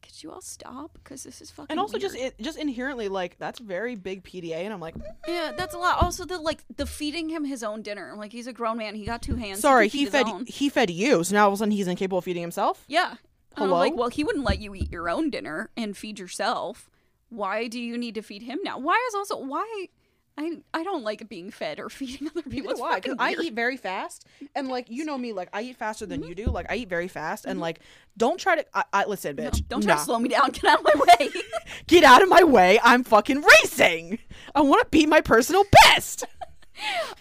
could 0.05 0.23
you 0.23 0.31
all 0.31 0.41
stop? 0.41 0.93
Because 0.95 1.23
this 1.25 1.41
is 1.41 1.51
fucking." 1.51 1.71
And 1.71 1.81
also 1.81 1.99
just 1.99 2.15
it, 2.17 2.39
just 2.41 2.59
inherently 2.59 3.09
like 3.09 3.39
that's 3.39 3.59
very 3.59 3.95
big 3.97 4.23
PDA, 4.23 4.57
and 4.65 4.73
I'm 4.73 4.81
like, 4.81 4.95
mm, 4.95 5.03
yeah, 5.27 5.53
that's 5.57 5.75
a 5.75 5.79
lot. 5.79 6.03
Also 6.03 6.25
the 6.25 6.39
like 6.39 6.65
the 6.77 6.87
feeding 6.87 7.29
him 7.29 7.45
his 7.45 7.63
own 7.63 7.83
dinner. 7.83 8.11
I'm 8.13 8.19
Like 8.19 8.33
he's 8.33 8.47
a 8.47 8.53
grown 8.53 8.77
man. 8.79 8.95
He 8.95 9.05
got 9.05 9.23
two 9.23 9.37
hands. 9.37 9.61
sorry, 9.61 9.89
he 9.89 10.07
fed 10.07 10.27
he 10.47 10.69
fed 10.69 10.91
you, 10.91 11.25
so 11.25 11.35
now 11.35 11.45
all 11.45 11.49
of 11.49 11.55
a 11.55 11.57
sudden 11.59 11.73
he's 11.73 11.89
incapable 11.89 12.19
of 12.19 12.25
feeding 12.25 12.43
himself. 12.43 12.85
Yeah. 12.89 13.11
And 13.57 13.65
I'm 13.65 13.69
Hello? 13.69 13.79
like, 13.79 13.95
well, 13.95 14.09
he 14.09 14.25
wouldn't 14.25 14.45
let 14.45 14.59
you 14.59 14.75
eat 14.75 14.91
your 14.91 15.09
own 15.09 15.31
dinner 15.31 15.71
and 15.77 15.97
feed 15.97 16.19
yourself. 16.19 16.91
Why 17.29 17.69
do 17.69 17.81
you 17.81 17.97
need 17.97 18.17
to 18.17 18.23
feed 18.23 18.43
him 18.43 18.59
now? 18.65 18.79
Why 18.79 19.01
is 19.09 19.15
also 19.15 19.37
why 19.39 19.89
I 20.37 20.59
I 20.73 20.83
don't 20.83 21.05
like 21.05 21.29
being 21.29 21.51
fed 21.51 21.79
or 21.79 21.89
feeding 21.91 22.29
other 22.29 22.43
people. 22.43 22.73
It's 22.73 22.81
Why? 22.81 23.01
Because 23.01 23.17
I 23.19 23.37
eat 23.41 23.55
very 23.55 23.77
fast, 23.77 24.27
and 24.55 24.69
like 24.69 24.91
you 24.91 25.05
know 25.05 25.17
me, 25.17 25.33
like 25.33 25.49
I 25.53 25.63
eat 25.63 25.77
faster 25.77 26.05
Mm-hmm. 26.07 26.21
than 26.21 26.29
you 26.29 26.35
do. 26.35 26.47
Like 26.47 26.67
I 26.71 26.77
eat 26.77 26.89
very 26.89 27.09
fast, 27.09 27.45
and 27.45 27.61
like 27.61 27.81
don't 28.17 28.39
try 28.39 28.57
to. 28.57 28.65
I, 28.75 28.85
I 28.93 29.05
listen, 29.05 29.37
No, 29.37 29.45
bitch. 29.45 29.67
don't 29.69 29.83
try 29.83 29.95
nah. 29.95 29.99
to 30.01 30.05
slow 30.05 30.19
me 30.19 30.29
down. 30.29 30.51
Get 30.53 30.65
out 30.65 30.79
of 30.81 30.85
my 30.85 31.05
way. 31.19 31.29
Get 31.87 32.05
out 32.05 32.23
of 32.23 32.29
my 32.29 32.43
way. 32.43 32.81
I'm 32.83 33.05
fucking 33.05 33.43
racing. 33.43 34.19
I 34.55 34.63
want 34.63 34.83
to 34.83 34.89
be 34.89 35.07
my 35.07 35.21
personal 35.21 35.65
best. 35.85 36.25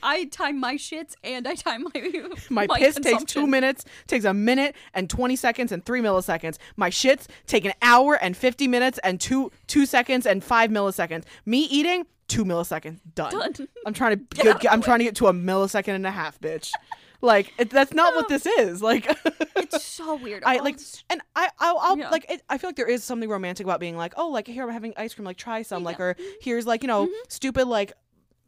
I 0.02 0.26
time 0.26 0.60
my 0.60 0.76
shits 0.76 1.13
and 1.23 1.47
I 1.47 1.54
time 1.54 1.84
my 1.84 2.28
My 2.49 2.67
piss 2.67 2.95
takes 2.95 3.23
two 3.26 3.45
minutes, 3.45 3.86
takes 4.08 4.26
a 4.26 4.34
minute 4.34 4.76
and 4.95 5.08
20 5.08 5.36
seconds 5.36 5.71
and 5.71 5.86
three 5.86 6.02
milliseconds. 6.02 6.58
My 6.76 6.89
shits 6.89 7.28
take 7.45 7.63
an 7.63 7.73
hour 7.82 8.15
and 8.15 8.36
50 8.36 8.67
minutes 8.67 8.99
and 9.04 9.21
two 9.21 9.52
two 9.67 9.86
seconds 9.86 10.26
and 10.26 10.43
five 10.43 10.71
milliseconds. 10.71 11.23
Me 11.45 11.60
eating, 11.65 12.08
two 12.34 12.46
milliseconds. 12.46 13.00
Done. 13.15 13.32
Done. 13.32 13.67
I'm 13.86 13.93
trying 13.93 14.12
to 14.12 14.15
Get 14.36 14.43
get, 14.43 14.48
out 14.48 14.56
of 14.56 14.62
the 14.62 14.72
I'm 14.72 14.82
trying 14.82 15.00
to 15.00 15.06
get 15.06 15.15
to 15.17 15.28
a 15.28 15.34
millisecond 15.34 15.96
and 15.96 16.06
a 16.08 16.12
half, 16.12 16.39
bitch. 16.39 16.72
Like 17.22 17.54
it, 17.58 17.69
that's 17.69 17.93
not 17.93 18.15
what 18.15 18.28
this 18.28 18.46
is. 18.46 18.82
Like 18.82 19.08
It's 19.56 19.84
so 19.86 20.15
weird. 20.15 20.43
I 20.46 20.58
like, 20.58 20.78
and 21.10 21.22
I, 21.36 21.50
I'll, 21.60 21.78
I'll 21.78 21.98
Yeah. 21.98 22.10
like, 22.10 22.26
it, 22.30 22.41
I 22.50 22.58
feel 22.58 22.67
like 22.69 22.76
there 22.76 22.89
is 22.89 23.04
something 23.04 23.30
romantic 23.30 23.65
about 23.65 23.80
being 23.80 23.96
like, 23.96 24.13
oh, 24.17 24.28
like 24.30 24.46
here 24.48 24.63
I'm 24.63 24.69
having 24.74 24.93
ice 24.98 25.13
cream, 25.13 25.26
like 25.26 25.38
try 25.38 25.62
some, 25.62 25.84
like, 25.84 26.00
Yeah. 26.00 26.12
Mm-hmm. 26.13 26.22
or 26.22 26.38
here's 26.41 26.65
like, 26.67 26.84
you 26.84 26.88
know, 26.88 27.08
stupid 27.30 27.65
like, 27.67 27.93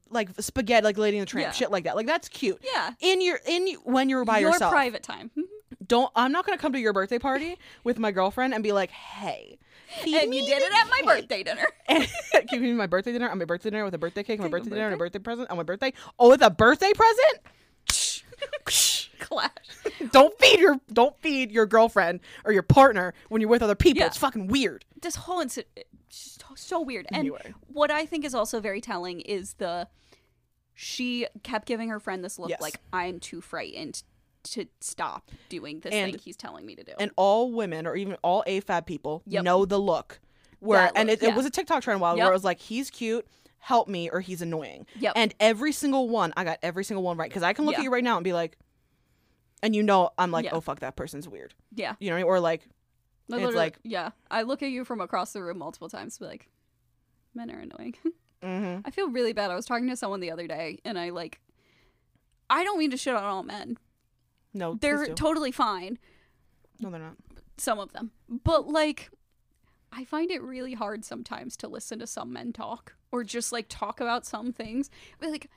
like 0.10 0.30
spaghetti, 0.42 0.84
like 0.84 0.98
Lady 0.98 1.18
in 1.18 1.22
the 1.22 1.26
Tramp, 1.26 1.48
Yeah. 1.48 1.52
shit 1.52 1.72
like 1.72 1.86
that. 1.86 1.96
Like 1.96 2.06
that's 2.08 2.28
cute. 2.28 2.60
yeah. 2.74 2.92
In 3.00 3.22
your, 3.22 3.40
in 3.48 3.68
when 3.86 4.10
you're 4.10 4.26
by 4.26 4.40
Your 4.40 4.52
yourself, 4.52 4.72
private 4.72 5.04
time. 5.04 5.32
don't. 5.86 6.12
I'm 6.16 6.32
not 6.34 6.46
gonna 6.46 6.58
come 6.58 6.74
to 6.74 6.80
your 6.80 6.92
birthday 6.94 7.18
party 7.20 7.58
with 7.86 7.98
my 7.98 8.12
girlfriend 8.12 8.54
and 8.54 8.62
be 8.64 8.72
like, 8.74 8.92
hey. 8.92 9.58
Feed 10.04 10.16
and 10.24 10.34
you 10.34 10.46
did 10.46 10.62
it 10.62 10.72
at 10.74 10.90
my 10.90 11.02
birthday 11.06 11.44
dinner. 11.44 11.66
Give 12.50 12.62
me 12.62 12.74
my 12.74 12.88
birthday 12.88 13.12
dinner 13.12 13.30
on 13.30 13.38
my 13.40 13.46
birthday 13.46 13.70
dinner 13.70 13.86
with 13.86 13.94
a 13.94 13.98
birthday 13.98 14.24
cake, 14.24 14.40
on 14.40 14.44
my 14.44 14.46
on 14.46 14.52
birthday 14.52 14.70
dinner, 14.72 14.86
and 14.86 14.94
a 14.94 14.98
birthday? 14.98 15.20
birthday 15.20 15.24
present 15.24 15.50
on 15.52 15.58
my 15.58 15.64
birthday. 15.64 15.94
Oh, 16.20 16.30
with 16.30 16.42
a 16.42 16.50
birthday 16.50 16.92
present? 16.94 17.40
Clash. 19.20 19.54
don't 20.12 20.38
feed 20.40 20.60
your 20.60 20.80
don't 20.92 21.18
feed 21.22 21.52
your 21.52 21.66
girlfriend 21.66 22.20
or 22.44 22.52
your 22.52 22.64
partner 22.64 23.14
when 23.30 23.42
you're 23.42 23.50
with 23.50 23.64
other 23.64 23.76
people. 23.76 24.02
Yeah. 24.02 24.08
It's 24.08 24.18
fucking 24.18 24.48
weird. 24.48 24.86
This 25.02 25.16
whole 25.16 25.40
incident 25.40 25.68
so 26.10 26.82
weird. 26.82 27.06
And 27.10 27.18
Anyway. 27.18 27.54
what 27.68 27.92
I 27.92 28.06
think 28.06 28.24
is 28.26 28.34
also 28.36 28.60
very 28.60 28.82
telling 28.82 29.22
is 29.22 29.56
the 29.56 29.88
she 30.74 31.28
kept 31.44 31.68
giving 31.68 31.90
her 31.90 32.00
friend 32.00 32.24
this 32.24 32.38
look 32.40 32.50
Yes. 32.50 32.62
like 32.62 32.80
I'm 32.92 33.20
too 33.20 33.42
frightened 33.42 34.04
to 34.52 34.66
stop 34.80 35.32
doing 35.50 35.80
this 35.82 35.94
And- 35.94 36.12
thing 36.14 36.22
he's 36.24 36.38
telling 36.38 36.66
me 36.66 36.76
to 36.76 36.84
do. 36.84 36.94
and 37.00 37.12
all 37.16 37.52
women 37.52 37.86
or 37.88 37.96
even 37.96 38.16
all 38.24 38.44
AFAB 38.48 38.86
people 38.86 39.22
Yep. 39.28 39.44
know 39.44 39.66
the 39.66 39.80
look. 39.80 40.20
Where 40.60 40.80
That 40.80 40.94
and 40.96 41.10
look, 41.10 41.22
it, 41.22 41.30
it 41.30 41.36
was 41.36 41.46
a 41.46 41.50
TikTok 41.50 41.84
trend 41.84 42.02
while 42.02 42.16
Yep. 42.18 42.24
where 42.24 42.32
it 42.32 42.36
was 42.36 42.44
like 42.44 42.60
he's 42.60 42.90
cute, 42.90 43.28
help 43.60 43.88
me, 43.88 44.10
or 44.10 44.22
he's 44.22 44.42
annoying. 44.42 44.86
Yep. 45.00 45.14
And 45.16 45.36
every 45.40 45.72
single 45.72 46.08
one, 46.10 46.34
I 46.38 46.44
got 46.44 46.60
every 46.64 46.84
single 46.84 47.04
one 47.04 47.18
right 47.18 47.30
because 47.30 47.44
I 47.44 47.54
can 47.54 47.66
look 47.66 47.74
Yeah. 47.74 47.80
at 47.80 47.84
you 47.84 47.92
right 47.92 48.04
now 48.04 48.18
and 48.18 48.24
be 48.24 48.34
like, 48.34 48.58
and 49.62 49.76
you 49.76 49.84
know 49.84 50.12
I'm 50.18 50.32
like, 50.32 50.46
Yeah. 50.46 50.52
oh 50.54 50.62
fuck, 50.62 50.80
that 50.80 50.96
person's 50.96 51.28
weird. 51.28 51.54
yeah. 51.74 51.96
You 52.00 52.10
know, 52.10 52.16
what 52.16 52.20
I 52.20 52.24
mean? 52.24 52.30
or 52.32 52.40
like, 52.40 52.68
It's 53.30 53.56
like- 53.56 53.80
yeah. 53.84 54.12
I 54.30 54.44
look 54.44 54.62
at 54.64 54.70
you 54.70 54.86
from 54.86 55.02
across 55.02 55.34
the 55.34 55.42
room 55.44 55.58
multiple 55.58 55.90
times 55.90 56.18
be 56.20 56.26
like 56.26 56.50
men 57.34 57.52
are 57.52 57.60
annoying. 57.60 57.96
mm-hmm. 58.44 58.82
I 58.86 58.92
feel 58.92 59.10
really 59.10 59.34
bad. 59.34 59.50
I 59.52 59.56
was 59.56 59.66
talking 59.66 59.88
to 59.90 59.96
someone 59.96 60.20
the 60.20 60.32
other 60.32 60.48
day 60.48 60.80
and 60.86 60.98
I 61.00 61.10
like 61.10 61.42
I 62.50 62.64
don't 62.64 62.78
mean 62.78 62.92
to 62.92 62.98
shit 62.98 63.16
on 63.16 63.24
all 63.24 63.42
men. 63.44 63.78
No, 64.56 64.76
They're 64.82 65.06
totally 65.14 65.52
fine. 65.52 66.00
no, 66.80 66.90
they're 66.90 67.00
not. 67.00 67.16
some 67.58 67.78
of 67.80 67.94
them. 67.94 68.12
But 68.28 68.68
like 68.68 69.12
I 69.92 70.04
find 70.06 70.32
it 70.32 70.42
really 70.42 70.74
hard 70.74 71.06
sometimes 71.06 71.56
to 71.58 71.68
listen 71.68 72.00
to 72.00 72.08
some 72.08 72.34
men 72.34 72.52
talk 72.54 72.96
or 73.12 73.24
just 73.24 73.52
like 73.52 73.68
talk 73.70 74.02
about 74.02 74.26
some 74.26 74.52
things. 74.52 74.90
But 75.20 75.30
like 75.30 75.50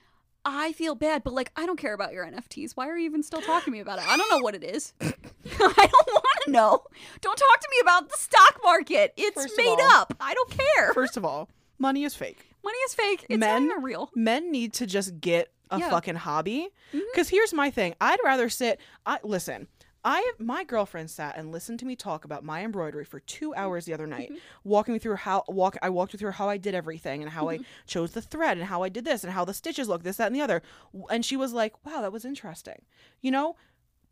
I 0.44 0.72
feel 0.72 0.94
bad, 0.94 1.24
but 1.24 1.32
like 1.32 1.50
I 1.56 1.66
don't 1.66 1.78
care 1.78 1.94
about 1.94 2.12
your 2.12 2.24
NFTs. 2.24 2.72
Why 2.72 2.88
are 2.88 2.96
you 2.96 3.06
even 3.06 3.22
still 3.22 3.40
talking 3.42 3.64
to 3.66 3.70
me 3.72 3.80
about 3.80 3.98
it? 3.98 4.08
I 4.08 4.16
don't 4.16 4.30
know 4.30 4.38
what 4.38 4.54
it 4.54 4.62
is. 4.64 4.92
I 5.00 5.10
don't 5.50 5.60
want 5.60 6.26
to 6.44 6.50
know. 6.50 6.82
Don't 7.20 7.36
talk 7.36 7.60
to 7.60 7.68
me 7.70 7.76
about 7.82 8.08
the 8.08 8.16
stock 8.16 8.60
market. 8.62 9.12
It's 9.16 9.34
First 9.42 9.56
made 9.56 9.76
all- 9.80 9.90
up. 9.92 10.14
I 10.20 10.34
don't 10.34 10.50
care. 10.50 10.94
First 10.94 11.16
of 11.16 11.24
all, 11.24 11.48
money 11.78 12.04
is 12.04 12.14
fake. 12.14 12.38
Money 12.64 12.78
is 12.86 12.94
fake. 12.94 13.26
It's 13.28 13.38
Men- 13.40 13.68
not 13.68 13.82
real. 13.82 14.10
men 14.14 14.50
need 14.52 14.72
to 14.74 14.86
just 14.86 15.20
get 15.20 15.52
a 15.70 15.78
Yeah. 15.78 15.84
Mm-hmm. 15.84 15.90
fucking 15.94 16.14
hobby 16.16 16.68
because 16.92 17.28
here's 17.28 17.52
my 17.52 17.70
thing 17.70 17.94
i'd 18.00 18.18
rather 18.24 18.48
sit 18.48 18.80
i 19.06 19.18
listen 19.22 19.68
I 20.04 20.32
my 20.38 20.62
girlfriend 20.62 21.10
sat 21.10 21.36
and 21.36 21.50
listened 21.50 21.80
to 21.80 21.84
me 21.84 21.96
talk 21.96 22.24
about 22.24 22.44
my 22.44 22.62
embroidery 22.64 23.04
for 23.04 23.18
two 23.18 23.52
hours 23.56 23.84
the 23.84 23.92
other 23.92 24.06
night, 24.06 24.30
Mm-hmm. 24.30 24.38
walking 24.68 24.94
me 24.94 25.00
through 25.00 25.16
how 25.16 25.42
walk 25.48 25.76
I 25.82 25.88
walked 25.90 26.12
her 26.12 26.18
through 26.18 26.30
how 26.30 26.48
I 26.48 26.56
did 26.56 26.72
everything 26.72 27.20
and 27.20 27.32
how 27.32 27.48
I 27.50 27.58
chose 27.84 28.12
the 28.12 28.22
thread 28.22 28.58
and 28.58 28.66
how 28.68 28.84
I 28.84 28.90
did 28.90 29.04
this 29.04 29.24
and 29.24 29.32
how 29.32 29.44
the 29.44 29.52
stitches 29.52 29.88
look, 29.88 30.04
this, 30.04 30.16
that, 30.18 30.28
and 30.28 30.36
the 30.36 30.40
other. 30.40 30.62
And 31.10 31.24
she 31.24 31.36
was 31.36 31.52
like, 31.52 31.74
Wow, 31.84 32.00
that 32.02 32.12
was 32.12 32.24
interesting. 32.24 32.82
You 33.20 33.32
know? 33.32 33.56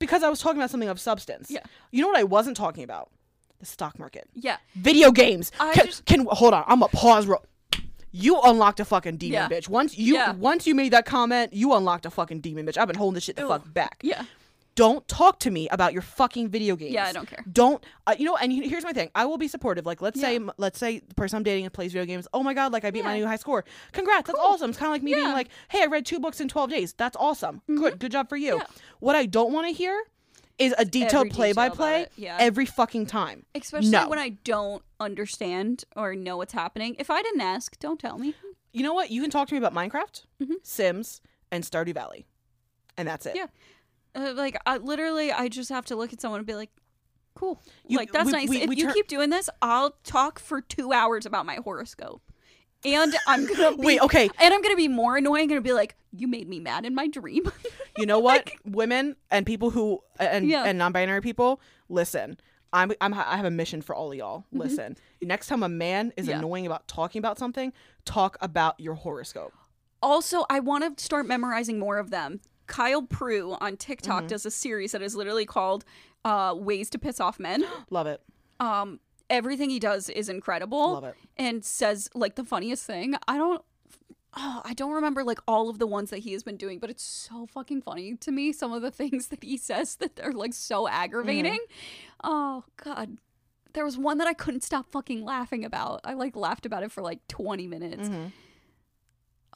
Because 0.00 0.24
I 0.24 0.28
was 0.28 0.40
talking 0.40 0.58
about 0.58 0.70
something 0.70 0.88
of 0.88 0.98
substance. 1.00 1.52
Yeah. 1.52 1.60
You 1.92 2.02
know 2.02 2.08
what 2.08 2.18
I 2.18 2.24
wasn't 2.24 2.56
talking 2.56 2.82
about? 2.82 3.10
The 3.60 3.66
stock 3.66 3.96
market. 3.96 4.28
Yeah. 4.34 4.56
Video 4.74 5.12
games. 5.12 5.52
I 5.60 5.72
can, 5.72 5.86
just- 5.86 6.04
can 6.04 6.26
hold 6.28 6.52
on. 6.52 6.64
I'm 6.66 6.82
a 6.82 6.88
pause. 6.88 7.28
Ro- 7.28 7.42
you 8.12 8.40
unlocked 8.42 8.80
a 8.80 8.84
fucking 8.84 9.16
demon, 9.18 9.32
Yeah. 9.34 9.48
bitch. 9.48 9.68
Once 9.68 9.96
you 9.98 10.14
Yeah. 10.14 10.32
once 10.32 10.66
you 10.66 10.74
made 10.74 10.92
that 10.92 11.04
comment, 11.06 11.52
you 11.52 11.72
unlocked 11.74 12.06
a 12.06 12.10
fucking 12.10 12.40
demon, 12.40 12.66
bitch. 12.66 12.78
I've 12.78 12.86
been 12.88 12.96
holding 12.96 13.14
this 13.14 13.24
shit 13.24 13.36
the 13.36 13.46
fuck 13.46 13.72
back. 13.72 13.98
Yeah. 14.02 14.24
Don't 14.74 15.08
talk 15.08 15.38
to 15.40 15.50
me 15.50 15.70
about 15.70 15.94
your 15.94 16.02
fucking 16.02 16.50
video 16.50 16.76
games. 16.76 16.92
Yeah, 16.92 17.06
I 17.06 17.12
don't 17.12 17.26
care. 17.26 17.42
Don't. 17.50 17.82
Uh, 18.06 18.14
you 18.18 18.26
know, 18.26 18.36
and 18.36 18.52
here's 18.52 18.84
my 18.84 18.92
thing. 18.92 19.08
I 19.14 19.24
will 19.24 19.38
be 19.38 19.48
supportive. 19.48 19.86
Like, 19.86 20.02
let's 20.02 20.20
say, 20.20 20.38
let's 20.58 20.78
say 20.78 20.98
the 20.98 21.14
person 21.14 21.38
I'm 21.38 21.42
dating 21.44 21.70
plays 21.70 21.92
video 21.92 22.04
games. 22.04 22.28
Oh 22.34 22.42
my 22.42 22.52
god, 22.52 22.74
like 22.74 22.84
I 22.84 22.90
beat 22.90 23.02
my 23.02 23.16
new 23.16 23.26
high 23.26 23.36
score. 23.36 23.64
Congrats, 23.92 24.26
that's 24.26 24.38
awesome. 24.38 24.68
It's 24.70 24.78
kind 24.78 24.88
of 24.90 24.92
like 24.92 25.02
me 25.02 25.14
being 25.14 25.28
like, 25.32 25.48
hey, 25.70 25.82
I 25.84 25.86
read 25.86 26.04
two 26.04 26.20
books 26.20 26.42
in 26.42 26.48
12 26.48 26.68
days. 26.68 26.92
That's 26.92 27.16
awesome. 27.18 27.62
Good, 27.66 27.98
good 27.98 28.12
job 28.12 28.28
for 28.28 28.36
you. 28.36 28.56
Yeah. 28.56 28.64
What 29.00 29.16
I 29.16 29.24
don't 29.24 29.50
want 29.50 29.66
to 29.66 29.72
hear 29.72 29.98
is 30.58 30.74
a 30.78 30.84
detailed 30.84 31.30
play 31.30 31.52
by 31.52 31.68
play 31.68 32.06
yeah. 32.16 32.36
every 32.40 32.64
fucking 32.66 33.06
time. 33.06 33.44
Especially 33.54 33.90
No. 33.90 34.08
when 34.08 34.18
I 34.18 34.30
don't 34.30 34.82
understand 34.98 35.84
or 35.94 36.14
know 36.14 36.36
what's 36.38 36.52
happening. 36.54 36.96
If 36.98 37.10
I 37.10 37.22
didn't 37.22 37.42
ask, 37.42 37.78
don't 37.78 38.00
tell 38.00 38.18
me. 38.18 38.34
You 38.72 38.82
know 38.82 38.94
what? 38.94 39.10
You 39.10 39.20
can 39.22 39.30
talk 39.30 39.48
to 39.48 39.54
me 39.54 39.58
about 39.58 39.74
Minecraft, 39.74 40.24
Mhm. 40.42 40.54
Sims, 40.62 41.20
and 41.50 41.62
Stardew 41.64 41.94
Valley, 41.94 42.26
and 42.96 43.06
that's 43.06 43.26
it. 43.26 43.36
Yeah. 43.36 43.46
Uh, 44.14 44.32
like 44.34 44.56
I 44.66 44.78
literally 44.78 45.30
I 45.32 45.48
just 45.48 45.68
have 45.70 45.84
to 45.86 45.96
look 45.96 46.12
at 46.12 46.20
someone 46.20 46.40
and 46.40 46.46
be 46.46 46.54
like, 46.54 46.70
"Cool." 47.34 47.62
You- 47.86 47.98
like 47.98 48.12
that's 48.12 48.26
we- 48.26 48.32
nice. 48.32 48.48
we- 48.48 48.62
if 48.62 48.68
we 48.70 48.76
you 48.76 48.92
keep 48.92 49.08
doing 49.08 49.28
this, 49.30 49.50
I'll 49.60 49.90
talk 50.04 50.38
for 50.38 50.60
2 50.62 50.92
hours 50.92 51.26
about 51.26 51.44
my 51.46 51.56
horoscope. 51.56 52.22
And 52.86 53.14
I'm 53.26 53.46
going 53.46 53.76
to 53.76 53.82
Wait, 53.82 54.00
okay. 54.00 54.30
And 54.40 54.54
I'm 54.54 54.62
to 54.72 54.76
be 54.76 54.88
more 54.88 55.16
annoying 55.16 55.50
and 55.52 55.62
be 55.64 55.72
like, 55.72 55.96
"You 56.12 56.28
made 56.28 56.48
me 56.48 56.60
mad 56.60 56.86
in 56.86 56.94
my 56.94 57.08
dream." 57.08 57.50
You 57.98 58.06
know 58.06 58.18
what? 58.20 58.50
Women 58.64 59.16
and 59.30 59.44
people 59.44 59.70
who 59.70 60.00
and 60.18 60.48
Yeah. 60.48 60.64
and 60.64 60.78
non-binary 60.78 61.20
people, 61.20 61.60
listen. 61.88 62.38
I'm, 62.72 62.92
I'm 63.00 63.14
I 63.14 63.36
have 63.36 63.44
a 63.46 63.50
mission 63.50 63.80
for 63.82 63.94
all 63.94 64.12
of 64.12 64.18
y'all. 64.18 64.44
Listen. 64.52 64.96
Next 65.22 65.46
time 65.48 65.62
a 65.62 65.68
man 65.68 66.12
is 66.16 66.24
Mm-hmm. 66.26 66.30
Yeah. 66.30 66.38
annoying 66.38 66.66
about 66.66 66.86
talking 66.88 67.18
about 67.20 67.38
something, 67.38 67.72
talk 68.04 68.36
about 68.40 68.78
your 68.78 68.94
horoscope. 68.94 69.52
Also, 70.02 70.44
I 70.50 70.60
want 70.60 70.98
to 70.98 71.02
start 71.02 71.26
memorizing 71.26 71.78
more 71.78 71.98
of 71.98 72.10
them. 72.10 72.40
Kyle 72.66 73.02
Prue 73.02 73.56
on 73.60 73.76
TikTok 73.76 74.20
Mm-hmm. 74.22 74.26
does 74.28 74.44
a 74.46 74.50
series 74.50 74.92
that 74.92 75.00
is 75.02 75.14
literally 75.16 75.46
called 75.46 75.84
uh, 76.24 76.54
"Ways 76.56 76.90
to 76.90 76.98
Piss 76.98 77.18
Off 77.18 77.38
Men." 77.40 77.64
Love 77.90 78.06
it. 78.06 78.20
Um, 78.60 79.00
everything 79.30 79.70
he 79.70 79.78
does 79.78 80.08
is 80.08 80.28
incredible. 80.28 80.92
Love 80.94 81.04
it. 81.04 81.14
And 81.36 81.64
says 81.64 82.08
like 82.14 82.34
the 82.36 82.44
funniest 82.44 82.84
thing. 82.86 83.14
I 83.28 83.36
don't. 83.36 83.62
Oh, 84.38 84.60
I 84.66 84.74
don't 84.74 84.92
remember 84.92 85.24
like 85.24 85.38
all 85.48 85.70
of 85.70 85.78
the 85.78 85.86
ones 85.86 86.10
that 86.10 86.18
he 86.18 86.32
has 86.32 86.42
been 86.42 86.58
doing, 86.58 86.78
but 86.78 86.90
it's 86.90 87.02
so 87.02 87.46
fucking 87.46 87.80
funny 87.82 88.16
to 88.16 88.30
me. 88.30 88.52
Some 88.52 88.72
of 88.72 88.82
the 88.82 88.90
things 89.02 89.28
that 89.28 89.42
he 89.42 89.56
says 89.56 89.96
that 89.96 90.20
are 90.22 90.32
like 90.32 90.52
so 90.52 90.86
aggravating. 90.88 91.58
Oh 92.22 92.64
God, 92.84 93.16
there 93.72 93.84
was 93.84 93.96
one 93.96 94.18
that 94.18 94.26
I 94.26 94.34
couldn't 94.34 94.62
stop 94.62 94.90
fucking 94.90 95.24
laughing 95.24 95.64
about. 95.64 96.00
I 96.04 96.12
like 96.14 96.36
laughed 96.36 96.66
about 96.66 96.82
it 96.82 96.92
for 96.92 97.02
like 97.02 97.26
twenty 97.28 97.66
minutes. 97.66 98.08
Mhm. 98.10 98.32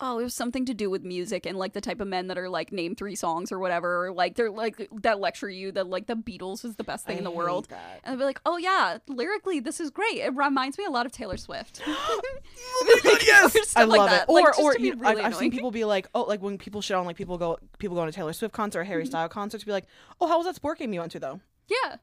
Oh, 0.02 0.18
it 0.18 0.22
was 0.24 0.34
something 0.34 0.64
to 0.64 0.72
do 0.74 0.88
with 0.88 1.02
music 1.04 1.44
and 1.44 1.58
like 1.58 1.74
the 1.74 1.80
type 1.80 2.00
of 2.00 2.08
men 2.08 2.28
that 2.28 2.38
are 2.38 2.48
like 2.48 2.72
name 2.72 2.94
three 2.94 3.14
songs 3.14 3.52
or 3.52 3.58
whatever. 3.58 4.06
Or, 4.06 4.12
like 4.12 4.34
they're 4.34 4.50
like 4.50 4.88
that 5.02 5.20
lecture 5.20 5.48
you 5.50 5.72
that 5.72 5.88
like 5.88 6.06
the 6.06 6.14
Beatles 6.16 6.64
is 6.64 6.76
the 6.76 6.84
best 6.84 7.04
thing 7.06 7.16
I 7.16 7.18
in 7.18 7.24
the 7.24 7.30
world. 7.30 7.66
that. 7.68 8.00
And 8.04 8.14
I'd 8.14 8.18
be 8.18 8.24
like, 8.24 8.40
oh 8.46 8.56
yeah, 8.56 8.98
lyrically 9.08 9.60
this 9.60 9.78
is 9.78 9.90
great. 9.90 10.16
It 10.18 10.34
reminds 10.34 10.78
me 10.78 10.84
a 10.86 10.90
lot 10.90 11.04
of 11.06 11.12
Taylor 11.12 11.36
Swift. 11.36 11.82
yes, 13.22 13.54
Or 13.56 13.62
stuff 13.64 13.82
I 13.82 13.84
like 13.84 13.98
love 13.98 14.10
that. 14.10 14.28
it. 14.28 14.32
Like, 14.32 14.44
Or 14.44 14.48
just 14.50 14.60
or 14.60 14.76
you 14.78 14.94
really 14.94 15.20
I've, 15.22 15.26
I've 15.32 15.36
seen 15.36 15.50
people 15.50 15.70
be 15.70 15.84
like, 15.84 16.08
oh, 16.14 16.22
like 16.22 16.40
when 16.42 16.58
people 16.58 16.80
shit 16.80 16.96
on 16.96 17.04
like 17.04 17.16
people 17.16 17.38
go 17.38 17.58
people 17.78 17.96
going 17.96 18.10
to 18.10 18.14
Taylor 18.16 18.32
Swift 18.32 18.54
concert 18.54 18.80
or 18.80 18.84
Harry 18.84 19.02
Mm-hmm. 19.02 19.10
Styles 19.10 19.32
concert 19.32 19.58
to 19.60 19.66
be 19.66 19.72
like, 19.72 19.86
oh, 20.20 20.26
how 20.26 20.38
was 20.38 20.46
that 20.46 20.54
sport 20.56 20.78
game 20.78 20.92
you 20.92 21.00
went 21.00 21.12
to 21.12 21.20
though? 21.20 21.40
yeah. 21.68 21.96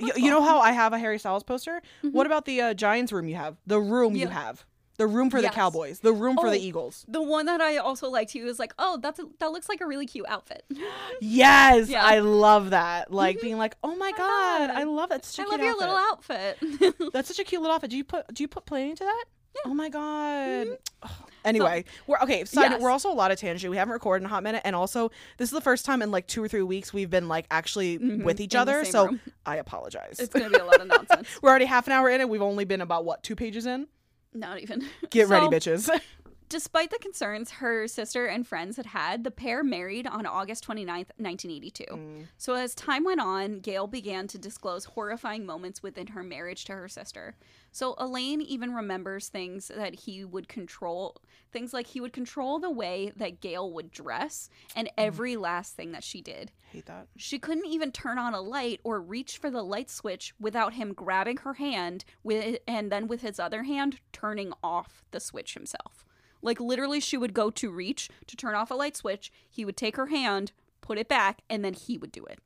You, 0.00 0.10
you 0.16 0.30
know 0.30 0.42
how 0.42 0.58
I 0.58 0.72
have 0.72 0.92
a 0.92 0.98
Harry 0.98 1.20
Styles 1.20 1.44
poster? 1.44 1.80
What 2.02 2.26
about 2.26 2.46
the 2.46 2.60
uh, 2.60 2.74
Giants 2.74 3.12
room 3.12 3.28
you 3.28 3.36
have? 3.36 3.56
The 3.66 3.80
room 3.80 4.16
you 4.16 4.26
Mm-hmm. 4.26 4.34
Have. 4.34 4.66
The 4.98 5.06
room 5.06 5.30
for 5.30 5.38
Yes. 5.38 5.50
the 5.50 5.54
Cowboys. 5.54 6.00
The 6.00 6.12
room 6.12 6.36
for 6.36 6.50
the 6.50 6.56
Oh. 6.56 6.60
Eagles. 6.60 7.04
the 7.08 7.22
one 7.22 7.46
that 7.46 7.60
I 7.60 7.76
also 7.78 8.08
liked, 8.10 8.32
he 8.32 8.42
was 8.42 8.58
like, 8.58 8.74
"Oh, 8.78 8.98
that's 9.00 9.18
a, 9.18 9.24
that 9.38 9.52
looks 9.52 9.68
like 9.68 9.80
a 9.80 9.86
really 9.86 10.06
cute 10.06 10.26
outfit. 10.28 10.64
Yes, 11.20 11.88
Yeah. 11.88 12.04
I 12.04 12.18
love 12.18 12.70
that. 12.70 13.12
Like 13.12 13.38
mhm. 13.38 13.42
being 13.42 13.58
like, 13.58 13.76
oh 13.82 13.96
my 13.96 14.10
god, 14.12 14.68
God. 14.68 14.70
I 14.70 14.84
love 14.84 15.08
that. 15.10 15.24
I 15.24 15.34
cute 15.34 15.48
love 15.50 15.60
your 15.60 15.76
little 15.78 15.96
outfit. 15.96 16.58
outfit." 16.62 16.94
That's 17.12 17.28
such 17.28 17.38
a 17.38 17.44
cute 17.44 17.62
little 17.62 17.74
outfit. 17.74 17.90
Do 17.90 17.96
you 17.96 18.04
put 18.04 18.32
do 18.34 18.42
you 18.42 18.48
put 18.48 18.66
planning 18.66 18.90
into 18.90 19.04
that? 19.04 19.24
Yeah. 19.54 19.62
Oh 19.70 19.74
my 19.74 19.88
god. 19.88 20.66
Mm-hmm. 20.66 21.08
Anyway, 21.44 21.84
we're 22.08 22.18
okay. 22.18 22.44
Side 22.44 22.72
Yes. 22.72 22.80
we're 22.82 22.90
also 22.90 23.10
a 23.10 23.14
lot 23.14 23.30
of 23.30 23.38
tangent. 23.38 23.70
We 23.70 23.76
haven't 23.76 23.92
recorded 23.92 24.22
in 24.24 24.26
a 24.26 24.28
hot 24.28 24.42
minute, 24.42 24.60
and 24.64 24.74
also 24.76 25.10
this 25.38 25.48
is 25.48 25.52
the 25.52 25.60
first 25.62 25.86
time 25.86 26.02
in 26.02 26.10
like 26.10 26.26
two 26.26 26.42
or 26.42 26.48
three 26.48 26.62
weeks 26.64 26.92
we've 26.92 27.08
been 27.08 27.28
like 27.28 27.46
actually 27.50 27.98
mm-hmm. 27.98 28.24
with 28.24 28.40
each 28.40 28.54
in 28.54 28.60
other. 28.60 28.84
So 28.84 29.06
room. 29.06 29.20
I 29.46 29.56
apologize. 29.56 30.18
It's 30.18 30.34
gonna 30.34 30.50
be 30.50 30.56
a 30.58 30.64
lot 30.64 30.80
of 30.80 30.86
nonsense. 30.88 31.28
we're 31.40 31.48
already 31.48 31.64
half 31.64 31.86
an 31.86 31.92
hour 31.92 32.10
in, 32.10 32.20
and 32.20 32.28
we've 32.28 32.42
only 32.42 32.64
been 32.64 32.80
about 32.82 33.04
what 33.04 33.22
two 33.22 33.36
pages 33.36 33.64
in. 33.66 33.86
Not 34.34 34.60
even. 34.60 34.86
Get 35.10 35.28
ready, 35.28 35.46
bitches. 35.46 35.88
Despite 36.48 36.90
the 36.90 36.98
concerns 36.98 37.50
her 37.50 37.86
sister 37.86 38.24
and 38.24 38.46
friends 38.46 38.78
had 38.78 38.86
had, 38.86 39.22
the 39.22 39.30
pair 39.30 39.62
married 39.62 40.06
on 40.06 40.24
August 40.24 40.66
29th, 40.66 41.10
1982. 41.18 41.84
Mm. 41.90 42.26
So 42.38 42.54
as 42.54 42.74
time 42.74 43.04
went 43.04 43.20
on, 43.20 43.60
Gail 43.60 43.86
began 43.86 44.26
to 44.28 44.38
disclose 44.38 44.86
horrifying 44.86 45.44
moments 45.44 45.82
within 45.82 46.06
her 46.08 46.22
marriage 46.22 46.64
to 46.66 46.72
her 46.72 46.88
sister. 46.88 47.34
So 47.72 47.94
Elaine 47.98 48.40
even 48.40 48.74
remembers 48.74 49.28
things 49.28 49.70
that 49.74 49.94
he 49.94 50.24
would 50.24 50.48
control, 50.48 51.20
things 51.52 51.72
like 51.72 51.88
he 51.88 52.00
would 52.00 52.12
control 52.12 52.58
the 52.58 52.70
way 52.70 53.12
that 53.16 53.40
Gail 53.40 53.70
would 53.72 53.90
dress 53.90 54.48
and 54.74 54.88
mm-hmm. 54.88 54.94
every 54.98 55.36
last 55.36 55.74
thing 55.76 55.92
that 55.92 56.04
she 56.04 56.20
did. 56.20 56.50
Hate 56.72 56.86
that. 56.86 57.08
She 57.16 57.38
couldn't 57.38 57.66
even 57.66 57.92
turn 57.92 58.18
on 58.18 58.34
a 58.34 58.40
light 58.40 58.80
or 58.84 59.00
reach 59.00 59.38
for 59.38 59.50
the 59.50 59.62
light 59.62 59.90
switch 59.90 60.34
without 60.40 60.74
him 60.74 60.92
grabbing 60.92 61.38
her 61.38 61.54
hand 61.54 62.04
with 62.22 62.58
and 62.66 62.90
then 62.90 63.06
with 63.06 63.22
his 63.22 63.38
other 63.38 63.64
hand 63.64 64.00
turning 64.12 64.52
off 64.62 65.04
the 65.10 65.20
switch 65.20 65.54
himself. 65.54 66.04
Like 66.42 66.60
literally 66.60 67.00
she 67.00 67.16
would 67.16 67.34
go 67.34 67.50
to 67.50 67.70
reach 67.70 68.08
to 68.26 68.36
turn 68.36 68.54
off 68.54 68.70
a 68.70 68.74
light 68.74 68.96
switch, 68.96 69.32
he 69.48 69.64
would 69.64 69.76
take 69.76 69.96
her 69.96 70.06
hand, 70.06 70.52
put 70.80 70.98
it 70.98 71.08
back 71.08 71.42
and 71.50 71.64
then 71.64 71.74
he 71.74 71.98
would 71.98 72.12
do 72.12 72.24
it. 72.24 72.38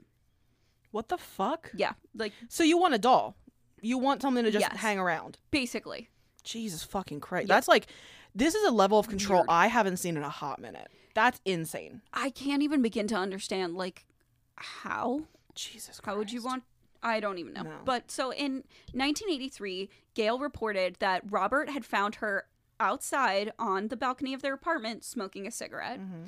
What 0.91 1.09
the 1.09 1.19
fuck? 1.19 1.71
Yeah, 1.75 1.93
like 2.15 2.33
So 2.49 2.65
you 2.65 2.77
want 2.77 2.95
a 2.95 2.99
doll? 2.99 3.37
You 3.83 3.99
want 3.99 4.23
something 4.23 4.45
to 4.45 4.51
just 4.51 4.63
Yes. 4.71 4.77
hang 4.79 4.99
around? 4.99 5.39
basically. 5.51 6.09
Jesus 6.45 6.83
fucking 6.83 7.21
Christ! 7.21 7.49
That's 7.49 7.69
like, 7.69 7.87
this 8.35 8.55
is 8.55 8.67
a 8.67 8.71
level 8.73 8.99
of 8.99 9.09
control 9.09 9.41
Weird. 9.41 9.51
I 9.51 9.67
haven't 9.67 9.99
seen 9.99 10.17
in 10.17 10.23
a 10.23 10.29
hot 10.31 10.59
minute. 10.61 10.89
That's 11.15 11.41
insane. 11.45 12.01
I 12.15 12.31
can't 12.31 12.63
even 12.63 12.81
begin 12.83 13.07
to 13.09 13.15
understand 13.17 13.77
like 13.77 14.07
how 14.57 15.25
Jesus 15.55 16.01
Christ. 16.01 16.07
How 16.07 16.17
would 16.17 16.33
you 16.33 16.43
want? 16.43 16.63
I 17.03 17.21
don't 17.21 17.39
even 17.39 17.53
know. 17.53 17.63
No. 17.63 17.71
But 17.85 18.11
so 18.11 18.33
in 18.33 18.63
1983, 18.93 19.91
Gail 20.15 20.39
reported 20.39 20.97
that 21.01 21.23
Robert 21.31 21.69
had 21.69 21.85
found 21.85 22.17
her 22.17 22.47
outside 22.81 23.53
on 23.59 23.89
the 23.89 23.97
balcony 23.97 24.35
of 24.35 24.43
their 24.43 24.55
apartment 24.55 25.05
smoking 25.05 25.47
a 25.47 25.51
cigarette. 25.51 26.01
Mm-hmm. 26.01 26.25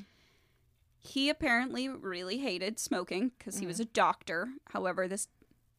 He 0.99 1.29
apparently 1.29 1.89
really 1.89 2.39
hated 2.39 2.79
smoking 2.79 3.33
because 3.39 3.59
he 3.59 3.67
was 3.67 3.77
Mm-hmm. 3.77 3.83
a 3.83 3.93
doctor. 3.95 4.49
However, 4.71 5.07
this 5.09 5.29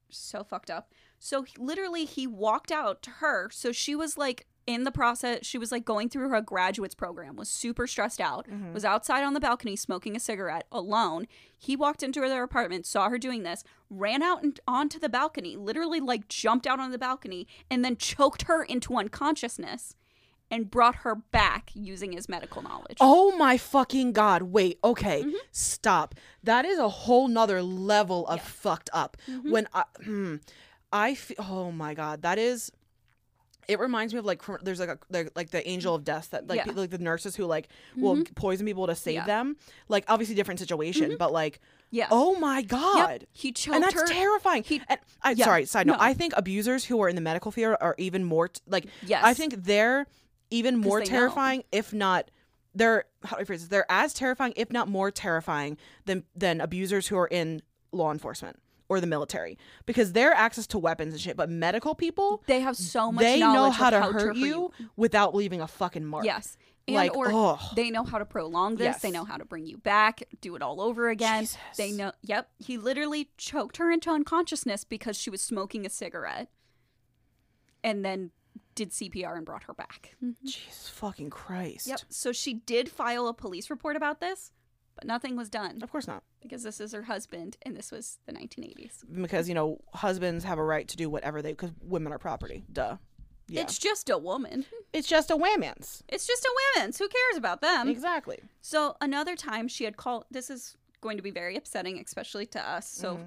so 0.09 0.43
fucked 0.43 0.69
up. 0.69 0.91
So 1.19 1.43
he- 1.43 1.53
literally, 1.57 2.05
he 2.05 2.27
walked 2.27 2.71
out 2.71 3.01
to 3.03 3.09
her. 3.09 3.49
So 3.51 3.71
she 3.71 3.95
was 3.95 4.17
like 4.17 4.47
in 4.67 4.83
the 4.83 4.91
process. 4.91 5.39
She 5.45 5.57
was 5.57 5.71
like 5.71 5.85
going 5.85 6.09
through 6.09 6.29
her 6.29 6.41
graduates 6.41 6.95
program. 6.95 7.35
Was 7.35 7.49
super 7.49 7.85
stressed 7.87 8.19
out. 8.21 8.47
Mm-hmm. 8.47 8.73
Was 8.73 8.85
outside 8.85 9.23
on 9.23 9.33
the 9.33 9.39
balcony 9.39 9.75
smoking 9.75 10.15
a 10.15 10.19
cigarette 10.19 10.65
alone. 10.71 11.27
He 11.57 11.75
walked 11.75 12.01
into 12.03 12.19
their 12.21 12.43
apartment, 12.43 12.85
saw 12.85 13.09
her 13.09 13.17
doing 13.17 13.43
this, 13.43 13.63
ran 13.89 14.23
out 14.23 14.43
and 14.43 14.59
onto 14.67 14.99
the 14.99 15.09
balcony. 15.09 15.55
Literally, 15.55 15.99
like 15.99 16.27
jumped 16.27 16.65
out 16.67 16.79
on 16.79 16.91
the 16.91 16.97
balcony 16.97 17.47
and 17.69 17.85
then 17.85 17.95
choked 17.97 18.43
her 18.43 18.63
into 18.63 18.95
unconsciousness. 18.95 19.95
And 20.51 20.69
brought 20.69 20.97
her 20.97 21.15
back 21.15 21.71
using 21.73 22.11
his 22.11 22.29
medical 22.29 22.61
knowledge. 22.61 22.97
Oh 23.01 23.35
my 23.35 23.57
fucking 23.57 24.13
god. 24.13 24.43
Wait, 24.43 24.77
okay. 24.83 25.21
Mm-hmm. 25.21 25.35
Stop. 25.51 26.13
That 26.43 26.65
is 26.65 26.77
a 26.77 26.87
whole 26.87 27.27
nother 27.27 27.61
level 27.63 28.27
of 28.27 28.41
fucked 28.41 28.89
up. 28.93 29.17
Mm-hmm. 29.29 29.51
When 29.51 29.67
I 29.73 29.83
hmm, 30.03 30.35
I 30.93 31.15
feel 31.15 31.37
oh 31.39 31.71
my 31.71 31.93
god, 31.95 32.21
that 32.21 32.37
is 32.37 32.71
it 33.67 33.79
reminds 33.79 34.13
me 34.13 34.19
of 34.19 34.25
like 34.25 34.43
there's 34.61 34.79
like 34.79 34.89
a 34.89 35.25
like 35.35 35.49
the 35.49 35.67
angel 35.67 35.95
of 35.95 36.03
death 36.03 36.29
that 36.29 36.47
like 36.47 36.57
Yeah. 36.57 36.61
Mm-hmm. 36.61 36.69
people, 36.69 36.83
like 36.83 36.89
the 36.91 36.97
nurses 36.99 37.35
who 37.35 37.45
like 37.45 37.67
will 37.97 38.23
poison 38.35 38.67
people 38.67 38.85
to 38.85 38.93
save 38.95 39.15
Yeah. 39.15 39.25
them. 39.25 39.57
Like 39.89 40.05
obviously 40.07 40.35
different 40.35 40.59
situation, 40.59 41.15
but 41.17 41.33
like 41.33 41.59
yeah. 41.89 42.07
oh 42.11 42.35
my 42.39 42.61
god. 42.61 43.21
Yep. 43.21 43.29
He 43.31 43.51
choked 43.51 43.75
And 43.75 43.83
that's 43.83 43.95
her. 43.95 44.05
terrifying. 44.05 44.61
he- 44.63 44.81
and 44.87 44.99
I 45.23 45.31
yeah, 45.31 45.45
sorry, 45.45 45.65
side 45.65 45.87
note. 45.87 45.93
no. 45.93 45.99
I 45.99 46.13
think 46.13 46.33
abusers 46.37 46.85
who 46.85 47.01
are 47.01 47.09
in 47.09 47.15
the 47.15 47.21
medical 47.21 47.51
field 47.51 47.77
are 47.81 47.95
even 47.97 48.23
more 48.23 48.49
t- 48.49 48.61
like 48.67 48.85
Yes. 49.03 49.21
I 49.23 49.33
think 49.33 49.55
they're 49.63 50.05
even 50.49 50.77
more 50.77 50.99
they 50.99 51.05
know. 51.05 51.09
terrifying, 51.09 51.63
if 51.71 51.93
not 51.93 52.29
they're 52.73 53.05
how 53.23 53.37
do 53.37 53.41
I 53.41 53.45
phrase 53.45 53.61
this? 53.61 53.69
They're 53.69 53.89
as 53.89 54.13
terrifying, 54.13 54.53
if 54.55 54.71
not 54.71 54.87
more 54.87 55.11
terrifying, 55.11 55.77
than 56.05 56.23
than 56.35 56.61
abusers 56.61 57.07
who 57.07 57.17
are 57.17 57.27
in 57.27 57.61
law 57.91 58.11
enforcement 58.11 58.59
or 58.87 58.99
the 58.99 59.07
military 59.07 59.57
because 59.85 60.13
their 60.13 60.33
access 60.33 60.67
to 60.67 60.77
weapons 60.77 61.13
and 61.13 61.21
shit. 61.21 61.37
But 61.37 61.49
medical 61.49 61.95
people, 61.95 62.43
They 62.45 62.59
have 62.61 62.75
so 62.75 63.11
much 63.11 63.23
they 63.23 63.39
know 63.39 63.71
how 63.71 63.89
to 63.89 63.99
how 63.99 64.11
hurt 64.11 64.35
you 64.35 64.71
without 64.95 65.33
leaving 65.33 65.61
a 65.61 65.67
fucking 65.67 66.05
mark. 66.05 66.25
Yes. 66.25 66.57
And 66.87 66.95
Like, 66.95 67.15
or 67.15 67.31
ugh. 67.33 67.59
they 67.75 67.89
know 67.89 68.03
how 68.03 68.19
to 68.19 68.25
prolong 68.25 68.75
this. 68.75 68.97
They 68.97 69.09
know 69.09 69.25
how 69.25 69.37
to 69.37 69.45
bring 69.45 69.65
you 69.65 69.77
back, 69.77 70.21
do 70.39 70.55
it 70.55 70.61
all 70.61 70.79
over 70.79 71.09
again. 71.09 71.43
Jesus. 71.43 71.57
They 71.77 71.91
know 71.91 72.11
yep. 72.21 72.49
He 72.59 72.77
literally 72.77 73.29
choked 73.37 73.77
her 73.77 73.89
into 73.89 74.11
unconsciousness 74.11 74.83
because 74.83 75.17
she 75.17 75.31
was 75.31 75.41
smoking 75.41 75.85
a 75.85 75.89
cigarette. 75.89 76.49
And 77.83 78.05
then 78.05 78.31
did 78.75 78.91
CPR 78.91 79.37
and 79.37 79.45
brought 79.45 79.63
her 79.63 79.73
back. 79.73 80.15
Jesus 80.43 80.89
fucking 80.89 81.29
Christ. 81.29 81.87
Yep. 81.87 82.01
So 82.09 82.31
she 82.31 82.53
did 82.53 82.89
file 82.89 83.27
a 83.27 83.33
police 83.33 83.69
report 83.69 83.95
about 83.95 84.19
this, 84.19 84.51
but 84.95 85.05
nothing 85.05 85.35
was 85.35 85.49
done 85.49 85.81
Of 85.81 85.91
course 85.91 86.07
not. 86.07 86.23
because 86.41 86.63
this 86.63 86.79
is 86.79 86.91
her 86.91 87.03
husband 87.03 87.57
and 87.63 87.75
this 87.75 87.91
was 87.91 88.17
the 88.25 88.33
1980s. 88.33 89.03
Because, 89.21 89.47
you 89.49 89.55
know, 89.55 89.79
husbands 89.93 90.43
have 90.43 90.57
a 90.59 90.63
right 90.63 90.87
to 90.87 90.97
do 90.97 91.09
whatever 91.09 91.41
they 91.41 91.51
because 91.53 91.71
women 91.81 92.11
are 92.13 92.19
property. 92.19 92.63
Duh. 92.71 92.97
Yeah. 93.47 93.61
It's 93.61 93.77
just 93.77 94.09
a 94.09 94.17
woman. 94.17 94.65
It's 94.91 95.07
just 95.07 95.29
a 95.29 95.35
whammons. 95.37 96.01
It's 96.09 96.25
just 96.25 96.43
a 96.45 96.51
women's. 96.75 96.97
Who 96.97 97.07
cares 97.07 97.37
about 97.37 97.61
them? 97.61 97.87
Exactly. 97.87 98.39
So 98.61 98.95
another 99.01 99.35
time 99.35 99.67
she 99.67 99.83
had 99.83 99.97
called. 99.97 100.25
This 100.31 100.49
is 100.49 100.75
going 101.01 101.17
to 101.17 101.23
be 101.23 101.29
very 101.31 101.55
upsetting, 101.55 101.99
especially 101.99 102.45
to 102.47 102.59
us. 102.69 102.89
So, 102.89 103.15
Mm-hmm. 103.15 103.23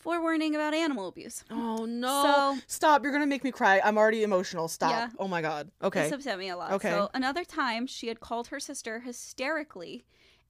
Forewarning 0.00 0.54
about 0.56 0.74
animal 0.74 1.06
abuse. 1.08 1.44
Oh 1.50 1.84
no. 1.84 2.22
So- 2.56 2.62
Stop. 2.66 3.02
You're 3.04 3.12
gonna 3.12 3.26
make 3.26 3.44
me 3.44 3.52
cry. 3.52 3.80
I'm 3.84 3.96
already 3.96 4.22
emotional. 4.24 4.66
Stop. 4.68 4.90
Yeah. 4.90 5.08
Oh 5.18 5.28
my 5.28 5.40
god. 5.42 5.70
Okay. 5.82 6.02
This 6.04 6.12
upset 6.12 6.38
me 6.38 6.48
a 6.48 6.56
lot. 6.56 6.72
Okay. 6.72 6.90
So 6.90 7.08
another 7.14 7.44
time 7.44 7.86
she 7.86 8.08
had 8.08 8.18
called 8.20 8.48
her 8.48 8.58
sister 8.60 9.00
hysterically 9.00 10.04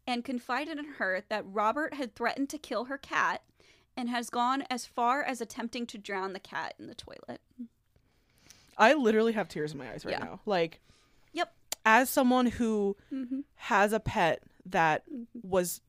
and 0.07 0.25
confided 0.25 0.79
in 0.79 0.85
her 0.99 1.23
that 1.29 1.45
Robert 1.47 1.95
had 1.95 2.15
threatened 2.15 2.49
to 2.51 2.59
kill 2.59 2.85
her 2.87 2.97
cat 2.99 3.43
and 3.97 4.09
has 4.09 4.31
gone 4.31 4.65
as 4.71 4.87
far 4.87 5.23
as 5.23 5.41
attempting 5.41 5.87
to 5.87 5.99
drown 5.99 6.33
the 6.33 6.41
cat 6.41 6.75
in 6.79 6.87
the 6.87 6.95
toilet. 6.95 7.41
I 8.79 8.95
literally 8.95 9.33
have 9.33 9.49
tears 9.49 9.73
in 9.73 9.79
my 9.79 9.91
eyes 9.91 10.05
right 10.05 10.13
Yeah. 10.19 10.25
now. 10.25 10.41
Like 10.47 10.81
Yep. 11.33 11.53
as 11.85 12.09
someone 12.09 12.47
who 12.47 12.97
Mhm. 13.13 13.45
has 13.57 13.93
a 13.93 14.01
pet 14.01 14.43
that 14.67 15.05
was 15.43 15.81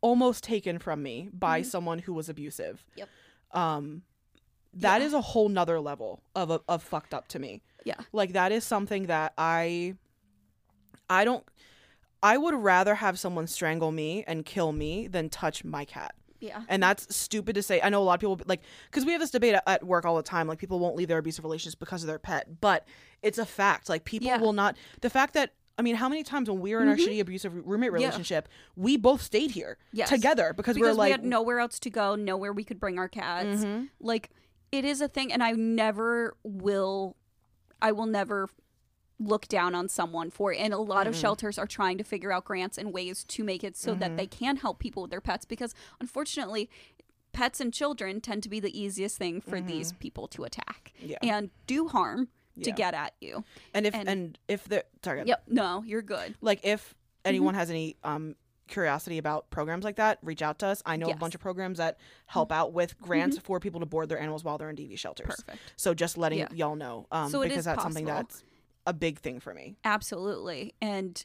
almost 0.00 0.44
taken 0.44 0.78
from 0.78 1.02
me 1.02 1.28
by 1.32 1.60
Mhm. 1.60 1.66
someone 1.66 1.98
who 2.00 2.12
was 2.14 2.28
abusive. 2.28 2.84
Yep. 2.96 3.08
Um 3.52 4.02
that 4.72 5.00
Yeah. 5.00 5.06
is 5.08 5.12
a 5.12 5.20
whole 5.20 5.48
nother 5.48 5.80
level 5.80 6.22
of 6.34 6.62
of 6.68 6.82
fucked 6.82 7.12
up 7.14 7.28
to 7.28 7.38
me. 7.38 7.62
Yeah. 7.84 8.00
Like 8.12 8.32
that 8.32 8.52
is 8.52 8.64
something 8.64 9.06
that 9.06 9.32
I 9.36 9.96
I 11.08 11.24
don't 11.24 11.44
I 12.22 12.36
would 12.36 12.54
rather 12.54 12.96
have 12.96 13.18
someone 13.18 13.46
strangle 13.46 13.92
me 13.92 14.24
and 14.26 14.44
kill 14.44 14.72
me 14.72 15.08
than 15.08 15.28
touch 15.30 15.64
my 15.64 15.84
cat. 15.84 16.14
Yeah. 16.38 16.62
And 16.68 16.82
that's 16.82 17.14
stupid 17.14 17.54
to 17.54 17.62
say. 17.62 17.80
I 17.82 17.88
know 17.90 18.02
a 18.02 18.04
lot 18.04 18.14
of 18.14 18.20
people 18.20 18.40
like 18.46 18.62
because 18.90 19.04
we 19.04 19.12
have 19.12 19.20
this 19.20 19.30
debate 19.30 19.56
at, 19.66 19.84
work 19.84 20.04
all 20.04 20.16
the 20.16 20.22
time. 20.22 20.46
Like 20.46 20.58
people 20.58 20.78
won't 20.78 20.96
leave 20.96 21.08
their 21.08 21.18
abusive 21.18 21.44
relations 21.44 21.74
because 21.74 22.02
of 22.02 22.06
their 22.06 22.18
pet, 22.18 22.60
but 22.60 22.86
it's 23.22 23.38
a 23.38 23.44
fact. 23.46 23.88
Like 23.88 24.04
people 24.04 24.28
Yeah. 24.28 24.38
will 24.38 24.52
not. 24.52 24.76
The 25.00 25.10
fact 25.10 25.34
that 25.34 25.52
I 25.78 25.82
mean, 25.82 25.96
how 25.96 26.08
many 26.08 26.22
times 26.22 26.50
when 26.50 26.60
we 26.60 26.74
were 26.74 26.82
in 26.82 26.88
our 26.88 26.96
mm-hmm. 26.96 27.10
shitty 27.10 27.20
abusive 27.20 27.66
roommate 27.66 27.92
relationship, 27.92 28.48
we 28.76 28.96
both 28.96 29.22
stayed 29.22 29.52
here 29.52 29.78
Yes. 29.92 30.10
together 30.10 30.52
because, 30.54 30.76
we 30.76 30.82
because 30.82 30.94
were 30.94 30.98
like, 30.98 31.08
we 31.08 31.12
had 31.12 31.24
nowhere 31.24 31.58
else 31.58 31.78
to 31.80 31.90
go, 31.90 32.14
nowhere 32.14 32.52
we 32.52 32.64
could 32.64 32.78
bring 32.78 32.98
our 32.98 33.08
cats. 33.08 33.64
Mhm. 33.64 33.88
Like 33.98 34.30
it 34.72 34.84
is 34.84 35.00
a 35.00 35.08
thing, 35.08 35.32
and 35.32 35.42
I 35.42 35.52
never 35.52 36.36
will. 36.42 37.16
I 37.82 37.92
will 37.92 38.06
never 38.06 38.50
look 39.18 39.48
down 39.48 39.74
on 39.74 39.88
someone 39.88 40.30
for 40.30 40.52
it. 40.52 40.58
And 40.58 40.72
a 40.72 40.78
lot 40.78 41.06
of 41.06 41.14
mm-hmm. 41.14 41.20
shelters 41.20 41.58
are 41.58 41.66
trying 41.66 41.98
to 41.98 42.04
figure 42.04 42.32
out 42.32 42.44
grants 42.44 42.78
and 42.78 42.92
ways 42.92 43.24
to 43.24 43.44
make 43.44 43.62
it 43.62 43.76
so 43.76 43.94
that 43.94 44.08
mm-hmm. 44.08 44.16
they 44.16 44.26
can 44.26 44.56
help 44.56 44.78
people 44.78 45.02
with 45.02 45.10
their 45.10 45.20
pets 45.20 45.44
because 45.44 45.74
unfortunately 46.00 46.70
pets 47.32 47.60
and 47.60 47.72
children 47.72 48.20
tend 48.20 48.42
to 48.42 48.48
be 48.48 48.60
the 48.60 48.78
easiest 48.78 49.18
thing 49.18 49.40
for 49.40 49.60
these 49.60 49.92
people 49.92 50.26
to 50.28 50.44
attack 50.44 50.92
Yeah. 50.98 51.18
and 51.22 51.50
do 51.66 51.88
harm 51.88 52.28
to 52.62 52.70
Yeah. 52.70 52.76
get 52.76 52.94
at 52.94 53.14
you. 53.20 53.44
and 53.74 53.86
if 53.86 53.94
and, 53.94 54.08
and- 54.08 54.38
if 54.48 54.64
the 54.68 54.84
sorry, 55.04 55.22
Yep, 55.26 55.44
no, 55.48 55.82
you're 55.84 56.02
good. 56.02 56.34
like 56.40 56.60
if 56.64 56.94
anyone 57.24 57.54
has 57.54 57.70
any 57.70 57.96
um 58.04 58.34
curiosity 58.68 59.18
about 59.18 59.50
programs 59.50 59.84
like 59.84 59.96
that, 59.96 60.18
reach 60.22 60.42
out 60.42 60.60
to 60.60 60.66
us. 60.66 60.80
I 60.86 60.96
know 60.96 61.08
a 61.10 61.16
bunch 61.16 61.34
of 61.34 61.40
programs 61.40 61.78
that 61.78 61.98
help 62.26 62.52
out 62.52 62.72
with 62.72 62.96
grants 63.00 63.36
for 63.38 63.58
people 63.58 63.80
to 63.80 63.86
board 63.86 64.08
their 64.08 64.20
animals 64.20 64.44
while 64.44 64.58
they're 64.58 64.70
in 64.70 64.76
DV 64.76 64.96
shelters. 64.96 65.26
Perfect. 65.44 65.58
So 65.76 65.92
just 65.92 66.16
letting 66.16 66.38
Yeah. 66.38 66.48
y'all 66.54 66.76
know, 66.76 67.06
um, 67.10 67.30
So 67.30 67.42
because 67.42 67.64
that's 67.64 67.82
something 67.82 68.04
that's 68.04 68.44
a 68.86 68.92
big 68.92 69.18
thing 69.18 69.40
for 69.40 69.52
me. 69.54 69.76
Absolutely. 69.84 70.74
And 70.80 71.24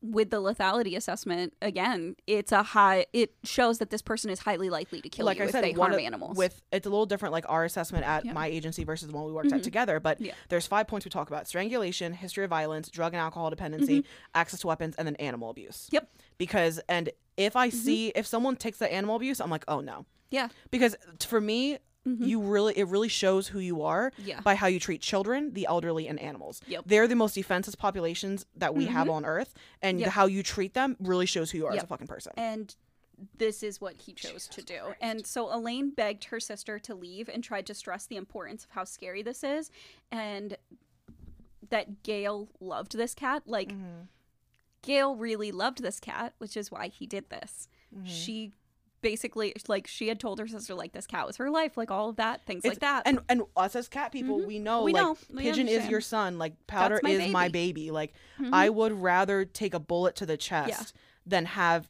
with 0.00 0.30
the 0.30 0.40
lethality 0.40 0.96
assessment, 0.96 1.52
again, 1.60 2.16
it's 2.26 2.52
a 2.52 2.62
high. 2.62 3.06
It 3.12 3.34
shows 3.44 3.78
that 3.78 3.90
this 3.90 4.02
person 4.02 4.30
is 4.30 4.38
highly 4.40 4.70
likely 4.70 5.00
to 5.02 5.08
kill 5.08 5.26
like 5.26 5.36
you 5.38 5.42
I 5.44 5.46
if 5.46 5.52
said, 5.52 5.64
they 5.64 5.72
harm 5.72 5.92
of- 5.92 5.98
animals. 5.98 6.36
with 6.36 6.62
it's 6.72 6.86
a 6.86 6.90
little 6.90 7.06
different. 7.06 7.32
Like 7.32 7.44
our 7.48 7.64
assessment 7.64 8.04
at 8.06 8.24
Yeah. 8.24 8.32
my 8.32 8.46
agency 8.46 8.84
versus 8.84 9.08
the 9.08 9.14
one 9.14 9.24
we 9.24 9.32
worked 9.32 9.52
at 9.52 9.60
Mhm. 9.60 9.64
together. 9.64 10.00
But 10.00 10.20
Yeah. 10.20 10.32
there's 10.48 10.66
five 10.66 10.86
points 10.86 11.04
we 11.04 11.10
talk 11.10 11.28
about: 11.28 11.46
strangulation, 11.46 12.12
history 12.14 12.44
of 12.44 12.50
violence, 12.50 12.88
drug 12.88 13.12
and 13.12 13.20
alcohol 13.20 13.50
dependency, 13.50 14.04
access 14.34 14.60
to 14.60 14.66
weapons, 14.66 14.94
and 14.96 15.06
then 15.06 15.16
animal 15.16 15.50
abuse. 15.50 15.86
Mm-hmm. 15.86 15.96
Yep. 15.96 16.10
Because 16.38 16.80
and 16.88 17.10
if 17.36 17.56
I 17.56 17.68
see 17.68 18.08
if 18.14 18.26
someone 18.26 18.56
takes 18.56 18.78
the 18.78 18.92
animal 18.92 19.16
abuse, 19.16 19.40
I'm 19.40 19.50
like, 19.50 19.64
oh 19.68 19.80
no. 19.80 20.06
Yeah. 20.30 20.48
Because 20.70 20.96
for 21.20 21.40
me, 21.40 21.78
Mhm. 22.06 22.26
you 22.26 22.40
really 22.40 22.76
it 22.76 22.86
really 22.88 23.08
shows 23.08 23.48
who 23.48 23.58
you 23.60 23.82
are 23.82 24.12
yeah, 24.18 24.40
by 24.40 24.54
how 24.54 24.66
you 24.66 24.78
treat 24.78 25.00
children, 25.00 25.52
the 25.54 25.66
elderly, 25.66 26.06
and 26.06 26.18
animals. 26.20 26.60
Yep. 26.66 26.84
They're 26.86 27.08
the 27.08 27.16
most 27.16 27.34
defenseless 27.34 27.74
populations 27.74 28.44
that 28.56 28.74
we 28.74 28.86
have 28.86 29.08
on 29.08 29.24
Earth, 29.24 29.54
and 29.80 30.00
Yep. 30.00 30.08
how 30.10 30.26
you 30.26 30.42
treat 30.42 30.74
them 30.74 30.96
really 31.00 31.26
shows 31.26 31.50
who 31.50 31.58
you 31.58 31.66
are 31.66 31.72
as 31.72 31.82
a 31.82 31.86
fucking 31.86 32.06
person. 32.06 32.32
and 32.36 32.76
this 33.38 33.62
is 33.62 33.80
what 33.80 33.94
he 33.96 34.12
chose 34.12 34.48
to 34.48 34.60
do. 34.60 34.92
And 35.00 35.24
so 35.24 35.54
Elaine 35.54 35.90
begged 35.90 36.24
her 36.24 36.40
sister 36.40 36.80
to 36.80 36.96
leave 36.96 37.28
and 37.28 37.44
tried 37.44 37.64
to 37.66 37.74
stress 37.74 38.06
the 38.06 38.16
importance 38.16 38.64
of 38.64 38.72
how 38.72 38.82
scary 38.84 39.22
this 39.22 39.44
is, 39.44 39.70
and 40.10 40.56
that 41.70 42.02
Gail 42.02 42.48
loved 42.60 42.96
this 42.96 43.14
cat. 43.14 43.44
Like 43.46 43.70
Mhm. 43.72 44.08
Gail 44.82 45.14
really 45.16 45.52
loved 45.52 45.82
this 45.82 46.00
cat, 46.00 46.34
which 46.38 46.56
is 46.56 46.70
why 46.70 46.88
he 46.88 47.06
did 47.06 47.30
this. 47.30 47.68
Mhm. 47.96 48.06
She 48.06 48.52
basically 49.04 49.54
like 49.68 49.86
she 49.86 50.08
had 50.08 50.18
told 50.18 50.38
her 50.40 50.48
sister 50.48 50.74
like 50.74 50.92
this 50.92 51.06
cat 51.06 51.26
was 51.26 51.36
her 51.36 51.50
life, 51.50 51.76
like 51.76 51.90
all 51.92 52.08
of 52.08 52.16
that, 52.16 52.44
things 52.46 52.64
It's- 52.64 52.72
like 52.72 52.80
that. 52.80 53.02
and 53.06 53.20
and 53.28 53.42
us 53.56 53.76
as 53.76 53.86
cat 53.86 54.10
people, 54.10 54.40
Mhm. 54.40 54.46
we 54.46 54.58
know 54.58 54.82
We 54.82 54.92
like 54.94 55.02
know. 55.02 55.16
Pigeon 55.36 55.68
is 55.68 55.86
your 55.88 56.00
son, 56.00 56.38
like 56.38 56.54
powder 56.66 56.98
my 57.02 57.10
is 57.10 57.30
my 57.30 57.48
baby. 57.48 57.82
baby. 57.84 57.90
Like 57.92 58.14
Mhm. 58.40 58.50
I 58.52 58.68
would 58.70 58.92
rather 58.92 59.44
take 59.44 59.74
a 59.74 59.78
bullet 59.78 60.16
to 60.16 60.26
the 60.26 60.36
chest 60.36 60.92
than 61.26 61.44
have. 61.44 61.88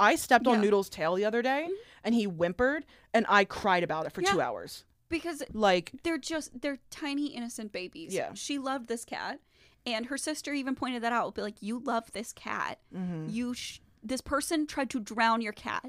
I 0.00 0.14
stepped 0.14 0.46
on 0.46 0.54
Yeah. 0.54 0.60
Noodle's 0.62 0.88
tail 0.88 1.14
the 1.16 1.24
other 1.24 1.42
day, 1.42 1.66
Mhm. 1.68 1.74
and 2.04 2.14
he 2.14 2.24
whimpered, 2.24 2.86
and 3.12 3.26
I 3.28 3.44
cried 3.44 3.82
about 3.82 4.06
it 4.06 4.12
for 4.12 4.22
two 4.22 4.40
hours. 4.40 4.84
because 5.08 5.42
Like 5.52 5.92
they're 6.04 6.16
just 6.16 6.58
they're 6.62 6.78
tiny 6.90 7.26
innocent 7.34 7.70
babies. 7.72 8.14
Yeah. 8.14 8.32
She 8.34 8.58
loved 8.58 8.86
this 8.88 9.04
cat. 9.04 9.40
And 9.84 10.06
her 10.06 10.16
sister 10.16 10.52
even 10.54 10.76
pointed 10.76 11.02
that 11.02 11.12
out. 11.12 11.34
Be 11.34 11.42
like, 11.42 11.60
you 11.60 11.80
love 11.80 12.12
this 12.12 12.32
cat. 12.32 12.78
mhm. 12.94 13.30
You, 13.32 13.52
sh- 13.52 13.80
this 14.00 14.20
person 14.20 14.64
tried 14.66 14.88
to 14.90 15.00
drown 15.00 15.40
your 15.42 15.52
cat. 15.52 15.84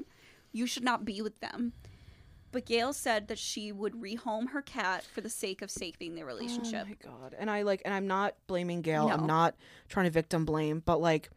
You 0.54 0.66
should 0.66 0.84
not 0.84 1.04
be 1.04 1.20
with 1.20 1.40
them. 1.40 1.72
But 2.52 2.64
Gail 2.66 2.92
said 2.92 3.26
that 3.26 3.38
she 3.38 3.72
would 3.72 3.94
rehome 3.94 4.50
her 4.50 4.62
cat 4.62 5.02
for 5.04 5.20
the 5.20 5.28
sake 5.28 5.60
of 5.60 5.70
saving 5.72 6.14
their 6.14 6.24
relationship. 6.24 6.86
Oh 6.86 7.10
my 7.10 7.18
god! 7.20 7.34
And 7.36 7.50
I 7.50 7.62
like, 7.62 7.82
and 7.84 7.92
I'm 7.92 8.06
not 8.06 8.36
blaming 8.46 8.80
Gail. 8.80 9.08
No. 9.08 9.14
I'm 9.14 9.26
not 9.26 9.56
trying 9.88 10.04
to 10.04 10.10
victim 10.10 10.44
blame, 10.44 10.80
but 10.84 11.00
like, 11.00 11.30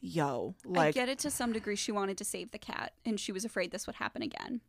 yo, 0.00 0.54
like 0.64 0.88
I 0.96 0.98
get 0.98 1.10
it 1.10 1.18
to 1.20 1.30
some 1.30 1.52
degree. 1.52 1.76
She 1.76 1.92
wanted 1.92 2.16
to 2.16 2.24
save 2.24 2.52
the 2.52 2.58
cat, 2.58 2.94
and 3.04 3.20
she 3.20 3.32
was 3.32 3.44
afraid 3.44 3.70
this 3.70 3.86
would 3.86 3.96
happen 3.96 4.22
again. 4.22 4.62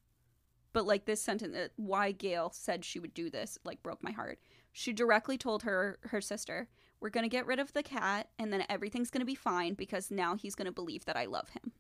But 0.74 0.86
like 0.86 1.06
this 1.06 1.22
sentence, 1.22 1.56
uh, 1.56 1.70
why 1.78 2.12
Gail 2.12 2.52
said 2.54 2.84
she 2.84 3.00
would 3.00 3.14
do 3.14 3.30
this, 3.30 3.58
like 3.64 3.82
broke 3.82 4.04
my 4.04 4.12
heart. 4.12 4.40
She 4.74 4.92
directly 4.92 5.38
told 5.38 5.64
her 5.64 5.98
her 6.02 6.20
sister, 6.20 6.68
"We're 7.00 7.12
gonna 7.12 7.30
get 7.30 7.48
rid 7.48 7.60
of 7.60 7.72
the 7.72 7.82
cat, 7.82 8.28
and 8.38 8.52
then 8.52 8.66
everything's 8.68 9.10
gonna 9.10 9.24
be 9.24 9.36
fine 9.36 9.74
because 9.74 10.12
now 10.12 10.36
he's 10.36 10.54
gonna 10.56 10.74
believe 10.74 11.06
that 11.06 11.16
I 11.16 11.28
love 11.28 11.48
him." 11.52 11.72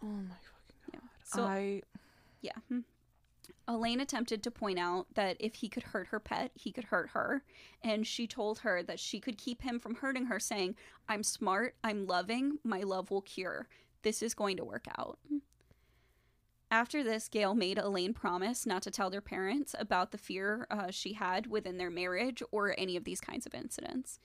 oh 0.00 0.06
my 0.06 0.36
fucking 0.36 0.76
Yeah. 0.94 1.00
god. 1.00 1.17
So 1.28 1.44
I 1.44 1.82
yeah. 2.40 2.52
hmm. 2.68 2.80
Elaine 3.66 4.00
attempted 4.00 4.42
to 4.42 4.50
point 4.50 4.78
out 4.78 5.06
that 5.14 5.36
if 5.38 5.56
he 5.56 5.68
could 5.68 5.82
hurt 5.82 6.08
her 6.08 6.18
pet, 6.18 6.52
he 6.54 6.72
could 6.72 6.84
hurt 6.84 7.10
her. 7.10 7.42
And 7.82 8.06
she 8.06 8.26
told 8.26 8.60
her 8.60 8.82
that 8.82 8.98
she 8.98 9.20
could 9.20 9.36
keep 9.36 9.62
him 9.62 9.78
from 9.78 9.96
hurting 9.96 10.26
her, 10.26 10.40
saying, 10.40 10.74
I'm 11.06 11.22
smart, 11.22 11.74
I'm 11.84 12.06
loving, 12.06 12.58
my 12.64 12.80
love 12.80 13.10
will 13.10 13.20
cure. 13.20 13.68
This 14.02 14.22
is 14.22 14.32
going 14.32 14.56
to 14.56 14.64
work 14.64 14.86
out. 14.98 15.18
After 16.70 17.02
this, 17.02 17.28
Gail 17.28 17.54
made 17.54 17.78
Elaine 17.78 18.14
promise 18.14 18.64
not 18.64 18.82
to 18.82 18.90
tell 18.90 19.10
their 19.10 19.20
parents 19.20 19.74
about 19.78 20.12
the 20.12 20.18
fear 20.18 20.66
uh, 20.70 20.90
she 20.90 21.14
had 21.14 21.46
within 21.46 21.76
their 21.78 21.90
marriage 21.90 22.42
or 22.50 22.74
any 22.78 22.96
of 22.96 23.04
these 23.04 23.20
kinds 23.20 23.46
of 23.46 23.54
incidents, 23.54 24.18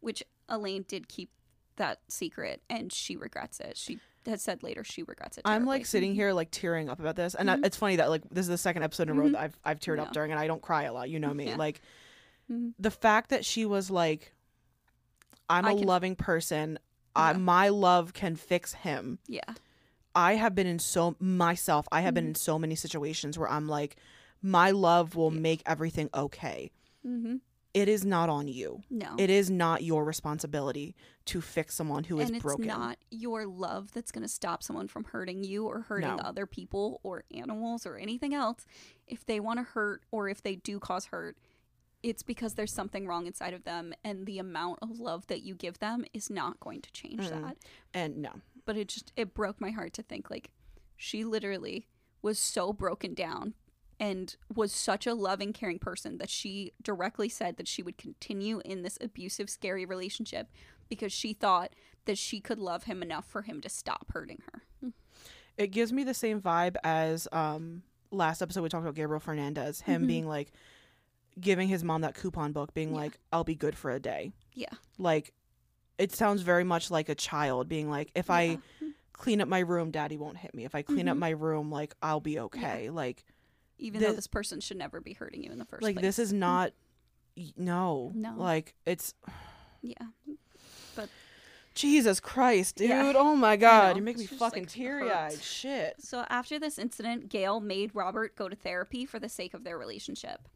which 0.00 0.22
Elaine 0.48 0.84
did 0.86 1.08
keep 1.08 1.30
that 1.76 2.00
secret 2.08 2.62
and 2.68 2.92
she 2.92 3.16
regrets 3.16 3.60
it. 3.60 3.76
She 3.76 3.98
has 4.26 4.42
said 4.42 4.62
later 4.62 4.84
she 4.84 5.02
regrets 5.02 5.38
it. 5.38 5.42
I'm 5.44 5.64
like 5.64 5.86
sitting 5.86 6.14
here 6.14 6.32
like 6.32 6.50
tearing 6.50 6.88
up 6.88 7.00
about 7.00 7.16
this, 7.16 7.34
and 7.34 7.50
I- 7.50 7.56
Mhm. 7.56 7.66
it's 7.66 7.76
funny 7.76 7.96
that 7.96 8.10
like 8.10 8.22
this 8.30 8.42
is 8.44 8.48
the 8.48 8.58
second 8.58 8.82
episode 8.82 9.08
in 9.08 9.16
a 9.16 9.20
row 9.20 9.28
Mhm. 9.28 9.32
that 9.32 9.40
I've 9.42 9.58
I've 9.64 9.80
teared 9.80 9.96
Yeah. 9.96 10.02
up 10.04 10.12
during, 10.12 10.30
and 10.32 10.40
I 10.40 10.46
don't 10.46 10.62
cry 10.62 10.84
a 10.84 10.92
lot. 10.92 11.08
You 11.10 11.18
know 11.20 11.32
me. 11.34 11.46
Yeah. 11.46 11.56
Like 11.56 11.80
Mhm. 12.50 12.74
the 12.78 12.90
fact 12.90 13.30
that 13.30 13.44
she 13.44 13.64
was 13.66 13.90
like, 13.90 14.34
"I'm 15.48 15.64
I 15.64 15.72
a 15.72 15.76
can- 15.76 15.86
loving 15.86 16.16
person. 16.16 16.78
I, 17.16 17.32
my 17.32 17.68
love 17.68 18.12
can 18.12 18.36
fix 18.36 18.72
him." 18.74 19.18
Yeah. 19.26 19.40
I 20.14 20.34
have 20.34 20.54
been 20.54 20.66
in 20.66 20.78
so 20.78 21.16
myself. 21.20 21.86
I 21.92 22.00
have 22.00 22.14
been 22.14 22.24
Mm-hmm. 22.24 22.30
in 22.30 22.34
so 22.36 22.58
many 22.58 22.74
situations 22.74 23.38
where 23.38 23.48
I'm 23.48 23.68
like, 23.68 23.96
my 24.42 24.70
love 24.72 25.14
will 25.16 25.32
Yeah. 25.32 25.40
make 25.40 25.62
everything 25.66 26.10
okay. 26.14 26.70
It 27.74 27.88
is 27.88 28.04
not 28.04 28.28
on 28.28 28.48
you. 28.48 28.82
No. 28.90 29.14
It 29.18 29.30
is 29.30 29.50
not 29.50 29.82
your 29.84 30.04
responsibility 30.04 30.96
to 31.26 31.40
fix 31.40 31.74
someone 31.74 32.04
who 32.04 32.18
is 32.18 32.30
broken. 32.30 32.62
and 32.64 32.70
it's 32.70 32.78
not 32.78 32.98
your 33.10 33.46
love 33.46 33.92
that's 33.92 34.10
going 34.10 34.22
to 34.22 34.28
stop 34.28 34.62
someone 34.62 34.88
from 34.88 35.04
hurting 35.04 35.44
you 35.44 35.66
or 35.66 35.82
hurting 35.82 36.16
No. 36.16 36.22
other 36.22 36.46
people 36.46 37.00
or 37.02 37.24
animals 37.32 37.84
or 37.86 37.96
anything 37.96 38.32
else. 38.34 38.64
If 39.06 39.26
they 39.26 39.38
want 39.38 39.58
to 39.58 39.64
hurt 39.64 40.02
or 40.10 40.28
if 40.28 40.42
they 40.42 40.56
do 40.56 40.80
cause 40.80 41.06
hurt, 41.06 41.36
it's 42.02 42.22
because 42.22 42.54
there's 42.54 42.72
something 42.72 43.06
wrong 43.06 43.26
inside 43.26 43.52
of 43.54 43.64
them, 43.64 43.92
and 44.04 44.24
the 44.24 44.38
amount 44.38 44.78
of 44.82 45.00
love 45.00 45.26
that 45.26 45.42
you 45.42 45.54
give 45.56 45.78
them 45.80 46.04
is 46.14 46.30
not 46.30 46.58
going 46.60 46.80
to 46.80 46.92
change 46.92 47.20
Mm-mm. 47.26 47.42
that. 47.42 47.56
and 47.92 48.18
no. 48.18 48.30
But 48.64 48.76
it 48.76 48.88
just 48.88 49.12
it 49.16 49.34
broke 49.34 49.60
my 49.60 49.70
heart 49.70 49.92
to 49.94 50.02
think 50.02 50.30
like 50.30 50.50
she 50.96 51.24
literally 51.24 51.88
was 52.22 52.38
so 52.38 52.72
broken 52.72 53.14
down 53.14 53.54
and 54.00 54.36
was 54.54 54.72
such 54.72 55.06
a 55.06 55.14
loving 55.14 55.52
caring 55.52 55.78
person 55.78 56.18
that 56.18 56.30
she 56.30 56.72
directly 56.82 57.28
said 57.28 57.56
that 57.56 57.66
she 57.68 57.82
would 57.82 57.98
continue 57.98 58.60
in 58.64 58.82
this 58.82 58.98
abusive 59.00 59.50
scary 59.50 59.84
relationship 59.84 60.48
because 60.88 61.12
she 61.12 61.32
thought 61.32 61.72
that 62.04 62.16
she 62.18 62.40
could 62.40 62.58
love 62.58 62.84
him 62.84 63.02
enough 63.02 63.26
for 63.26 63.42
him 63.42 63.60
to 63.60 63.68
stop 63.68 64.10
hurting 64.12 64.40
her. 64.52 64.92
It 65.56 65.68
gives 65.68 65.92
me 65.92 66.04
the 66.04 66.14
same 66.14 66.40
vibe 66.40 66.76
as 66.84 67.26
um 67.32 67.82
last 68.10 68.40
episode 68.40 68.62
we 68.62 68.68
talked 68.68 68.84
about 68.84 68.94
Gabriel 68.94 69.20
Fernandez, 69.20 69.80
him 69.82 70.04
Mhm. 70.04 70.06
being 70.06 70.26
like 70.28 70.52
giving 71.38 71.68
his 71.68 71.84
mom 71.84 72.00
that 72.00 72.14
coupon 72.14 72.52
book, 72.52 72.72
being 72.74 72.90
Yeah. 72.90 72.96
like, 72.96 73.18
I'll 73.32 73.44
be 73.44 73.54
good 73.54 73.76
for 73.76 73.90
a 73.90 74.00
day. 74.00 74.32
Yeah. 74.54 74.72
Like 74.98 75.34
it 75.98 76.12
sounds 76.12 76.42
very 76.42 76.64
much 76.64 76.90
like 76.92 77.08
a 77.08 77.14
child 77.14 77.68
being 77.68 77.90
like, 77.90 78.10
if 78.14 78.30
I 78.30 78.58
clean 79.12 79.40
up 79.40 79.48
my 79.48 79.58
room, 79.58 79.90
daddy 79.90 80.16
won't 80.16 80.36
hit 80.38 80.54
me. 80.54 80.64
If 80.64 80.76
I 80.76 80.82
clean 80.82 81.08
up 81.08 81.16
Mhm. 81.16 81.20
my 81.20 81.30
room, 81.30 81.70
like 81.72 81.94
I'll 82.00 82.20
be 82.20 82.38
okay. 82.38 82.88
Like 82.88 83.24
even 83.78 84.00
though 84.00 84.08
This- 84.08 84.16
this 84.16 84.26
person 84.26 84.60
should 84.60 84.76
never 84.76 85.00
be 85.00 85.12
hurting 85.12 85.42
you 85.42 85.50
in 85.50 85.58
the 85.58 85.64
first 85.64 85.82
like 85.82 85.94
place. 85.94 86.02
Like 86.02 86.08
this 86.08 86.18
is 86.18 86.30
hmm. 86.30 86.38
not 86.40 86.72
no. 87.56 88.12
No. 88.14 88.34
Like 88.36 88.74
it's 88.84 89.14
yeah. 89.82 89.94
But 90.94 91.08
Jesus 91.74 92.18
Christ, 92.18 92.76
dude. 92.76 92.90
Yeah. 92.90 93.12
Oh 93.14 93.36
my 93.36 93.56
god. 93.56 93.96
You 93.96 94.02
make 94.02 94.18
me 94.18 94.26
fucking 94.26 94.64
like, 94.64 94.70
teary 94.70 95.10
eyed. 95.10 95.40
Shit. 95.40 95.96
So 96.00 96.24
after 96.28 96.58
this 96.58 96.78
incident, 96.78 97.28
Gail 97.28 97.60
made 97.60 97.94
Robert 97.94 98.34
go 98.34 98.48
to 98.48 98.56
therapy 98.56 99.06
for 99.06 99.18
the 99.18 99.28
sake 99.28 99.54
of 99.54 99.64
their 99.64 99.78
relationship. 99.78 100.48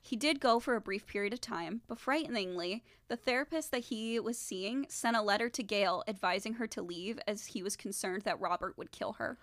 He 0.00 0.16
did 0.16 0.40
go 0.40 0.60
for 0.60 0.74
a 0.74 0.80
brief 0.80 1.06
period 1.06 1.32
of 1.32 1.40
time, 1.40 1.82
but 1.88 1.98
frighteningly, 1.98 2.84
the 3.08 3.16
therapist 3.16 3.72
that 3.72 3.84
he 3.84 4.18
was 4.20 4.38
seeing 4.38 4.86
sent 4.88 5.16
a 5.16 5.22
letter 5.22 5.48
to 5.50 5.62
Gail 5.62 6.04
advising 6.06 6.54
her 6.54 6.66
to 6.68 6.80
leave 6.80 7.18
as 7.26 7.46
he 7.46 7.62
was 7.62 7.76
concerned 7.76 8.22
that 8.22 8.40
Robert 8.40 8.78
would 8.78 8.92
kill 8.92 9.14
her. 9.14 9.36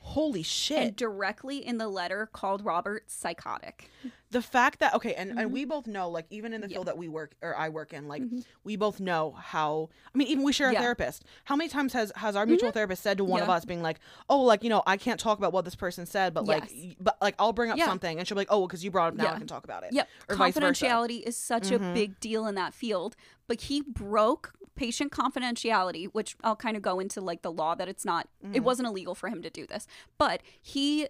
Holy 0.00 0.42
shit. 0.42 0.78
And 0.78 0.96
directly 0.96 1.58
in 1.64 1.78
the 1.78 1.88
letter 1.88 2.28
called 2.32 2.64
Robert 2.64 3.10
psychotic. 3.10 3.90
the 4.30 4.42
fact 4.42 4.78
that 4.80 4.92
okay 4.94 5.14
and, 5.14 5.38
and 5.38 5.50
we 5.52 5.64
both 5.64 5.86
know 5.86 6.08
like 6.10 6.26
even 6.30 6.52
in 6.52 6.60
the 6.60 6.66
Mm-hmm. 6.66 6.70
Yeah. 6.72 6.76
field 6.76 6.86
that 6.88 6.98
we 6.98 7.08
work 7.08 7.32
or 7.40 7.56
i 7.56 7.70
work 7.70 7.94
in 7.94 8.08
like 8.08 8.20
Mhm. 8.22 8.44
we 8.62 8.76
both 8.76 9.00
know 9.00 9.30
how 9.32 9.88
i 10.14 10.18
mean 10.18 10.28
even 10.28 10.44
we 10.44 10.52
share 10.52 10.68
a 10.68 10.72
Yeah. 10.74 10.80
therapist 10.82 11.24
how 11.44 11.56
many 11.56 11.70
times 11.70 11.94
has 11.94 12.12
has 12.14 12.36
our 12.36 12.44
mutual 12.44 12.70
therapist 12.70 13.02
said 13.02 13.16
to 13.18 13.24
one 13.24 13.40
of 13.40 13.48
us 13.48 13.64
being 13.64 13.80
like 13.82 14.00
oh 14.28 14.42
like 14.42 14.62
you 14.62 14.68
know 14.68 14.82
i 14.86 14.98
can't 14.98 15.18
talk 15.18 15.38
about 15.38 15.54
what 15.54 15.64
this 15.64 15.74
person 15.74 16.04
said 16.04 16.34
but 16.34 16.44
like 16.44 16.64
Yes. 16.64 16.72
y- 16.74 16.96
but 17.00 17.16
like 17.22 17.36
i'll 17.38 17.54
bring 17.54 17.70
up 17.70 17.78
Yeah. 17.78 17.86
something 17.86 18.18
and 18.18 18.28
she'll 18.28 18.34
be 18.36 18.40
like 18.40 18.48
oh 18.50 18.66
because 18.66 18.84
you 18.84 18.90
brought 18.90 19.14
it 19.14 19.20
up 19.20 19.26
now 19.28 19.34
i 19.34 19.38
can 19.38 19.46
talk 19.46 19.64
about 19.64 19.82
it 19.82 19.94
Yep. 19.94 20.08
or 20.28 20.36
confidentiality 20.36 21.22
is 21.22 21.34
such 21.36 21.70
a 21.70 21.78
Mhm. 21.78 21.94
big 21.94 22.20
deal 22.20 22.46
in 22.46 22.54
that 22.54 22.74
field. 22.74 23.16
But 23.46 23.62
he 23.62 23.80
broke 23.80 24.52
patient 24.78 25.10
confidentiality, 25.12 26.06
which 26.12 26.36
I'll 26.44 26.56
kind 26.56 26.76
of 26.76 26.82
go 26.82 27.00
into 27.00 27.20
like 27.20 27.42
the 27.42 27.50
law 27.52 27.74
that 27.74 27.88
it's 27.88 28.04
not, 28.04 28.28
it 28.40 28.60
Mhm. 28.60 28.62
wasn't 28.62 28.88
illegal 28.88 29.14
for 29.14 29.28
him 29.28 29.42
to 29.42 29.50
do 29.50 29.66
this. 29.66 29.86
But 30.16 30.40
he 30.62 31.08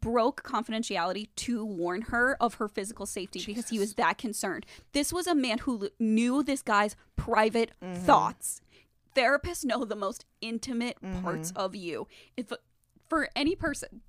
broke 0.00 0.42
confidentiality 0.44 1.28
to 1.34 1.64
warn 1.64 2.02
her 2.02 2.36
of 2.40 2.54
her 2.54 2.68
physical 2.68 3.06
safety 3.06 3.42
because 3.44 3.70
he 3.70 3.78
was 3.78 3.94
that 3.94 4.18
concerned. 4.18 4.66
This 4.92 5.12
was 5.12 5.26
a 5.26 5.34
man 5.34 5.58
who 5.58 5.84
l- 5.84 5.88
knew 5.98 6.42
this 6.42 6.62
guy's 6.62 6.94
private 7.16 7.72
Mhm. 7.82 7.96
thoughts. 8.04 8.60
Therapists 9.16 9.64
know 9.64 9.84
the 9.84 9.96
most 9.96 10.26
intimate 10.40 11.00
parts 11.22 11.50
Mhm. 11.52 11.56
of 11.56 11.74
you. 11.74 12.06
If 12.36 12.52
for 13.08 13.28
any 13.34 13.56
person 13.56 14.02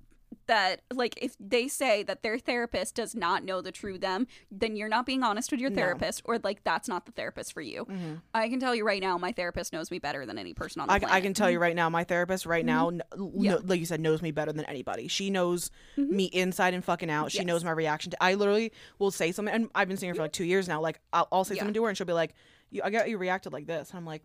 that 0.46 0.82
like 0.92 1.14
if 1.20 1.36
they 1.40 1.68
say 1.68 2.02
that 2.02 2.22
their 2.22 2.38
therapist 2.38 2.94
does 2.94 3.14
not 3.14 3.44
know 3.44 3.60
the 3.60 3.72
true 3.72 3.98
them, 3.98 4.26
then 4.50 4.76
you're 4.76 4.88
not 4.88 5.06
being 5.06 5.22
honest 5.22 5.50
with 5.50 5.60
your 5.60 5.70
No. 5.70 5.76
therapist 5.76 6.22
or 6.24 6.38
like 6.38 6.64
that's 6.64 6.88
not 6.88 7.06
the 7.06 7.12
therapist 7.12 7.52
for 7.52 7.60
you. 7.60 7.84
Mm-hmm. 7.84 8.14
I 8.34 8.48
can 8.48 8.60
tell 8.60 8.74
you 8.74 8.84
right 8.84 9.00
now 9.00 9.18
my 9.18 9.32
therapist 9.32 9.72
knows 9.72 9.90
me 9.90 9.98
better 9.98 10.26
than 10.26 10.38
any 10.38 10.54
person 10.54 10.80
on 10.80 10.88
the 10.88 10.94
I, 10.94 10.98
planet. 10.98 11.16
I 11.16 11.20
can 11.20 11.34
tell 11.34 11.50
you 11.50 11.56
mm-hmm. 11.56 11.62
right 11.62 11.76
now, 11.76 11.88
my 11.90 12.04
therapist 12.04 12.46
right 12.46 12.64
now, 12.64 12.90
mm-hmm. 12.90 13.16
kn- 13.16 13.44
Yeah. 13.44 13.56
like 13.64 13.80
you 13.80 13.86
said, 13.86 14.00
knows 14.00 14.22
me 14.22 14.30
better 14.30 14.52
than 14.52 14.64
anybody. 14.66 15.08
She 15.08 15.30
knows 15.30 15.70
me 15.96 16.24
inside 16.26 16.74
and 16.74 16.84
fucking 16.84 17.10
out. 17.10 17.30
She 17.32 17.38
Yes. 17.38 17.46
knows 17.46 17.64
my 17.64 17.70
reaction 17.72 18.10
to. 18.12 18.22
I 18.22 18.34
literally 18.34 18.72
will 18.98 19.10
say 19.10 19.32
something, 19.32 19.54
and 19.54 19.68
I've 19.74 19.88
been 19.88 19.96
seeing 19.96 20.08
her 20.10 20.14
for 20.14 20.22
like 20.22 20.32
two 20.32 20.44
years 20.44 20.68
now. 20.68 20.80
Like 20.80 21.00
I'll, 21.12 21.28
I'll 21.32 21.44
say 21.44 21.54
Yeah. 21.54 21.60
something 21.62 21.74
to 21.74 21.82
her, 21.84 21.88
and 21.88 21.96
she'll 21.98 22.06
be 22.06 22.12
like, 22.12 22.34
you, 22.70 22.80
"I 22.84 22.90
got 22.90 23.08
you 23.08 23.18
reacted 23.18 23.52
like 23.52 23.66
this." 23.66 23.90
And 23.90 23.98
I'm 23.98 24.06
like, 24.06 24.22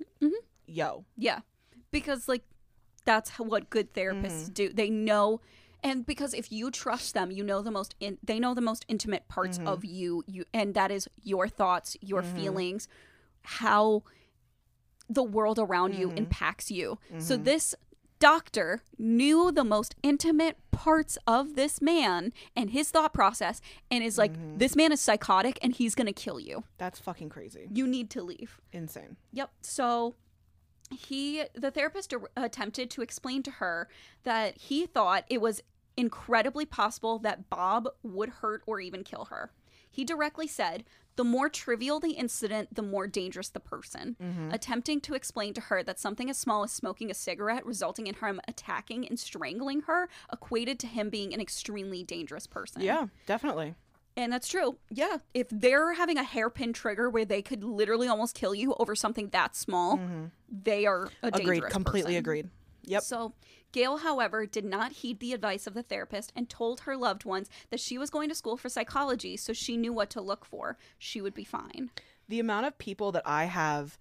"Yo, 0.66 1.06
Yeah. 1.18 1.40
Because 1.92 2.28
like 2.28 2.44
that's 3.06 3.32
what 3.40 3.70
good 3.70 3.94
therapists 3.94 4.54
do. 4.54 4.72
They 4.74 4.90
know 4.90 5.40
and 5.84 6.06
because 6.06 6.34
if 6.34 6.52
you 6.52 6.72
trust 6.72 7.14
them, 7.14 7.32
you 7.32 7.44
know 7.44 7.62
the 7.62 7.72
most 7.72 7.96
in, 8.00 8.18
they 8.24 8.40
know 8.40 8.54
the 8.54 8.62
most 8.62 8.86
intimate 8.88 9.28
parts 9.28 9.60
of 9.60 9.80
mm-hmm. 9.80 9.96
you 9.96 10.24
you 10.28 10.46
and 10.54 10.74
that 10.74 10.92
is 10.92 11.08
your 11.24 11.48
thoughts, 11.48 11.98
your 12.02 12.22
mm-hmm. 12.22 12.36
feelings, 12.36 12.88
how 13.44 14.04
the 15.10 15.24
world 15.24 15.58
around 15.60 15.96
you 15.96 16.08
mm-hmm. 16.08 16.18
impacts 16.18 16.70
you. 16.70 17.00
So 17.20 17.38
this 17.38 17.74
doctor 18.20 18.82
knew 18.98 19.52
the 19.52 19.64
most 19.64 19.96
intimate 20.04 20.58
parts 20.72 21.18
of 21.28 21.56
this 21.56 21.82
man 21.82 22.34
and 22.56 22.72
his 22.72 22.90
thought 22.90 23.14
process 23.14 23.62
and 23.92 24.04
is 24.04 24.18
like 24.18 24.34
this 24.58 24.76
man 24.76 24.92
is 24.92 25.00
psychotic 25.00 25.60
and 25.62 25.74
he's 25.74 25.96
going 25.96 26.08
to 26.08 26.14
kill 26.14 26.40
you. 26.40 26.64
that's 26.78 27.00
fucking 27.00 27.30
crazy, 27.30 27.68
You 27.72 27.88
need 27.88 28.10
to 28.12 28.24
leave. 28.24 28.60
insane." 28.72 29.18
Yep. 29.34 29.52
So 29.62 30.16
he, 30.90 31.44
the 31.54 31.72
therapist, 31.72 32.14
attempted 32.36 32.90
to 32.92 33.02
explain 33.02 33.44
to 33.44 33.52
her 33.52 33.88
that 34.24 34.58
he 34.58 34.86
thought 34.86 35.26
it 35.30 35.42
was 35.42 35.62
incredibly 35.96 36.66
possible 36.66 37.20
that 37.20 37.50
Bob 37.50 37.90
would 38.04 38.30
hurt 38.30 38.62
or 38.66 38.80
even 38.80 39.04
kill 39.04 39.26
her. 39.26 39.52
He 39.90 40.06
directly 40.06 40.48
said, 40.48 40.84
the 41.16 41.24
more 41.24 41.50
trivial 41.50 42.00
the 42.00 42.12
incident, 42.12 42.76
the 42.76 42.84
more 42.84 43.08
dangerous 43.08 43.50
the 43.50 43.60
person. 43.60 44.16
Mm-hmm. 44.22 44.52
Attempting 44.52 45.02
to 45.02 45.16
explain 45.16 45.56
to 45.56 45.62
her 45.62 45.82
that 45.82 46.00
something 46.00 46.30
as 46.30 46.38
small 46.38 46.64
as 46.64 46.72
smoking 46.72 47.10
a 47.10 47.16
cigarette 47.16 47.66
resulting 47.66 48.06
in 48.06 48.14
him 48.14 48.40
attacking 48.48 49.08
and 49.08 49.20
strangling 49.20 49.82
her 49.82 50.10
equated 50.32 50.80
to 50.80 50.88
him 50.88 51.10
being 51.10 51.34
an 51.34 51.42
extremely 51.42 52.04
dangerous 52.04 52.46
person. 52.46 52.84
Yeah, 52.84 53.08
definitely. 53.26 53.74
And 54.18 54.34
that's 54.34 54.48
true. 54.48 54.78
Yeah. 54.90 55.18
If 55.36 55.48
they're 55.52 55.94
having 55.94 56.18
a 56.18 56.24
hairpin 56.24 56.74
trigger 56.74 57.08
where 57.10 57.24
they 57.24 57.44
could 57.44 57.64
literally 57.64 58.08
almost 58.08 58.34
kill 58.36 58.56
you 58.56 58.76
over 58.80 58.96
something 58.96 59.30
that 59.30 59.56
small, 59.56 59.98
mm-hmm. 59.98 60.26
they 60.50 60.88
are 60.88 61.10
a 61.22 61.30
danger. 61.30 61.54
Agreed. 61.54 61.72
Completely 61.72 62.14
person. 62.14 62.20
agreed. 62.20 62.50
Yep. 62.86 63.04
So, 63.04 63.34
Gail, 63.74 63.98
however, 63.98 64.46
did 64.48 64.66
not 64.66 64.92
heed 64.94 65.20
the 65.20 65.34
advice 65.34 65.68
of 65.68 65.76
the 65.76 65.84
therapist 65.84 66.34
and 66.36 66.50
told 66.50 66.82
her 66.82 66.98
loved 66.98 67.26
ones 67.26 67.50
that 67.70 67.80
she 67.80 67.98
was 67.98 68.10
going 68.10 68.30
to 68.30 68.36
school 68.36 68.58
for 68.58 68.70
psychology 68.70 69.38
so 69.38 69.54
she 69.54 69.78
knew 69.78 69.94
what 69.94 70.10
to 70.12 70.22
look 70.22 70.46
for. 70.46 70.78
She 70.98 71.22
would 71.22 71.36
be 71.36 71.44
fine. 71.44 71.92
the 72.28 72.40
amount 72.40 72.66
of 72.66 72.78
people 72.78 73.12
that 73.14 73.24
I 73.26 73.46
have 73.46 73.98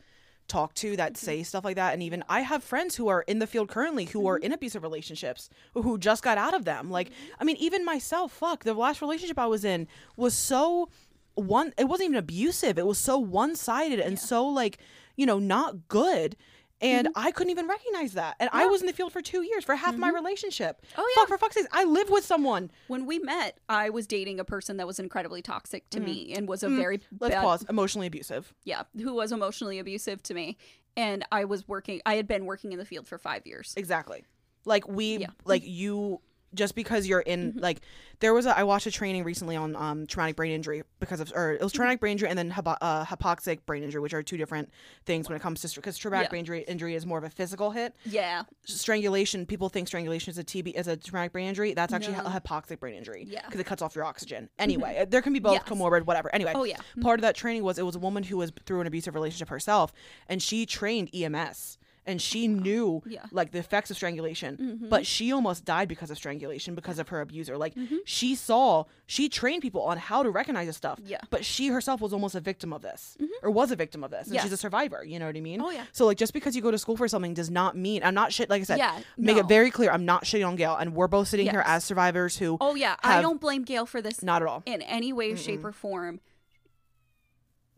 talked 0.49 0.77
to 0.77 0.97
that 0.97 1.15
mm-hmm. 1.15 1.25
say 1.25 1.43
stuff 1.43 1.65
like 1.65 1.77
that 1.77 1.93
and 1.93 2.03
even 2.03 2.25
I 2.29 2.41
have 2.41 2.63
friends 2.63 2.97
who 2.97 3.09
are 3.09 3.23
in 3.23 3.39
the 3.39 3.47
field 3.47 3.69
currently 3.69 4.07
who 4.07 4.27
are 4.27 4.37
mm-hmm. 4.37 4.47
in 4.47 4.53
abusive 4.53 4.83
relationships 4.83 5.49
who 5.75 5.99
just 5.99 6.23
got 6.23 6.39
out 6.39 6.55
of 6.55 6.65
them. 6.65 6.91
Like 6.91 7.11
mm-hmm. 7.11 7.35
I 7.41 7.45
mean 7.45 7.57
even 7.57 7.85
myself, 7.85 8.33
fuck, 8.33 8.65
the 8.65 8.75
last 8.75 9.01
relationship 9.01 9.39
I 9.39 9.47
was 9.47 9.65
in 9.65 9.89
was 10.17 10.35
so 10.35 10.89
one 11.35 11.73
it 11.79 11.85
wasn't 11.85 12.11
even 12.11 12.19
abusive. 12.19 12.79
It 12.79 12.87
was 12.87 12.99
so 12.99 13.19
one-sided 13.19 14.01
and 14.01 14.19
so 14.19 14.47
like, 14.47 14.79
you 15.17 15.27
know, 15.27 15.39
not 15.39 15.89
good. 15.89 16.37
And 16.81 17.09
mm-hmm. 17.09 17.27
I 17.27 17.31
couldn't 17.31 17.51
even 17.51 17.69
recognize 17.69 18.13
that. 18.15 18.37
And 18.39 18.51
I 18.53 18.67
was 18.67 18.81
in 18.83 18.87
the 18.87 18.93
field 18.93 19.13
for 19.13 19.23
two 19.23 19.43
years 19.43 19.65
for 19.65 19.75
half 19.75 19.97
my 19.97 20.09
mm-hmm. 20.09 20.17
relationship. 20.17 20.85
Oh, 20.97 21.13
Fuck, 21.15 21.29
for 21.29 21.39
fuck's 21.39 21.55
sake, 21.55 21.67
I 21.73 21.85
live 21.85 22.11
with 22.11 22.25
someone. 22.25 22.71
When 22.89 23.07
we 23.07 23.19
met, 23.19 23.59
I 23.69 23.91
was 23.91 24.07
dating 24.07 24.41
a 24.41 24.45
person 24.45 24.77
that 24.77 24.87
was 24.87 24.99
incredibly 24.99 25.41
toxic 25.41 25.89
to 25.91 25.99
mm-hmm. 25.99 26.07
me 26.07 26.35
and 26.35 26.49
was 26.49 26.63
a 26.63 26.69
very 26.69 27.01
Let's 27.19 27.35
bad 27.35 27.43
pause. 27.43 27.65
Emotionally 27.69 28.07
abusive. 28.07 28.53
yeah, 28.65 28.83
who 28.95 29.15
was 29.15 29.33
emotionally 29.33 29.79
abusive 29.79 30.23
to 30.25 30.35
me. 30.35 30.59
And 30.97 31.25
I 31.31 31.45
was 31.45 31.67
working 31.69 32.01
I 32.07 32.17
had 32.17 32.27
been 32.27 32.47
working 32.47 32.73
in 32.73 32.79
the 32.79 32.85
field 32.85 33.07
for 33.07 33.19
5 33.19 33.47
years. 33.47 33.75
Exactly. 33.77 34.25
Like 34.65 34.89
we 34.89 35.19
Yeah. 35.19 35.29
like 35.45 35.63
you 35.65 36.21
just 36.55 36.75
because 36.75 37.07
you're 37.07 37.21
in 37.21 37.53
Mm-hmm. 37.53 37.59
like 37.61 37.81
there 38.21 38.33
was 38.33 38.47
a 38.47 38.57
I 38.57 38.63
watched 38.65 38.87
a 38.87 38.91
training 38.91 39.25
recently 39.25 39.57
on 39.57 39.77
um 39.77 40.07
traumatic 40.07 40.37
brain 40.37 40.53
injury 40.53 40.83
because 41.01 41.21
of 41.21 41.33
or 41.35 41.53
it 41.53 41.55
Mm-hmm. 41.57 41.65
was 41.65 41.73
traumatic 41.73 42.01
brain 42.01 42.13
injury 42.13 42.29
and 42.29 42.39
then 42.39 42.51
hypo, 42.51 42.71
uh, 42.81 43.05
hypoxic 43.05 43.67
brain 43.67 43.83
injury 43.83 44.01
which 44.01 44.15
are 44.15 44.23
two 44.23 44.37
different 44.37 44.71
things 45.05 45.29
when 45.29 45.37
it 45.37 45.43
comes 45.43 45.61
to 45.61 45.69
because 45.77 45.99
traumatic 45.99 46.27
Yeah. 46.27 46.31
brain 46.31 46.41
injury, 46.41 46.65
injury 46.69 46.95
is 46.95 47.05
more 47.05 47.19
of 47.19 47.25
a 47.25 47.31
physical 47.31 47.71
hit. 47.73 47.95
Yeah. 48.05 48.45
Strangulation 48.65 49.47
people 49.47 49.69
think 49.69 49.89
strangulation 49.89 50.31
is 50.31 50.39
a 50.39 50.45
TB 50.45 50.75
is 50.79 50.87
a 50.89 50.97
traumatic 50.97 51.33
brain 51.33 51.49
injury. 51.49 51.75
That's 51.75 51.93
actually 51.93 52.15
No. 52.17 52.25
a 52.25 52.41
hypoxic 52.41 52.79
brain 52.81 52.95
injury. 52.95 53.27
Yeah. 53.29 53.43
because 53.45 53.61
it 53.61 53.65
cuts 53.65 53.83
off 53.83 53.95
your 53.95 54.05
oxygen. 54.05 54.49
Anyway, 54.59 55.05
there 55.09 55.23
can 55.23 55.33
be 55.33 55.39
both 55.41 55.55
Yes. 55.55 55.63
comorbid 55.65 56.07
whatever. 56.07 56.35
Anyway, 56.35 56.53
Oh, 56.55 56.65
yeah. 56.65 56.77
part 57.01 57.19
of 57.19 57.23
that 57.23 57.35
training 57.35 57.63
was 57.65 57.79
it 57.79 57.83
was 57.87 57.97
a 57.97 57.99
woman 57.99 58.23
who 58.23 58.37
was 58.37 58.53
through 58.65 58.81
an 58.81 58.87
abusive 58.87 59.15
relationship 59.15 59.49
herself 59.49 59.93
and 60.29 60.43
she 60.43 60.67
trained 60.67 61.11
EMS 61.15 61.79
and 62.07 62.23
she 62.23 62.47
knew 62.49 63.03
Yeah. 63.07 63.21
Mm-hmm. 63.23 63.37
like 63.37 63.51
the 63.53 63.59
effects 63.59 63.91
of 63.91 63.97
strangulation 63.97 64.87
but 64.89 65.05
she 65.07 65.33
almost 65.33 65.65
died 65.65 65.89
because 65.89 66.11
of 66.11 66.17
strangulation 66.17 66.75
because 66.75 66.99
of 66.99 67.09
her 67.09 67.21
abuser 67.21 67.57
like 67.59 67.75
Mm-hmm. 67.75 67.97
she 68.05 68.35
saw 68.35 68.85
she 69.07 69.29
trained 69.29 69.63
people 69.63 69.83
on 69.83 69.99
how 69.99 70.23
to 70.23 70.31
recognize 70.31 70.67
this 70.67 70.77
stuff 70.77 70.99
Yeah. 71.05 71.17
Mm-hmm. 71.19 71.27
but 71.31 71.45
she 71.45 71.69
herself 71.69 72.01
was 72.01 72.13
almost 72.13 72.35
a 72.35 72.41
victim 72.41 72.73
of 72.73 72.83
this 72.83 73.17
or 73.43 73.51
was 73.51 73.71
a 73.71 73.77
victim 73.77 74.03
of 74.05 74.11
this 74.11 74.27
and 74.27 74.35
Yes. 74.35 74.45
she's 74.45 74.53
a 74.53 74.57
survivor 74.57 75.05
you 75.05 75.19
know 75.19 75.27
what 75.27 75.37
i 75.37 75.41
mean 75.41 75.61
Oh, 75.61 75.71
yeah. 75.71 75.85
so 75.93 76.07
like 76.07 76.17
just 76.19 76.33
because 76.33 76.55
you 76.57 76.63
go 76.63 76.71
to 76.71 76.79
school 76.79 76.97
for 76.97 77.09
something 77.09 77.35
does 77.35 77.51
not 77.51 77.77
mean 77.77 78.03
i'm 78.03 78.15
not 78.15 78.33
shit 78.33 78.49
like 78.51 78.61
i 78.63 78.65
said 78.65 78.79
Yeah, 78.79 78.99
make 79.19 79.37
no. 79.37 79.41
it 79.43 79.49
very 79.49 79.71
clear 79.71 79.91
i'm 79.91 80.05
not 80.05 80.25
shitting 80.25 80.47
on 80.47 80.57
gail 80.57 80.77
and 80.77 80.95
we're 80.95 81.09
both 81.09 81.29
sitting 81.29 81.49
here 81.51 81.63
as 81.67 81.85
survivors 81.85 82.37
who 82.39 82.57
Oh 82.61 82.75
yeah, 82.75 82.97
I 83.03 83.21
don't 83.23 83.41
blame 83.41 83.63
Gail 83.65 83.87
for 83.87 84.01
this 84.03 84.23
not 84.23 84.43
at 84.43 84.49
all 84.49 84.63
in 84.67 84.83
any 84.83 85.13
way, 85.13 85.35
shape, 85.37 85.65
or 85.65 85.73
form. 85.73 86.21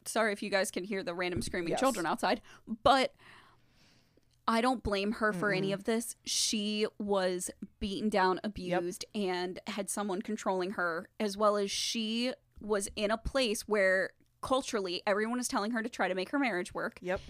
Sorry 0.04 0.32
if 0.32 0.42
you 0.42 0.50
guys 0.50 0.70
can 0.70 0.84
hear 0.84 1.02
the 1.02 1.14
random 1.14 1.42
screaming 1.42 1.70
Yes. 1.70 1.80
children 1.80 2.06
outside, 2.06 2.40
but 2.82 3.12
I 4.48 4.60
don't 4.62 4.82
blame 4.82 5.12
her 5.12 5.32
for 5.32 5.52
any 5.52 5.72
of 5.72 5.84
this. 5.84 6.16
She 6.24 6.86
was 6.98 7.50
beaten 7.80 8.08
down, 8.08 8.40
abused, 8.42 9.04
and 9.14 9.60
had 9.66 9.90
someone 9.90 10.22
controlling 10.22 10.70
her, 10.72 11.08
as 11.20 11.36
well 11.36 11.56
as 11.58 11.70
she 11.70 12.32
was 12.60 12.88
in 12.96 13.10
a 13.10 13.18
place 13.18 13.68
where 13.68 14.10
culturally 14.40 15.02
everyone 15.06 15.38
is 15.38 15.48
telling 15.48 15.72
her 15.72 15.82
to 15.82 15.88
try 15.88 16.08
to 16.08 16.14
make 16.14 16.30
her 16.30 16.38
marriage 16.38 16.72
work. 16.74 16.98
yep 17.02 17.20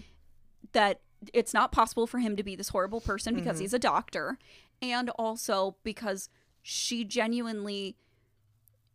that 0.71 1.01
it's 1.33 1.53
not 1.53 1.71
possible 1.71 2.05
for 2.07 2.19
him 2.19 2.35
to 2.35 2.43
be 2.43 2.55
this 2.55 2.69
horrible 2.69 3.01
person 3.01 3.33
because 3.35 3.55
Mm-hmm. 3.55 3.61
he's 3.63 3.73
a 3.73 3.79
doctor 3.79 4.37
and 4.81 5.09
also 5.11 5.75
because 5.83 6.29
she 6.61 7.03
genuinely 7.03 7.95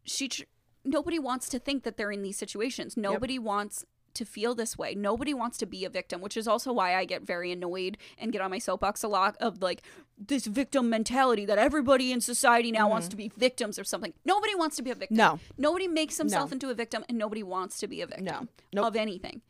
she 0.05 0.29
tr- 0.29 0.43
nobody 0.85 1.19
wants 1.19 1.49
to 1.49 1.59
think 1.59 1.83
that 1.83 1.97
they're 1.97 2.11
in 2.13 2.23
these 2.23 2.37
situations 2.39 2.97
nobody 2.97 3.39
wants 3.39 3.85
to 4.15 4.25
feel 4.25 4.55
this 4.55 4.77
way 4.79 4.95
nobody 4.95 5.35
wants 5.35 5.59
to 5.59 5.67
be 5.67 5.85
a 5.85 5.91
victim 5.91 6.21
which 6.21 6.37
is 6.37 6.47
also 6.49 6.73
why 6.73 6.95
i 6.95 7.05
get 7.05 7.23
very 7.23 7.51
annoyed 7.53 7.97
and 8.19 8.33
get 8.33 8.41
on 8.41 8.51
my 8.51 8.59
soapbox 8.59 9.03
a 9.03 9.09
lot 9.09 9.37
of 9.41 9.61
like 9.63 9.83
this 10.17 10.47
victim 10.47 10.89
mentality 10.89 11.45
that 11.45 11.59
everybody 11.59 12.13
in 12.13 12.21
society 12.21 12.71
now 12.73 12.89
wants 12.89 13.09
to 13.09 13.17
be 13.17 13.31
victims 13.37 13.79
or 13.79 13.85
something 13.85 14.13
nobody 14.25 14.55
wants 14.55 14.77
to 14.77 14.83
be 14.83 14.91
a 14.91 14.95
victim 14.95 15.17
Mm-hmm. 15.17 15.35
No. 15.57 15.69
nobody 15.69 15.87
makes 15.89 16.19
himself 16.19 16.51
into 16.53 16.71
a 16.71 16.75
victim 16.75 17.05
and 17.09 17.19
nobody 17.19 17.43
wants 17.43 17.79
to 17.79 17.87
be 17.89 18.01
a 18.01 18.07
victim 18.07 18.25
No. 18.25 18.49
Nope. 18.73 18.87
of 18.87 18.97
anything 18.97 19.43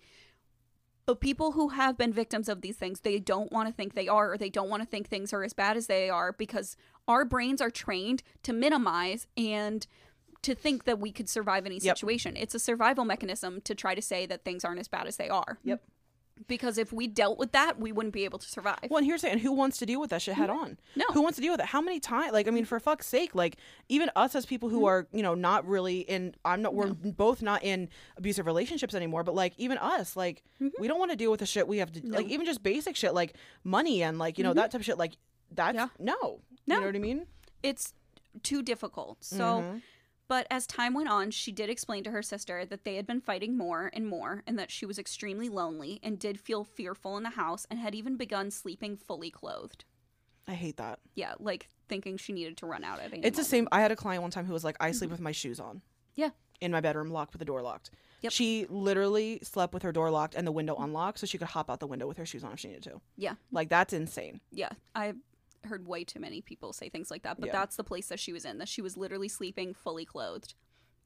but 1.07 1.21
people 1.21 1.53
who 1.53 1.69
have 1.69 1.99
been 1.99 2.15
victims 2.15 2.49
of 2.49 2.63
these 2.63 2.77
things, 2.77 3.01
they 3.01 3.19
don't 3.19 3.53
want 3.53 3.69
to 3.69 3.75
think 3.75 3.93
they 3.95 4.09
are, 4.09 4.33
or 4.33 4.39
they 4.39 4.49
don't 4.49 4.71
want 4.71 4.83
to 4.83 4.89
think 4.89 5.07
things 5.07 5.35
are 5.35 5.45
as 5.45 5.53
bad 5.53 5.77
as 5.77 5.87
they 5.87 6.09
are 6.09 6.33
because 6.33 6.79
our 7.07 7.27
brains 7.27 7.61
are 7.61 7.69
trained 7.69 8.23
to 8.43 8.55
minimize 8.55 9.27
and 9.37 9.87
to 10.45 10.55
think 10.55 10.85
that 10.85 10.99
we 10.99 11.11
could 11.13 11.29
survive 11.29 11.67
any 11.67 11.79
Yep. 11.79 11.97
situation. 11.99 12.37
It's 12.37 12.55
a 12.55 12.59
survival 12.59 13.05
mechanism 13.05 13.61
to 13.63 13.75
try 13.75 13.95
to 13.95 14.03
say 14.03 14.27
that 14.27 14.45
things 14.45 14.65
aren't 14.65 14.81
as 14.81 14.89
bad 14.89 15.07
as 15.07 15.17
they 15.17 15.29
are. 15.29 15.59
Yep. 15.65 15.83
Because 16.49 16.79
if 16.79 16.93
we 16.93 17.07
dealt 17.07 17.39
with 17.39 17.53
that, 17.53 17.79
we 17.79 17.93
wouldn't 17.93 18.13
be 18.13 18.25
able 18.25 18.41
to 18.41 18.49
survive. 18.49 18.81
Well, 18.91 18.99
and 18.99 19.07
here's 19.07 19.21
the 19.21 19.27
thing, 19.29 19.35
and 19.35 19.41
who 19.41 19.53
wants 19.53 19.79
to 19.79 19.87
deal 19.87 20.01
with 20.01 20.11
that 20.11 20.21
shit 20.21 20.35
head 20.35 20.51
on? 20.51 20.71
Mm-hmm. 20.71 21.01
No. 21.01 21.05
Who 21.13 21.23
wants 21.23 21.37
to 21.37 21.43
deal 21.43 21.53
with 21.53 21.61
it? 21.61 21.67
How 21.67 21.81
many 21.81 22.01
times? 22.01 22.33
Like, 22.33 22.49
I 22.49 22.51
mean, 22.51 22.65
for 22.65 22.81
fuck's 22.81 23.07
sake, 23.07 23.37
like 23.37 23.57
even 23.89 24.11
us 24.17 24.35
as 24.35 24.45
people 24.45 24.69
who 24.69 24.79
Mm-hmm. 24.79 24.85
are, 24.87 25.07
you 25.13 25.23
know, 25.23 25.35
not 25.37 25.65
really 25.65 26.01
in. 26.01 26.35
I'm 26.45 26.61
not. 26.61 26.75
We're 26.75 26.89
both 26.93 27.41
not 27.41 27.63
in 27.63 27.89
abusive 28.17 28.47
relationships 28.47 28.97
anymore. 28.97 29.23
But 29.23 29.37
like, 29.37 29.53
even 29.59 29.79
us, 29.79 30.17
like, 30.17 30.43
Mm-hmm. 30.61 30.81
we 30.83 30.89
don't 30.89 30.99
want 30.99 31.13
to 31.13 31.17
deal 31.17 31.31
with 31.31 31.39
the 31.39 31.47
shit 31.47 31.69
we 31.69 31.79
have 31.79 31.93
to. 31.93 32.01
Like, 32.05 32.27
even 32.27 32.45
just 32.47 32.65
basic 32.65 32.97
shit 32.97 33.15
like 33.15 33.37
money 33.63 34.03
and 34.03 34.19
like 34.19 34.37
you 34.37 34.43
know 34.43 34.55
that 34.55 34.73
type 34.73 34.81
of 34.81 34.85
shit. 34.85 34.99
Like, 34.99 35.13
that's 35.53 35.79
Mm-hmm. 35.79 36.05
Yeah. 36.09 36.15
no. 36.21 36.41
You 36.67 36.81
know 36.81 36.87
what 36.87 36.97
I 36.97 36.99
mean? 36.99 37.27
it's 37.63 37.95
too 38.43 38.61
difficult. 38.63 39.23
So, 39.23 39.39
Mm-hmm. 39.39 39.79
But 40.29 40.47
as 40.51 40.67
time 40.67 40.95
went 40.95 41.09
on, 41.09 41.31
she 41.31 41.53
did 41.53 41.69
explain 41.69 42.05
to 42.05 42.11
her 42.11 42.23
sister 42.23 42.65
that 42.65 42.85
they 42.85 42.97
had 42.97 43.07
been 43.07 43.21
fighting 43.21 43.57
more 43.57 43.91
and 43.93 44.07
more 44.07 44.43
and 44.47 44.59
that 44.59 44.71
she 44.71 44.87
was 44.87 44.99
extremely 44.99 45.49
lonely 45.49 46.01
and 46.03 46.19
did 46.19 46.41
feel 46.41 46.65
fearful 46.65 47.17
in 47.17 47.23
the 47.23 47.31
house 47.31 47.67
and 47.71 47.79
had 47.79 47.95
even 47.95 48.17
begun 48.17 48.51
sleeping 48.51 48.97
fully 48.97 49.31
clothed. 49.31 49.85
I 50.47 50.55
hate 50.55 50.77
that. 50.79 51.01
Yeah, 51.15 51.35
like 51.39 51.69
thinking 51.89 52.17
she 52.17 52.33
needed 52.33 52.57
to 52.59 52.67
run 52.67 52.85
out 52.85 53.01
at 53.01 53.13
any 53.13 53.25
It's 53.25 53.39
the 53.39 53.45
same. 53.45 53.69
I 53.73 53.81
had 53.81 53.93
a 53.93 53.97
client 53.97 54.23
one 54.23 54.31
time 54.31 54.47
who 54.47 54.53
was 54.53 54.65
like, 54.65 54.77
I 54.81 54.93
sleep 54.93 55.09
mm-hmm. 55.09 55.13
with 55.13 55.21
my 55.21 55.33
shoes 55.33 55.61
on. 55.61 55.83
Yeah. 56.17 56.31
in 56.61 56.71
my 56.71 56.81
bedroom, 56.81 57.11
locked 57.11 57.33
with 57.33 57.41
the 57.41 57.45
door 57.45 57.61
locked. 57.61 57.91
Yep. 58.23 58.33
She 58.33 58.67
literally 58.71 59.41
slept 59.43 59.75
with 59.75 59.83
her 59.83 59.93
door 59.93 60.11
locked 60.11 60.35
and 60.35 60.47
the 60.47 60.53
window 60.53 60.75
mm-hmm. 60.75 60.85
unlocked, 60.85 61.19
so 61.19 61.27
she 61.27 61.39
could 61.39 61.49
hop 61.49 61.69
out 61.71 61.81
the 61.81 61.87
window 61.87 62.07
with 62.07 62.17
her 62.17 62.25
shoes 62.25 62.45
on 62.45 62.53
if 62.53 62.61
she 62.61 62.69
needed 62.69 62.85
to. 62.85 63.01
Yeah. 63.17 63.35
Like 63.53 63.69
that's 63.69 63.93
insane. 63.93 64.41
Yeah. 64.51 64.71
I 64.95 65.15
heard 65.67 65.87
way 65.87 66.05
too 66.05 66.21
many 66.21 66.41
people 66.41 66.73
say 66.73 66.89
things 66.89 67.11
like 67.11 67.23
that, 67.23 67.39
but 67.41 67.47
Yeah. 67.49 67.53
that's 67.53 67.77
the 67.77 67.85
place 67.85 68.09
that 68.09 68.19
she 68.21 68.33
was 68.33 68.45
in. 68.45 68.59
That 68.59 68.69
she 68.69 68.83
was 68.83 68.97
literally 68.97 69.29
sleeping 69.29 69.75
fully 69.75 70.05
clothed, 70.05 70.55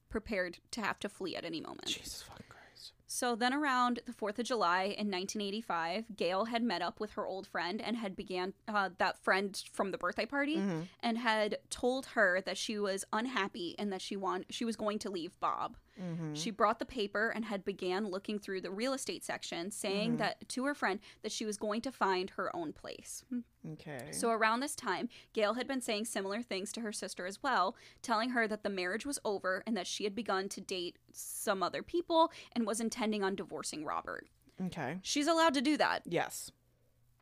prepared 0.08 0.58
to 0.72 0.80
have 0.80 0.98
to 1.00 1.08
flee 1.08 1.36
at 1.36 1.44
any 1.44 1.60
moment. 1.60 1.86
Jesus 1.86 2.22
fucking 2.22 2.46
Christ. 2.48 2.92
So 3.06 3.34
then 3.34 3.54
around 3.54 4.00
the 4.06 4.12
4th 4.12 4.38
of 4.38 4.44
July 4.46 4.82
in 4.84 5.10
1985, 5.10 6.16
Gail 6.16 6.44
had 6.46 6.62
met 6.62 6.82
up 6.82 7.00
with 7.00 7.12
her 7.12 7.26
old 7.26 7.46
friend 7.46 7.80
and 7.80 7.96
had 7.96 8.14
began 8.14 8.52
uh, 8.66 8.90
that 8.98 9.18
friend 9.18 9.62
from 9.72 9.90
the 9.92 9.98
birthday 9.98 10.26
party 10.26 10.56
Mm-hmm. 10.56 10.82
and 11.00 11.18
had 11.18 11.58
told 11.70 12.06
her 12.06 12.40
that 12.42 12.58
she 12.58 12.78
was 12.78 13.04
unhappy 13.12 13.74
and 13.78 13.92
that 13.92 14.02
she 14.02 14.16
want 14.16 14.46
she 14.50 14.64
was 14.64 14.76
going 14.76 14.98
to 15.00 15.10
leave 15.10 15.38
Bob. 15.40 15.76
Mm-hmm. 16.00 16.34
She 16.34 16.50
brought 16.50 16.78
the 16.78 16.84
paper 16.84 17.30
and 17.34 17.44
had 17.44 17.64
began 17.64 18.08
looking 18.08 18.38
through 18.38 18.60
the 18.60 18.70
real 18.70 18.92
estate 18.92 19.24
section 19.24 19.70
saying 19.70 20.10
Mm-hmm. 20.10 20.16
that 20.18 20.48
to 20.50 20.64
her 20.64 20.74
friend 20.74 21.00
that 21.22 21.32
she 21.32 21.44
was 21.44 21.56
going 21.56 21.80
to 21.82 21.92
find 21.92 22.30
her 22.30 22.54
own 22.54 22.72
place. 22.72 23.24
Okay. 23.72 23.98
So 24.12 24.30
around 24.30 24.60
this 24.60 24.74
time, 24.76 25.08
Gail 25.32 25.54
had 25.54 25.66
been 25.66 25.80
saying 25.80 26.04
similar 26.06 26.40
things 26.42 26.70
to 26.72 26.80
her 26.82 26.92
sister 26.92 27.26
as 27.26 27.42
well, 27.42 27.76
telling 28.02 28.30
her 28.30 28.46
that 28.48 28.62
the 28.62 28.70
marriage 28.70 29.04
was 29.04 29.18
over 29.24 29.62
and 29.66 29.76
that 29.76 29.86
she 29.86 30.04
had 30.04 30.14
begun 30.14 30.48
to 30.50 30.60
date 30.60 30.96
some 31.12 31.62
other 31.62 31.82
people 31.82 32.30
and 32.52 32.66
was 32.66 32.80
intending 32.80 33.22
on 33.24 33.34
divorcing 33.34 33.84
Robert. 33.84 34.26
okay. 34.66 34.98
She's 35.02 35.26
allowed 35.26 35.54
to 35.54 35.60
do 35.60 35.76
that. 35.76 36.02
Yes. 36.06 36.50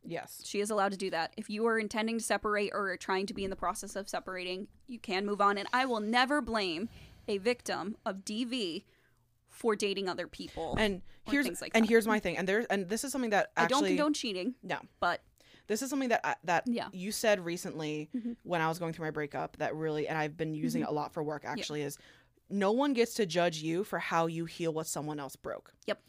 Yes. 0.09 0.41
She 0.45 0.61
is 0.61 0.71
allowed 0.71 0.93
to 0.93 0.99
do 0.99 1.11
that. 1.11 1.33
If 1.37 1.51
you 1.51 1.67
are 1.67 1.79
intending 1.81 2.19
to 2.19 2.25
separate 2.25 2.71
or 2.73 2.91
are 2.91 2.97
trying 2.97 3.27
to 3.27 3.35
be 3.35 3.43
in 3.43 3.51
the 3.51 3.57
process 3.57 3.97
of 3.97 4.09
separating, 4.09 4.69
you 4.87 5.01
can 5.01 5.27
move 5.27 5.41
on. 5.41 5.59
And 5.59 5.67
I 5.73 5.85
will 5.87 5.99
never 6.01 6.41
blame 6.41 6.89
a 7.29 7.39
victim 7.39 7.97
of 8.05 8.25
DV 8.25 8.85
for 9.49 9.75
dating 9.75 10.09
other 10.09 10.27
people. 10.27 10.75
And 10.79 11.03
here's 11.25 11.47
like 11.61 11.73
and 11.75 11.85
that. 11.85 11.89
here's 11.89 12.07
my 12.07 12.19
thing. 12.19 12.37
And 12.37 12.47
there's 12.49 12.67
and 12.67 12.89
this 12.89 13.05
is 13.05 13.13
something 13.13 13.31
that 13.31 13.51
I 13.57 13.67
don't 13.67 13.85
condone 13.85 14.13
cheating, 14.15 14.55
no. 14.63 14.79
but 15.01 15.23
This 15.67 15.83
is 15.83 15.91
something 15.91 16.11
that 16.11 16.21
I, 16.25 16.35
that 16.45 16.65
Yeah. 16.67 16.85
Mm-hmm. 16.85 16.97
you 16.97 17.13
said 17.13 17.45
recently 17.45 18.11
when 18.43 18.61
I 18.61 18.69
was 18.69 18.79
going 18.79 18.93
through 18.93 19.07
my 19.07 19.11
breakup 19.11 19.57
that 19.57 19.75
really 19.75 20.07
and 20.09 20.17
I've 20.19 20.37
been 20.37 20.55
using 20.55 20.83
it 20.83 20.89
a 20.89 20.93
lot 20.93 21.13
for 21.13 21.23
work 21.23 21.45
actually 21.45 21.83
is 21.83 21.99
no 22.49 22.71
one 22.71 22.93
gets 22.93 23.15
to 23.15 23.27
judge 23.27 23.59
you 23.59 23.83
for 23.83 23.99
how 23.99 24.27
you 24.27 24.45
heal 24.45 24.73
what 24.73 24.87
someone 24.87 25.19
else 25.19 25.35
broke. 25.37 25.73
Yep. 25.87 26.01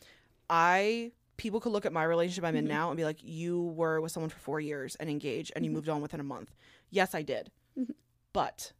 I 0.49 1.11
people 1.37 1.59
could 1.59 1.71
look 1.71 1.85
at 1.85 1.93
my 1.93 2.03
relationship 2.03 2.43
I'm 2.43 2.55
in 2.55 2.65
Mm-hmm. 2.65 2.73
now 2.73 2.89
and 2.89 2.97
be 2.97 3.05
like 3.05 3.19
you 3.23 3.61
were 3.63 4.01
with 4.01 4.11
someone 4.11 4.29
for 4.29 4.39
4 4.39 4.59
years 4.59 4.95
and 4.95 5.09
engaged 5.09 5.51
and 5.55 5.63
you 5.65 5.71
moved 5.71 5.87
on 5.89 6.01
within 6.01 6.19
a 6.19 6.23
month. 6.23 6.53
Yes, 6.89 7.15
I 7.15 7.21
did. 7.21 7.49
Mm-hmm. 7.77 7.93
But 8.33 8.73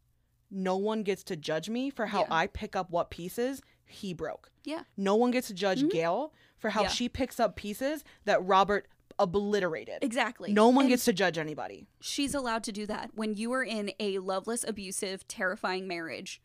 no 0.50 0.76
one 0.76 1.02
gets 1.02 1.22
to 1.24 1.36
judge 1.36 1.68
me 1.68 1.90
for 1.90 2.06
how 2.06 2.20
Yeah. 2.20 2.26
I 2.30 2.46
pick 2.46 2.74
up 2.76 2.90
what 2.90 3.10
pieces 3.10 3.60
he 3.84 4.12
broke. 4.14 4.50
yeah. 4.64 4.82
No 4.96 5.14
one 5.16 5.30
gets 5.30 5.48
to 5.48 5.54
judge 5.54 5.88
Gail 5.90 6.32
for 6.58 6.70
how 6.70 6.80
Mm-hmm. 6.80 6.84
Yeah. 6.88 6.92
she 6.92 7.08
picks 7.08 7.38
up 7.40 7.56
pieces 7.56 8.04
that 8.24 8.44
Robert 8.44 8.86
obliterated. 9.18 9.98
Exactly. 10.02 10.52
No 10.52 10.68
one 10.68 10.84
And 10.84 10.90
gets 10.90 11.04
to 11.06 11.12
judge 11.12 11.38
anybody. 11.38 11.86
she's 12.00 12.34
allowed 12.34 12.64
to 12.64 12.72
do 12.72 12.86
that 12.86 13.10
when 13.14 13.34
you 13.34 13.52
are 13.52 13.64
in 13.64 13.92
a 14.00 14.18
loveless 14.18 14.64
abusive 14.66 15.26
terrifying 15.28 15.86
marriage 15.88 16.40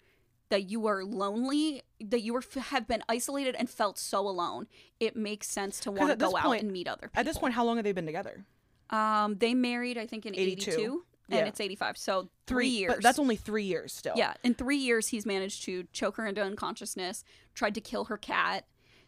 that 0.49 0.70
you 0.70 0.86
are 0.88 1.04
lonely 1.04 1.82
that 1.99 2.22
you 2.22 2.36
are 2.36 2.43
have 2.72 2.88
been 2.88 3.01
isolated 3.10 3.56
and 3.58 3.70
felt 3.70 3.97
so 3.97 4.28
alone 4.28 4.68
it 4.99 5.16
makes 5.16 5.47
sense 5.49 5.80
to 5.80 5.91
want 5.91 6.10
to 6.12 6.16
go 6.16 6.36
out 6.36 6.43
point- 6.43 6.62
and 6.64 6.72
meet 6.72 6.88
other 6.88 7.08
people 7.08 7.20
At 7.20 7.26
this 7.26 7.38
point, 7.38 7.54
how 7.54 7.64
long 7.64 7.78
have 7.78 7.84
they 7.86 7.91
been 7.93 8.06
together? 8.06 8.45
um 8.89 9.36
they 9.39 9.54
married 9.54 9.97
i 9.97 10.06
think 10.06 10.26
in 10.26 10.36
82, 10.36 10.72
82. 10.72 11.06
And 11.36 11.45
Yeah. 11.45 11.49
it's 11.49 11.59
85 11.59 11.97
so 11.97 12.29
three, 12.47 12.67
years 12.67 12.93
But 12.95 13.03
that's 13.03 13.19
only 13.19 13.36
three 13.36 13.63
years 13.63 13.93
still. 13.93 14.13
yeah 14.15 14.34
in 14.43 14.53
three 14.53 14.77
years 14.77 15.07
he's 15.09 15.25
managed 15.25 15.63
to 15.63 15.86
choke 15.93 16.17
her 16.17 16.25
into 16.27 16.41
unconsciousness 16.41 17.23
tried 17.53 17.75
to 17.75 17.81
kill 17.81 18.05
her 18.05 18.17
cat 18.17 18.65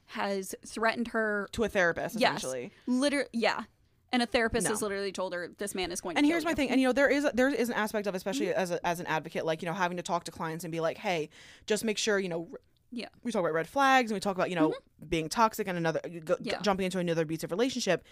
has 0.08 0.54
threatened 0.66 1.10
her 1.10 1.48
To 1.54 1.64
a 1.64 1.70
therapist, 1.70 2.20
yes 2.20 2.38
essentially. 2.38 2.72
literally 2.88 3.30
yeah 3.34 3.64
and 4.12 4.22
a 4.22 4.26
therapist 4.26 4.66
No. 4.66 4.70
has 4.72 4.82
literally 4.82 5.12
told 5.12 5.34
her 5.34 5.50
this 5.58 5.74
man 5.76 5.92
is 5.92 6.00
going 6.00 6.16
And 6.18 6.26
here's 6.26 6.46
my 6.46 6.54
thing, 6.54 6.70
and 6.70 6.80
you 6.80 6.88
know 6.88 6.94
there 6.94 7.10
is 7.10 7.28
there 7.34 7.50
is 7.50 7.70
an 7.70 7.76
aspect 7.76 8.08
of 8.08 8.16
especially 8.16 8.46
Mm-hmm. 8.48 8.60
as 8.60 8.72
a, 8.72 8.86
as 8.88 9.00
an 9.00 9.08
advocate, 9.08 9.46
like 9.46 9.62
you 9.62 9.66
know 9.68 9.74
having 9.74 9.98
to 9.98 10.04
talk 10.04 10.24
to 10.26 10.32
clients 10.32 10.64
and 10.64 10.72
be 10.72 10.80
like, 10.80 10.98
hey, 10.98 11.30
just 11.66 11.84
make 11.84 11.98
sure 11.98 12.18
you 12.20 12.30
know. 12.30 12.48
Yeah. 12.92 13.08
We 13.24 13.32
talk 13.34 13.42
about 13.42 13.52
red 13.54 13.68
flags 13.68 14.12
and 14.12 14.16
we 14.16 14.22
talk 14.22 14.36
about 14.36 14.50
you 14.52 14.56
know 14.56 14.74
being 15.10 15.28
toxic 15.28 15.68
and 15.68 15.78
another 15.78 16.00
g- 16.06 16.20
Mm-hmm. 16.20 16.44
Yeah. 16.44 16.62
jumping 16.62 16.86
into 16.86 17.00
another 17.00 17.24
abusive 17.24 17.52
relationship, 17.52 18.06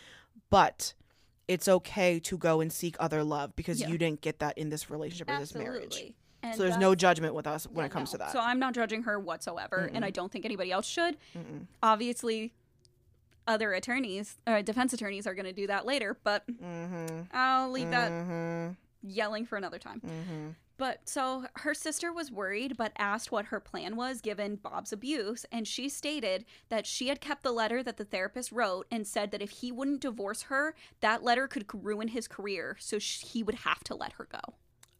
but 0.50 0.94
it's 1.48 1.68
okay 1.68 2.20
to 2.22 2.38
go 2.38 2.62
and 2.62 2.72
seek 2.72 2.96
other 3.00 3.24
love 3.24 3.56
because 3.56 3.82
Yeah. 3.82 3.90
you 3.90 3.98
didn't 3.98 4.22
get 4.22 4.40
that 4.40 4.58
in 4.58 4.70
this 4.70 4.90
relationship 4.90 5.30
or 5.30 5.40
this 5.40 5.54
marriage. 5.56 6.14
And 6.42 6.56
So 6.56 6.64
there's 6.64 6.78
no 6.78 6.94
judgment 6.96 7.34
with 7.36 7.48
us 7.48 7.66
when 7.68 7.78
Yeah, 7.84 7.86
it 7.86 7.92
comes 7.92 8.10
no. 8.10 8.12
to 8.14 8.18
that. 8.20 8.32
So 8.34 8.40
I'm 8.40 8.60
not 8.60 8.74
judging 8.74 9.04
her 9.04 9.18
whatsoever, 9.20 9.90
and 9.94 10.04
I 10.04 10.10
don't 10.10 10.32
think 10.32 10.46
anybody 10.46 10.72
else 10.72 10.86
should. 10.88 11.18
Obviously, 11.82 12.54
other 13.48 13.74
attorneys, 13.74 14.38
uh, 14.48 14.62
defense 14.62 14.94
attorneys, 14.94 15.28
are 15.28 15.34
going 15.34 15.46
to 15.46 15.54
do 15.54 15.68
that 15.68 15.86
later, 15.86 16.18
but 16.24 16.46
mm-hmm. 16.48 17.22
I'll 17.32 17.72
leave 17.72 17.90
that 17.92 18.12
Mm-hmm. 18.12 18.72
yelling 19.04 19.46
for 19.46 19.58
another 19.58 19.80
time. 19.80 20.02
Mm-hmm. 20.02 20.50
But 20.78 21.08
so 21.08 21.46
her 21.58 21.74
sister 21.74 22.12
was 22.12 22.32
worried, 22.32 22.78
but 22.78 22.94
asked 22.98 23.32
what 23.32 23.46
her 23.46 23.60
plan 23.60 23.96
was 23.96 24.22
given 24.22 24.56
Bob's 24.56 24.92
abuse, 24.92 25.46
and 25.52 25.68
she 25.68 25.88
stated 25.88 26.46
that 26.70 26.88
she 26.88 27.10
had 27.10 27.22
kept 27.22 27.44
the 27.44 27.52
letter 27.52 27.84
that 27.84 27.98
the 27.98 28.06
therapist 28.06 28.52
wrote 28.52 28.88
and 28.90 29.06
said 29.06 29.32
that 29.32 29.42
if 29.42 29.52
he 29.52 29.72
wouldn't 29.72 30.02
divorce 30.02 30.44
her, 30.44 30.76
that 31.02 31.24
letter 31.24 31.48
could 31.48 31.66
ruin 31.74 32.08
his 32.10 32.28
career, 32.28 32.76
so 32.80 32.98
sh- 32.98 33.22
he 33.22 33.44
would 33.44 33.56
have 33.56 33.84
to 33.84 33.96
let 33.96 34.14
her 34.14 34.28
go. 34.32 34.56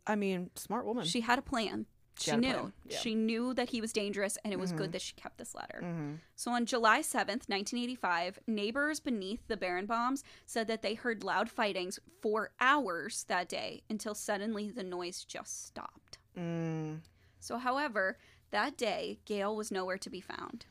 I 0.06 0.16
mean, 0.16 0.52
smart 0.56 0.86
woman. 0.86 1.06
She 1.06 1.22
had 1.22 1.40
a 1.40 1.44
plan. 1.44 1.86
She, 2.20 2.32
She 2.32 2.38
knew. 2.38 2.72
yeah. 2.86 2.98
She 2.98 3.16
knew 3.16 3.54
that 3.54 3.70
he 3.70 3.82
was 3.82 3.92
dangerous, 3.92 4.38
and 4.44 4.54
it 4.54 4.60
was 4.60 4.72
good 4.72 4.92
that 4.92 5.02
she 5.02 5.14
kept 5.14 5.38
this 5.38 5.56
letter. 5.56 5.82
mm-hmm. 5.84 6.14
So 6.36 6.52
on 6.52 6.66
July 6.66 7.02
7th, 7.02 7.50
1985, 7.50 8.40
neighbors 8.48 9.00
beneath 9.00 9.48
the 9.48 9.58
Bierenbaums 9.58 10.24
said 10.46 10.68
that 10.68 10.82
they 10.82 10.94
heard 10.94 11.24
loud 11.24 11.50
fightings 11.50 12.00
for 12.22 12.52
hours 12.60 13.26
that 13.28 13.50
day 13.50 13.84
until 13.90 14.14
suddenly 14.14 14.70
the 14.70 14.84
noise 14.84 15.24
just 15.24 15.66
stopped. 15.66 16.18
Mm. 16.38 17.00
So, 17.40 17.58
however, 17.58 18.18
that 18.52 18.78
day, 18.78 19.20
Gail 19.26 19.56
was 19.56 19.72
nowhere 19.72 19.98
to 19.98 20.10
be 20.10 20.22
found. 20.22 20.66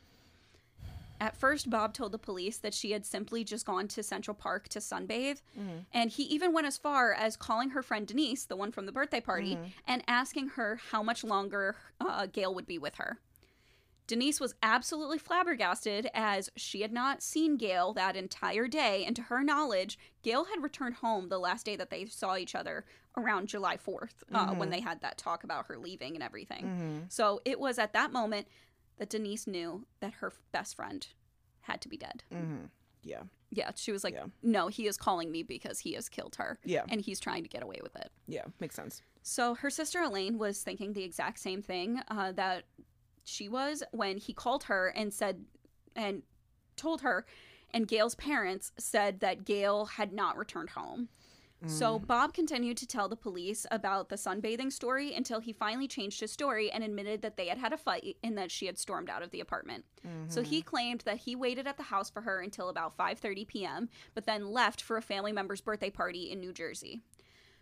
At 1.23 1.37
first, 1.37 1.69
Bob 1.69 1.93
told 1.93 2.11
the 2.11 2.19
police 2.19 2.57
that 2.57 2.73
she 2.73 2.91
had 2.91 3.05
simply 3.05 3.45
just 3.45 3.65
gone 3.65 3.87
to 3.87 4.03
Central 4.03 4.35
Park 4.35 4.67
to 4.67 4.79
sunbathe. 4.79 5.41
And 5.93 6.09
he 6.09 6.23
even 6.23 6.51
went 6.51 6.67
as 6.67 6.77
far 6.77 7.13
as 7.13 7.37
calling 7.37 7.69
her 7.69 7.81
friend 7.81 8.05
Denise, 8.05 8.43
the 8.43 8.57
one 8.57 8.73
from 8.73 8.85
the 8.85 8.91
birthday 8.91 9.21
party, 9.21 9.57
and 9.87 10.03
asking 10.05 10.49
her 10.49 10.81
how 10.91 11.01
much 11.01 11.23
longer 11.23 11.77
uh, 12.01 12.25
Gail 12.25 12.53
would 12.53 12.67
be 12.67 12.77
with 12.77 12.95
her. 12.95 13.19
Denise 14.05 14.41
was 14.41 14.53
absolutely 14.61 15.17
flabbergasted 15.17 16.09
as 16.13 16.49
she 16.57 16.81
had 16.81 16.91
not 16.91 17.23
seen 17.23 17.55
Gail 17.55 17.93
that 17.93 18.17
entire 18.17 18.67
day, 18.67 19.05
and 19.05 19.15
to 19.15 19.21
her 19.21 19.45
knowledge, 19.45 19.97
Gail 20.23 20.43
had 20.43 20.61
returned 20.61 20.95
home 20.95 21.29
the 21.29 21.39
last 21.39 21.65
day 21.65 21.77
that 21.77 21.89
they 21.89 22.03
saw 22.03 22.35
each 22.35 22.53
other 22.53 22.83
around 23.15 23.47
July 23.47 23.77
4th 23.77 24.23
uh, 24.33 24.53
when 24.55 24.71
they 24.71 24.81
had 24.81 24.99
that 25.01 25.17
talk 25.17 25.45
about 25.45 25.67
her 25.67 25.77
leaving 25.77 26.15
and 26.15 26.23
everything. 26.23 26.65
Mm-hmm. 26.65 26.97
So 27.07 27.41
it 27.45 27.61
was 27.61 27.79
at 27.79 27.93
that 27.93 28.11
moment 28.11 28.47
that 28.97 29.09
Denise 29.09 29.47
knew 29.47 29.85
that 29.99 30.13
her 30.15 30.27
f- 30.27 30.39
best 30.51 30.75
friend 30.75 31.05
had 31.61 31.81
to 31.81 31.89
be 31.89 31.97
dead. 31.97 32.23
Mm-hmm. 32.33 32.65
Yeah. 33.03 33.23
Yeah, 33.51 33.71
she 33.75 33.91
was 33.91 34.03
like, 34.03 34.13
Yeah. 34.13 34.25
no, 34.41 34.67
he 34.67 34.87
is 34.87 34.97
calling 34.97 35.31
me 35.31 35.43
because 35.43 35.79
he 35.79 35.93
has 35.93 36.09
killed 36.09 36.35
her. 36.37 36.59
Yeah. 36.63 36.83
And 36.89 37.01
he's 37.01 37.19
trying 37.19 37.43
to 37.43 37.49
get 37.49 37.63
away 37.63 37.79
with 37.83 37.95
it. 37.95 38.11
Yeah. 38.27 38.45
Makes 38.59 38.75
sense. 38.75 39.01
So 39.21 39.55
her 39.55 39.69
sister 39.69 40.01
Elaine 40.01 40.37
was 40.37 40.61
thinking 40.61 40.93
the 40.93 41.03
exact 41.03 41.39
same 41.39 41.61
thing 41.61 42.01
uh, 42.09 42.31
that 42.33 42.63
she 43.25 43.47
was 43.47 43.83
when 43.91 44.17
he 44.17 44.33
called 44.33 44.63
her 44.63 44.87
and 44.87 45.13
said, 45.13 45.45
and 45.95 46.23
told 46.75 47.01
her, 47.01 47.25
and 47.71 47.87
Gail's 47.87 48.15
parents 48.15 48.71
said 48.77 49.19
that 49.21 49.45
Gail 49.45 49.85
had 49.85 50.13
not 50.13 50.37
returned 50.37 50.71
home. 50.71 51.09
So 51.67 51.99
mm. 51.99 52.07
Bob 52.07 52.33
continued 52.33 52.77
to 52.77 52.87
tell 52.87 53.07
the 53.07 53.15
police 53.15 53.65
about 53.71 54.09
the 54.09 54.15
sunbathing 54.15 54.71
story 54.71 55.13
until 55.13 55.39
he 55.39 55.53
finally 55.53 55.87
changed 55.87 56.19
his 56.19 56.31
story 56.31 56.71
and 56.71 56.83
admitted 56.83 57.21
that 57.21 57.37
they 57.37 57.47
had 57.47 57.57
had 57.57 57.73
a 57.73 57.77
fight 57.77 58.17
and 58.23 58.37
that 58.37 58.51
she 58.51 58.65
had 58.65 58.77
stormed 58.77 59.09
out 59.09 59.23
of 59.23 59.31
the 59.31 59.39
apartment. 59.39 59.85
So 60.27 60.41
he 60.41 60.59
mm-hmm. 60.59 60.67
claimed 60.67 61.01
that 61.01 61.17
he 61.17 61.35
waited 61.35 61.65
at 61.65 61.77
the 61.77 61.83
house 61.83 62.09
for 62.09 62.21
her 62.21 62.41
until 62.41 62.69
about 62.69 62.97
5:30 62.97 63.47
p.m., 63.47 63.89
but 64.13 64.25
then 64.25 64.51
left 64.51 64.81
for 64.81 64.97
a 64.97 65.01
family 65.01 65.31
member's 65.31 65.61
birthday 65.61 65.89
party 65.89 66.29
in 66.31 66.39
New 66.39 66.51
Jersey. 66.51 67.01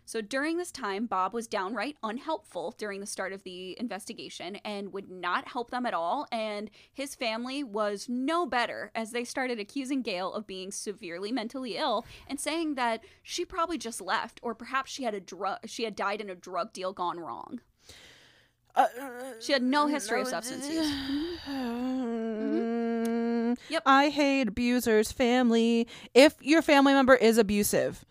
So 0.04 0.20
during 0.20 0.58
this 0.58 0.72
time, 0.72 1.06
Bob 1.06 1.32
was 1.32 1.46
downright 1.46 1.96
unhelpful 2.02 2.74
during 2.76 3.00
the 3.00 3.06
start 3.06 3.32
of 3.32 3.44
the 3.44 3.78
investigation 3.80 4.56
and 4.64 4.92
would 4.92 5.08
not 5.10 5.48
help 5.48 5.70
them 5.70 5.86
at 5.86 5.94
all. 5.94 6.26
And 6.32 6.70
his 6.92 7.14
family 7.14 7.62
was 7.64 8.08
no 8.08 8.44
better 8.44 8.90
as 8.94 9.12
they 9.12 9.24
started 9.24 9.58
accusing 9.60 10.02
Gail 10.02 10.32
of 10.32 10.46
being 10.46 10.72
severely 10.72 11.30
mentally 11.32 11.76
ill 11.76 12.04
and 12.26 12.40
saying 12.40 12.74
that 12.74 13.04
she 13.22 13.44
probably 13.44 13.78
just 13.78 14.00
left, 14.00 14.40
or 14.42 14.54
perhaps 14.54 14.90
she 14.90 15.04
had 15.04 15.14
a 15.14 15.20
drug 15.20 15.58
she 15.66 15.84
had 15.84 15.94
died 15.96 16.20
in 16.20 16.28
a 16.28 16.34
drug 16.34 16.72
deal 16.72 16.92
gone 16.92 17.20
wrong. 17.20 17.60
Uh, 18.74 18.86
She 19.40 19.52
had 19.52 19.62
no 19.62 19.86
history 19.86 20.20
of 20.22 20.28
substance 20.28 20.68
use. 20.68 20.90
Mm, 21.48 23.56
Yep. 23.68 23.82
I 23.86 24.08
hate 24.08 24.48
abusers' 24.48 25.12
family. 25.12 25.86
If 26.14 26.34
your 26.40 26.62
family 26.62 26.94
member 26.94 27.14
is 27.14 27.38
abusive, 27.38 28.04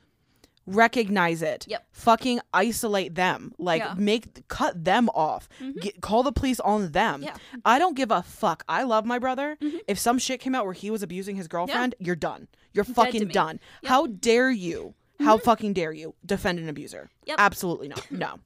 recognize 0.67 1.41
it. 1.41 1.65
Yep. 1.67 1.87
Fucking 1.91 2.39
isolate 2.53 3.15
them. 3.15 3.53
Like 3.57 3.81
Yeah. 3.81 3.95
make 3.97 4.47
cut 4.47 4.83
them 4.83 5.09
off. 5.09 5.49
Mm-hmm. 5.59 5.79
Get, 5.79 6.01
call 6.01 6.23
the 6.23 6.31
police 6.31 6.59
on 6.59 6.91
them. 6.91 7.23
Yeah. 7.23 7.35
I 7.65 7.79
don't 7.79 7.95
give 7.95 8.11
a 8.11 8.21
fuck. 8.21 8.63
I 8.67 8.83
love 8.83 9.05
my 9.05 9.19
brother. 9.19 9.57
Mm-hmm. 9.61 9.77
If 9.87 9.99
some 9.99 10.17
shit 10.19 10.39
came 10.39 10.55
out 10.55 10.65
where 10.65 10.73
he 10.73 10.91
was 10.91 11.03
abusing 11.03 11.35
his 11.35 11.47
girlfriend, 11.47 11.95
you're 11.99 12.15
done. 12.15 12.47
You're 12.73 12.85
to 12.85 12.93
fucking 12.93 13.27
done. 13.29 13.59
Yep. 13.83 13.89
How 13.89 14.07
dare 14.07 14.51
you? 14.51 14.93
How 15.19 15.37
mm-hmm. 15.37 15.45
fucking 15.45 15.73
dare 15.73 15.91
you 15.91 16.15
defend 16.25 16.59
an 16.59 16.69
abuser? 16.69 17.09
Yep. 17.25 17.35
Absolutely 17.39 17.87
not. 17.87 18.07
No. 18.21 18.39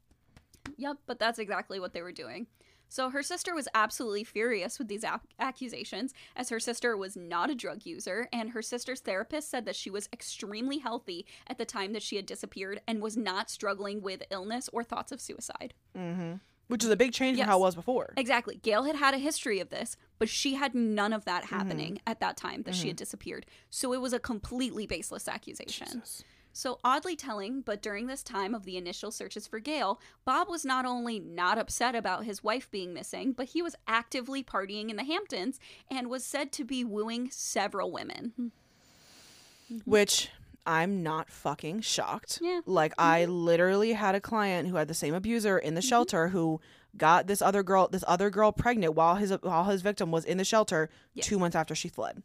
Yep, 0.78 0.98
but 1.06 1.20
that's 1.20 1.38
exactly 1.38 1.80
what 1.80 1.94
they 1.94 2.02
were 2.02 2.12
doing. 2.12 2.48
So 2.90 3.10
her 3.10 3.24
sister 3.24 3.54
was 3.54 3.68
absolutely 3.74 4.24
furious 4.24 4.80
with 4.80 4.88
these 4.88 5.04
ac- 5.04 5.28
accusations, 5.40 6.14
as 6.36 6.50
her 6.50 6.60
sister 6.60 6.96
was 6.96 7.16
not 7.16 7.50
a 7.50 7.56
drug 7.56 7.86
user, 7.86 8.30
and 8.32 8.52
her 8.52 8.62
sister's 8.62 9.02
therapist 9.02 9.50
said 9.50 9.66
that 9.66 9.76
she 9.76 9.90
was 9.90 10.10
extremely 10.14 10.78
healthy 10.78 11.26
at 11.48 11.58
the 11.58 11.66
time 11.66 11.94
that 11.94 12.04
she 12.04 12.16
had 12.16 12.26
disappeared 12.26 12.82
and 12.88 13.02
was 13.02 13.18
not 13.18 13.50
struggling 13.50 14.02
with 14.02 14.24
illness 14.30 14.70
or 14.72 14.84
thoughts 14.84 15.12
of 15.12 15.22
suicide. 15.22 15.74
Mm-hmm. 15.98 16.36
Which 16.68 16.84
is 16.84 16.90
a 16.90 16.96
big 16.96 17.14
change 17.14 17.38
from 17.38 17.48
how 17.48 17.58
it 17.58 17.62
was 17.62 17.76
before. 17.76 18.14
Exactly. 18.18 18.56
Gail 18.56 18.86
had 18.86 18.96
had 18.96 19.14
a 19.14 19.20
history 19.20 19.60
of 19.60 19.70
this, 19.70 19.98
but 20.18 20.28
she 20.28 20.56
had 20.56 20.74
none 20.74 21.14
of 21.14 21.26
that 21.26 21.44
mm-hmm. 21.44 21.56
happening 21.56 22.00
at 22.08 22.20
that 22.22 22.38
time 22.38 22.64
that 22.64 22.74
she 22.74 22.88
had 22.88 22.96
mm-hmm. 22.96 23.04
disappeared. 23.04 23.46
So 23.70 23.94
it 23.94 24.02
was 24.02 24.14
a 24.14 24.20
completely 24.20 24.88
baseless 24.88 25.28
accusation. 25.28 26.02
So 26.56 26.80
oddly 26.86 27.18
telling, 27.18 27.60
but 27.60 27.82
during 27.82 28.08
this 28.08 28.24
time 28.24 28.56
of 28.56 28.64
the 28.64 28.78
initial 28.78 29.12
searches 29.12 29.46
for 29.46 29.60
Gail, 29.60 30.00
Bob 30.24 30.48
was 30.48 30.64
not 30.64 30.86
only 30.86 31.20
not 31.20 31.58
upset 31.58 31.96
about 31.96 32.24
his 32.24 32.46
wife 32.46 32.72
being 32.72 32.94
missing, 32.94 33.34
but 33.34 33.48
he 33.48 33.62
was 33.62 33.76
actively 33.90 34.42
partying 34.42 34.90
in 34.90 34.96
the 34.96 35.04
Hamptons 35.04 35.60
and 35.92 36.10
was 36.10 36.24
said 36.24 36.54
to 36.54 36.64
be 36.64 36.86
wooing 36.86 37.30
several 37.30 37.92
women. 37.92 38.54
Which 39.84 40.30
I'm 40.66 41.04
not 41.04 41.30
fucking 41.30 41.82
shocked. 41.82 42.40
Yeah. 42.42 42.62
Like 42.66 42.94
mm-hmm. 42.94 43.02
I 43.02 43.26
literally 43.26 43.92
had 43.92 44.16
a 44.16 44.22
client 44.22 44.70
who 44.70 44.78
had 44.78 44.88
the 44.88 44.94
same 44.94 45.14
abuser 45.14 45.58
in 45.58 45.76
the 45.76 45.82
mm-hmm. 45.82 45.90
shelter 45.90 46.30
who 46.30 46.62
got 46.96 47.28
this 47.28 47.42
other 47.42 47.64
girl 47.64 47.90
this 47.90 48.06
other 48.08 48.30
girl 48.30 48.54
pregnant 48.54 48.94
while 48.94 49.16
his 49.16 49.32
while 49.42 49.66
his 49.66 49.82
victim 49.82 50.10
was 50.10 50.24
in 50.24 50.38
the 50.38 50.46
shelter 50.46 50.90
Yeah. 51.14 51.24
2 51.24 51.38
months 51.38 51.58
after 51.58 51.76
she 51.76 51.90
fled. 51.90 52.24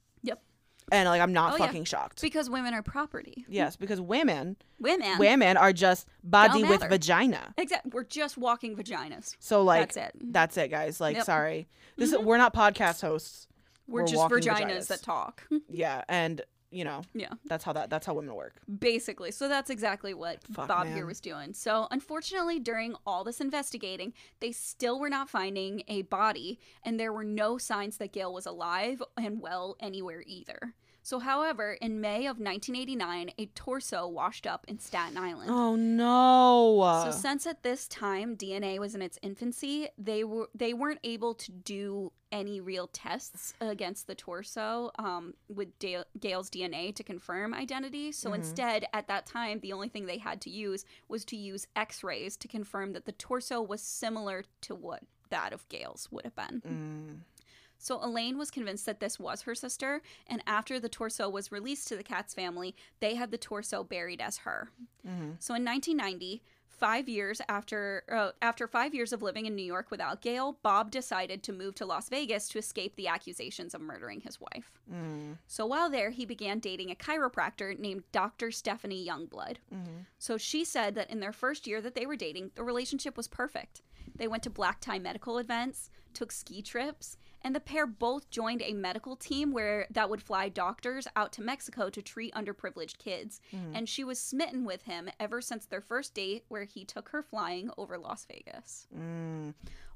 And 0.90 1.08
like 1.08 1.20
I'm 1.20 1.32
not 1.32 1.54
Oh, 1.54 1.56
yeah. 1.56 1.66
fucking 1.66 1.84
shocked. 1.84 2.20
Because 2.20 2.50
women 2.50 2.74
are 2.74 2.82
property. 2.82 3.44
yes, 3.48 3.76
because 3.76 4.00
women 4.00 4.56
Women. 4.78 5.18
women 5.18 5.56
are 5.56 5.72
just 5.72 6.06
body 6.24 6.64
with 6.64 6.82
vagina. 6.88 7.54
Exactly. 7.56 7.90
We're 7.94 8.04
just 8.04 8.36
walking 8.38 8.76
vaginas. 8.76 9.36
So 9.38 9.62
like 9.62 9.92
That's 9.92 10.14
it. 10.16 10.32
That's 10.32 10.56
it, 10.56 10.68
guys. 10.68 11.00
Like 11.00 11.16
Yep. 11.16 11.26
sorry. 11.26 11.68
This 11.96 12.10
is, 12.10 12.16
mm-hmm. 12.16 12.26
we're 12.26 12.38
not 12.38 12.54
podcast 12.54 13.00
hosts. 13.02 13.46
We're, 13.86 14.02
We're 14.02 14.06
just 14.06 14.22
vaginas, 14.30 14.60
vaginas. 14.60 14.86
that 14.88 15.02
talk. 15.02 15.42
Yeah, 15.68 16.02
and 16.08 16.42
you 16.70 16.84
know, 16.84 17.02
yeah. 17.14 17.32
that's 17.46 17.64
how 17.64 17.72
that 17.72 17.90
that's 17.90 18.06
how 18.06 18.14
women 18.14 18.34
work. 18.34 18.54
Basically. 18.78 19.30
So 19.30 19.48
that's 19.48 19.70
exactly 19.70 20.14
what 20.14 20.42
Fuck, 20.44 20.68
Bob 20.68 20.86
man. 20.86 20.96
here 20.96 21.06
was 21.06 21.20
doing. 21.20 21.52
So 21.52 21.88
unfortunately, 21.90 22.58
during 22.58 22.94
all 23.06 23.24
this 23.24 23.40
investigating, 23.40 24.12
they 24.40 24.52
still 24.52 24.98
were 25.00 25.10
not 25.10 25.28
finding 25.28 25.82
a 25.88 26.02
body, 26.02 26.58
and 26.84 26.98
there 26.98 27.12
were 27.12 27.24
no 27.24 27.58
signs 27.58 27.96
that 27.98 28.12
Gail 28.12 28.32
was 28.32 28.46
alive 28.46 29.02
and 29.16 29.40
well 29.40 29.76
anywhere 29.80 30.22
either. 30.26 30.74
So, 31.10 31.18
however, 31.18 31.72
in 31.72 32.00
May 32.00 32.26
of 32.26 32.38
1989, 32.38 33.32
a 33.36 33.46
torso 33.46 34.06
washed 34.06 34.46
up 34.46 34.64
in 34.68 34.78
Staten 34.78 35.16
Island. 35.16 35.50
Oh 35.50 35.74
no. 35.74 37.02
So 37.04 37.10
since 37.10 37.48
at 37.48 37.64
this 37.64 37.88
time 37.88 38.36
DNA 38.36 38.78
was 38.78 38.94
in 38.94 39.02
its 39.02 39.18
infancy, 39.20 39.88
they 39.98 40.22
were 40.22 40.48
they 40.54 40.72
weren't 40.72 41.00
able 41.02 41.34
to 41.34 41.50
do 41.50 42.12
any 42.30 42.60
real 42.60 42.86
tests 42.86 43.54
against 43.60 44.06
the 44.06 44.14
torso 44.14 44.92
um, 45.00 45.34
with 45.48 45.76
Da- 45.80 46.04
Gail's 46.20 46.48
DNA 46.48 46.94
to 46.94 47.02
confirm 47.02 47.54
identity. 47.54 48.12
So 48.12 48.32
instead, 48.32 48.84
at 48.92 49.08
that 49.08 49.26
time, 49.26 49.58
the 49.58 49.72
only 49.72 49.88
thing 49.88 50.06
they 50.06 50.18
had 50.18 50.40
to 50.42 50.50
use 50.50 50.84
was 51.08 51.24
to 51.24 51.36
use 51.36 51.66
X-rays 51.74 52.36
to 52.36 52.46
confirm 52.46 52.92
that 52.92 53.04
the 53.04 53.12
torso 53.12 53.60
was 53.60 53.82
similar 53.82 54.44
to 54.60 54.76
what 54.76 55.02
that 55.30 55.52
of 55.52 55.68
Gail's 55.68 56.06
would 56.12 56.24
have 56.24 56.36
been. 56.36 56.60
Mm. 56.60 57.39
So 57.80 57.98
Elaine 58.02 58.36
was 58.36 58.50
convinced 58.50 58.84
that 58.86 59.00
this 59.00 59.18
was 59.18 59.42
her 59.42 59.54
sister, 59.54 60.02
and 60.26 60.42
after 60.46 60.78
the 60.78 60.88
torso 60.88 61.28
was 61.30 61.50
released 61.50 61.88
to 61.88 61.96
the 61.96 62.04
Katz 62.04 62.34
family, 62.34 62.76
they 63.00 63.14
had 63.14 63.30
the 63.30 63.38
torso 63.38 63.82
buried 63.82 64.20
as 64.20 64.38
her. 64.38 64.70
Mm-hmm. 65.06 65.32
So 65.38 65.54
in 65.54 65.64
1990, 65.64 66.42
five 66.68 67.08
years 67.08 67.40
after 67.48 68.04
uh, 68.10 68.30
after 68.42 68.66
five 68.66 68.94
years 68.94 69.12
of 69.12 69.22
living 69.22 69.46
in 69.46 69.54
New 69.54 69.64
York 69.64 69.90
without 69.90 70.20
Gail, 70.20 70.58
Bob 70.62 70.90
decided 70.90 71.42
to 71.42 71.52
move 71.52 71.74
to 71.76 71.86
Las 71.86 72.10
Vegas 72.10 72.48
to 72.50 72.58
escape 72.58 72.96
the 72.96 73.08
accusations 73.08 73.74
of 73.74 73.80
murdering 73.80 74.20
his 74.20 74.38
wife. 74.38 74.72
Mm-hmm. 74.92 75.32
So 75.46 75.64
while 75.64 75.88
there, 75.88 76.10
he 76.10 76.26
began 76.26 76.58
dating 76.58 76.90
a 76.90 76.94
chiropractor 76.94 77.78
named 77.78 78.04
Dr. 78.12 78.50
Stephanie 78.50 79.06
Youngblood. 79.06 79.56
Mm-hmm. 79.74 80.00
So 80.18 80.36
she 80.36 80.64
said 80.64 80.94
that 80.96 81.10
in 81.10 81.20
their 81.20 81.32
first 81.32 81.66
year 81.66 81.80
that 81.80 81.94
they 81.94 82.04
were 82.06 82.16
dating, 82.16 82.50
the 82.56 82.64
relationship 82.64 83.16
was 83.16 83.26
perfect. 83.26 83.80
They 84.16 84.28
went 84.28 84.42
to 84.42 84.50
black 84.50 84.80
tie 84.80 84.98
medical 84.98 85.38
events, 85.38 85.90
took 86.12 86.32
ski 86.32 86.62
trips, 86.62 87.16
and 87.42 87.54
the 87.54 87.60
pair 87.60 87.86
both 87.86 88.30
joined 88.30 88.62
a 88.62 88.72
medical 88.72 89.16
team 89.16 89.52
where 89.52 89.86
that 89.90 90.10
would 90.10 90.22
fly 90.22 90.48
doctors 90.48 91.06
out 91.16 91.32
to 91.32 91.42
Mexico 91.42 91.88
to 91.90 92.02
treat 92.02 92.34
underprivileged 92.34 92.98
kids. 92.98 93.40
Mm-hmm. 93.54 93.76
And 93.76 93.88
she 93.88 94.04
was 94.04 94.18
smitten 94.18 94.64
with 94.64 94.82
him 94.82 95.08
ever 95.18 95.40
since 95.40 95.66
their 95.66 95.80
first 95.80 96.14
date 96.14 96.44
where 96.48 96.64
he 96.64 96.84
took 96.84 97.10
her 97.10 97.22
flying 97.22 97.70
over 97.76 97.98
Las 97.98 98.26
Vegas. 98.26 98.86
Mm. 98.96 99.54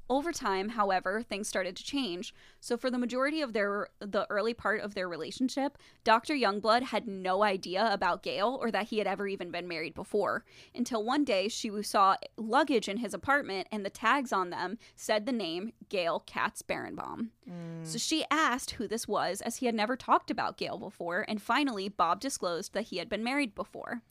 Over 0.09 0.31
time, 0.31 0.69
however, 0.69 1.23
things 1.23 1.47
started 1.47 1.75
to 1.77 1.83
change. 1.83 2.33
So 2.59 2.77
for 2.77 2.91
the 2.91 2.97
majority 2.97 3.41
of 3.41 3.53
their 3.53 3.89
the 3.99 4.27
early 4.29 4.53
part 4.53 4.81
of 4.81 4.93
their 4.93 5.09
relationship, 5.09 5.77
Dr. 6.03 6.35
Youngblood 6.35 6.83
had 6.83 7.07
no 7.07 7.43
idea 7.43 7.89
about 7.91 8.21
Gail 8.21 8.57
or 8.61 8.69
that 8.71 8.87
he 8.87 8.99
had 8.99 9.07
ever 9.07 9.27
even 9.27 9.49
been 9.49 9.67
married 9.67 9.95
before. 9.95 10.45
Until 10.75 11.03
one 11.03 11.23
day 11.23 11.47
she 11.47 11.71
saw 11.81 12.15
luggage 12.37 12.87
in 12.87 12.97
his 12.97 13.13
apartment 13.13 13.67
and 13.71 13.83
the 13.83 13.89
tags 13.89 14.31
on 14.31 14.51
them 14.51 14.77
said 14.95 15.25
the 15.25 15.31
name 15.31 15.73
Gail 15.89 16.23
Katz 16.25 16.61
Bierenbaum. 16.61 17.29
Mm. 17.49 17.83
So 17.83 17.97
she 17.97 18.25
asked 18.29 18.71
who 18.71 18.87
this 18.87 19.07
was 19.07 19.41
as 19.41 19.57
he 19.57 19.65
had 19.65 19.75
never 19.75 19.95
talked 19.95 20.29
about 20.29 20.57
Gail 20.57 20.77
before, 20.77 21.25
and 21.27 21.41
finally 21.41 21.89
Bob 21.89 22.19
disclosed 22.19 22.73
that 22.73 22.85
he 22.85 22.97
had 22.97 23.09
been 23.09 23.23
married 23.23 23.55
before. 23.55 24.03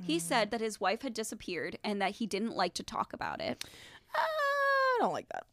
He 0.00 0.18
mm. 0.18 0.20
said 0.20 0.50
that 0.50 0.60
his 0.60 0.80
wife 0.80 1.02
had 1.02 1.14
disappeared 1.14 1.78
and 1.82 2.00
that 2.00 2.16
he 2.16 2.26
didn't 2.26 2.56
like 2.56 2.74
to 2.74 2.82
talk 2.82 3.12
about 3.12 3.40
it. 3.40 3.64
Uh, 4.14 4.20
I 4.98 5.02
don't 5.02 5.12
like 5.12 5.28
that. 5.30 5.44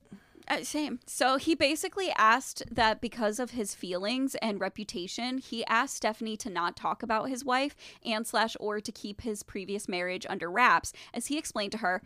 Uh, 0.48 0.64
same. 0.64 1.00
So 1.08 1.38
he 1.38 1.56
basically 1.56 2.12
asked 2.12 2.62
that 2.70 3.02
because 3.02 3.40
of 3.40 3.52
his 3.52 3.74
feelings 3.74 4.36
and 4.44 4.60
reputation, 4.60 5.40
he 5.40 5.66
asked 5.66 5.96
Stephanie 5.96 6.38
to 6.38 6.52
not 6.52 6.76
talk 6.76 7.02
about 7.02 7.30
his 7.30 7.44
wife 7.44 7.76
and 8.06 8.28
slash 8.28 8.56
or 8.60 8.80
to 8.80 8.92
keep 8.92 9.22
his 9.22 9.42
previous 9.42 9.88
marriage 9.88 10.26
under 10.30 10.52
wraps. 10.52 10.94
As 11.16 11.28
he 11.28 11.38
explained 11.40 11.72
to 11.72 11.80
her, 11.80 12.04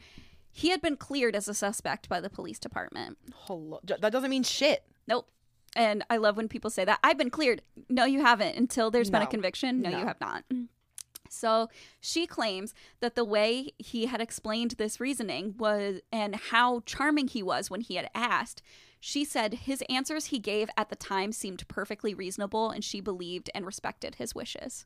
he 0.52 0.70
had 0.70 0.82
been 0.82 0.96
cleared 0.96 1.36
as 1.36 1.50
a 1.50 1.54
suspect 1.54 2.08
by 2.08 2.22
the 2.22 2.30
police 2.30 2.60
department. 2.60 3.18
Hello. 3.34 3.80
That 3.84 4.12
doesn't 4.12 4.30
mean 4.30 4.44
shit. 4.44 4.84
Nope. 5.06 5.30
And 5.76 6.04
I 6.10 6.16
love 6.18 6.38
when 6.38 6.48
people 6.48 6.70
say 6.70 6.86
that. 6.86 7.00
I've 7.04 7.18
been 7.18 7.30
cleared. 7.30 7.62
No, 7.90 8.06
you 8.06 8.22
haven't. 8.22 8.56
Until 8.56 8.90
there's 8.90 9.10
been 9.10 9.22
a 9.22 9.28
conviction. 9.28 9.82
No, 9.82 9.90
No. 9.90 10.00
you 10.00 10.06
have 10.06 10.20
not. 10.22 10.46
So 11.30 11.70
she 12.00 12.26
claims 12.28 12.74
that 13.00 13.16
the 13.16 13.26
way 13.26 13.72
he 13.78 14.06
had 14.08 14.22
explained 14.22 14.72
this 14.72 15.00
reasoning 15.00 15.56
was, 15.58 16.02
and 16.12 16.36
how 16.36 16.82
charming 16.86 17.28
he 17.28 17.44
was 17.44 17.70
when 17.70 17.82
he 17.82 17.96
had 17.96 18.10
asked, 18.14 18.62
she 19.00 19.24
said 19.24 19.54
his 19.54 19.84
answers 19.90 20.26
he 20.26 20.40
gave 20.40 20.70
at 20.76 20.90
the 20.90 20.96
time 20.96 21.32
seemed 21.32 21.68
perfectly 21.68 22.14
reasonable 22.14 22.70
and 22.70 22.84
she 22.84 23.00
believed 23.00 23.50
and 23.56 23.66
respected 23.66 24.16
his 24.16 24.36
wishes. 24.36 24.86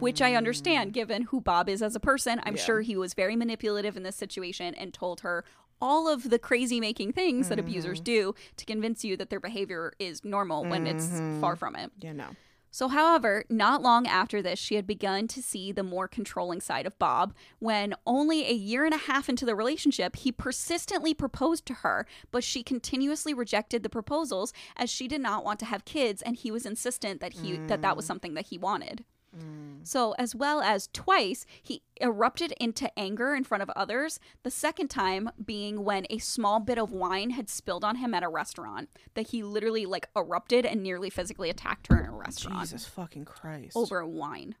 Which 0.00 0.20
I 0.20 0.34
understand 0.34 0.90
mm. 0.90 0.94
given 0.94 1.22
who 1.22 1.40
Bob 1.40 1.68
is 1.68 1.82
as 1.82 1.96
a 1.96 2.00
person. 2.00 2.40
I'm 2.42 2.56
Yeah. 2.56 2.62
sure 2.62 2.80
he 2.80 2.96
was 2.96 3.14
very 3.14 3.36
manipulative 3.36 3.96
in 3.96 4.02
this 4.02 4.16
situation 4.16 4.74
and 4.74 4.92
told 4.92 5.20
her 5.20 5.44
all 5.80 6.08
of 6.08 6.30
the 6.30 6.38
crazy 6.38 6.80
making 6.80 7.12
things 7.12 7.48
that 7.48 7.58
abusers 7.58 7.98
mm-hmm. 7.98 8.04
do 8.04 8.34
to 8.56 8.64
convince 8.64 9.04
you 9.04 9.16
that 9.16 9.30
their 9.30 9.40
behavior 9.40 9.92
is 9.98 10.24
normal 10.24 10.64
when 10.64 10.86
it's 10.86 11.08
far 11.08 11.20
mm-hmm. 11.20 11.54
from 11.54 11.76
it. 11.76 11.92
Yeah, 12.00 12.12
no. 12.12 12.26
So, 12.74 12.88
however, 12.88 13.44
not 13.48 13.82
long 13.82 14.04
after 14.08 14.42
this, 14.42 14.58
she 14.58 14.74
had 14.74 14.84
begun 14.84 15.28
to 15.28 15.40
see 15.40 15.70
the 15.70 15.84
more 15.84 16.08
controlling 16.08 16.60
side 16.60 16.86
of 16.86 16.98
Bob 16.98 17.32
when 17.60 17.94
only 18.04 18.44
a 18.44 18.52
year 18.52 18.84
and 18.84 18.92
a 18.92 18.96
half 18.96 19.28
into 19.28 19.46
the 19.46 19.54
relationship, 19.54 20.16
he 20.16 20.32
persistently 20.32 21.14
proposed 21.14 21.66
to 21.66 21.74
her, 21.74 22.04
but 22.32 22.42
she 22.42 22.64
continuously 22.64 23.32
rejected 23.32 23.84
the 23.84 23.88
proposals 23.88 24.52
as 24.76 24.90
she 24.90 25.06
did 25.06 25.20
not 25.20 25.44
want 25.44 25.60
to 25.60 25.66
have 25.66 25.84
kids 25.84 26.20
and 26.20 26.34
he 26.34 26.50
was 26.50 26.66
insistent 26.66 27.20
that 27.20 27.34
he 27.34 27.58
that 27.58 27.80
that 27.80 27.94
was 27.94 28.06
mm. 28.06 28.08
something 28.08 28.34
that 28.34 28.46
he 28.46 28.58
wanted. 28.58 29.04
Mm. 29.36 29.86
So, 29.86 30.12
as 30.18 30.34
well 30.34 30.60
as 30.60 30.88
twice, 30.92 31.44
he 31.62 31.82
erupted 32.00 32.52
into 32.60 32.90
anger 32.98 33.34
in 33.34 33.44
front 33.44 33.62
of 33.62 33.70
others, 33.70 34.20
the 34.42 34.50
second 34.50 34.88
time 34.88 35.30
being 35.44 35.84
when 35.84 36.06
a 36.10 36.18
small 36.18 36.60
bit 36.60 36.78
of 36.78 36.92
wine 36.92 37.30
had 37.30 37.48
spilled 37.48 37.84
on 37.84 37.96
him 37.96 38.14
at 38.14 38.22
a 38.22 38.28
restaurant, 38.28 38.88
that 39.14 39.28
he 39.28 39.42
literally 39.42 39.86
like 39.86 40.08
erupted 40.16 40.64
and 40.64 40.82
nearly 40.82 41.10
physically 41.10 41.50
attacked 41.50 41.88
her 41.88 42.00
in 42.00 42.06
a 42.06 42.12
restaurant 42.12 42.60
Jesus 42.60 42.86
fucking 42.86 43.24
Christ. 43.24 43.76
over 43.76 44.04
wine. 44.06 44.54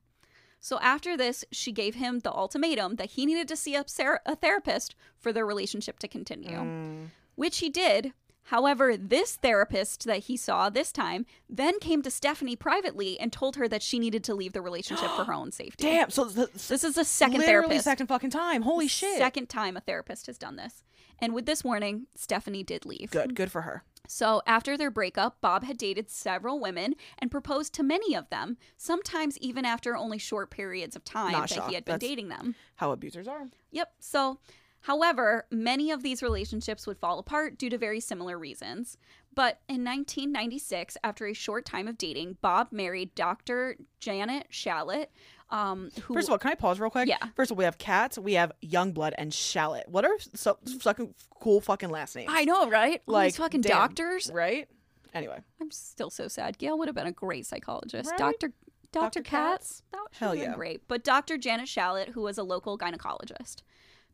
So 0.64 0.78
after 0.80 1.14
this, 1.14 1.44
she 1.52 1.72
gave 1.72 1.96
him 1.96 2.20
the 2.20 2.32
ultimatum 2.32 2.96
that 2.96 3.10
he 3.10 3.26
needed 3.26 3.48
to 3.48 3.56
see 3.56 3.74
a, 3.76 3.84
ser- 3.86 4.22
a 4.24 4.34
therapist 4.34 4.94
for 5.18 5.30
their 5.30 5.44
relationship 5.44 5.98
to 5.98 6.08
continue, 6.08 6.56
mm. 6.56 7.06
which 7.34 7.58
he 7.58 7.68
did. 7.68 8.14
However, 8.48 8.96
this 8.96 9.36
therapist 9.36 10.04
that 10.04 10.24
he 10.24 10.36
saw 10.36 10.68
this 10.70 10.92
time 10.92 11.24
then 11.48 11.78
came 11.80 12.02
to 12.02 12.10
Stephanie 12.10 12.56
privately 12.56 13.18
and 13.18 13.32
told 13.32 13.56
her 13.56 13.66
that 13.68 13.82
she 13.82 13.98
needed 13.98 14.22
to 14.24 14.34
leave 14.34 14.52
the 14.52 14.60
relationship 14.62 15.10
for 15.16 15.24
her 15.24 15.32
own 15.32 15.50
safety. 15.52 15.84
Damn. 15.84 16.10
So 16.10 16.24
This 16.24 16.70
is 16.84 16.94
the 16.94 17.04
second 17.04 17.38
literally 17.38 17.46
therapist. 17.68 17.84
second 17.84 18.06
fucking 18.08 18.30
time. 18.30 18.62
Holy 18.62 18.86
shit. 18.88 19.16
Second 19.16 19.48
time 19.48 19.76
a 19.76 19.80
therapist 19.80 20.26
has 20.26 20.36
done 20.38 20.56
this. 20.56 20.82
And 21.20 21.32
with 21.32 21.46
this 21.46 21.64
warning, 21.64 22.06
Stephanie 22.16 22.62
did 22.64 22.84
leave. 22.84 23.10
Good. 23.10 23.34
Good 23.34 23.50
for 23.50 23.62
her. 23.62 23.82
So, 24.06 24.42
after 24.46 24.76
their 24.76 24.90
breakup, 24.90 25.40
Bob 25.40 25.64
had 25.64 25.78
dated 25.78 26.10
several 26.10 26.60
women 26.60 26.94
and 27.18 27.30
proposed 27.30 27.72
to 27.74 27.82
many 27.82 28.14
of 28.14 28.28
them, 28.28 28.58
sometimes 28.76 29.38
even 29.38 29.64
after 29.64 29.96
only 29.96 30.18
short 30.18 30.50
periods 30.50 30.94
of 30.94 31.04
time 31.06 31.32
Not 31.32 31.48
that 31.48 31.54
shocked. 31.54 31.68
he 31.70 31.74
had 31.74 31.86
been 31.86 31.94
That's- 31.94 32.10
dating 32.10 32.28
them. 32.28 32.54
How 32.76 32.90
abusers 32.92 33.26
are. 33.26 33.48
Yep. 33.70 33.94
So, 34.00 34.40
however, 34.84 35.46
many 35.50 35.90
of 35.90 36.02
these 36.02 36.22
relationships 36.22 36.86
would 36.86 36.98
fall 36.98 37.18
apart 37.18 37.58
due 37.58 37.70
to 37.70 37.78
very 37.78 38.00
similar 38.00 38.38
reasons. 38.38 38.96
But 39.34 39.60
in 39.68 39.84
1996, 39.84 40.96
after 41.02 41.26
a 41.26 41.32
short 41.34 41.64
time 41.64 41.88
of 41.88 41.98
dating, 41.98 42.38
Bob 42.40 42.68
married 42.70 43.14
Dr. 43.14 43.76
Janet 43.98 44.46
Shallot, 44.50 45.10
um, 45.50 45.90
who 46.02 46.14
First 46.14 46.28
of 46.28 46.32
all, 46.32 46.38
can 46.38 46.50
I 46.50 46.54
pause 46.54 46.80
real 46.80 46.90
quick? 46.90 47.08
Yeah. 47.08 47.18
First 47.34 47.50
of 47.50 47.56
all, 47.56 47.58
we 47.58 47.64
have 47.64 47.78
Katz, 47.78 48.18
we 48.18 48.34
have 48.34 48.52
Youngblood, 48.62 49.12
and 49.18 49.32
Shallot. 49.32 49.88
What 49.88 50.04
are 50.04 50.16
so 50.34 50.58
fucking 50.80 51.14
cool 51.40 51.60
fucking 51.60 51.90
last 51.90 52.16
names? 52.16 52.30
I 52.32 52.44
know, 52.44 52.68
right? 52.68 53.02
All 53.06 53.14
Like, 53.14 53.32
these 53.32 53.36
fucking 53.38 53.60
damn. 53.62 53.72
doctors. 53.72 54.30
Right? 54.32 54.68
Anyway. 55.12 55.38
I'm 55.60 55.70
still 55.70 56.10
so 56.10 56.28
sad. 56.28 56.58
Gail 56.58 56.78
would 56.78 56.88
have 56.88 56.94
been 56.94 57.06
a 57.06 57.12
great 57.12 57.46
psychologist. 57.46 58.10
Right? 58.10 58.18
Doctor 58.18 58.52
Dr. 58.94 59.20
Dr. 59.20 59.22
Katz, 59.22 59.82
that 59.90 60.00
would 60.00 60.10
Hell 60.12 60.34
yeah. 60.36 60.54
great. 60.54 60.86
But 60.86 61.02
Dr. 61.02 61.36
Janet 61.36 61.68
Shallot, 61.68 62.10
who 62.10 62.22
was 62.22 62.38
a 62.38 62.44
local 62.44 62.78
gynecologist. 62.78 63.62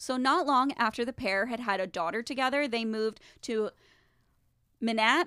So 0.01 0.17
not 0.17 0.47
long 0.47 0.73
after 0.79 1.05
the 1.05 1.13
pair 1.13 1.45
had 1.47 1.61
had 1.61 1.79
a 1.79 1.87
daughter 1.87 2.23
together, 2.23 2.67
they 2.67 2.87
moved 2.87 3.21
to 3.43 3.69
Minat. 4.83 5.27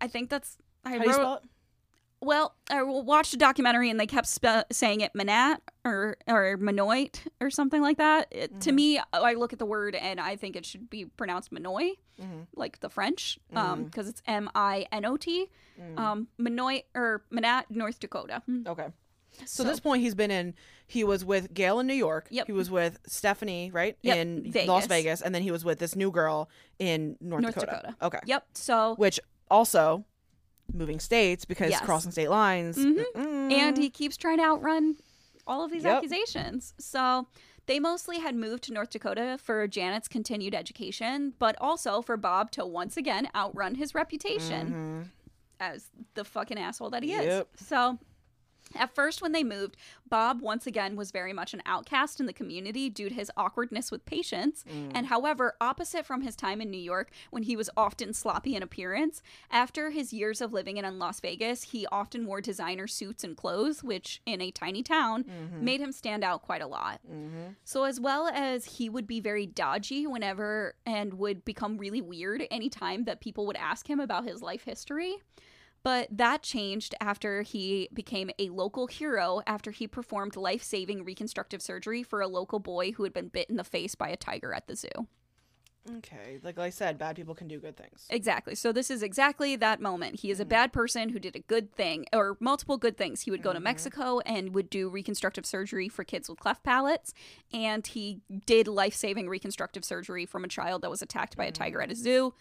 I 0.00 0.06
think 0.08 0.30
that's 0.30 0.56
I 0.82 0.92
How 0.92 0.96
wrote- 1.04 1.12
spell 1.14 1.34
it? 1.34 1.42
Well, 2.22 2.54
I 2.70 2.82
watched 2.82 3.34
a 3.34 3.36
documentary 3.36 3.90
and 3.90 4.00
they 4.00 4.06
kept 4.06 4.26
spe- 4.26 4.72
saying 4.72 5.02
it 5.02 5.12
Manat 5.12 5.58
or 5.84 6.16
or 6.26 6.56
Manoit 6.56 7.20
or 7.38 7.50
something 7.50 7.82
like 7.82 7.98
that. 7.98 8.28
It, 8.30 8.60
To 8.62 8.70
Mm-hmm. 8.70 8.76
me, 8.76 9.00
I 9.12 9.34
look 9.34 9.52
at 9.52 9.58
the 9.58 9.66
word 9.66 9.94
and 9.94 10.18
I 10.18 10.36
think 10.36 10.56
it 10.56 10.64
should 10.64 10.88
be 10.88 11.04
pronounced 11.04 11.50
Manoy, 11.52 11.90
Mhm. 12.18 12.46
like 12.56 12.80
the 12.80 12.88
French, 12.88 13.38
Mm-hmm. 13.52 13.82
because 13.84 14.08
it's 14.08 14.22
M 14.26 14.48
I 14.54 14.86
N 14.90 15.04
O 15.04 15.18
T. 15.18 15.50
Um, 15.98 16.28
Manoit 16.38 16.84
or 16.94 17.24
Manat, 17.30 17.64
North 17.68 18.00
Dakota. 18.00 18.42
Okay. 18.68 18.88
So, 19.46 19.64
at 19.64 19.66
this 19.68 19.80
point, 19.80 20.02
he's 20.02 20.14
been 20.14 20.30
in. 20.30 20.54
He 20.86 21.02
was 21.04 21.24
with 21.24 21.52
Gail 21.54 21.80
in 21.80 21.86
New 21.86 21.94
York. 21.94 22.26
Yep. 22.30 22.46
He 22.46 22.52
was 22.52 22.70
with 22.70 22.98
Stephanie, 23.06 23.70
right, 23.72 23.96
Yep, 24.02 24.16
in 24.16 24.42
Vegas. 24.52 24.68
Las 24.68 24.86
Vegas, 24.86 25.22
and 25.22 25.34
then 25.34 25.42
he 25.42 25.50
was 25.50 25.64
with 25.64 25.78
this 25.78 25.96
new 25.96 26.10
girl 26.10 26.48
in 26.78 27.16
North, 27.20 27.42
North 27.42 27.54
Dakota. 27.54 27.80
Dakota. 27.84 27.96
Okay. 28.02 28.18
Yep. 28.26 28.46
So 28.54 28.94
Which 28.96 29.18
also 29.50 30.04
moving 30.72 31.00
states 31.00 31.44
because 31.44 31.70
Yes. 31.70 31.80
crossing 31.84 32.10
state 32.12 32.28
lines. 32.30 32.76
Mhm. 32.78 33.02
mm, 33.14 33.52
and 33.52 33.76
he 33.76 33.90
keeps 33.90 34.16
trying 34.16 34.38
to 34.38 34.44
outrun 34.44 34.96
all 35.46 35.64
of 35.64 35.70
these 35.70 35.84
Yep. 35.84 35.96
accusations. 35.96 36.74
So 36.78 37.26
they 37.66 37.78
mostly 37.80 38.18
had 38.20 38.34
moved 38.34 38.62
to 38.64 38.72
North 38.72 38.90
Dakota 38.90 39.38
for 39.42 39.66
Janet's 39.66 40.08
continued 40.08 40.54
education, 40.54 41.32
but 41.38 41.56
also 41.60 42.02
for 42.02 42.16
Bob 42.16 42.50
to 42.52 42.64
once 42.66 42.96
again 42.96 43.28
outrun 43.34 43.74
his 43.76 43.94
reputation 43.94 45.10
as 45.60 45.88
the 46.14 46.24
fucking 46.24 46.58
asshole 46.58 46.90
that 46.90 47.02
he 47.02 47.10
Yep. 47.10 47.48
is. 47.58 47.66
So 47.66 47.98
at 48.76 48.94
first, 48.94 49.22
when 49.22 49.32
they 49.32 49.44
moved, 49.44 49.76
Bob 50.08 50.40
once 50.40 50.66
again 50.66 50.96
was 50.96 51.10
very 51.10 51.32
much 51.32 51.54
an 51.54 51.62
outcast 51.66 52.20
in 52.20 52.26
the 52.26 52.32
community 52.32 52.88
due 52.88 53.08
to 53.08 53.14
his 53.14 53.30
awkwardness 53.36 53.90
with 53.90 54.04
patients. 54.04 54.64
Mm. 54.70 54.92
And 54.94 55.06
however, 55.06 55.54
opposite 55.60 56.06
from 56.06 56.22
his 56.22 56.36
time 56.36 56.60
in 56.60 56.70
New 56.70 56.80
York, 56.80 57.10
when 57.30 57.42
he 57.42 57.56
was 57.56 57.70
often 57.76 58.12
sloppy 58.12 58.54
in 58.54 58.62
appearance, 58.62 59.22
after 59.50 59.90
his 59.90 60.12
years 60.12 60.40
of 60.40 60.52
living 60.52 60.76
in 60.76 60.98
Las 60.98 61.20
Vegas, 61.20 61.62
he 61.62 61.86
often 61.90 62.26
wore 62.26 62.40
designer 62.40 62.86
suits 62.86 63.24
and 63.24 63.36
clothes, 63.36 63.82
which 63.82 64.20
in 64.26 64.40
a 64.40 64.50
tiny 64.50 64.82
town 64.82 65.24
mm-hmm. 65.24 65.64
made 65.64 65.80
him 65.80 65.92
stand 65.92 66.22
out 66.22 66.42
quite 66.42 66.62
a 66.62 66.66
lot. 66.66 67.00
Mm-hmm. 67.10 67.52
So, 67.64 67.84
as 67.84 68.00
well 68.00 68.28
as 68.28 68.64
he 68.64 68.88
would 68.88 69.06
be 69.06 69.20
very 69.20 69.46
dodgy 69.46 70.06
whenever 70.06 70.74
and 70.86 71.14
would 71.14 71.44
become 71.44 71.78
really 71.78 72.00
weird 72.00 72.46
anytime 72.50 73.04
that 73.04 73.20
people 73.20 73.46
would 73.46 73.56
ask 73.56 73.88
him 73.88 74.00
about 74.00 74.24
his 74.24 74.42
life 74.42 74.64
history. 74.64 75.16
But 75.84 76.08
that 76.10 76.42
changed 76.42 76.94
after 76.98 77.42
he 77.42 77.88
became 77.92 78.30
a 78.38 78.48
local 78.48 78.86
hero 78.86 79.42
after 79.46 79.70
he 79.70 79.86
performed 79.86 80.34
life 80.34 80.62
saving 80.62 81.04
reconstructive 81.04 81.60
surgery 81.60 82.02
for 82.02 82.22
a 82.22 82.26
local 82.26 82.58
boy 82.58 82.92
who 82.92 83.04
had 83.04 83.12
been 83.12 83.28
bit 83.28 83.50
in 83.50 83.56
the 83.56 83.64
face 83.64 83.94
by 83.94 84.08
a 84.08 84.16
tiger 84.16 84.54
at 84.54 84.66
the 84.66 84.76
zoo. 84.76 85.06
Okay. 85.98 86.38
Like 86.42 86.58
I 86.58 86.70
said, 86.70 86.96
bad 86.96 87.16
people 87.16 87.34
can 87.34 87.46
do 87.46 87.60
good 87.60 87.76
things. 87.76 88.06
Exactly. 88.08 88.54
So, 88.54 88.72
this 88.72 88.90
is 88.90 89.02
exactly 89.02 89.54
that 89.56 89.82
moment. 89.82 90.20
He 90.20 90.30
is 90.30 90.40
a 90.40 90.42
mm-hmm. 90.44 90.48
bad 90.48 90.72
person 90.72 91.10
who 91.10 91.18
did 91.18 91.36
a 91.36 91.40
good 91.40 91.74
thing 91.74 92.06
or 92.10 92.38
multiple 92.40 92.78
good 92.78 92.96
things. 92.96 93.20
He 93.20 93.30
would 93.30 93.42
go 93.42 93.52
to 93.52 93.58
mm-hmm. 93.58 93.64
Mexico 93.64 94.20
and 94.20 94.54
would 94.54 94.70
do 94.70 94.88
reconstructive 94.88 95.44
surgery 95.44 95.90
for 95.90 96.02
kids 96.02 96.30
with 96.30 96.40
cleft 96.40 96.64
palates. 96.64 97.12
And 97.52 97.86
he 97.86 98.22
did 98.46 98.66
life 98.66 98.94
saving 98.94 99.28
reconstructive 99.28 99.84
surgery 99.84 100.24
from 100.24 100.44
a 100.44 100.48
child 100.48 100.80
that 100.80 100.90
was 100.90 101.02
attacked 101.02 101.36
by 101.36 101.44
a 101.44 101.52
tiger 101.52 101.82
at 101.82 101.90
a 101.90 101.94
mm. 101.94 101.98
zoo. 101.98 102.34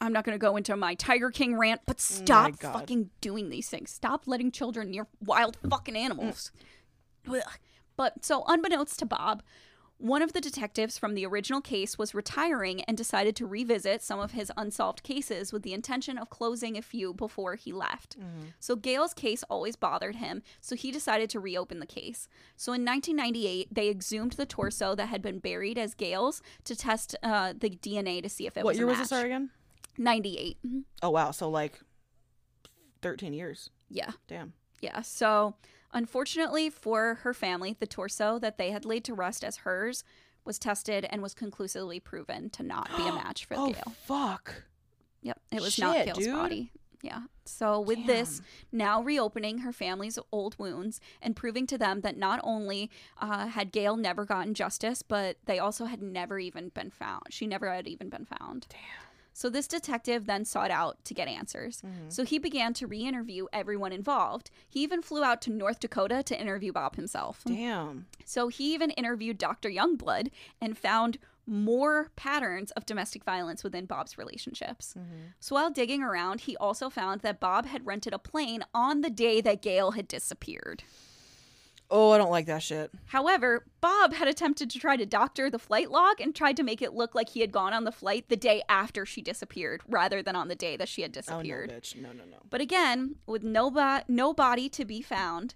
I'm 0.00 0.12
not 0.12 0.24
going 0.24 0.34
to 0.34 0.40
go 0.40 0.56
into 0.56 0.76
my 0.76 0.94
Tiger 0.94 1.30
King 1.30 1.56
rant, 1.56 1.82
but 1.86 2.00
stop 2.00 2.58
God. 2.58 2.72
fucking 2.72 3.10
doing 3.20 3.50
these 3.50 3.68
things. 3.68 3.90
Stop 3.90 4.22
letting 4.26 4.50
children 4.50 4.90
near 4.90 5.06
wild 5.24 5.58
fucking 5.68 5.96
animals. 5.96 6.52
Ugh. 7.28 7.42
But 7.96 8.24
so, 8.24 8.44
unbeknownst 8.46 8.98
to 9.00 9.06
Bob, 9.06 9.42
one 9.98 10.22
of 10.22 10.32
the 10.32 10.40
detectives 10.40 10.96
from 10.96 11.14
the 11.14 11.26
original 11.26 11.60
case 11.60 11.98
was 11.98 12.14
retiring 12.14 12.80
and 12.84 12.96
decided 12.96 13.36
to 13.36 13.46
revisit 13.46 14.00
some 14.00 14.18
of 14.18 14.32
his 14.32 14.50
unsolved 14.56 15.02
cases 15.02 15.52
with 15.52 15.62
the 15.62 15.74
intention 15.74 16.16
of 16.16 16.30
closing 16.30 16.78
a 16.78 16.82
few 16.82 17.12
before 17.12 17.56
he 17.56 17.70
left. 17.70 18.16
So 18.58 18.76
Gail's 18.76 19.12
case 19.12 19.44
always 19.50 19.76
bothered 19.76 20.16
him, 20.16 20.42
so 20.62 20.74
he 20.74 20.90
decided 20.90 21.28
to 21.30 21.40
reopen 21.40 21.80
the 21.80 21.86
case. 21.86 22.28
So 22.56 22.72
in 22.72 22.82
1998, 22.86 23.74
they 23.74 23.90
exhumed 23.90 24.32
the 24.32 24.46
torso 24.46 24.94
that 24.94 25.08
had 25.10 25.20
been 25.20 25.38
buried 25.38 25.76
as 25.76 25.92
Gail's 25.92 26.40
to 26.64 26.74
test 26.74 27.14
uh, 27.22 27.52
the 27.58 27.68
DNA 27.68 28.22
to 28.22 28.30
see 28.30 28.46
if 28.46 28.56
it 28.56 28.64
what 28.64 28.70
was 28.70 28.78
year 28.78 28.86
a 28.86 28.90
was 28.90 28.98
this 29.00 29.08
sorry 29.10 29.26
again? 29.26 29.50
98. 29.98 30.58
Mhm. 30.66 30.84
Oh 31.02 31.10
wow. 31.10 31.30
So 31.30 31.48
like, 31.50 31.80
thirteen 33.02 33.32
years. 33.32 33.70
Yeah. 33.88 34.12
Damn. 34.28 34.52
Yeah. 34.80 35.02
So, 35.02 35.54
unfortunately 35.92 36.70
for 36.70 37.16
her 37.22 37.34
family, 37.34 37.76
the 37.78 37.86
torso 37.86 38.38
that 38.38 38.56
they 38.58 38.70
had 38.70 38.84
laid 38.84 39.04
to 39.04 39.14
rest 39.14 39.44
as 39.44 39.58
hers 39.58 40.04
was 40.44 40.58
tested 40.58 41.06
and 41.10 41.20
was 41.22 41.34
conclusively 41.34 42.00
proven 42.00 42.48
to 42.50 42.62
not 42.62 42.88
be 42.96 43.06
a 43.06 43.12
match 43.14 43.44
for 43.44 43.54
Oh 43.58 43.72
Gail. 43.72 43.92
fuck. 44.04 44.64
Yep, 45.22 45.38
it 45.52 45.60
was 45.60 45.78
not 45.78 45.96
Shit, 45.96 46.06
Gail's 46.06 46.18
dude. 46.18 46.32
body. 46.34 46.72
Yeah. 47.02 47.20
So 47.46 47.80
with 47.80 48.06
this, 48.06 48.42
now 48.72 49.02
reopening 49.02 49.58
her 49.58 49.72
family's 49.72 50.18
old 50.32 50.58
wounds 50.58 51.00
and 51.22 51.34
proving 51.34 51.66
to 51.68 51.78
them 51.78 52.02
that 52.02 52.16
not 52.16 52.40
only 52.42 52.90
uh, 53.18 53.46
had 53.48 53.72
Gail 53.72 53.96
never 53.96 54.24
gotten 54.26 54.52
justice, 54.54 55.02
but 55.02 55.36
they 55.46 55.58
also 55.58 55.86
had 55.86 56.00
never 56.02 56.38
even 56.38 56.68
been 56.70 56.90
found. 56.90 57.22
She 57.30 57.46
never 57.46 57.70
had 57.72 57.88
even 57.88 58.08
been 58.10 58.26
found. 58.26 58.66
Damn. 58.68 58.78
So 59.40 59.48
this 59.48 59.66
detective 59.66 60.26
then 60.26 60.44
sought 60.44 60.70
out 60.70 61.02
to 61.06 61.14
get 61.14 61.26
answers. 61.26 61.80
Mm-hmm. 61.80 62.10
So 62.10 62.24
he 62.24 62.38
began 62.38 62.74
to 62.74 62.86
re-interview 62.86 63.46
everyone 63.54 63.90
involved. 63.90 64.50
He 64.68 64.82
even 64.82 65.00
flew 65.00 65.24
out 65.24 65.40
to 65.40 65.50
North 65.50 65.80
Dakota 65.80 66.22
to 66.24 66.38
interview 66.38 66.72
Bob 66.72 66.96
himself. 66.96 67.40
Damn. 67.46 68.04
So 68.26 68.48
he 68.48 68.74
even 68.74 68.90
interviewed 68.90 69.38
Dr. 69.38 69.70
Youngblood 69.70 70.28
and 70.60 70.76
found 70.76 71.16
more 71.46 72.10
patterns 72.16 72.70
of 72.72 72.84
domestic 72.84 73.24
violence 73.24 73.64
within 73.64 73.86
Bob's 73.86 74.18
relationships. 74.18 74.92
Mm-hmm. 74.92 75.28
So 75.40 75.54
while 75.54 75.70
digging 75.70 76.02
around, 76.02 76.42
he 76.42 76.54
also 76.58 76.90
found 76.90 77.22
that 77.22 77.40
Bob 77.40 77.64
had 77.64 77.86
rented 77.86 78.12
a 78.12 78.18
plane 78.18 78.62
on 78.74 79.00
the 79.00 79.08
day 79.08 79.40
that 79.40 79.62
Gail 79.62 79.92
had 79.92 80.06
disappeared. 80.06 80.82
Oh, 81.90 82.10
I 82.12 82.18
don't 82.18 82.30
like 82.30 82.46
that 82.46 82.62
shit. 82.62 82.90
However, 83.06 83.64
Bob 83.80 84.12
had 84.12 84.28
attempted 84.28 84.70
to 84.70 84.78
try 84.78 84.96
to 84.96 85.04
doctor 85.04 85.50
the 85.50 85.58
flight 85.58 85.90
log 85.90 86.20
and 86.20 86.34
tried 86.34 86.56
to 86.58 86.62
make 86.62 86.80
it 86.80 86.92
look 86.94 87.14
like 87.14 87.30
he 87.30 87.40
had 87.40 87.50
gone 87.50 87.72
on 87.72 87.84
the 87.84 87.90
flight 87.92 88.28
the 88.28 88.36
day 88.36 88.62
after 88.68 89.04
she 89.04 89.22
disappeared 89.22 89.82
rather 89.88 90.22
than 90.22 90.36
on 90.36 90.48
the 90.48 90.54
day 90.54 90.76
that 90.76 90.88
she 90.88 91.02
had 91.02 91.10
disappeared. 91.12 91.70
Oh 91.70 91.74
no, 91.74 91.80
bitch. 91.80 91.96
No, 91.96 92.08
no, 92.12 92.24
no. 92.30 92.36
But 92.48 92.60
again, 92.60 93.16
with 93.26 93.42
no, 93.42 93.70
bo- 93.70 94.02
no 94.06 94.32
body 94.32 94.68
to 94.68 94.84
be 94.84 95.02
found, 95.02 95.54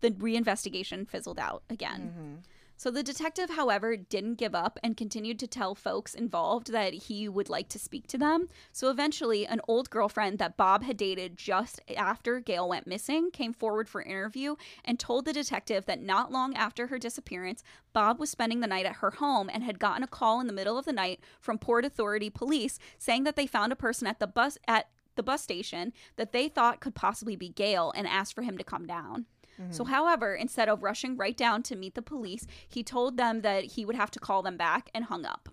the 0.00 0.10
reinvestigation 0.10 1.08
fizzled 1.08 1.38
out 1.38 1.62
again. 1.70 2.12
Mm-hmm. 2.16 2.34
So 2.78 2.90
the 2.90 3.02
detective, 3.02 3.50
however, 3.50 3.96
didn't 3.96 4.34
give 4.34 4.54
up 4.54 4.78
and 4.82 4.96
continued 4.96 5.38
to 5.38 5.46
tell 5.46 5.74
folks 5.74 6.14
involved 6.14 6.72
that 6.72 6.92
he 6.92 7.26
would 7.26 7.48
like 7.48 7.70
to 7.70 7.78
speak 7.78 8.06
to 8.08 8.18
them. 8.18 8.48
So 8.70 8.90
eventually, 8.90 9.46
an 9.46 9.62
old 9.66 9.88
girlfriend 9.88 10.38
that 10.38 10.58
Bob 10.58 10.82
had 10.82 10.98
dated 10.98 11.38
just 11.38 11.80
after 11.96 12.38
Gail 12.38 12.68
went 12.68 12.86
missing 12.86 13.30
came 13.30 13.54
forward 13.54 13.88
for 13.88 14.02
interview 14.02 14.56
and 14.84 14.98
told 14.98 15.24
the 15.24 15.32
detective 15.32 15.86
that 15.86 16.02
not 16.02 16.30
long 16.30 16.54
after 16.54 16.88
her 16.88 16.98
disappearance, 16.98 17.62
Bob 17.94 18.20
was 18.20 18.28
spending 18.28 18.60
the 18.60 18.66
night 18.66 18.84
at 18.84 18.96
her 18.96 19.12
home 19.12 19.48
and 19.50 19.64
had 19.64 19.78
gotten 19.78 20.02
a 20.02 20.06
call 20.08 20.40
in 20.40 20.46
the 20.46 20.52
middle 20.52 20.76
of 20.76 20.84
the 20.84 20.92
night 20.92 21.20
from 21.40 21.58
Port 21.58 21.86
Authority 21.86 22.28
police 22.28 22.78
saying 22.98 23.24
that 23.24 23.36
they 23.36 23.46
found 23.46 23.72
a 23.72 23.76
person 23.76 24.06
at 24.06 24.20
the 24.20 24.26
bus 24.26 24.58
at 24.68 24.88
the 25.14 25.22
bus 25.22 25.42
station 25.42 25.94
that 26.16 26.32
they 26.32 26.46
thought 26.46 26.80
could 26.80 26.94
possibly 26.94 27.36
be 27.36 27.48
Gail 27.48 27.90
and 27.96 28.06
asked 28.06 28.34
for 28.34 28.42
him 28.42 28.58
to 28.58 28.64
come 28.64 28.86
down. 28.86 29.24
So, 29.70 29.84
however, 29.84 30.34
instead 30.34 30.68
of 30.68 30.82
rushing 30.82 31.16
right 31.16 31.36
down 31.36 31.62
to 31.64 31.76
meet 31.76 31.94
the 31.94 32.02
police, 32.02 32.46
he 32.68 32.82
told 32.82 33.16
them 33.16 33.40
that 33.42 33.64
he 33.64 33.84
would 33.84 33.96
have 33.96 34.10
to 34.12 34.20
call 34.20 34.42
them 34.42 34.56
back 34.56 34.90
and 34.94 35.04
hung 35.06 35.24
up. 35.24 35.48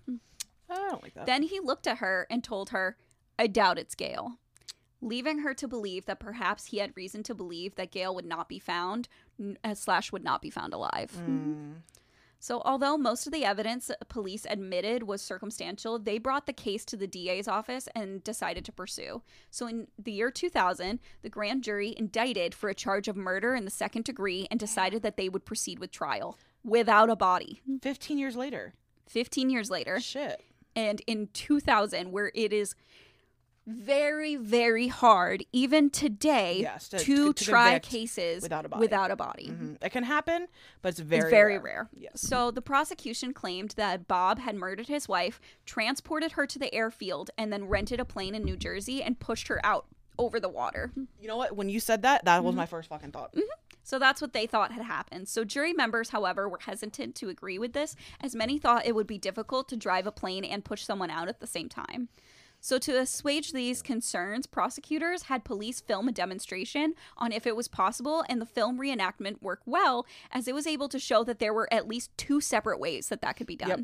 I 0.68 0.74
don't 0.90 1.02
like 1.02 1.14
that. 1.14 1.26
Then 1.26 1.42
he 1.44 1.60
looked 1.60 1.86
at 1.86 1.98
her 1.98 2.26
and 2.30 2.42
told 2.44 2.70
her, 2.70 2.96
I 3.38 3.46
doubt 3.46 3.78
it's 3.78 3.94
Gail, 3.94 4.38
leaving 5.00 5.38
her 5.38 5.54
to 5.54 5.66
believe 5.68 6.06
that 6.06 6.20
perhaps 6.20 6.66
he 6.66 6.78
had 6.78 6.96
reason 6.96 7.22
to 7.24 7.34
believe 7.34 7.74
that 7.76 7.90
Gail 7.92 8.14
would 8.14 8.24
not 8.26 8.48
be 8.48 8.58
found, 8.58 9.08
uh, 9.62 9.74
slash, 9.74 10.12
would 10.12 10.24
not 10.24 10.40
be 10.42 10.50
found 10.50 10.72
alive. 10.72 11.12
So, 12.44 12.60
although 12.66 12.98
most 12.98 13.26
of 13.26 13.32
the 13.32 13.46
evidence 13.46 13.90
police 14.10 14.44
admitted 14.46 15.04
was 15.04 15.22
circumstantial, 15.22 15.98
they 15.98 16.18
brought 16.18 16.44
the 16.44 16.52
case 16.52 16.84
to 16.84 16.94
the 16.94 17.06
DA's 17.06 17.48
office 17.48 17.88
and 17.94 18.22
decided 18.22 18.66
to 18.66 18.72
pursue. 18.72 19.22
So, 19.50 19.66
in 19.66 19.86
the 19.98 20.12
year 20.12 20.30
2000, 20.30 21.00
the 21.22 21.30
grand 21.30 21.64
jury 21.64 21.94
indicted 21.96 22.54
for 22.54 22.68
a 22.68 22.74
charge 22.74 23.08
of 23.08 23.16
murder 23.16 23.54
in 23.54 23.64
the 23.64 23.70
second 23.70 24.04
degree 24.04 24.46
and 24.50 24.60
decided 24.60 25.00
that 25.00 25.16
they 25.16 25.30
would 25.30 25.46
proceed 25.46 25.78
with 25.78 25.90
trial 25.90 26.38
without 26.62 27.08
a 27.08 27.16
body. 27.16 27.62
15 27.80 28.18
years 28.18 28.36
later. 28.36 28.74
15 29.08 29.48
years 29.48 29.70
later. 29.70 29.98
Shit. 29.98 30.42
And 30.76 31.00
in 31.06 31.28
2000, 31.32 32.12
where 32.12 32.30
it 32.34 32.52
is 32.52 32.74
very, 33.66 34.36
very 34.36 34.88
hard, 34.88 35.44
even 35.52 35.88
today, 35.90 36.58
Yes, 36.60 36.88
to- 36.90 36.98
to, 36.98 37.32
to- 37.32 37.44
try 37.44 37.78
cases 37.78 38.42
without 38.42 38.64
a 38.66 38.68
body. 38.68 38.80
Without 38.80 39.10
a 39.10 39.16
body. 39.16 39.48
Mhm. 39.48 39.82
It 39.82 39.90
can 39.90 40.04
happen, 40.04 40.48
but 40.82 40.90
it's 40.90 40.98
very 41.00 41.22
It's 41.22 41.30
very 41.30 41.52
rare. 41.58 41.60
rare. 41.62 41.88
Yes. 41.94 42.20
So 42.20 42.50
the 42.50 42.62
prosecution 42.62 43.32
claimed 43.32 43.70
that 43.76 44.06
Bob 44.06 44.38
had 44.38 44.54
murdered 44.56 44.88
his 44.88 45.08
wife, 45.08 45.40
transported 45.64 46.32
her 46.32 46.46
to 46.46 46.58
the 46.58 46.72
airfield, 46.74 47.30
and 47.38 47.52
then 47.52 47.64
rented 47.64 48.00
a 48.00 48.04
plane 48.04 48.34
in 48.34 48.44
New 48.44 48.56
Jersey 48.56 49.02
and 49.02 49.18
pushed 49.18 49.48
her 49.48 49.64
out 49.64 49.86
over 50.18 50.38
the 50.38 50.48
water. 50.48 50.92
You 51.18 51.26
know 51.28 51.36
what? 51.36 51.56
When 51.56 51.68
you 51.68 51.80
said 51.80 52.02
that, 52.02 52.24
that 52.26 52.36
Mm-hmm. 52.38 52.46
was 52.46 52.54
my 52.54 52.66
first 52.66 52.88
fucking 52.88 53.12
thought. 53.12 53.34
So 53.82 53.98
that's 53.98 54.22
what 54.22 54.32
they 54.32 54.46
thought 54.46 54.72
had 54.72 54.84
happened. 54.84 55.28
So 55.28 55.44
jury 55.44 55.72
members, 55.74 56.10
however, 56.10 56.48
were 56.48 56.60
hesitant 56.60 57.14
to 57.16 57.28
agree 57.28 57.58
with 57.58 57.72
this, 57.74 57.96
as 58.20 58.34
many 58.34 58.56
thought 58.58 58.86
it 58.86 58.94
would 58.94 59.06
be 59.06 59.18
difficult 59.18 59.68
to 59.70 59.76
drive 59.76 60.06
a 60.06 60.12
plane 60.12 60.44
and 60.44 60.64
push 60.64 60.84
someone 60.84 61.10
out 61.10 61.28
at 61.28 61.40
the 61.40 61.46
same 61.46 61.68
time. 61.68 62.08
So, 62.64 62.78
to 62.78 62.98
assuage 62.98 63.52
these 63.52 63.82
concerns, 63.82 64.46
prosecutors 64.46 65.24
had 65.24 65.44
police 65.44 65.80
film 65.80 66.08
a 66.08 66.12
demonstration 66.12 66.94
on 67.18 67.30
if 67.30 67.46
it 67.46 67.54
was 67.54 67.68
possible, 67.68 68.24
and 68.26 68.40
the 68.40 68.46
film 68.46 68.78
reenactment 68.78 69.42
worked 69.42 69.68
well 69.68 70.06
as 70.32 70.48
it 70.48 70.54
was 70.54 70.66
able 70.66 70.88
to 70.88 70.98
show 70.98 71.24
that 71.24 71.40
there 71.40 71.52
were 71.52 71.68
at 71.70 71.86
least 71.86 72.16
two 72.16 72.40
separate 72.40 72.80
ways 72.80 73.10
that 73.10 73.20
that 73.20 73.36
could 73.36 73.46
be 73.46 73.54
done. 73.54 73.68
Yep. 73.68 73.80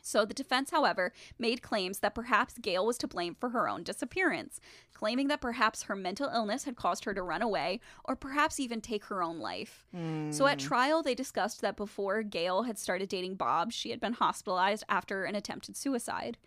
So 0.00 0.24
the 0.24 0.32
defense, 0.32 0.70
however, 0.70 1.12
made 1.38 1.60
claims 1.60 1.98
that 1.98 2.14
perhaps 2.14 2.56
Gail 2.56 2.86
was 2.86 2.96
to 2.96 3.06
blame 3.06 3.36
for 3.38 3.50
her 3.50 3.68
own 3.68 3.82
disappearance, 3.82 4.60
claiming 4.94 5.28
that 5.28 5.42
perhaps 5.42 5.82
her 5.82 5.94
mental 5.94 6.30
illness 6.30 6.64
had 6.64 6.76
caused 6.76 7.04
her 7.04 7.12
to 7.12 7.22
run 7.22 7.42
away 7.42 7.80
or 8.06 8.16
perhaps 8.16 8.58
even 8.58 8.80
take 8.80 9.04
her 9.04 9.22
own 9.22 9.40
life. 9.40 9.84
So 10.30 10.46
at 10.46 10.58
hmm. 10.58 10.68
trial, 10.68 11.02
they 11.02 11.14
discussed 11.14 11.60
that 11.60 11.76
before 11.76 12.22
Gail 12.22 12.62
had 12.62 12.78
started 12.78 13.10
dating 13.10 13.34
Bob, 13.34 13.72
she 13.72 13.90
had 13.90 14.00
been 14.00 14.14
hospitalized 14.14 14.84
after 14.88 15.24
an 15.24 15.34
attempted 15.34 15.76
suicide. 15.76 16.38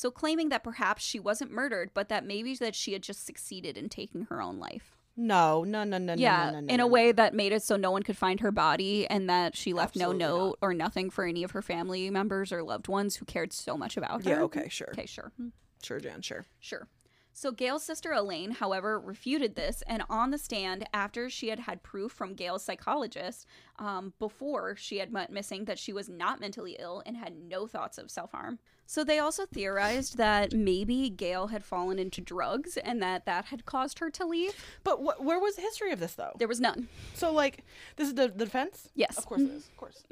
So 0.00 0.10
claiming 0.10 0.48
that 0.48 0.64
perhaps 0.64 1.04
she 1.04 1.20
wasn't 1.20 1.50
murdered, 1.50 1.90
but 1.92 2.08
that 2.08 2.24
maybe 2.24 2.54
that 2.54 2.74
she 2.74 2.94
had 2.94 3.02
just 3.02 3.26
succeeded 3.26 3.76
in 3.76 3.90
taking 3.90 4.22
her 4.30 4.40
own 4.40 4.58
life. 4.58 4.96
No, 5.14 5.62
no, 5.62 5.84
no, 5.84 5.98
no, 5.98 6.14
Yeah, 6.14 6.46
no, 6.46 6.52
no, 6.52 6.60
no, 6.60 6.72
in 6.72 6.80
a 6.80 6.86
way 6.86 7.12
that 7.12 7.34
made 7.34 7.52
it 7.52 7.62
so 7.62 7.76
no 7.76 7.90
one 7.90 8.02
could 8.02 8.16
find 8.16 8.40
her 8.40 8.50
body 8.50 9.06
and 9.10 9.28
that 9.28 9.54
she 9.54 9.74
left 9.74 9.96
Absolutely 9.96 10.24
no 10.24 10.28
not. 10.30 10.38
note 10.38 10.58
or 10.62 10.72
nothing 10.72 11.10
for 11.10 11.26
any 11.26 11.44
of 11.44 11.50
her 11.50 11.60
family 11.60 12.08
members 12.08 12.50
or 12.50 12.62
loved 12.62 12.88
ones 12.88 13.16
who 13.16 13.26
cared 13.26 13.52
so 13.52 13.76
much 13.76 13.98
about 13.98 14.24
her. 14.24 14.30
Yeah, 14.30 14.42
okay, 14.44 14.70
sure. 14.70 14.88
Okay, 14.92 15.04
sure. 15.04 15.32
Hmm, 15.36 15.48
Sure, 15.82 16.00
Jan, 16.00 16.22
sure. 16.22 16.46
Sure. 16.60 16.88
So 17.32 17.52
Gail's 17.52 17.84
sister 17.84 18.12
Elaine, 18.12 18.50
however, 18.50 18.98
refuted 18.98 19.54
this, 19.54 19.82
and 19.86 20.02
on 20.10 20.30
the 20.30 20.38
stand, 20.38 20.86
after 20.92 21.30
she 21.30 21.48
had 21.48 21.60
had 21.60 21.82
proof 21.82 22.12
from 22.12 22.34
Gail's 22.34 22.64
psychologist 22.64 23.46
um, 23.78 24.12
before 24.18 24.76
she 24.76 24.98
had 24.98 25.12
went 25.12 25.30
missing 25.30 25.64
that 25.66 25.78
she 25.78 25.92
was 25.92 26.08
not 26.08 26.40
mentally 26.40 26.76
ill 26.78 27.02
and 27.06 27.16
had 27.16 27.34
no 27.36 27.66
thoughts 27.66 27.98
of 27.98 28.10
self 28.10 28.32
harm. 28.32 28.58
So 28.86 29.04
they 29.04 29.20
also 29.20 29.46
theorized 29.46 30.16
that 30.16 30.52
maybe 30.52 31.08
Gail 31.08 31.46
had 31.46 31.64
fallen 31.64 31.98
into 32.00 32.20
drugs 32.20 32.76
and 32.76 33.00
that 33.02 33.24
that 33.26 33.44
had 33.46 33.64
caused 33.64 34.00
her 34.00 34.10
to 34.10 34.26
leave. 34.26 34.52
But 34.82 34.96
wh- 34.96 35.24
where 35.24 35.38
was 35.38 35.54
the 35.54 35.62
history 35.62 35.92
of 35.92 36.00
this 36.00 36.14
though? 36.14 36.32
There 36.38 36.48
was 36.48 36.60
none. 36.60 36.88
So 37.14 37.32
like, 37.32 37.64
this 37.94 38.08
is 38.08 38.14
the, 38.16 38.26
the 38.26 38.44
defense? 38.46 38.88
Yes. 38.96 39.16
Of 39.16 39.26
course 39.26 39.42
it 39.42 39.50
is. 39.50 39.68
Of 39.68 39.76
course. 39.76 40.02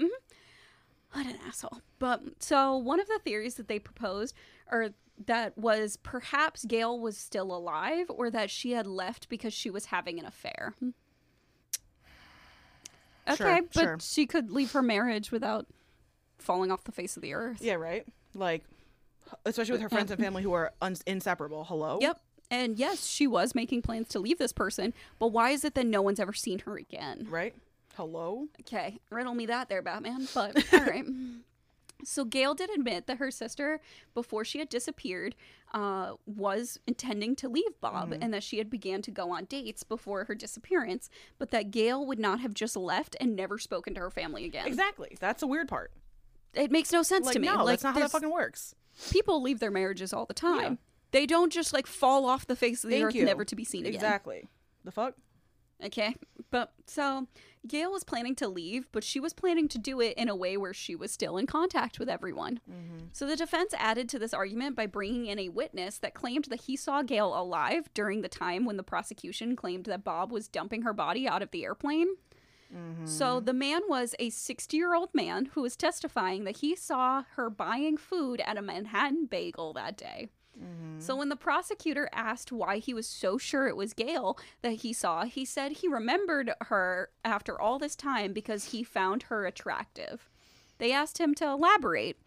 What 1.13 1.27
an 1.27 1.39
asshole. 1.47 1.81
But 1.99 2.23
so 2.39 2.77
one 2.77 3.01
of 3.01 3.09
the 3.09 3.19
theories 3.25 3.55
that 3.55 3.67
they 3.67 3.79
proposed 3.79 4.35
or 4.71 4.91
that 5.27 5.57
was 5.59 5.97
perhaps 5.97 6.65
Gail 6.65 6.99
was 6.99 7.17
still 7.17 7.55
alive 7.55 8.07
or 8.09 8.31
that 8.31 8.51
she 8.51 8.73
had 8.73 8.87
left 8.87 9.29
because 9.29 9.53
she 9.53 9.69
was 9.71 9.87
having 9.87 10.19
an 10.19 10.25
affair. 10.27 10.75
Okay, 13.29 13.37
Sure, 13.37 13.61
but 13.75 13.81
sure. 13.83 13.99
she 14.01 14.27
could 14.27 14.51
leave 14.51 14.73
her 14.73 14.83
marriage 14.83 15.31
without 15.31 15.67
falling 16.39 16.71
off 16.73 16.85
the 16.85 16.93
face 16.93 17.17
of 17.17 17.23
the 17.23 17.35
earth. 17.35 17.59
Yeah, 17.61 17.75
right. 17.75 18.07
Like, 18.35 18.65
especially 19.45 19.73
with 19.73 19.83
her 19.83 19.89
friends 19.91 20.11
and 20.11 20.19
family 20.21 20.43
who 20.43 20.53
are 20.53 20.73
un- 20.81 20.97
inseparable. 21.07 21.65
Hello. 21.65 21.99
Yep. 22.01 22.21
And 22.51 22.79
yes, 22.79 23.07
she 23.07 23.27
was 23.27 23.55
making 23.55 23.83
plans 23.83 24.09
to 24.09 24.19
leave 24.19 24.39
this 24.39 24.53
person, 24.55 24.95
but 25.19 25.27
why 25.29 25.51
is 25.51 25.65
it 25.65 25.75
that 25.75 25.85
no 25.85 26.01
one's 26.01 26.19
ever 26.19 26.33
seen 26.33 26.61
her 26.61 26.79
again? 26.79 27.27
Right. 27.29 27.55
Hello. 27.97 28.47
Okay, 28.61 29.01
riddle 29.11 29.35
me 29.35 29.45
that 29.47 29.69
there, 29.69 29.83
Batman. 29.83 30.27
But 30.35 30.57
all 30.73 30.81
right. 30.85 31.05
So 32.05 32.25
Gail 32.25 32.55
did 32.55 32.71
admit 32.71 33.07
that 33.07 33.19
her 33.19 33.31
sister, 33.31 33.81
before 34.15 34.45
she 34.45 34.59
had 34.61 34.69
disappeared, 34.69 35.35
uh, 35.75 36.13
was 36.27 36.79
intending 36.87 37.35
to 37.37 37.49
leave 37.49 37.81
Bob, 37.81 38.13
and 38.21 38.33
that 38.33 38.43
she 38.43 38.59
had 38.59 38.71
began 38.71 39.03
to 39.03 39.11
go 39.11 39.31
on 39.33 39.47
dates 39.47 39.83
before 39.83 40.25
her 40.25 40.35
disappearance, 40.35 41.11
but 41.39 41.51
that 41.51 41.71
Gail 41.71 42.07
would 42.07 42.19
not 42.19 42.41
have 42.41 42.55
just 42.55 42.77
left 42.77 43.17
and 43.21 43.35
never 43.35 43.59
spoken 43.59 43.95
to 43.95 44.01
her 44.01 44.11
family 44.11 44.45
again. 44.45 44.67
Exactly. 44.67 45.17
That's 45.19 45.41
the 45.41 45.47
weird 45.47 45.69
part. 45.69 45.93
It 46.55 46.71
makes 46.71 46.93
no 46.93 47.03
sense 47.03 47.27
Like, 47.27 47.35
to 47.35 47.41
me. 47.41 47.49
no, 47.49 47.57
like 47.65 47.75
that's 47.75 47.85
not 47.85 47.95
how 47.95 48.01
that 48.01 48.11
fucking 48.11 48.31
works. 48.33 48.75
people 49.11 49.43
leave 49.43 49.59
their 49.61 49.71
marriages 49.71 50.13
all 50.13 50.25
the 50.25 50.35
time. 50.35 50.61
Yeah. 50.73 50.77
They 51.11 51.27
don't 51.27 51.53
just 51.53 51.73
like 51.73 51.87
fall 51.87 52.25
off 52.27 52.47
the 52.47 52.57
face 52.57 52.85
of 52.85 52.91
the 52.91 52.97
Thank 52.97 53.07
earth, 53.09 53.15
you. 53.15 53.25
never 53.25 53.45
to 53.45 53.57
be 53.57 53.65
seen 53.65 53.83
again. 53.85 53.95
Exactly. 53.95 54.49
The 54.85 54.91
fuck. 54.93 55.15
Okay. 55.85 56.15
But 56.51 56.73
so 56.87 57.27
Gail 57.67 57.93
was 57.93 58.05
planning 58.05 58.35
to 58.37 58.49
leave, 58.49 58.89
but 58.91 59.05
she 59.05 59.21
was 59.21 59.33
planning 59.33 59.69
to 59.69 59.79
do 59.79 60.01
it 60.01 60.17
in 60.17 60.29
a 60.29 60.37
way 60.37 60.57
where 60.57 60.75
she 60.75 60.97
was 60.97 61.13
still 61.13 61.37
in 61.37 61.47
contact 61.47 61.99
with 61.99 62.09
everyone. 62.09 62.61
Mm-hmm. 62.69 63.07
So 63.13 63.27
the 63.27 63.37
defense 63.37 63.75
added 63.77 64.09
to 64.11 64.19
this 64.19 64.35
argument 64.35 64.75
by 64.75 64.87
bringing 64.87 65.27
in 65.27 65.39
a 65.39 65.51
witness 65.51 65.99
that 65.99 66.15
claimed 66.15 66.47
that 66.47 66.63
he 66.63 66.77
saw 66.77 67.03
Gail 67.03 67.39
alive 67.39 67.91
during 67.95 68.23
the 68.23 68.29
time 68.29 68.65
when 68.65 68.77
the 68.77 68.83
prosecution 68.83 69.57
claimed 69.57 69.85
that 69.85 70.05
Bob 70.05 70.33
was 70.33 70.49
dumping 70.49 70.83
her 70.83 70.93
body 70.93 71.29
out 71.29 71.43
of 71.43 71.51
the 71.51 71.65
airplane. 71.65 72.09
Mm-hmm. 72.75 73.07
So 73.07 73.41
the 73.41 73.53
man 73.53 73.83
was 73.89 74.15
a 74.19 74.31
60 74.31 74.77
year 74.77 74.95
old 74.95 75.11
man 75.15 75.51
who 75.53 75.63
was 75.63 75.77
testifying 75.77 76.45
that 76.45 76.59
he 76.59 76.77
saw 76.77 77.25
her 77.37 77.51
buying 77.51 77.97
food 77.97 78.41
at 78.41 78.59
a 78.59 78.63
Manhattan 78.63 79.27
bagel 79.27 79.73
that 79.75 79.97
day. 79.97 80.29
Mm-hmm. 80.63 81.01
So 81.01 81.17
when 81.17 81.29
the 81.29 81.37
prosecutor 81.37 82.09
asked 82.13 82.53
why 82.53 82.79
he 82.79 82.93
was 82.93 83.07
so 83.07 83.39
sure 83.39 83.69
it 83.69 83.77
was 83.77 83.95
Gail 83.95 84.39
that 84.63 84.75
he 84.75 84.93
saw, 84.93 85.25
he 85.25 85.45
said 85.45 85.73
he 85.73 85.89
remembered 85.89 86.53
her 86.63 87.11
after 87.25 87.61
all 87.61 87.79
this 87.79 87.97
time 87.97 88.33
because 88.33 88.67
he 88.67 88.83
found 88.83 89.25
her 89.25 89.47
attractive. 89.47 90.29
They 90.79 90.93
asked 90.93 91.19
him 91.19 91.35
to 91.37 91.49
elaborate 91.49 92.19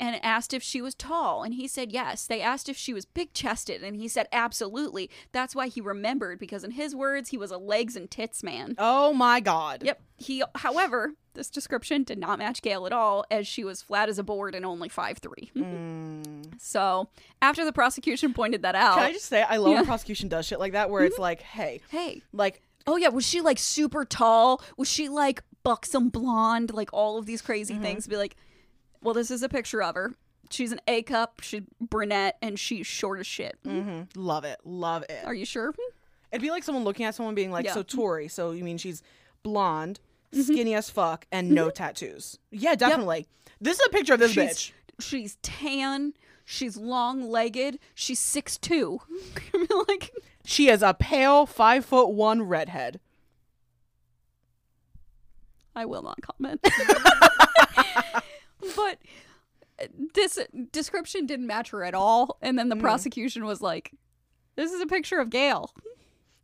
and 0.00 0.22
asked 0.24 0.54
if 0.54 0.62
she 0.62 0.80
was 0.80 0.94
tall, 0.94 1.42
and 1.42 1.54
he 1.54 1.66
said 1.66 1.92
yes. 1.92 2.26
They 2.26 2.40
asked 2.40 2.68
if 2.68 2.76
she 2.76 2.94
was 2.94 3.04
big 3.04 3.32
chested, 3.32 3.82
and 3.82 3.96
he 3.96 4.08
said 4.08 4.28
absolutely. 4.32 5.10
That's 5.32 5.54
why 5.54 5.68
he 5.68 5.80
remembered 5.80 6.38
because 6.38 6.64
in 6.64 6.72
his 6.72 6.94
words, 6.94 7.30
he 7.30 7.38
was 7.38 7.50
a 7.50 7.58
legs 7.58 7.96
and 7.96 8.10
tits 8.10 8.42
man. 8.42 8.74
Oh 8.78 9.12
my 9.12 9.40
god. 9.40 9.82
Yep. 9.84 10.00
He, 10.16 10.42
however, 10.56 11.14
this 11.34 11.50
description 11.50 12.02
did 12.02 12.18
not 12.18 12.38
match 12.38 12.62
Gail 12.62 12.86
at 12.86 12.92
all, 12.92 13.24
as 13.30 13.46
she 13.46 13.64
was 13.64 13.82
flat 13.82 14.08
as 14.08 14.18
a 14.18 14.22
board 14.22 14.54
and 14.54 14.64
only 14.64 14.88
five 14.88 15.18
three. 15.18 15.50
Mm. 15.56 16.24
So 16.60 17.08
after 17.40 17.64
the 17.64 17.72
prosecution 17.72 18.34
pointed 18.34 18.62
that 18.62 18.74
out, 18.74 18.96
Can 18.96 19.04
I 19.04 19.12
just 19.12 19.26
say 19.26 19.42
I 19.42 19.58
love 19.58 19.70
Yeah. 19.70 19.76
when 19.76 19.86
prosecution 19.86 20.28
does 20.28 20.44
shit 20.44 20.58
like 20.58 20.72
that 20.72 20.90
where 20.90 21.04
it's 21.04 21.14
mm-hmm. 21.14 21.22
like, 21.22 21.40
hey, 21.40 21.80
hey, 21.88 22.22
like 22.32 22.62
oh 22.88 22.96
yeah, 22.96 23.08
was 23.08 23.26
she 23.26 23.40
like 23.40 23.58
super 23.58 24.04
tall? 24.04 24.60
Was 24.76 24.90
she 24.90 25.08
like 25.08 25.42
buxom 25.62 26.08
blonde? 26.08 26.72
Like 26.72 26.90
all 26.92 27.18
of 27.18 27.26
these 27.26 27.40
crazy 27.40 27.74
mm-hmm. 27.74 27.82
things. 27.82 28.06
Be 28.08 28.16
like, 28.16 28.36
well, 29.02 29.14
this 29.14 29.30
is 29.30 29.42
a 29.42 29.48
picture 29.48 29.82
of 29.82 29.94
her. 29.94 30.14
She's 30.50 30.72
an 30.72 30.80
A 30.88 31.02
cup. 31.02 31.40
She's 31.42 31.62
brunette, 31.80 32.38
and 32.40 32.58
she's 32.58 32.86
short 32.86 33.20
as 33.20 33.26
shit. 33.26 33.58
mhm, 33.64 34.08
love 34.16 34.44
it, 34.44 34.58
love 34.64 35.04
it. 35.08 35.24
Are 35.24 35.34
you 35.34 35.44
sure? 35.44 35.74
It'd 36.32 36.42
be 36.42 36.50
like 36.50 36.62
someone 36.64 36.84
looking 36.84 37.06
at 37.06 37.14
someone 37.14 37.34
being 37.34 37.50
like, 37.50 37.64
Yeah. 37.64 37.74
so 37.74 37.82
Tori, 37.82 38.28
so 38.28 38.50
you 38.52 38.64
mean 38.64 38.78
she's 38.78 39.02
blonde, 39.42 40.00
skinny 40.32 40.74
as 40.74 40.90
fuck, 40.90 41.26
and 41.32 41.50
no 41.50 41.70
tattoos? 41.70 42.38
Yeah, 42.50 42.74
definitely. 42.74 43.26
This 43.60 43.78
is 43.80 43.86
a 43.86 43.90
picture 43.90 44.14
of 44.14 44.20
this 44.20 44.32
she's 44.32 44.44
bitch. 44.44 44.72
she's 45.00 45.36
tan. 45.42 46.14
She's 46.44 46.76
long 46.78 47.28
legged. 47.30 47.78
She's 47.94 48.18
six 48.20 48.56
two. 48.56 49.00
like 49.88 50.12
She 50.46 50.68
is 50.70 50.82
a 50.82 50.94
pale 50.94 51.44
five 51.44 51.84
foot 51.84 52.08
one 52.10 52.42
redhead. 52.42 53.00
I 55.76 55.84
will 55.84 56.02
not 56.02 56.18
comment. 56.22 56.60
but 58.76 58.98
this 60.14 60.38
description 60.72 61.26
didn't 61.26 61.46
match 61.46 61.70
her 61.70 61.84
at 61.84 61.94
all. 61.94 62.38
And 62.42 62.58
then 62.58 62.68
the 62.68 62.74
hmm. 62.74 62.82
prosecution 62.82 63.44
was 63.44 63.60
like, 63.60 63.92
this 64.56 64.72
is 64.72 64.80
a 64.80 64.86
picture 64.86 65.18
of 65.18 65.30
Gail. 65.30 65.72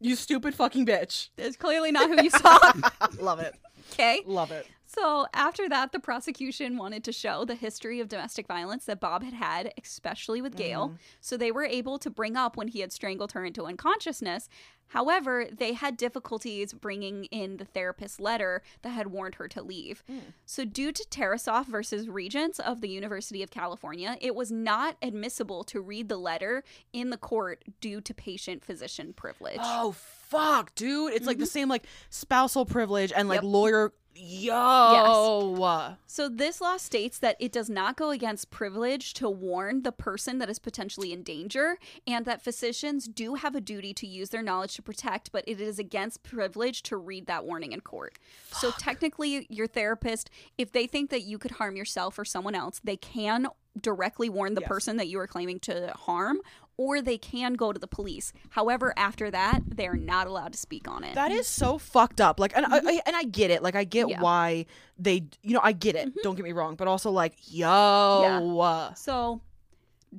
You 0.00 0.16
stupid 0.16 0.54
fucking 0.54 0.86
bitch. 0.86 1.30
It's 1.38 1.56
clearly 1.56 1.90
not 1.90 2.08
who 2.08 2.22
you 2.22 2.30
saw. 2.30 2.58
love 3.18 3.40
it. 3.40 3.54
okay. 3.92 4.20
Love 4.26 4.50
it. 4.50 4.66
So 4.94 5.26
after 5.34 5.68
that, 5.68 5.92
the 5.92 5.98
prosecution 5.98 6.76
wanted 6.76 7.02
to 7.04 7.12
show 7.12 7.44
the 7.44 7.54
history 7.54 8.00
of 8.00 8.08
domestic 8.08 8.46
violence 8.46 8.84
that 8.84 9.00
Bob 9.00 9.22
had 9.24 9.34
had, 9.34 9.72
especially 9.82 10.40
with 10.40 10.56
Gail. 10.56 10.88
Mm-hmm. 10.88 10.96
So 11.20 11.36
they 11.36 11.50
were 11.50 11.64
able 11.64 11.98
to 11.98 12.10
bring 12.10 12.36
up 12.36 12.56
when 12.56 12.68
he 12.68 12.80
had 12.80 12.92
strangled 12.92 13.32
her 13.32 13.44
into 13.44 13.64
unconsciousness. 13.64 14.48
However, 14.88 15.46
they 15.50 15.72
had 15.72 15.96
difficulties 15.96 16.72
bringing 16.72 17.24
in 17.24 17.56
the 17.56 17.64
therapist's 17.64 18.20
letter 18.20 18.62
that 18.82 18.90
had 18.90 19.08
warned 19.08 19.36
her 19.36 19.48
to 19.48 19.62
leave. 19.62 20.04
Mm. 20.08 20.20
So, 20.44 20.64
due 20.64 20.92
to 20.92 21.02
Tarasoff 21.10 21.66
versus 21.66 22.06
Regents 22.08 22.60
of 22.60 22.80
the 22.80 22.88
University 22.88 23.42
of 23.42 23.50
California, 23.50 24.16
it 24.20 24.34
was 24.34 24.52
not 24.52 24.96
admissible 25.02 25.64
to 25.64 25.80
read 25.80 26.08
the 26.08 26.18
letter 26.18 26.62
in 26.92 27.10
the 27.10 27.16
court 27.16 27.64
due 27.80 28.00
to 28.02 28.14
patient 28.14 28.62
physician 28.62 29.14
privilege. 29.14 29.58
Oh 29.60 29.92
fuck, 29.92 30.74
dude! 30.74 31.14
It's 31.14 31.26
like 31.26 31.38
the 31.38 31.46
same 31.46 31.68
like 31.68 31.84
spousal 32.10 32.66
privilege 32.66 33.10
and 33.16 33.28
like 33.28 33.38
Mm-hmm. 33.38 33.46
Yep. 33.46 33.52
lawyer. 33.52 33.92
Yo. 34.16 35.96
So 36.06 36.28
this 36.28 36.60
law 36.60 36.76
states 36.76 37.18
that 37.18 37.36
it 37.40 37.50
does 37.52 37.68
not 37.68 37.96
go 37.96 38.10
against 38.10 38.50
privilege 38.50 39.12
to 39.14 39.28
warn 39.28 39.82
the 39.82 39.92
person 39.92 40.38
that 40.38 40.48
is 40.48 40.58
potentially 40.58 41.12
in 41.12 41.22
danger 41.22 41.78
and 42.06 42.24
that 42.24 42.42
physicians 42.42 43.08
do 43.08 43.34
have 43.34 43.54
a 43.54 43.60
duty 43.60 43.92
to 43.94 44.06
use 44.06 44.30
their 44.30 44.42
knowledge 44.42 44.74
to 44.76 44.82
protect, 44.82 45.32
but 45.32 45.44
it 45.46 45.60
is 45.60 45.78
against 45.78 46.22
privilege 46.22 46.82
to 46.84 46.96
read 46.96 47.26
that 47.26 47.44
warning 47.44 47.72
in 47.72 47.80
court. 47.80 48.18
So 48.50 48.70
technically 48.72 49.46
your 49.50 49.66
therapist 49.66 50.30
if 50.58 50.70
they 50.72 50.86
think 50.86 51.10
that 51.10 51.22
you 51.22 51.38
could 51.38 51.52
harm 51.52 51.76
yourself 51.76 52.18
or 52.18 52.24
someone 52.24 52.54
else, 52.54 52.80
they 52.84 52.96
can 52.96 53.48
directly 53.80 54.28
warn 54.28 54.54
the 54.54 54.60
Yes. 54.60 54.68
person 54.68 54.96
that 54.98 55.08
you 55.08 55.18
are 55.18 55.26
claiming 55.26 55.58
to 55.60 55.92
harm 55.96 56.38
or 56.76 57.00
they 57.00 57.18
can 57.18 57.54
go 57.54 57.72
to 57.72 57.78
the 57.78 57.86
police. 57.86 58.32
However, 58.50 58.92
after 58.96 59.30
that, 59.30 59.60
they're 59.66 59.94
not 59.94 60.26
allowed 60.26 60.52
to 60.52 60.58
speak 60.58 60.88
on 60.88 61.04
it. 61.04 61.14
That 61.14 61.30
is 61.30 61.46
so 61.46 61.78
fucked 61.78 62.20
up. 62.20 62.40
Like, 62.40 62.56
and 62.56 62.66
I, 62.66 62.78
mm-hmm. 62.78 62.88
I 62.88 63.00
and 63.06 63.16
I 63.16 63.24
get 63.24 63.50
it. 63.50 63.62
Like, 63.62 63.76
I 63.76 63.84
get 63.84 64.08
Yeah. 64.08 64.20
why 64.20 64.66
they, 64.98 65.24
you 65.42 65.54
know, 65.54 65.60
I 65.62 65.72
get 65.72 65.94
it. 65.94 66.08
Mm-hmm. 66.08 66.18
Don't 66.22 66.34
get 66.36 66.44
me 66.44 66.52
wrong, 66.52 66.74
but 66.76 66.88
also 66.88 67.10
like, 67.10 67.34
yo, 67.46 68.92
So 68.96 69.40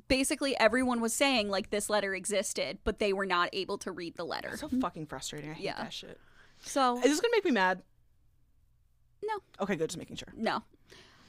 basically, 0.08 0.58
everyone 0.58 1.02
was 1.02 1.14
saying 1.14 1.50
like 1.50 1.70
this 1.70 1.90
letter 1.90 2.14
existed, 2.16 2.80
but 2.84 3.00
they 3.00 3.14
were 3.14 3.26
not 3.26 3.50
able 3.54 3.78
to 3.80 3.92
read 3.92 4.16
the 4.16 4.26
letter. 4.26 4.50
It's 4.50 4.62
so 4.62 4.68
mm-hmm. 4.68 4.82
fucking 4.82 5.06
frustrating. 5.08 5.52
I 5.52 5.54
hate 5.54 5.66
Yeah. 5.66 5.84
that 5.84 5.94
shit. 5.94 6.20
So 6.62 6.98
Is 6.98 7.04
this 7.04 7.20
gonna 7.20 7.32
make 7.32 7.46
me 7.46 7.52
mad? 7.52 7.82
No. 9.24 9.34
Okay, 9.62 9.76
good. 9.76 9.90
Just 9.90 9.98
making 9.98 10.16
sure. 10.18 10.32
no. 10.36 10.64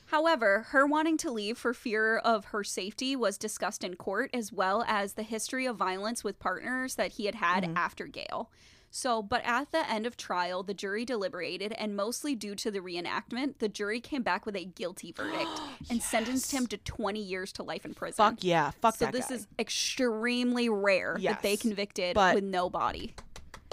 However, 0.07 0.67
her 0.69 0.87
wanting 0.87 1.17
to 1.19 1.31
leave 1.31 1.59
for 1.59 1.75
fear 1.75 2.19
of 2.19 2.47
her 2.47 2.63
safety 2.63 3.17
was 3.17 3.37
discussed 3.37 3.83
in 3.83 3.97
court, 3.97 4.31
as 4.33 4.53
well 4.53 4.85
as 4.87 5.15
the 5.15 5.23
history 5.23 5.67
of 5.67 5.77
violence 5.77 6.23
with 6.23 6.39
partners 6.39 6.95
that 6.95 7.13
he 7.13 7.27
had 7.27 7.35
had 7.37 7.65
mm-hmm. 7.65 7.77
after 7.77 8.07
Gail. 8.07 8.51
So, 8.91 9.21
but 9.21 9.43
at 9.45 9.73
the 9.73 9.91
end 9.91 10.07
of 10.07 10.17
trial, 10.17 10.63
the 10.63 10.73
jury 10.73 11.05
deliberated, 11.05 11.73
and 11.73 11.97
mostly 11.97 12.35
due 12.35 12.55
to 12.55 12.71
the 12.71 12.79
reenactment, 12.79 13.59
the 13.59 13.69
jury 13.69 14.01
came 14.01 14.23
back 14.23 14.47
with 14.47 14.57
a 14.57 14.65
guilty 14.65 15.13
verdict 15.17 15.51
and 15.91 16.03
sentenced 16.03 16.53
him 16.53 16.67
to 16.69 16.79
20 16.79 17.21
years 17.21 17.53
to 17.53 17.63
life 17.63 17.85
in 17.85 17.93
prison. 17.93 18.17
Fuck 18.17 18.39
yeah. 18.43 18.71
Fuck 18.81 18.97
so 18.97 19.07
that 19.07 19.13
this 19.13 19.29
guy. 19.29 19.35
is 19.35 19.47
extremely 19.59 20.69
rare 20.69 21.19
that 21.21 21.43
they 21.43 21.57
convicted 21.57 22.15
but- 22.15 22.35
with 22.35 22.45
no 22.45 22.71
body. 22.71 23.15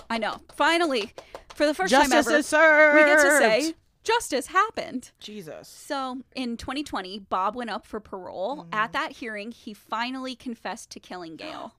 I 0.09 0.17
know. 0.17 0.41
Finally, 0.55 1.13
for 1.55 1.65
the 1.65 1.73
first 1.73 1.91
Justice 1.91 2.09
time 2.09 2.19
ever, 2.19 2.37
is 2.37 2.45
served. 2.45 2.95
we 2.95 3.05
get 3.05 3.21
to 3.21 3.37
say 3.37 3.73
justice 4.03 4.47
happened. 4.47 5.11
Jesus. 5.19 5.67
So 5.67 6.21
in 6.35 6.57
2020, 6.57 7.19
Bob 7.19 7.55
went 7.55 7.69
up 7.69 7.85
for 7.85 7.99
parole. 7.99 8.67
At 8.71 8.89
mm. 8.89 8.93
that 8.93 9.11
hearing, 9.13 9.51
he 9.51 9.73
finally 9.73 10.35
confessed 10.35 10.89
to 10.91 10.99
killing 10.99 11.35
Gail. 11.35 11.75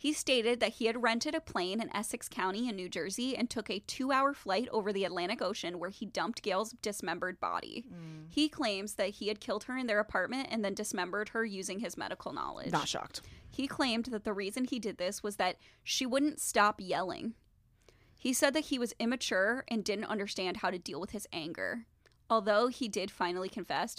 He 0.00 0.14
stated 0.14 0.60
that 0.60 0.72
he 0.72 0.86
had 0.86 1.02
rented 1.02 1.34
a 1.34 1.42
plane 1.42 1.78
in 1.78 1.94
Essex 1.94 2.26
County 2.26 2.70
in 2.70 2.74
New 2.74 2.88
Jersey 2.88 3.36
and 3.36 3.50
took 3.50 3.68
a 3.68 3.80
two 3.80 4.12
hour 4.12 4.32
flight 4.32 4.66
over 4.72 4.94
the 4.94 5.04
Atlantic 5.04 5.42
Ocean 5.42 5.78
where 5.78 5.90
he 5.90 6.06
dumped 6.06 6.40
Gail's 6.40 6.74
dismembered 6.80 7.38
body. 7.38 7.84
Mm. 7.86 8.24
He 8.30 8.48
claims 8.48 8.94
that 8.94 9.10
he 9.10 9.28
had 9.28 9.40
killed 9.40 9.64
her 9.64 9.76
in 9.76 9.88
their 9.88 10.00
apartment 10.00 10.48
and 10.50 10.64
then 10.64 10.72
dismembered 10.72 11.28
her 11.28 11.44
using 11.44 11.80
his 11.80 11.98
medical 11.98 12.32
knowledge. 12.32 12.72
Not 12.72 12.88
shocked. 12.88 13.20
He 13.50 13.66
claimed 13.66 14.06
that 14.06 14.24
the 14.24 14.32
reason 14.32 14.64
he 14.64 14.78
did 14.78 14.96
this 14.96 15.22
was 15.22 15.36
that 15.36 15.58
she 15.84 16.06
wouldn't 16.06 16.40
stop 16.40 16.76
yelling. 16.78 17.34
He 18.20 18.34
said 18.34 18.52
that 18.52 18.66
he 18.66 18.78
was 18.78 18.92
immature 18.98 19.64
and 19.68 19.82
didn't 19.82 20.04
understand 20.04 20.58
how 20.58 20.68
to 20.70 20.78
deal 20.78 21.00
with 21.00 21.12
his 21.12 21.26
anger. 21.32 21.86
Although 22.28 22.66
he 22.66 22.86
did 22.86 23.10
finally 23.10 23.48
confess, 23.48 23.96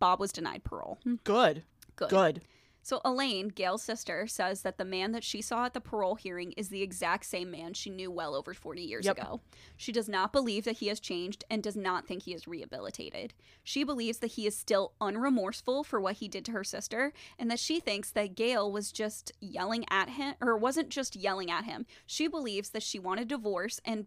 Bob 0.00 0.18
was 0.18 0.32
denied 0.32 0.64
parole. 0.64 0.98
Good. 1.22 1.62
Good. 1.94 2.10
Good. 2.10 2.42
So 2.82 3.00
Elaine, 3.04 3.48
Gail's 3.48 3.82
sister, 3.82 4.26
says 4.26 4.62
that 4.62 4.78
the 4.78 4.84
man 4.84 5.12
that 5.12 5.22
she 5.24 5.42
saw 5.42 5.66
at 5.66 5.74
the 5.74 5.80
parole 5.80 6.14
hearing 6.14 6.52
is 6.52 6.68
the 6.70 6.82
exact 6.82 7.26
same 7.26 7.50
man 7.50 7.74
she 7.74 7.90
knew 7.90 8.10
well 8.10 8.34
over 8.34 8.54
40 8.54 8.80
years 8.82 9.04
Yep. 9.04 9.18
ago. 9.18 9.40
She 9.76 9.92
does 9.92 10.08
not 10.08 10.32
believe 10.32 10.64
that 10.64 10.78
he 10.78 10.86
has 10.88 10.98
changed 11.00 11.44
and 11.50 11.62
does 11.62 11.76
not 11.76 12.06
think 12.06 12.22
he 12.22 12.32
is 12.32 12.48
rehabilitated. 12.48 13.34
She 13.62 13.84
believes 13.84 14.18
that 14.18 14.28
he 14.32 14.46
is 14.46 14.56
still 14.56 14.92
unremorseful 15.00 15.84
for 15.84 16.00
what 16.00 16.16
he 16.16 16.28
did 16.28 16.44
to 16.46 16.52
her 16.52 16.64
sister 16.64 17.12
and 17.38 17.50
that 17.50 17.58
she 17.60 17.80
thinks 17.80 18.10
that 18.12 18.34
Gail 18.34 18.72
was 18.72 18.92
just 18.92 19.32
yelling 19.40 19.84
at 19.90 20.10
him 20.10 20.34
or 20.40 20.56
wasn't 20.56 20.88
just 20.88 21.16
yelling 21.16 21.50
at 21.50 21.64
him. 21.64 21.84
She 22.06 22.28
believes 22.28 22.70
that 22.70 22.82
she 22.82 22.98
wanted 22.98 23.28
divorce 23.28 23.80
and 23.84 24.06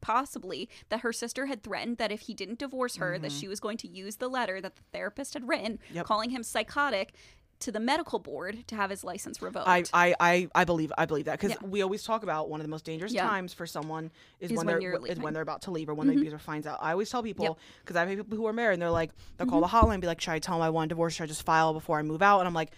possibly 0.00 0.68
that 0.88 1.00
her 1.00 1.12
sister 1.12 1.46
had 1.46 1.62
threatened 1.62 1.96
that 1.98 2.12
if 2.12 2.22
he 2.22 2.34
didn't 2.34 2.58
divorce 2.58 2.96
her 2.96 3.18
that 3.18 3.30
mm-hmm. 3.30 3.38
she 3.40 3.48
was 3.48 3.60
going 3.60 3.76
to 3.78 3.88
use 3.88 4.16
the 4.16 4.28
letter 4.28 4.60
that 4.60 4.76
the 4.76 4.82
therapist 4.92 5.34
had 5.34 5.48
written 5.48 5.78
Yep. 5.92 6.06
calling 6.06 6.30
him 6.30 6.42
psychotic 6.42 7.14
to 7.62 7.72
the 7.72 7.80
medical 7.80 8.18
board 8.18 8.66
to 8.68 8.74
have 8.76 8.90
his 8.90 9.02
license 9.02 9.42
revoked. 9.42 9.66
I, 9.68 9.82
I, 9.92 10.14
I, 10.20 10.48
I 10.54 10.64
believe 10.64 10.92
I 10.96 11.06
believe 11.06 11.24
that 11.24 11.40
because 11.40 11.56
Yeah. 11.60 11.68
we 11.68 11.82
always 11.82 12.02
talk 12.04 12.22
about 12.22 12.48
one 12.48 12.60
of 12.60 12.64
the 12.64 12.70
most 12.70 12.84
dangerous 12.84 13.12
Yeah. 13.12 13.26
times 13.28 13.52
for 13.54 13.66
someone 13.66 14.10
is, 14.40 14.50
Is 14.50 14.56
when, 14.56 14.66
when 14.66 14.80
they're 14.80 14.92
is. 14.92 14.98
Mm-hmm. 15.14 15.22
when 15.22 15.32
they're 15.34 15.42
about 15.42 15.62
to 15.62 15.70
leave 15.70 15.88
or 15.88 15.94
when 15.94 16.06
the 16.08 16.14
abuser 16.14 16.38
finds 16.38 16.66
out. 16.66 16.78
I 16.82 16.92
always 16.92 17.10
tell 17.10 17.22
people 17.22 17.58
because 17.84 17.96
I've 17.96 18.08
people 18.08 18.36
who 18.36 18.46
are 18.46 18.52
married 18.52 18.74
and 18.74 18.82
they're 18.82 18.90
like 18.90 19.10
they'll 19.38 19.46
call 19.46 19.62
Mm-hmm. 19.62 19.78
the 19.80 19.86
hotline 19.86 19.92
and 19.94 20.00
be 20.00 20.06
like, 20.06 20.20
should 20.20 20.32
I 20.32 20.38
tell 20.38 20.56
him 20.56 20.62
I 20.62 20.70
want 20.70 20.88
a 20.88 20.90
divorce? 20.90 21.14
Should 21.14 21.24
I 21.24 21.26
just 21.26 21.42
file 21.44 21.72
before 21.72 21.98
I 21.98 22.02
move 22.02 22.22
out? 22.22 22.40
And 22.40 22.46
I'm 22.48 22.54
like, 22.54 22.72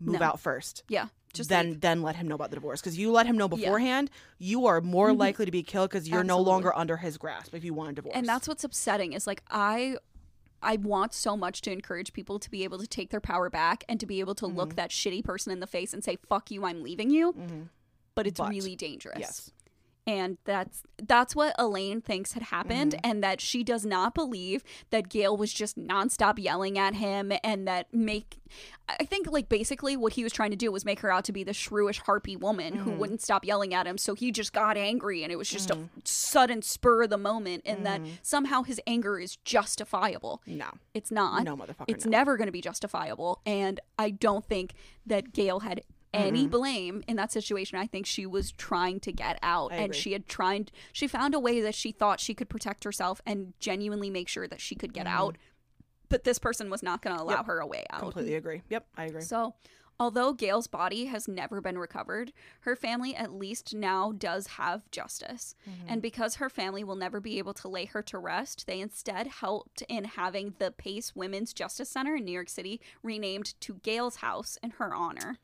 move 0.00 0.20
No. 0.20 0.26
out 0.26 0.40
first. 0.40 0.82
yeah, 0.88 1.06
just 1.32 1.48
then 1.48 1.70
leave. 1.70 1.80
then 1.80 2.02
let 2.02 2.16
him 2.16 2.28
know 2.28 2.34
about 2.34 2.50
the 2.50 2.56
divorce 2.56 2.80
because 2.80 2.98
you 2.98 3.10
let 3.10 3.26
him 3.26 3.36
know 3.38 3.48
beforehand, 3.48 4.10
you 4.38 4.66
are 4.66 4.80
more 4.80 5.12
likely 5.12 5.44
to 5.46 5.50
be 5.50 5.62
killed 5.62 5.88
because 5.90 6.08
you're 6.08 6.22
no 6.24 6.36
Mm-hmm. 6.38 6.48
Longer 6.48 6.76
under 6.76 6.96
his 6.98 7.16
grasp 7.18 7.54
if 7.54 7.64
you 7.64 7.72
want 7.74 7.90
a 7.90 7.92
divorce. 7.94 8.14
and 8.14 8.26
that's 8.26 8.46
what's 8.46 8.62
upsetting 8.64 9.14
is 9.14 9.26
like 9.26 9.42
I 9.50 9.96
I 10.62 10.76
want 10.76 11.12
so 11.14 11.36
much 11.36 11.60
to 11.62 11.70
encourage 11.72 12.12
people 12.12 12.38
to 12.38 12.50
be 12.50 12.64
able 12.64 12.78
to 12.78 12.86
take 12.86 13.10
their 13.10 13.20
power 13.20 13.50
back 13.50 13.84
and 13.88 14.00
to 14.00 14.06
be 14.06 14.20
able 14.20 14.34
to 14.36 14.46
Mm-hmm. 14.46 14.56
look 14.56 14.74
that 14.76 14.90
shitty 14.90 15.22
person 15.24 15.52
in 15.52 15.60
the 15.60 15.66
face 15.66 15.92
and 15.92 16.02
say 16.02 16.16
fuck 16.28 16.50
you 16.50 16.64
I'm 16.64 16.82
leaving 16.82 17.10
you. 17.10 17.34
But 18.14 18.26
it's 18.26 18.38
But- 18.40 18.50
really 18.50 18.74
dangerous. 18.76 19.18
yes. 19.18 19.50
And 20.08 20.38
that's 20.44 20.82
that's 21.02 21.34
what 21.34 21.54
Elaine 21.58 22.00
thinks 22.00 22.32
had 22.32 22.44
happened, 22.44 22.92
Mm-hmm. 22.92 23.10
and 23.10 23.24
that 23.24 23.40
she 23.40 23.64
does 23.64 23.84
not 23.84 24.14
believe 24.14 24.62
that 24.90 25.08
Gail 25.08 25.36
was 25.36 25.52
just 25.52 25.76
nonstop 25.76 26.38
yelling 26.38 26.78
at 26.78 26.94
him, 26.94 27.32
and 27.42 27.66
that 27.66 27.92
make. 27.92 28.38
I 28.88 29.04
think 29.04 29.26
like 29.32 29.48
basically 29.48 29.96
what 29.96 30.12
he 30.12 30.22
was 30.22 30.32
trying 30.32 30.50
to 30.50 30.56
do 30.56 30.70
was 30.70 30.84
make 30.84 31.00
her 31.00 31.10
out 31.10 31.24
to 31.24 31.32
be 31.32 31.42
the 31.42 31.50
shrewish 31.50 31.98
harpy 32.02 32.36
woman 32.36 32.74
who 32.76 32.90
Mm-hmm. 32.90 32.98
wouldn't 33.00 33.20
stop 33.20 33.44
yelling 33.44 33.74
at 33.74 33.84
him. 33.84 33.98
So 33.98 34.14
he 34.14 34.30
just 34.30 34.52
got 34.52 34.76
angry, 34.76 35.24
and 35.24 35.32
it 35.32 35.36
was 35.36 35.48
just 35.48 35.70
a 35.72 35.78
sudden 36.04 36.62
spur 36.62 37.02
of 37.02 37.10
the 37.10 37.18
moment, 37.18 37.62
and 37.66 37.84
that 37.84 38.00
Mm-hmm. 38.00 38.12
somehow 38.22 38.62
his 38.62 38.80
anger 38.86 39.18
is 39.18 39.34
justifiable. 39.44 40.40
no, 40.46 40.66
It's 40.94 41.10
not. 41.10 41.42
no 41.42 41.56
motherfucker. 41.56 41.86
It's 41.88 42.04
no. 42.04 42.12
never 42.12 42.36
going 42.36 42.46
to 42.46 42.52
be 42.52 42.60
justifiable. 42.60 43.40
And 43.44 43.80
I 43.98 44.10
don't 44.10 44.44
think 44.44 44.74
that 45.04 45.32
Gail 45.32 45.60
had 45.60 45.80
any 46.16 46.40
Mm-hmm. 46.42 46.50
blame 46.50 47.04
in 47.06 47.16
that 47.16 47.32
situation. 47.32 47.78
I 47.78 47.86
think 47.86 48.06
she 48.06 48.26
was 48.26 48.52
trying 48.52 49.00
to 49.00 49.12
get 49.12 49.38
out 49.42 49.72
I 49.72 49.76
and 49.76 49.84
agree. 49.86 49.98
she 49.98 50.12
had 50.12 50.26
tried, 50.28 50.72
she 50.92 51.06
found 51.06 51.34
a 51.34 51.40
way 51.40 51.60
that 51.60 51.74
she 51.74 51.92
thought 51.92 52.20
she 52.20 52.34
could 52.34 52.48
protect 52.48 52.84
herself 52.84 53.20
and 53.26 53.52
genuinely 53.60 54.10
make 54.10 54.28
sure 54.28 54.48
that 54.48 54.60
she 54.60 54.74
could 54.74 54.92
get 54.92 55.06
out. 55.06 55.36
But 56.08 56.24
this 56.24 56.38
person 56.38 56.70
was 56.70 56.82
not 56.82 57.02
going 57.02 57.16
to 57.16 57.22
allow 57.22 57.34
Mm-hmm. 57.36 57.40
Yep. 57.40 57.46
her 57.46 57.58
a 57.60 57.66
way 57.66 57.84
out. 57.90 58.00
completely 58.00 58.34
agree. 58.34 58.62
Yep, 58.70 58.86
I 58.96 59.04
agree. 59.06 59.20
So, 59.22 59.54
although 59.98 60.32
Gail's 60.34 60.66
body 60.66 61.06
has 61.06 61.26
never 61.26 61.60
been 61.60 61.78
recovered, 61.78 62.32
her 62.60 62.76
family 62.76 63.16
at 63.16 63.32
least 63.32 63.74
now 63.74 64.12
does 64.12 64.46
have 64.46 64.88
justice. 64.92 65.54
Mm-hmm. 65.68 65.86
And 65.88 66.02
because 66.02 66.36
her 66.36 66.48
family 66.50 66.84
will 66.84 66.94
never 66.96 67.18
be 67.18 67.38
able 67.38 67.54
to 67.54 67.66
lay 67.68 67.86
her 67.86 68.02
to 68.02 68.18
rest, 68.18 68.66
they 68.66 68.80
instead 68.80 69.26
helped 69.26 69.82
in 69.88 70.04
having 70.04 70.54
the 70.58 70.70
Pace 70.70 71.16
Women's 71.16 71.52
Justice 71.52 71.88
Center 71.88 72.14
in 72.16 72.24
New 72.24 72.32
York 72.32 72.50
City 72.50 72.80
renamed 73.02 73.58
to 73.62 73.74
Gail's 73.82 74.16
House 74.16 74.58
in 74.62 74.70
her 74.72 74.94
honor. 74.94 75.38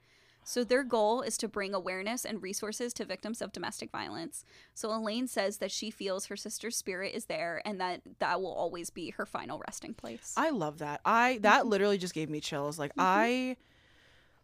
So 0.44 0.64
their 0.64 0.84
goal 0.84 1.22
is 1.22 1.36
to 1.38 1.48
bring 1.48 1.74
awareness 1.74 2.24
and 2.24 2.42
resources 2.42 2.92
to 2.94 3.04
victims 3.04 3.40
of 3.40 3.52
domestic 3.52 3.90
violence. 3.90 4.44
So 4.74 4.92
Elaine 4.92 5.28
says 5.28 5.58
that 5.58 5.70
she 5.70 5.90
feels 5.90 6.26
her 6.26 6.36
sister's 6.36 6.76
spirit 6.76 7.14
is 7.14 7.26
there 7.26 7.62
and 7.64 7.80
that 7.80 8.02
that 8.18 8.40
will 8.40 8.52
always 8.52 8.90
be 8.90 9.10
her 9.10 9.26
final 9.26 9.60
resting 9.66 9.94
place. 9.94 10.34
I 10.36 10.50
love 10.50 10.78
that. 10.78 11.00
I 11.04 11.38
that 11.42 11.60
mm-hmm. 11.60 11.68
literally 11.70 11.98
just 11.98 12.14
gave 12.14 12.30
me 12.30 12.40
chills. 12.40 12.78
Like 12.78 12.92
mm-hmm. 12.92 13.00
I 13.00 13.56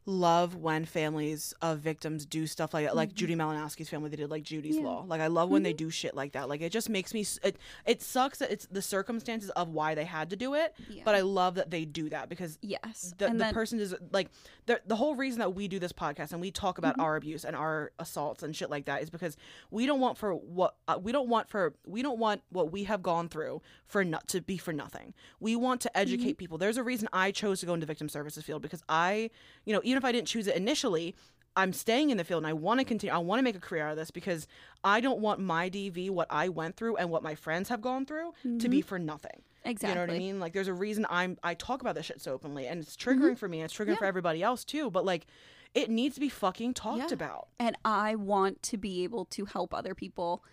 love 0.09 0.55
when 0.57 0.87
families 0.87 1.53
of 1.61 1.81
victims 1.81 2.25
do 2.25 2.47
stuff 2.47 2.73
like 2.73 2.87
that. 2.87 2.97
Like 2.97 3.11
Mhm. 3.11 3.15
Judy 3.15 3.35
Malinowski's 3.37 3.91
family, 3.91 4.09
they 4.09 4.17
did 4.17 4.31
like 4.31 4.43
Judy's 4.43 4.77
Yeah. 4.77 4.83
Law. 4.85 5.05
Like 5.07 5.21
I 5.21 5.27
love 5.27 5.51
when 5.51 5.63
they 5.63 5.75
do 5.75 5.91
shit 5.91 6.15
like 6.17 6.33
that. 6.33 6.49
Like 6.49 6.63
it 6.63 6.73
just 6.73 6.89
makes 6.89 7.13
me. 7.13 7.27
It 7.43 7.59
it 7.85 8.01
sucks 8.01 8.39
that 8.39 8.51
it's 8.51 8.67
the 8.71 8.81
circumstances 8.81 9.51
of 9.51 9.69
why 9.69 9.95
they 9.95 10.07
had 10.07 10.31
to 10.31 10.37
do 10.37 10.55
it, 10.55 10.75
Yeah. 10.89 11.03
but 11.05 11.15
I 11.15 11.21
love 11.21 11.57
that 11.57 11.71
they 11.71 11.85
do 11.85 12.09
that 12.09 12.31
because 12.31 12.59
yes. 12.63 13.13
the, 13.19 13.27
and 13.27 13.39
the 13.39 13.45
then, 13.45 13.55
person 13.55 13.79
is 13.81 13.95
like 14.11 14.31
the 14.65 14.81
the 14.87 14.97
whole 14.97 15.15
reason 15.15 15.41
that 15.41 15.55
we 15.55 15.69
do 15.69 15.79
this 15.79 15.93
podcast 15.93 16.33
and 16.33 16.41
we 16.41 16.51
talk 16.51 16.79
about 16.79 16.97
Mhm. 16.97 17.03
our 17.03 17.17
abuse 17.17 17.45
and 17.45 17.55
our 17.55 17.93
assaults 17.99 18.43
and 18.43 18.57
shit 18.57 18.71
like 18.71 18.87
that 18.87 19.03
is 19.03 19.11
because 19.11 19.37
we 19.71 19.85
don't 19.85 20.01
want 20.01 20.17
for 20.17 20.35
what 20.35 20.75
uh, 20.89 20.99
we 21.01 21.13
don't 21.13 21.29
want 21.29 21.51
for 21.51 21.75
we 21.87 22.01
don't 22.01 22.19
want 22.19 22.41
what 22.49 22.73
we 22.73 22.85
have 22.85 23.03
gone 23.03 23.29
through 23.29 23.61
for 23.87 24.05
not 24.05 24.27
to 24.29 24.41
be 24.41 24.57
for 24.57 24.73
nothing. 24.73 25.13
We 25.39 25.55
want 25.55 25.83
to 25.83 25.95
educate 25.97 26.19
Mm-hmm. 26.19 26.33
people. 26.37 26.59
There's 26.59 26.77
a 26.79 26.83
reason 26.83 27.09
I 27.13 27.31
chose 27.31 27.61
to 27.61 27.67
go 27.67 27.75
into 27.75 27.85
victim 27.87 28.09
services 28.09 28.43
field 28.45 28.63
because 28.63 28.83
I, 28.89 29.31
you 29.67 29.75
know, 29.75 29.81
even 29.85 29.98
if 29.99 30.05
I 30.05 30.13
didn't 30.13 30.29
choose 30.29 30.47
it 30.47 30.57
initially, 30.57 31.15
I'm 31.57 31.73
staying 31.73 32.11
in 32.11 32.17
the 32.17 32.25
field 32.25 32.45
and 32.45 32.47
I 32.47 32.53
want 32.53 32.79
to 32.81 32.85
continue. 32.85 33.13
I 33.13 33.19
want 33.19 33.41
to 33.41 33.43
make 33.43 33.57
a 33.57 33.61
career 33.61 33.85
out 33.87 33.91
of 33.91 33.97
this 33.97 34.11
because 34.13 34.47
I 34.85 35.01
don't 35.01 35.19
want 35.19 35.41
my 35.41 35.69
DV, 35.69 36.11
what 36.11 36.29
I 36.31 36.49
went 36.49 36.77
through 36.77 36.97
and 36.97 37.11
what 37.11 37.23
my 37.23 37.35
friends 37.35 37.69
have 37.69 37.81
gone 37.81 38.07
through, 38.07 38.33
to 38.61 38.69
be 38.69 38.79
mm-hmm. 38.79 38.87
for 38.87 38.99
nothing. 38.99 39.43
exactly. 39.65 39.89
You 39.89 39.95
know 39.95 40.13
what 40.13 40.15
I 40.15 40.19
mean? 40.19 40.41
Like 40.41 40.53
there's 40.53 40.69
a 40.69 40.75
reason 40.75 41.05
I'm 41.11 41.37
I 41.43 41.55
talk 41.55 41.81
about 41.81 41.97
this 41.97 42.07
shit 42.07 42.21
so 42.21 42.33
openly 42.33 42.67
and 42.69 42.81
it's 42.81 42.97
mm-hmm. 42.97 43.11
triggering 43.23 43.37
for 43.37 43.49
me 43.49 43.61
and 43.61 43.65
it's 43.65 43.75
triggering 43.77 43.89
Yeah. 43.89 43.97
for 43.97 44.05
everybody 44.05 44.43
else 44.43 44.65
too, 44.65 44.91
but 44.91 45.05
like 45.05 45.27
it 45.75 45.91
needs 45.91 46.15
to 46.15 46.21
be 46.21 46.29
fucking 46.29 46.75
talked 46.75 46.99
Yeah. 47.11 47.13
about. 47.13 47.49
And 47.59 47.77
I 47.85 48.15
want 48.15 48.63
to 48.65 48.77
be 48.77 49.03
able 49.05 49.25
to 49.27 49.45
help 49.45 49.75
other 49.75 49.95
people 49.95 50.45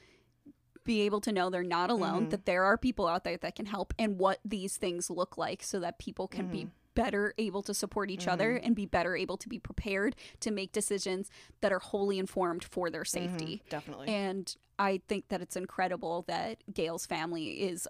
be 0.84 1.01
able 1.01 1.22
to 1.22 1.31
know 1.31 1.49
they're 1.49 1.63
not 1.63 1.89
alone, 1.89 2.27
Mhm. 2.27 2.30
that 2.31 2.45
there 2.45 2.63
are 2.63 2.77
people 2.77 3.07
out 3.07 3.23
there 3.23 3.38
that 3.38 3.55
can 3.55 3.65
help, 3.65 3.93
and 3.97 4.19
what 4.19 4.39
these 4.45 4.77
things 4.77 5.09
look 5.09 5.38
like 5.38 5.63
so 5.63 5.80
that 5.80 5.97
people 5.97 6.27
can 6.27 6.47
be 6.47 6.59
mm-hmm. 6.59 6.69
Better 6.95 7.34
able 7.38 7.61
to 7.61 7.73
support 7.73 8.09
each 8.09 8.27
other 8.27 8.55
and 8.55 8.76
be 8.76 8.85
better 8.85 9.15
able 9.15 9.38
to 9.38 9.47
be 9.47 9.59
prepared 9.59 10.15
to 10.39 10.49
make 10.51 10.72
decisions 10.72 11.30
that 11.61 11.72
are 11.72 11.80
wholly 11.80 12.17
informed 12.17 12.63
for 12.63 12.89
their 12.89 13.05
safety. 13.05 13.61
Mhm, 13.65 13.69
definitely. 13.69 14.07
And 14.07 14.55
I 14.80 15.01
think 15.07 15.27
that 15.30 15.41
it's 15.41 15.55
incredible 15.55 16.23
that 16.27 16.63
Gail's 16.73 17.05
family 17.05 17.61
is 17.61 17.88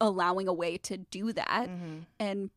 allowing 0.00 0.46
a 0.48 0.52
way 0.52 0.76
to 0.78 0.98
do 0.98 1.32
that. 1.32 1.68
Mhm. 1.68 2.04
And 2.18 2.50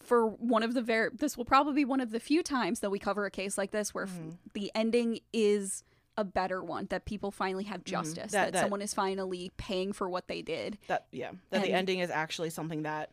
for 0.00 0.26
one 0.26 0.62
of 0.62 0.74
the 0.74 0.82
very, 0.82 1.10
this 1.12 1.36
will 1.36 1.44
probably 1.44 1.74
be 1.74 1.84
one 1.84 2.00
of 2.00 2.10
the 2.10 2.20
few 2.20 2.42
times 2.42 2.80
that 2.80 2.90
we 2.90 2.98
cover 2.98 3.24
a 3.26 3.30
case 3.30 3.56
like 3.58 3.70
this 3.70 3.94
where 3.94 4.04
f- 4.04 4.10
Mhm. 4.10 4.38
the 4.54 4.70
ending 4.74 5.20
is 5.32 5.84
a 6.16 6.24
better 6.24 6.62
one, 6.64 6.86
that 6.86 7.04
people 7.04 7.30
finally 7.30 7.64
have 7.64 7.84
justice, 7.84 8.32
That- 8.32 8.46
that, 8.46 8.52
that- 8.54 8.60
someone 8.62 8.82
is 8.82 8.92
finally 8.92 9.52
paying 9.56 9.92
for 9.92 10.08
what 10.10 10.26
they 10.26 10.42
did. 10.42 10.78
That 10.88 11.06
yeah, 11.12 11.30
that 11.50 11.62
the 11.62 11.72
ending 11.72 12.00
is 12.00 12.10
actually 12.10 12.50
something 12.50 12.82
that 12.82 13.10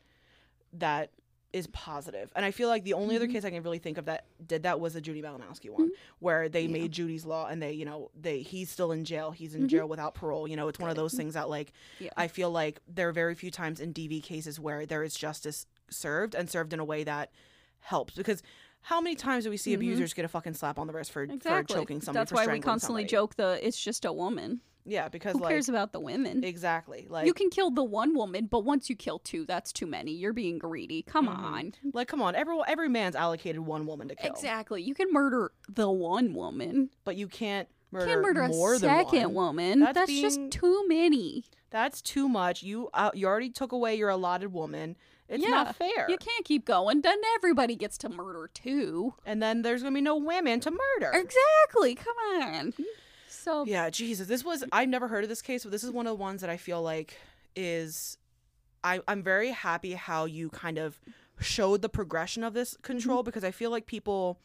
that 0.73 1.11
is 1.53 1.67
positive. 1.67 2.31
And 2.35 2.43
I 2.43 2.51
feel 2.51 2.67
like 2.67 2.83
the 2.83 2.93
only 2.93 3.15
other 3.15 3.27
Mhm. 3.27 3.31
case 3.31 3.45
I 3.45 3.49
can 3.49 3.63
really 3.63 3.79
think 3.79 3.97
of 3.97 4.05
that 4.05 4.25
did 4.45 4.63
that 4.63 4.79
was 4.79 4.93
the 4.93 5.01
Judy 5.01 5.21
Malinowski 5.21 5.69
one, 5.69 5.91
where 6.19 6.49
they 6.49 6.63
Yeah. 6.63 6.67
made 6.73 6.91
Judy's 6.91 7.25
law 7.25 7.47
and 7.47 7.61
they, 7.61 7.71
you 7.71 7.85
know, 7.85 8.11
they 8.19 8.41
he's 8.41 8.69
still 8.69 8.91
in 8.91 9.05
jail. 9.05 9.31
He's 9.31 9.55
in 9.55 9.63
Mhm. 9.63 9.67
jail 9.67 9.87
without 9.87 10.15
parole. 10.15 10.47
You 10.49 10.57
know, 10.57 10.67
it's 10.67 10.79
one 10.79 10.89
of 10.89 10.97
those 10.97 11.13
things 11.13 11.33
that 11.35 11.49
like 11.49 11.71
Yeah. 11.99 12.09
I 12.17 12.27
feel 12.27 12.51
like 12.51 12.81
there 12.87 13.07
are 13.07 13.13
very 13.13 13.35
few 13.35 13.51
times 13.51 13.79
in 13.79 13.93
DV 13.93 14.19
cases 14.21 14.59
where 14.59 14.85
there 14.85 15.03
is 15.03 15.15
justice 15.15 15.65
served 15.89 16.35
and 16.35 16.49
served 16.49 16.73
in 16.73 16.79
a 16.79 16.85
way 16.85 17.03
that 17.05 17.31
helps 17.79 18.15
because 18.15 18.43
how 18.81 18.99
many 18.99 19.15
times 19.15 19.45
do 19.45 19.49
we 19.49 19.57
see 19.57 19.71
Mhm. 19.71 19.75
abusers 19.75 20.13
get 20.13 20.25
a 20.25 20.27
fucking 20.27 20.53
slap 20.55 20.77
on 20.77 20.87
the 20.87 20.93
wrist 20.93 21.11
for, 21.11 21.23
Exactly. 21.23 21.73
for 21.73 21.79
choking 21.81 22.01
somebody 22.01 22.19
That's 22.21 22.31
why 22.33 22.45
we 22.51 22.59
constantly 22.59 23.03
somebody? 23.03 23.11
joke 23.11 23.35
the 23.35 23.65
it's 23.65 23.81
just 23.81 24.03
a 24.03 24.11
woman. 24.11 24.61
Yeah 24.85 25.09
because 25.09 25.33
Who 25.33 25.39
like 25.39 25.49
cares 25.51 25.67
about 25.69 25.91
the 25.91 25.99
women? 25.99 26.43
exactly 26.43 27.07
like 27.09 27.25
you 27.25 27.33
can 27.33 27.49
kill 27.49 27.71
the 27.71 27.83
one 27.83 28.15
woman, 28.15 28.45
but 28.45 28.63
once 28.63 28.89
you 28.89 28.95
kill 28.95 29.19
two, 29.19 29.45
that's 29.45 29.73
too 29.73 29.85
many. 29.87 30.11
You're 30.11 30.33
being 30.33 30.57
greedy. 30.57 31.01
Come 31.03 31.27
Mhm. 31.27 31.37
on. 31.39 31.73
like 31.93 32.07
come 32.07 32.21
on 32.21 32.35
every 32.35 32.57
every 32.67 32.89
man's 32.89 33.15
allocated 33.15 33.61
one 33.61 33.85
woman 33.85 34.07
to 34.09 34.15
kill 34.15 34.31
Exactly. 34.31 34.81
You 34.81 34.93
can 34.93 35.11
murder 35.11 35.51
the 35.67 35.89
one 35.89 36.33
woman. 36.33 36.89
but 37.03 37.15
you 37.15 37.27
can't 37.27 37.67
murder, 37.91 38.05
can't 38.05 38.21
murder 38.21 38.47
more 38.47 38.75
a 38.75 38.79
than 38.79 38.89
second 39.05 39.33
one. 39.33 39.55
woman. 39.57 39.79
That's 39.79 39.95
That's, 39.97 40.07
being- 40.11 40.21
just 40.21 40.39
too 40.51 40.85
many. 40.87 41.45
That's 41.71 42.01
too 42.01 42.29
much. 42.29 42.63
You 42.63 42.89
uh, 42.93 43.11
you 43.13 43.27
already 43.27 43.49
took 43.49 43.71
away 43.71 43.95
your 43.95 44.09
allotted 44.09 44.53
woman. 44.53 44.95
It's 45.27 45.43
Yeah, 45.43 45.49
not 45.49 45.75
fair. 45.75 46.05
You 46.07 46.17
can't 46.17 46.45
keep 46.45 46.65
going. 46.65 47.01
Then 47.01 47.17
everybody 47.35 47.75
gets 47.75 47.97
to 47.99 48.09
murder 48.09 48.47
too. 48.53 49.15
And 49.25 49.41
then 49.41 49.63
there's 49.63 49.81
gonna 49.81 49.95
be 49.95 49.99
no 50.01 50.15
women 50.15 50.59
to 50.59 50.69
murder. 50.71 51.11
Exactly. 51.13 51.95
Come 51.95 52.15
on. 52.41 52.73
So 53.45 53.63
Yeah, 53.65 53.91
Jesus. 53.91 54.27
This 54.27 54.43
was 54.43 54.63
I've 54.71 54.89
never 54.89 55.07
heard 55.07 55.23
of 55.23 55.29
this 55.29 55.43
case, 55.43 55.63
but 55.63 55.71
this 55.71 55.83
is 55.83 55.91
one 55.91 56.07
of 56.07 56.17
the 56.17 56.21
ones 56.21 56.41
that 56.41 56.49
I 56.49 56.57
feel 56.57 56.81
like 56.81 57.15
is 57.55 58.17
I, 58.83 59.01
I'm 59.07 59.21
very 59.21 59.51
happy 59.51 59.93
how 59.93 60.25
you 60.25 60.49
kind 60.49 60.79
of 60.79 60.99
showed 61.39 61.83
the 61.83 61.89
progression 61.89 62.43
of 62.43 62.53
this 62.55 62.75
control 62.81 63.21
because 63.21 63.43
I 63.43 63.51
feel 63.51 63.69
like 63.69 63.85
people 63.85 64.39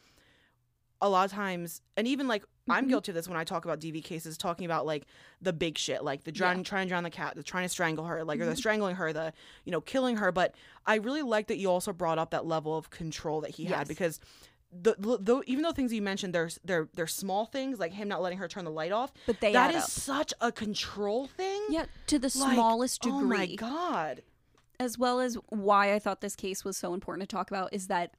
a 1.01 1.09
lot 1.09 1.25
of 1.25 1.31
times 1.31 1.81
and 1.97 2.07
even 2.07 2.27
like 2.27 2.43
I'm 2.69 2.85
Mhm. 2.85 2.89
guilty 2.89 3.11
of 3.11 3.15
this 3.15 3.27
when 3.27 3.37
I 3.37 3.43
talk 3.43 3.65
about 3.65 3.79
DV 3.79 4.03
cases, 4.03 4.37
talking 4.37 4.65
about 4.65 4.85
like 4.85 5.07
the 5.41 5.51
big 5.51 5.79
shit, 5.79 6.03
like 6.03 6.23
the 6.23 6.31
drown, 6.31 6.63
trying 6.63 6.85
to 6.85 6.89
drown 6.89 7.01
the 7.01 7.09
cat, 7.09 7.35
the 7.35 7.41
trying 7.41 7.65
to 7.65 7.69
strangle 7.69 8.05
her, 8.05 8.23
like 8.23 8.39
or 8.39 8.45
the 8.45 8.51
Mhm. 8.53 8.57
strangling 8.57 8.95
her, 8.97 9.11
the 9.11 9.33
you 9.65 9.71
know 9.71 9.81
killing 9.81 10.17
her. 10.17 10.31
But 10.31 10.53
I 10.85 10.95
really 10.97 11.23
like 11.23 11.47
that 11.47 11.57
you 11.57 11.71
also 11.71 11.91
brought 11.91 12.19
up 12.19 12.29
that 12.29 12.45
level 12.45 12.77
of 12.77 12.91
control 12.91 13.41
that 13.41 13.49
he 13.51 13.65
had 13.65 13.87
because 13.87 14.19
the, 14.73 14.95
the, 15.19 15.41
even 15.47 15.63
though 15.63 15.71
things 15.71 15.91
you 15.91 16.01
mentioned, 16.01 16.33
there's 16.33 16.59
they're 16.63 16.87
they're 16.93 17.07
small 17.07 17.45
things 17.45 17.77
like 17.79 17.91
him 17.93 18.07
not 18.07 18.21
letting 18.21 18.37
her 18.39 18.47
turn 18.47 18.63
the 18.65 18.71
light 18.71 18.91
off. 18.91 19.11
but 19.25 19.39
they 19.41 19.51
That 19.53 19.75
is 19.75 19.83
up. 19.83 19.89
such 19.89 20.33
a 20.41 20.51
control 20.51 21.27
thing. 21.27 21.61
Yeah, 21.69 21.85
to 22.07 22.17
the 22.19 22.31
Like, 22.39 22.53
smallest 22.53 23.01
degree. 23.01 23.17
Oh 23.19 23.23
my 23.23 23.45
god. 23.55 24.23
as 24.79 24.97
well 24.97 25.19
as 25.19 25.35
why 25.49 25.93
I 25.93 25.99
thought 25.99 26.21
this 26.21 26.35
case 26.35 26.63
was 26.63 26.75
so 26.77 26.93
important 26.93 27.29
to 27.29 27.35
talk 27.35 27.51
about 27.51 27.73
is 27.73 27.87
that 27.87 28.15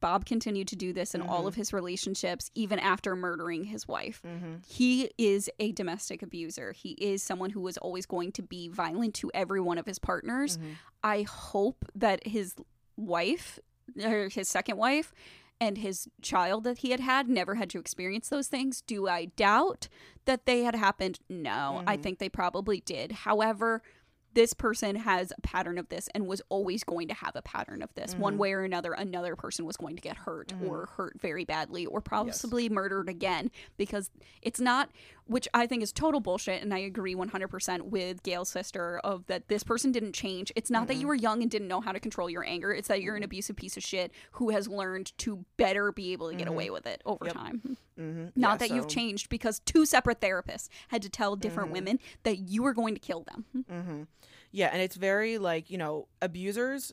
Bob 0.00 0.26
continued 0.26 0.68
to 0.68 0.76
do 0.76 0.92
this 0.92 1.14
in 1.14 1.22
all 1.22 1.44
Mhm. 1.44 1.48
of 1.48 1.54
his 1.54 1.72
relationships, 1.72 2.50
even 2.54 2.78
after 2.78 3.16
murdering 3.16 3.64
his 3.64 3.88
wife. 3.88 4.20
Mm-hmm. 4.26 4.56
He 4.66 5.10
is 5.16 5.48
a 5.58 5.72
domestic 5.72 6.22
abuser. 6.22 6.72
He 6.72 6.90
is 6.90 7.22
someone 7.22 7.50
who 7.50 7.66
is 7.68 7.78
always 7.78 8.04
going 8.04 8.30
to 8.32 8.42
be 8.42 8.68
violent 8.68 9.14
to 9.14 9.30
every 9.32 9.60
one 9.62 9.78
of 9.78 9.86
his 9.86 9.98
partners. 9.98 10.58
Mhm. 10.58 10.76
I 11.02 11.22
hope 11.22 11.86
that 11.94 12.26
his 12.26 12.54
wife, 12.96 13.58
or 14.04 14.28
his 14.28 14.48
second 14.48 14.76
wife, 14.76 15.12
and 15.60 15.78
his 15.78 16.08
child 16.20 16.64
that 16.64 16.78
he 16.78 16.90
had 16.90 17.00
had 17.00 17.28
never 17.28 17.54
had 17.54 17.70
to 17.70 17.78
experience 17.78 18.28
those 18.28 18.48
things. 18.48 18.80
Do 18.82 19.08
I 19.08 19.26
doubt 19.26 19.88
that 20.24 20.46
they 20.46 20.62
had 20.64 20.74
happened? 20.74 21.20
No, 21.28 21.82
I 21.86 21.96
Mhm. 21.96 22.02
think 22.02 22.18
they 22.18 22.28
probably 22.28 22.80
did. 22.80 23.12
However, 23.12 23.82
this 24.32 24.52
person 24.52 24.96
has 24.96 25.32
a 25.38 25.40
pattern 25.42 25.78
of 25.78 25.88
this 25.90 26.08
and 26.12 26.26
was 26.26 26.42
always 26.48 26.82
going 26.82 27.06
to 27.06 27.14
have 27.14 27.36
a 27.36 27.42
pattern 27.42 27.82
of 27.82 27.94
this. 27.94 28.16
One 28.18 28.34
Mhm. 28.34 28.38
way 28.38 28.52
or 28.52 28.64
another, 28.64 28.92
another 28.92 29.36
person 29.36 29.64
was 29.64 29.76
going 29.76 29.94
to 29.94 30.02
get 30.02 30.16
hurt 30.16 30.48
Mhm. 30.48 30.66
or 30.66 30.86
hurt 30.96 31.20
very 31.20 31.44
badly 31.44 31.86
or 31.86 32.00
possibly 32.00 32.68
murdered 32.68 33.08
again 33.08 33.52
because 33.76 34.10
it's 34.42 34.58
not, 34.58 34.90
which 35.26 35.48
I 35.54 35.66
think 35.66 35.82
is 35.82 35.92
total 35.92 36.20
bullshit. 36.20 36.62
And 36.62 36.72
I 36.74 36.78
agree 36.78 37.14
100% 37.14 37.82
with 37.82 38.22
Gail's 38.22 38.48
sister 38.50 39.00
of 39.04 39.26
that 39.26 39.48
this 39.48 39.62
person 39.64 39.90
didn't 39.92 40.12
change. 40.12 40.52
It's 40.56 40.70
not 40.70 40.86
that 40.88 40.96
you 40.96 41.06
were 41.06 41.14
young 41.14 41.42
and 41.42 41.50
didn't 41.50 41.68
know 41.68 41.80
how 41.80 41.92
to 41.92 42.00
control 42.00 42.28
your 42.28 42.44
anger. 42.44 42.72
It's 42.72 42.88
that 42.88 43.00
you're 43.02 43.16
an 43.16 43.22
abusive 43.22 43.56
piece 43.56 43.76
of 43.76 43.82
shit 43.82 44.12
who 44.32 44.50
has 44.50 44.68
learned 44.68 45.16
to 45.18 45.44
better 45.56 45.92
be 45.92 46.12
able 46.12 46.30
to 46.30 46.36
get 46.36 46.46
Mhm. 46.48 46.50
away 46.52 46.70
with 46.70 46.86
it 46.86 47.00
over 47.06 47.24
Yep. 47.26 47.34
time. 47.34 47.76
Mm-hmm. 47.98 48.30
Not 48.34 48.58
that 48.58 48.70
you've 48.72 48.88
changed 48.88 49.28
because 49.28 49.60
two 49.60 49.86
separate 49.86 50.20
therapists 50.20 50.68
had 50.88 51.00
to 51.02 51.08
tell 51.08 51.36
different 51.36 51.70
Mhm. 51.70 51.74
women 51.74 52.00
that 52.24 52.38
you 52.38 52.64
were 52.64 52.74
going 52.74 52.94
to 52.94 53.00
kill 53.00 53.22
them. 53.22 53.44
Mm-hmm. 53.70 54.02
Yeah, 54.50 54.66
and 54.72 54.82
it's 54.82 54.96
very 54.96 55.38
like 55.38 55.70
you 55.70 55.78
know 55.78 56.08
abusers 56.20 56.92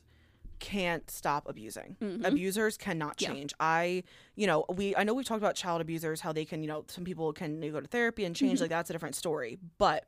can't 0.62 1.10
stop 1.10 1.48
abusing. 1.48 1.96
Mhm. 2.00 2.24
Abusers 2.24 2.76
cannot 2.78 3.20
Yeah. 3.20 3.28
change. 3.32 3.52
I, 3.58 4.04
you 4.36 4.46
know, 4.46 4.64
we 4.68 4.94
I 4.96 5.02
know 5.02 5.12
we've 5.12 5.26
talked 5.26 5.42
about 5.42 5.56
child 5.56 5.80
abusers, 5.80 6.20
how 6.20 6.32
they 6.32 6.44
can, 6.44 6.62
you 6.62 6.68
know, 6.68 6.84
some 6.88 7.04
people 7.04 7.32
can 7.32 7.60
go 7.60 7.80
to 7.80 7.86
therapy 7.88 8.24
and 8.24 8.34
change. 8.34 8.58
Mhm. 8.58 8.62
Like 8.62 8.70
that's 8.70 8.88
a 8.88 8.92
different 8.92 9.16
story. 9.16 9.58
But 9.78 10.04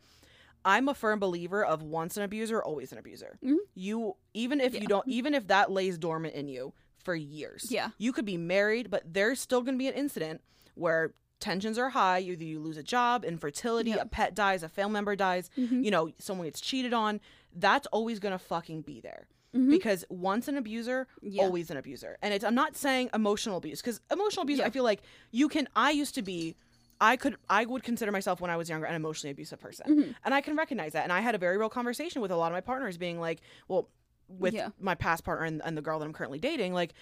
I'm 0.64 0.88
a 0.88 0.94
firm 0.94 1.18
believer 1.18 1.62
of 1.64 1.82
once 1.82 2.16
an 2.16 2.22
abuser, 2.22 2.62
always 2.62 2.92
an 2.92 2.98
abuser. 2.98 3.36
Mhm. 3.42 3.56
You 3.74 4.16
even 4.32 4.60
if 4.60 4.74
Yeah. 4.74 4.80
you 4.82 4.86
don't, 4.86 5.06
even 5.08 5.34
if 5.34 5.48
that 5.48 5.70
lays 5.72 5.98
dormant 5.98 6.34
in 6.34 6.46
you 6.48 6.72
for 6.96 7.14
years, 7.16 7.66
Yeah. 7.70 7.90
you 7.98 8.12
could 8.12 8.24
be 8.24 8.36
married, 8.38 8.90
but 8.90 9.02
there's 9.12 9.40
still 9.40 9.60
going 9.60 9.74
to 9.74 9.78
be 9.78 9.88
an 9.88 9.94
incident 9.94 10.40
where 10.74 11.12
tensions 11.40 11.76
are 11.78 11.90
high. 11.90 12.20
Either 12.20 12.44
you 12.44 12.58
lose 12.60 12.76
a 12.78 12.82
job, 12.82 13.24
infertility, 13.24 13.90
Yeah. 13.90 13.96
a 14.02 14.06
pet 14.06 14.34
dies, 14.34 14.62
a 14.62 14.68
family 14.68 14.94
member 14.94 15.14
dies 15.16 15.50
Mhm. 15.58 15.84
you 15.84 15.90
know, 15.90 16.10
someone 16.18 16.46
gets 16.46 16.60
cheated 16.60 16.94
on, 16.94 17.20
that's 17.54 17.86
always 17.88 18.18
gonna 18.20 18.38
fucking 18.38 18.82
be 18.82 19.00
there. 19.00 19.26
Mhm. 19.54 19.70
Because 19.70 20.04
once 20.08 20.48
an 20.48 20.56
abuser, 20.56 21.06
Yeah. 21.22 21.42
always 21.44 21.70
an 21.70 21.76
abuser. 21.76 22.18
And 22.22 22.34
it's 22.34 22.44
I'm 22.44 22.54
not 22.54 22.76
saying 22.76 23.10
emotional 23.14 23.56
abuse, 23.56 23.80
because 23.80 24.00
emotional 24.10 24.42
abuse, 24.42 24.58
Yeah. 24.58 24.66
I 24.66 24.70
feel 24.70 24.84
like 24.84 25.02
you 25.30 25.48
can 25.48 25.68
I 25.76 25.90
used 25.92 26.14
to 26.16 26.22
be 26.22 26.56
I 27.00 27.16
could 27.16 27.36
I 27.48 27.64
would 27.64 27.82
consider 27.82 28.12
myself 28.12 28.40
when 28.40 28.50
I 28.50 28.56
was 28.56 28.68
younger 28.68 28.86
an 28.86 28.94
emotionally 28.94 29.30
abusive 29.32 29.60
person. 29.60 29.86
Mhm. 29.88 30.14
And 30.24 30.34
I 30.34 30.40
can 30.40 30.56
recognize 30.56 30.92
that. 30.92 31.04
And 31.04 31.12
I 31.12 31.20
had 31.20 31.34
a 31.34 31.38
very 31.38 31.56
real 31.58 31.68
conversation 31.68 32.20
with 32.22 32.30
a 32.30 32.36
lot 32.36 32.48
of 32.52 32.52
my 32.54 32.60
partners 32.60 32.96
being 32.96 33.20
like, 33.20 33.40
well, 33.68 33.88
with 34.28 34.54
Yeah. 34.54 34.70
my 34.80 34.94
past 34.94 35.22
partner 35.24 35.44
and, 35.44 35.60
and 35.64 35.76
the 35.76 35.82
girl 35.82 35.98
that 35.98 36.04
I'm 36.06 36.12
currently 36.12 36.38
dating, 36.38 36.72
like 36.72 36.94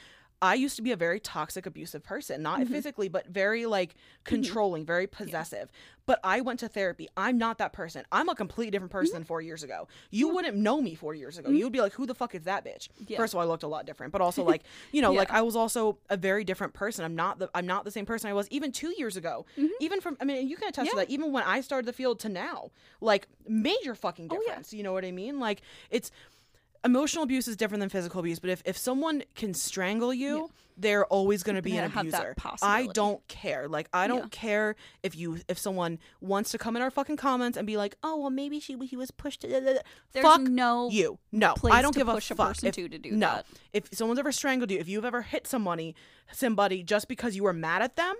I 0.43 0.55
used 0.55 0.75
to 0.75 0.83
be 0.83 0.91
a 0.91 0.97
very 0.97 1.21
toxic, 1.21 1.67
abusive 1.67 2.03
person, 2.03 2.43
not 2.43 2.59
mm-hmm. 2.59 2.73
physically, 2.73 3.09
but 3.09 3.29
very 3.29 3.65
like 3.65 3.91
mm-hmm. 3.91 4.25
controlling, 4.25 4.85
very 4.85 5.07
possessive. 5.07 5.71
But 6.05 6.19
I 6.25 6.41
went 6.41 6.59
to 6.61 6.69
therapy. 6.69 7.09
I'm 7.17 7.39
not 7.39 7.59
that 7.59 7.73
person. 7.73 8.05
I'm 8.11 8.29
a 8.29 8.35
completely 8.35 8.73
different 8.73 8.91
mm-hmm. 8.91 8.99
person 8.99 9.15
than 9.15 9.25
four 9.25 9.41
years 9.41 9.63
ago. 9.63 9.87
You 10.11 10.35
wouldn't 10.35 10.57
know 10.57 10.83
me 10.83 10.97
four 10.97 11.15
years 11.15 11.39
ago. 11.39 11.51
You 11.51 11.63
would 11.65 11.73
be 11.73 11.81
like, 11.81 11.93
who 11.93 12.07
the 12.07 12.15
fuck 12.15 12.35
is 12.35 12.43
that 12.43 12.65
bitch? 12.65 12.89
Yeah. 13.07 13.19
First 13.19 13.35
of 13.35 13.39
all, 13.39 13.45
I 13.45 13.47
looked 13.47 13.63
a 13.63 13.69
lot 13.69 13.87
different, 13.87 14.13
but 14.13 14.21
also 14.21 14.43
like, 14.53 14.65
you 14.91 15.01
know, 15.01 15.13
like 15.13 15.31
I 15.31 15.43
was 15.43 15.55
also 15.55 15.99
a 16.11 16.17
very 16.17 16.43
different 16.43 16.75
person. 16.75 17.05
I'm 17.05 17.15
not 17.15 17.39
the 17.39 17.49
I'm 17.55 17.67
not 17.67 17.85
the 17.85 17.93
same 17.93 18.05
person 18.05 18.29
I 18.29 18.33
was 18.33 18.49
even 18.51 18.73
two 18.73 18.93
years 18.99 19.17
ago. 19.17 19.47
Even 19.81 20.01
from 20.01 20.17
I 20.21 20.25
mean, 20.25 20.49
you 20.49 20.57
can 20.57 20.69
attest 20.69 20.91
to 20.91 20.97
that. 20.97 21.09
Even 21.09 21.31
when 21.31 21.45
I 21.45 21.61
started 21.61 21.87
the 21.87 21.93
field 21.93 22.19
to 22.21 22.29
now, 22.29 22.73
like 23.01 23.29
major 23.47 23.95
fucking 23.95 24.29
Oh, 24.29 24.35
yeah. 24.35 24.49
difference. 24.49 24.73
You 24.73 24.83
know 24.83 24.93
what 24.93 25.05
I 25.05 25.13
mean? 25.13 25.39
Like 25.39 25.63
it's 25.91 26.11
emotional 26.85 27.25
abuse 27.25 27.49
is 27.49 27.57
different 27.57 27.81
than 27.81 27.89
physical 27.89 28.21
abuse, 28.21 28.39
but 28.39 28.51
if, 28.51 28.63
if 28.65 28.77
someone 28.77 29.23
can 29.35 29.55
strangle 29.55 30.13
you, 30.13 30.51
they're 30.77 31.05
always 31.07 31.43
going 31.43 31.57
to 31.57 31.63
be 31.63 31.77
an 31.77 31.93
abuser. 31.95 32.35
I 32.63 32.89
don't 32.93 33.27
care. 33.29 33.69
Like 33.69 33.89
I 33.93 34.07
don't 34.07 34.23
Yeah. 34.25 34.29
care 34.31 34.77
if 35.03 35.15
you 35.15 35.39
if 35.49 35.59
someone 35.59 35.99
wants 36.21 36.51
to 36.53 36.59
come 36.59 36.77
in 36.77 36.83
our 36.83 36.91
fucking 36.91 37.17
comments 37.17 37.59
and 37.59 37.67
be 37.67 37.77
like, 37.77 37.97
"Oh, 38.03 38.17
well 38.17 38.31
maybe 38.31 38.59
she 38.59 38.77
he 38.87 38.97
was 38.97 39.11
pushed 39.11 39.43
to 39.43 39.49
da, 39.49 39.61
da, 39.61 39.75
da." 39.75 39.81
There's 40.13 40.25
Fuck 40.25 40.43
no 40.43 40.89
you. 40.91 41.19
No. 41.31 41.55
I 41.71 41.83
don't 41.83 41.95
give 41.95 42.09
a 42.09 42.21
fuck 42.21 42.63
if, 42.65 42.75
to 42.75 42.89
to 42.89 42.99
do 42.99 43.11
no. 43.13 43.27
that. 43.27 43.47
If 43.73 43.89
someone's 43.93 44.19
ever 44.19 44.33
strangled 44.33 44.71
you, 44.71 44.79
if 44.79 44.89
you've 44.89 45.05
ever 45.05 45.23
hit 45.23 45.47
somebody 45.47 45.95
somebody 46.33 46.83
just 46.83 47.07
because 47.09 47.37
you 47.37 47.43
were 47.43 47.53
mad 47.53 47.83
at 47.83 47.97
them, 47.97 48.15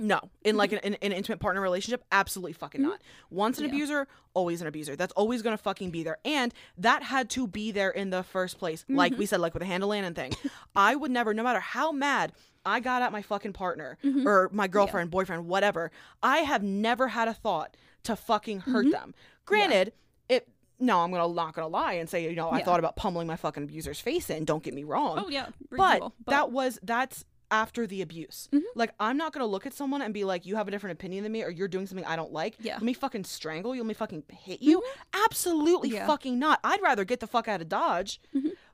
no, 0.00 0.20
in 0.42 0.56
like 0.56 0.72
an, 0.72 0.78
in, 0.78 0.94
in 0.94 1.12
an 1.12 1.18
intimate 1.18 1.40
partner 1.40 1.60
relationship, 1.60 2.04
absolutely 2.10 2.54
fucking 2.54 2.82
not. 2.82 3.00
Once 3.30 3.58
an 3.58 3.64
Mm-hmm. 3.66 3.74
Yeah. 3.74 3.78
abuser, 3.82 4.08
always 4.34 4.60
an 4.60 4.66
abuser. 4.66 4.96
That's 4.96 5.12
always 5.12 5.42
gonna 5.42 5.58
fucking 5.58 5.90
be 5.90 6.02
there, 6.02 6.18
and 6.24 6.52
that 6.78 7.02
had 7.02 7.30
to 7.30 7.46
be 7.46 7.70
there 7.70 7.90
in 7.90 8.10
the 8.10 8.22
first 8.22 8.58
place. 8.58 8.84
Like 8.88 9.12
Mm-hmm. 9.12 9.18
we 9.18 9.26
said, 9.26 9.40
like 9.40 9.54
with 9.54 9.60
the 9.60 9.66
handle 9.66 9.92
and 9.92 10.16
thing, 10.16 10.32
I 10.76 10.96
would 10.96 11.10
never, 11.10 11.34
no 11.34 11.42
matter 11.42 11.60
how 11.60 11.92
mad 11.92 12.32
I 12.64 12.80
got 12.80 13.02
at 13.02 13.12
my 13.12 13.22
fucking 13.22 13.52
partner 13.52 13.98
Mm-hmm. 14.04 14.26
or 14.26 14.48
my 14.52 14.66
girlfriend, 14.68 15.10
boyfriend, 15.10 15.46
whatever, 15.46 15.90
I 16.22 16.38
have 16.38 16.62
never 16.62 17.08
had 17.08 17.28
a 17.28 17.34
thought 17.34 17.76
to 18.04 18.16
fucking 18.16 18.60
hurt 18.60 18.86
Mm-hmm. 18.86 18.90
them. 18.92 19.14
Granted, 19.44 19.92
it. 20.28 20.48
No, 20.82 21.00
I'm 21.00 21.10
gonna 21.10 21.32
not 21.34 21.54
gonna 21.54 21.68
lie 21.68 21.92
and 21.94 22.08
say 22.08 22.24
you 22.24 22.34
know 22.34 22.50
I 22.50 22.62
thought 22.62 22.78
about 22.78 22.96
pummeling 22.96 23.26
my 23.26 23.36
fucking 23.36 23.64
abuser's 23.64 24.00
face 24.00 24.30
in. 24.30 24.46
Don't 24.46 24.62
get 24.62 24.72
me 24.72 24.82
wrong 24.84 25.18
Oh 25.26 25.28
yeah, 25.28 25.48
but, 25.70 25.78
reasonable, 25.78 26.14
that 26.26 26.50
was 26.52 26.78
that's 26.82 27.26
after 27.50 27.86
the 27.86 28.02
abuse. 28.02 28.48
Mm-hmm. 28.52 28.64
Like 28.74 28.92
I'm 29.00 29.16
not 29.16 29.32
gonna 29.32 29.46
look 29.46 29.66
at 29.66 29.74
someone 29.74 30.02
and 30.02 30.14
be 30.14 30.24
like, 30.24 30.46
"You 30.46 30.56
have 30.56 30.68
a 30.68 30.70
different 30.70 30.98
opinion 30.98 31.22
than 31.24 31.32
me, 31.32 31.42
or 31.42 31.50
you're 31.50 31.68
doing 31.68 31.86
something 31.86 32.04
I 32.06 32.16
don't 32.16 32.32
like." 32.32 32.54
Yeah. 32.60 32.72
Mm-hmm. 32.74 32.80
Let 32.80 32.86
me 32.86 32.92
fucking 32.94 33.24
strangle 33.24 33.74
you. 33.74 33.82
Let 33.82 33.88
me 33.88 33.94
fucking 33.94 34.22
hit 34.32 34.62
you. 34.62 34.82
Absolutely 35.24 35.90
Yeah. 35.90 36.06
fucking 36.06 36.38
not. 36.38 36.60
I'd 36.64 36.82
rather 36.82 37.04
get 37.04 37.20
the 37.20 37.26
fuck 37.26 37.48
out 37.48 37.60
of 37.60 37.68
Dodge. 37.68 38.20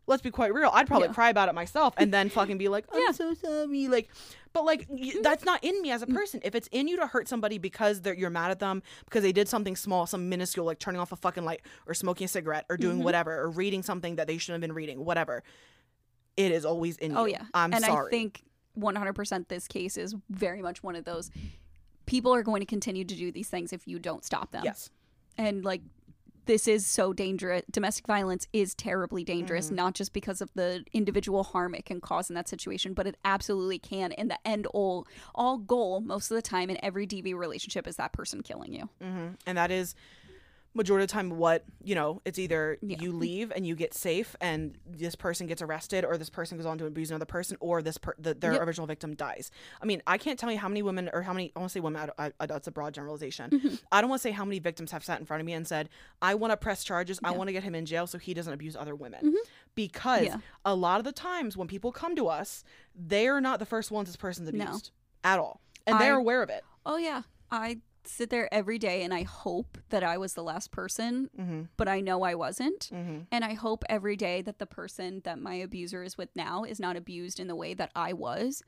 Let's 0.09 0.23
be 0.23 0.31
quite 0.31 0.55
real. 0.55 0.71
I'd 0.73 0.87
probably 0.87 1.09
Mm-hmm. 1.09 1.13
Yeah. 1.13 1.15
cry 1.15 1.31
about 1.31 1.49
it 1.49 1.55
myself 1.55 1.95
and 1.97 2.13
then 2.15 2.29
fucking 2.39 2.59
be 2.59 2.69
like, 2.69 2.85
"I'm 2.93 3.01
Yeah. 3.07 3.11
so 3.13 3.35
sorry." 3.35 3.89
Like, 3.89 4.09
but 4.53 4.65
like 4.65 4.87
y- 4.89 5.15
that's 5.23 5.45
not 5.45 5.63
in 5.65 5.81
me 5.83 5.91
as 5.91 6.03
a 6.03 6.07
Mm. 6.07 6.15
person. 6.15 6.41
If 6.45 6.55
it's 6.55 6.69
in 6.71 6.87
you 6.89 6.97
to 6.99 7.07
hurt 7.07 7.29
somebody 7.29 7.59
because 7.59 8.03
they're, 8.03 8.15
you're 8.15 8.31
mad 8.31 8.51
at 8.51 8.59
them 8.61 8.83
because 9.07 9.23
they 9.23 9.33
did 9.33 9.49
something 9.49 9.75
small, 9.77 10.07
some 10.07 10.29
minuscule, 10.29 10.65
like 10.67 10.79
turning 10.79 11.01
off 11.01 11.13
a 11.13 11.17
fucking 11.17 11.45
light 11.45 11.61
or 11.87 11.95
smoking 11.95 12.27
a 12.27 12.29
cigarette 12.29 12.67
or 12.71 12.77
Mm-hmm. 12.77 12.83
doing 12.83 13.03
whatever 13.03 13.37
or 13.41 13.51
reading 13.51 13.83
something 13.83 14.17
that 14.17 14.27
they 14.29 14.39
shouldn't 14.39 14.63
have 14.63 14.69
been 14.69 14.75
reading, 14.77 15.05
whatever. 15.05 15.43
It 16.37 16.53
is 16.53 16.65
always 16.67 16.97
in 16.99 17.13
you. 17.13 17.19
Oh 17.19 17.25
yeah, 17.25 17.43
I'm 17.55 17.73
and 17.73 17.83
sorry. 17.85 18.09
I 18.09 18.11
think 18.11 18.43
100% 18.79 19.49
this 19.49 19.67
case 19.69 19.97
is 19.97 20.15
very 20.31 20.63
much 20.63 20.83
one 20.83 20.97
of 20.97 21.05
those. 21.05 21.31
People 22.07 22.33
are 22.35 22.43
going 22.43 22.61
to 22.61 22.67
continue 22.67 23.05
to 23.05 23.15
do 23.15 23.33
these 23.33 23.49
things 23.49 23.73
if 23.73 23.87
you 23.89 23.99
don't 23.99 24.25
stop 24.25 24.53
them. 24.53 24.63
yes. 24.65 24.91
and 25.37 25.65
like 25.65 25.83
this 26.47 26.69
is 26.69 26.87
so 26.87 27.13
dangerous. 27.13 27.63
Domestic 27.69 28.07
violence 28.07 28.47
is 28.53 28.73
terribly 28.77 29.25
dangerous, 29.25 29.67
Mm-hmm. 29.67 29.75
not 29.75 29.95
just 29.97 30.13
because 30.13 30.41
of 30.41 30.49
the 30.55 30.85
individual 30.93 31.43
harm 31.43 31.75
it 31.75 31.85
can 31.85 32.01
cause 32.01 32.31
in 32.31 32.37
that 32.37 32.49
situation, 32.49 32.95
but 32.95 33.05
it 33.05 33.17
absolutely 33.25 33.81
can. 33.81 34.13
And 34.13 34.31
the 34.31 34.39
end 34.47 34.67
all 34.69 35.09
all 35.35 35.59
goal 35.59 36.01
most 36.01 36.31
of 36.31 36.37
the 36.37 36.43
time 36.43 36.71
in 36.71 36.79
every 36.85 37.05
DV 37.05 37.35
relationship 37.35 37.89
is 37.89 37.97
that 37.97 38.13
person 38.13 38.43
killing 38.45 38.73
you. 38.73 38.89
hmm 39.03 39.29
And 39.45 39.59
that 39.59 39.73
is 39.73 39.97
majority 40.77 41.03
of 41.05 41.09
the 41.09 41.13
time 41.13 41.31
what 41.31 41.65
you 41.83 41.95
know 41.95 42.21
it's 42.25 42.39
either 42.39 42.79
Yeah. 42.83 42.99
you 43.01 43.13
leave 43.13 43.51
and 43.57 43.67
you 43.67 43.75
get 43.75 43.95
safe 43.95 44.37
and 44.41 44.77
this 44.87 45.15
person 45.17 45.47
gets 45.47 45.63
arrested 45.63 46.05
or 46.05 46.17
this 46.19 46.31
person 46.31 46.57
goes 46.59 46.67
on 46.67 46.79
to 46.79 46.87
abuse 46.87 47.11
another 47.11 47.25
person 47.25 47.57
or 47.61 47.83
this 47.83 47.99
per- 47.99 48.15
the, 48.19 48.35
their 48.35 48.53
Yep. 48.53 48.63
original 48.63 48.87
victim 48.87 49.15
dies 49.15 49.51
i 49.83 49.87
mean 49.87 50.03
i 50.07 50.19
can't 50.19 50.39
tell 50.39 50.53
you 50.53 50.59
how 50.59 50.69
many 50.69 50.83
women 50.83 51.09
or 51.13 51.23
how 51.23 51.33
many 51.33 51.53
i 51.57 51.59
want 51.59 51.71
to 51.71 51.73
say 51.75 51.81
women 51.81 52.11
I, 52.19 52.33
I, 52.39 52.47
that's 52.47 52.67
a 52.69 52.71
broad 52.71 52.95
generalization 52.95 53.51
Mm-hmm. 53.51 53.75
i 53.91 54.01
don't 54.01 54.11
want 54.11 54.21
to 54.21 54.29
say 54.29 54.33
how 54.33 54.45
many 54.45 54.59
victims 54.59 54.93
have 54.93 55.05
sat 55.05 55.19
in 55.19 55.27
front 55.27 55.41
of 55.41 55.47
me 55.47 55.53
and 55.55 55.67
said 55.67 55.89
i 56.23 56.35
want 56.35 56.53
to 56.53 56.57
press 56.57 56.85
charges 56.85 57.19
i 57.25 57.31
want 57.33 57.49
to 57.49 57.53
get 57.53 57.63
him 57.65 57.75
in 57.75 57.87
jail 57.87 58.07
so 58.07 58.19
he 58.19 58.35
doesn't 58.35 58.53
abuse 58.53 58.77
other 58.77 58.95
women 58.95 59.35
because 59.75 60.23
Mm-hmm. 60.23 60.25
Yeah. 60.27 60.37
a 60.65 60.75
lot 60.75 60.99
of 61.01 61.05
the 61.05 61.13
times 61.13 61.57
when 61.57 61.69
people 61.69 61.93
come 61.93 62.15
to 62.17 62.29
us 62.29 62.65
they're 62.95 63.41
not 63.41 63.59
the 63.59 63.67
first 63.67 63.91
ones 63.91 64.09
this 64.09 64.17
person's 64.17 64.53
No. 64.53 64.65
abused 64.65 64.91
at 65.25 65.39
all 65.39 65.61
and 65.87 65.99
they're 66.01 66.17
aware 66.17 66.43
of 66.43 66.51
it 66.51 66.63
Oh 66.89 66.97
yeah, 66.99 67.23
I 67.51 67.79
sit 68.09 68.31
there 68.31 68.53
every 68.53 68.79
day 68.79 69.03
and 69.03 69.13
I 69.13 69.23
hope 69.23 69.79
that 69.91 70.03
I 70.03 70.19
was 70.19 70.35
the 70.35 70.43
last 70.43 70.71
person, 70.71 71.31
mm-hmm. 71.39 71.63
but 71.77 71.89
I 71.89 72.01
know 72.01 72.23
I 72.23 72.35
wasn't. 72.35 72.89
Mm-hmm. 72.93 73.21
And 73.31 73.45
I 73.45 73.55
hope 73.55 73.85
every 73.89 74.17
day 74.17 74.43
that 74.43 74.59
the 74.59 74.67
person 74.67 75.21
that 75.25 75.39
my 75.39 75.55
abuser 75.55 76.03
is 76.03 76.17
with 76.17 76.29
now 76.37 76.65
is 76.65 76.79
not 76.81 76.97
abused 76.97 77.39
in 77.41 77.47
the 77.49 77.57
way 77.57 77.75
that 77.75 77.91
I 77.95 78.13
was. 78.13 78.63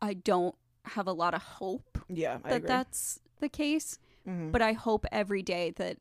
I 0.00 0.14
don't 0.14 0.54
have 0.84 1.06
a 1.06 1.12
lot 1.12 1.32
of 1.34 1.42
hope 1.42 1.98
yeah 2.08 2.38
that 2.44 2.56
agree 2.56 2.68
that's 2.68 3.20
the 3.40 3.48
case, 3.48 3.98
Mhm. 4.26 4.52
but 4.52 4.60
I 4.60 4.72
hope 4.72 5.06
every 5.10 5.42
day 5.42 5.70
that 5.76 5.96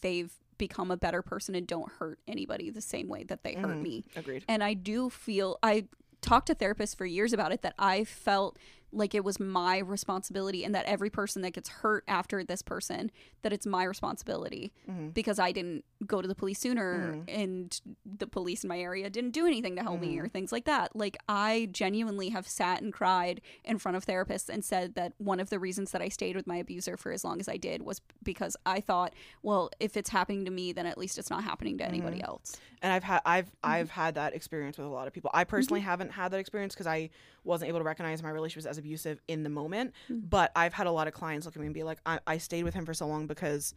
they've 0.00 0.32
become 0.58 0.90
a 0.90 0.96
better 0.96 1.22
person 1.22 1.54
and 1.54 1.66
don't 1.66 1.90
hurt 1.92 2.18
anybody 2.26 2.70
the 2.70 2.80
same 2.80 3.08
way 3.08 3.24
that 3.24 3.42
they 3.42 3.54
hurt 3.54 3.76
Mhm. 3.76 3.82
me. 3.82 4.04
agreed 4.16 4.44
And 4.48 4.62
I 4.62 4.74
do 4.74 5.10
feel 5.10 5.58
I 5.62 5.86
talked 6.20 6.48
to 6.48 6.54
therapists 6.54 6.96
for 6.96 7.06
years 7.06 7.32
about 7.32 7.52
it 7.52 7.62
that 7.62 7.74
I 7.78 8.04
felt 8.04 8.58
like 8.90 9.14
it 9.14 9.22
was 9.22 9.38
my 9.38 9.78
responsibility 9.78 10.64
and 10.64 10.74
that 10.74 10.86
every 10.86 11.10
person 11.10 11.42
that 11.42 11.50
gets 11.52 11.68
hurt 11.68 12.04
after 12.08 12.42
this 12.42 12.62
person 12.62 13.10
that 13.42 13.52
it's 13.52 13.66
my 13.66 13.84
responsibility 13.84 14.72
Mhm. 14.88 15.12
because 15.12 15.38
I 15.38 15.52
didn't 15.52 15.84
go 16.06 16.22
to 16.22 16.28
the 16.28 16.34
police 16.34 16.58
sooner 16.58 17.12
Mhm. 17.16 17.24
and 17.28 17.80
the 18.06 18.26
police 18.26 18.64
in 18.64 18.68
my 18.68 18.78
area 18.80 19.10
didn't 19.10 19.32
do 19.32 19.46
anything 19.46 19.76
to 19.76 19.82
help 19.82 20.00
me 20.00 20.16
Mhm. 20.16 20.22
or 20.24 20.28
things 20.28 20.52
like 20.52 20.64
that. 20.64 20.96
Like 20.96 21.16
I 21.28 21.68
genuinely 21.70 22.30
have 22.30 22.48
sat 22.48 22.80
and 22.82 22.92
cried 22.92 23.40
in 23.64 23.78
front 23.78 23.96
of 23.96 24.06
therapists 24.06 24.48
and 24.48 24.64
said 24.64 24.94
that 24.94 25.12
one 25.18 25.38
of 25.40 25.50
the 25.50 25.58
reasons 25.58 25.90
that 25.92 26.00
I 26.00 26.08
stayed 26.08 26.34
with 26.34 26.46
my 26.46 26.56
abuser 26.56 26.96
for 26.96 27.12
as 27.12 27.24
long 27.24 27.40
as 27.40 27.48
I 27.48 27.58
did 27.58 27.82
was 27.82 28.00
because 28.22 28.56
I 28.64 28.80
thought, 28.80 29.12
well, 29.42 29.70
if 29.80 29.96
it's 29.96 30.10
happening 30.10 30.44
to 30.46 30.50
me, 30.50 30.72
then 30.72 30.86
at 30.86 30.96
least 30.96 31.18
it's 31.18 31.30
not 31.30 31.44
happening 31.44 31.76
to 31.78 31.84
anybody 31.84 32.22
else. 32.22 32.56
and 32.80 32.92
I've 32.92 33.02
had 33.02 33.20
I've 33.26 33.46
Mm-hmm. 33.46 33.70
I've 33.70 33.90
had 33.90 34.14
that 34.14 34.34
experience 34.34 34.78
with 34.78 34.86
a 34.86 34.90
lot 34.90 35.08
of 35.08 35.12
people. 35.12 35.30
I 35.34 35.42
personally 35.42 35.80
haven't 35.80 36.12
had 36.12 36.30
that 36.30 36.38
experience 36.38 36.74
because 36.74 36.86
I 36.86 37.10
wasn't 37.42 37.70
able 37.70 37.80
to 37.80 37.84
recognize 37.84 38.22
my 38.22 38.30
relationship 38.30 38.70
as 38.70 38.77
abusive 38.78 39.20
in 39.28 39.42
the 39.42 39.50
moment. 39.50 39.92
Mm. 40.10 40.28
But 40.30 40.52
I've 40.56 40.72
had 40.72 40.86
a 40.86 40.92
lot 40.92 41.06
of 41.08 41.14
clients 41.14 41.44
look 41.46 41.56
at 41.56 41.60
me 41.60 41.66
and 41.66 41.74
be 41.74 41.82
like, 41.82 41.98
I, 42.06 42.20
I 42.26 42.38
stayed 42.38 42.62
with 42.64 42.74
him 42.74 42.86
for 42.86 42.94
so 42.94 43.06
long 43.06 43.26
because 43.26 43.74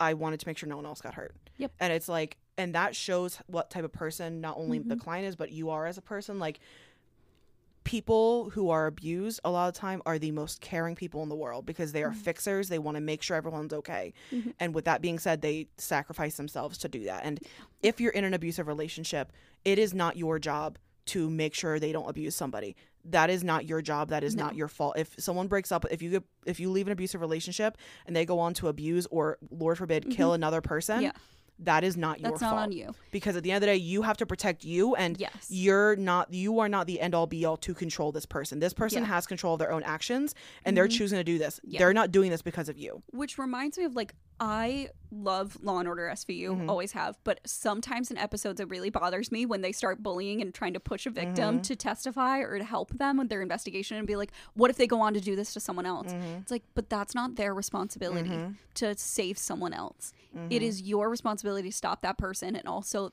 I 0.00 0.14
wanted 0.14 0.40
to 0.40 0.48
make 0.48 0.58
sure 0.58 0.68
no 0.68 0.76
one 0.76 0.86
else 0.86 1.00
got 1.00 1.14
hurt. 1.14 1.34
Yep. 1.58 1.72
And 1.80 1.92
it's 1.92 2.08
like, 2.08 2.38
and 2.58 2.74
that 2.74 2.94
shows 2.96 3.38
what 3.46 3.70
type 3.70 3.84
of 3.84 3.92
person 3.92 4.40
not 4.40 4.56
only 4.56 4.78
the 4.78 4.96
Mhm. 4.96 5.00
client 5.00 5.26
is, 5.26 5.36
but 5.36 5.52
you 5.52 5.70
are 5.70 5.86
as 5.86 5.96
a 5.98 6.02
person. 6.02 6.38
Like 6.38 6.60
people 7.84 8.50
who 8.50 8.70
are 8.70 8.86
abused 8.86 9.40
a 9.44 9.50
lot 9.50 9.68
of 9.68 9.74
time 9.74 10.00
are 10.06 10.16
the 10.18 10.30
most 10.30 10.60
caring 10.60 10.94
people 10.94 11.20
in 11.24 11.28
the 11.28 11.34
world 11.34 11.66
because 11.66 11.90
they 11.90 12.04
are 12.04 12.12
Mhm. 12.12 12.16
fixers 12.16 12.68
they 12.68 12.78
want 12.78 12.94
to 12.96 13.00
make 13.00 13.22
sure 13.22 13.36
everyone's 13.36 13.72
okay 13.72 14.12
Mhm. 14.30 14.54
and 14.60 14.72
with 14.72 14.84
that 14.84 15.02
being 15.02 15.18
said 15.18 15.42
they 15.42 15.66
sacrifice 15.78 16.36
themselves 16.36 16.78
to 16.78 16.88
do 16.88 17.02
that 17.04 17.24
and 17.24 17.40
if 17.82 18.00
you're 18.00 18.12
in 18.12 18.22
an 18.22 18.34
abusive 18.34 18.68
relationship 18.68 19.32
it 19.64 19.80
is 19.80 19.92
not 19.92 20.16
your 20.16 20.38
job 20.38 20.78
to 21.06 21.28
make 21.30 21.54
sure 21.54 21.78
they 21.78 21.92
don't 21.92 22.08
abuse 22.08 22.34
somebody 22.34 22.76
that 23.04 23.30
is 23.30 23.42
not 23.42 23.64
your 23.66 23.82
job 23.82 24.10
that 24.10 24.22
is 24.22 24.36
not 24.36 24.54
your 24.54 24.68
fault 24.68 24.96
if 24.96 25.14
someone 25.18 25.48
breaks 25.48 25.72
up 25.72 25.84
if 25.90 26.00
you 26.02 26.22
if 26.46 26.60
you 26.60 26.70
leave 26.70 26.86
an 26.86 26.92
abusive 26.92 27.20
relationship 27.20 27.76
and 28.06 28.14
they 28.14 28.24
go 28.24 28.38
on 28.38 28.54
to 28.54 28.68
abuse 28.68 29.06
or 29.10 29.38
lord 29.50 29.76
forbid 29.76 30.08
kill 30.10 30.32
another 30.34 30.60
person 30.60 30.96
Mm-hmm. 30.96 31.04
Yeah. 31.06 31.12
that 31.60 31.82
is 31.84 31.96
not 31.96 32.20
your 32.20 32.30
That's 32.30 32.42
not 32.42 32.50
fault 32.50 32.62
on 32.62 32.72
you. 32.72 32.94
because 33.10 33.36
at 33.36 33.42
the 33.42 33.50
end 33.50 33.56
of 33.56 33.60
the 33.62 33.66
day 33.66 33.76
you 33.76 34.02
have 34.02 34.16
to 34.18 34.26
protect 34.26 34.64
you 34.64 34.94
and 34.94 35.18
Yes. 35.18 35.32
you're 35.48 35.96
not 35.96 36.32
you 36.32 36.60
are 36.60 36.68
not 36.68 36.86
the 36.86 37.00
end 37.00 37.14
all 37.14 37.26
be 37.26 37.44
all 37.44 37.56
to 37.58 37.74
control 37.74 38.12
this 38.12 38.26
person 38.26 38.60
this 38.60 38.72
person 38.72 39.02
Yeah. 39.02 39.08
has 39.08 39.26
control 39.26 39.54
of 39.54 39.58
their 39.58 39.72
own 39.72 39.82
actions 39.82 40.34
and 40.64 40.76
they're 40.76 40.86
Mhm. 40.88 40.98
choosing 40.98 41.18
to 41.18 41.24
do 41.24 41.38
this 41.38 41.60
Yeah. 41.64 41.78
they're 41.80 41.92
not 41.94 42.12
doing 42.12 42.30
this 42.30 42.42
because 42.42 42.68
of 42.68 42.78
you 42.78 43.02
Which 43.10 43.36
reminds 43.38 43.78
me 43.78 43.84
of 43.84 43.94
like 43.96 44.14
I 44.44 44.88
love 45.12 45.56
Law 45.62 45.78
and 45.78 45.86
Order 45.86 46.08
SVU, 46.08 46.56
Mhm. 46.56 46.68
always 46.68 46.92
have, 46.92 47.16
but 47.22 47.40
sometimes 47.46 48.10
in 48.10 48.18
episodes 48.18 48.60
it 48.60 48.68
really 48.68 48.90
bothers 48.90 49.30
me 49.30 49.46
when 49.46 49.60
they 49.60 49.70
start 49.70 50.02
bullying 50.02 50.42
and 50.42 50.52
trying 50.52 50.72
to 50.72 50.80
push 50.80 51.06
a 51.06 51.10
victim 51.10 51.58
Mhm. 51.58 51.62
to 51.62 51.76
testify 51.76 52.38
or 52.40 52.58
to 52.58 52.64
help 52.64 52.90
them 52.90 53.18
with 53.18 53.28
their 53.28 53.40
investigation 53.40 53.98
and 53.98 54.06
be 54.06 54.16
like, 54.16 54.32
what 54.54 54.68
if 54.68 54.76
they 54.76 54.88
go 54.88 55.00
on 55.00 55.14
to 55.14 55.20
do 55.20 55.36
this 55.36 55.52
to 55.54 55.60
someone 55.60 55.86
else? 55.86 56.12
Mhm. 56.12 56.40
It's 56.42 56.50
like, 56.50 56.64
but 56.74 56.88
that's 56.90 57.14
not 57.14 57.36
their 57.36 57.54
responsibility 57.54 58.30
Mhm. 58.30 58.56
to 58.74 58.96
save 58.98 59.38
someone 59.38 59.72
else. 59.72 60.12
It 60.50 60.60
is 60.62 60.82
your 60.82 61.08
responsibility 61.08 61.68
to 61.70 61.76
stop 61.76 62.00
that 62.02 62.18
person 62.18 62.56
and 62.56 62.66
also 62.66 63.12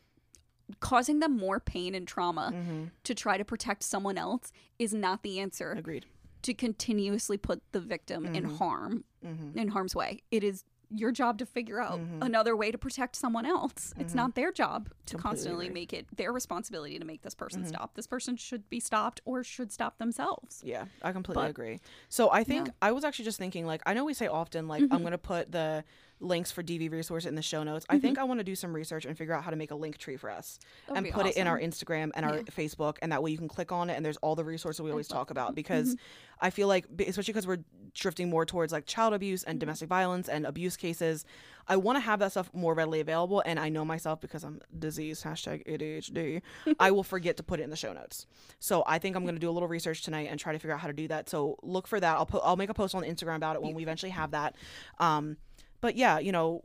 causing 0.80 1.20
them 1.20 1.38
more 1.38 1.60
pain 1.60 1.94
and 1.94 2.08
trauma 2.08 2.52
Mhm. 2.56 2.90
to 3.04 3.14
try 3.14 3.38
to 3.38 3.46
protect 3.46 3.84
someone 3.84 4.18
else 4.18 4.52
is 4.80 4.94
not 4.96 5.22
the 5.22 5.40
answer 5.40 5.74
agreed 5.74 6.06
to 6.42 6.54
continuously 6.54 7.38
put 7.38 7.62
the 7.74 7.82
victim 7.82 8.26
in 8.26 8.46
Mhm. 8.46 8.58
harm 8.58 9.04
hmm 9.22 9.58
in 9.58 9.68
harm's 9.68 9.94
way. 9.94 10.24
It 10.32 10.44
is 10.46 10.64
your 10.90 11.12
job 11.12 11.38
to 11.38 11.46
figure 11.46 11.80
out 11.80 12.00
Mhm. 12.00 12.24
another 12.24 12.56
way 12.56 12.72
to 12.72 12.78
protect 12.78 13.16
someone 13.16 13.46
else. 13.46 13.94
It's 14.00 14.14
Mhm. 14.14 14.16
not 14.18 14.36
their 14.36 14.52
job 14.52 14.90
to 15.06 15.16
Completely 15.16 15.22
constantly 15.22 15.66
agree. 15.68 15.74
make 15.82 15.94
it 15.94 16.08
their 16.18 16.32
responsibility 16.34 16.98
to 16.98 17.06
make 17.06 17.22
this 17.22 17.36
person 17.36 17.64
Mhm. 17.64 17.68
stop. 17.68 17.94
This 17.94 18.08
person 18.08 18.36
should 18.38 18.68
be 18.70 18.80
stopped 18.80 19.22
or 19.26 19.44
should 19.44 19.72
stop 19.72 19.98
themselves. 20.00 20.62
Yeah, 20.66 20.86
I 21.02 21.12
completely 21.12 21.44
But- 21.44 21.50
agree. 21.52 21.80
So 22.10 22.32
I 22.32 22.44
think 22.44 22.68
Yeah. 22.68 22.74
I 22.82 22.92
was 22.92 23.04
actually 23.04 23.26
just 23.26 23.38
thinking, 23.38 23.66
like, 23.66 23.82
I 23.86 23.94
know 23.94 24.04
we 24.04 24.14
say 24.14 24.28
often, 24.28 24.68
like, 24.68 24.82
Mm-hmm. 24.84 24.94
I'm 24.94 25.02
going 25.02 25.12
to 25.12 25.18
put 25.20 25.52
the 25.52 25.84
links 26.22 26.52
for 26.52 26.62
DV 26.62 26.92
resource 26.92 27.26
in 27.26 27.36
the 27.36 27.42
show 27.42 27.64
notes. 27.64 27.86
I 27.90 27.98
think 28.00 28.18
I 28.18 28.24
want 28.26 28.40
to 28.40 28.44
do 28.44 28.56
some 28.56 28.74
research 28.74 29.06
and 29.06 29.18
figure 29.18 29.34
out 29.34 29.44
how 29.44 29.52
to 29.52 29.56
make 29.56 29.72
a 29.72 29.76
link 29.76 29.98
tree 29.98 30.18
for 30.18 30.30
us 30.30 30.60
That 30.88 30.96
would 30.96 31.06
and 31.06 31.14
put 31.14 31.26
it 31.28 31.38
in 31.38 31.48
our. 31.48 31.60
Instagram 31.60 32.12
and 32.16 32.26
our 32.26 32.36
Yeah. 32.38 32.42
Facebook, 32.44 32.98
and 33.02 33.12
that 33.12 33.24
way 33.24 33.32
you 33.32 33.38
can 33.38 33.48
click 33.48 33.72
on 33.72 33.90
it 33.90 33.96
and 33.96 34.06
there's 34.06 34.18
all 34.18 34.36
the 34.36 34.44
resources 34.44 34.82
we 34.82 34.92
always 34.92 35.08
talk 35.08 35.32
about 35.32 35.56
because 35.56 35.96
Mm-hmm. 35.96 36.04
I 36.42 36.50
feel 36.52 36.70
like, 36.70 36.86
especially 37.06 37.34
because 37.34 37.46
we're 37.48 37.64
drifting 37.94 38.30
more 38.30 38.46
towards 38.46 38.72
like 38.72 38.86
child 38.86 39.14
abuse 39.14 39.42
Mm-hmm. 39.42 39.50
and 39.52 39.60
domestic 39.60 39.90
violence 39.90 40.28
and 40.30 40.46
abuse 40.46 40.76
cases, 40.78 41.26
I 41.68 41.76
want 41.78 41.98
to 41.98 42.00
have 42.02 42.20
that 42.20 42.32
stuff 42.32 42.50
more 42.54 42.74
readily 42.74 43.00
available. 43.00 43.42
And 43.46 43.60
I 43.60 43.70
know 43.70 43.86
myself 43.86 44.20
because 44.22 44.44
I'm 44.44 44.60
disease 44.78 45.22
hashtag 45.24 45.66
ADHD, 45.68 46.42
I 46.80 46.92
will 46.92 47.04
forget 47.04 47.38
to 47.38 47.44
put 47.44 47.60
it 47.60 47.64
in 47.64 47.70
the 47.70 47.76
show 47.76 47.94
notes. 47.94 48.26
So 48.60 48.84
I 48.88 49.00
think 49.00 49.16
I'm 49.16 49.24
going 49.24 49.36
to 49.36 49.40
do 49.40 49.50
a 49.50 49.52
little 49.52 49.68
research 49.70 50.02
tonight 50.02 50.28
and 50.32 50.40
try 50.40 50.52
to 50.54 50.60
figure 50.60 50.74
out 50.74 50.80
how 50.82 50.88
to 50.88 50.94
do 50.94 51.08
that. 51.10 51.30
So 51.30 51.58
look 51.62 51.88
for 51.88 52.00
that. 52.00 52.16
I'll 52.18 52.26
put, 52.26 52.42
I'll 52.44 52.56
make 52.58 52.70
a 52.70 52.74
post 52.74 52.96
on 52.96 53.04
Instagram 53.04 53.36
about 53.36 53.56
it 53.56 53.62
when 53.62 53.74
we 53.74 53.84
eventually 53.84 54.12
have 54.12 54.32
that. 54.32 54.56
Um, 55.00 55.38
but 55.82 55.96
yeah, 55.96 56.20
you 56.20 56.32
know, 56.32 56.64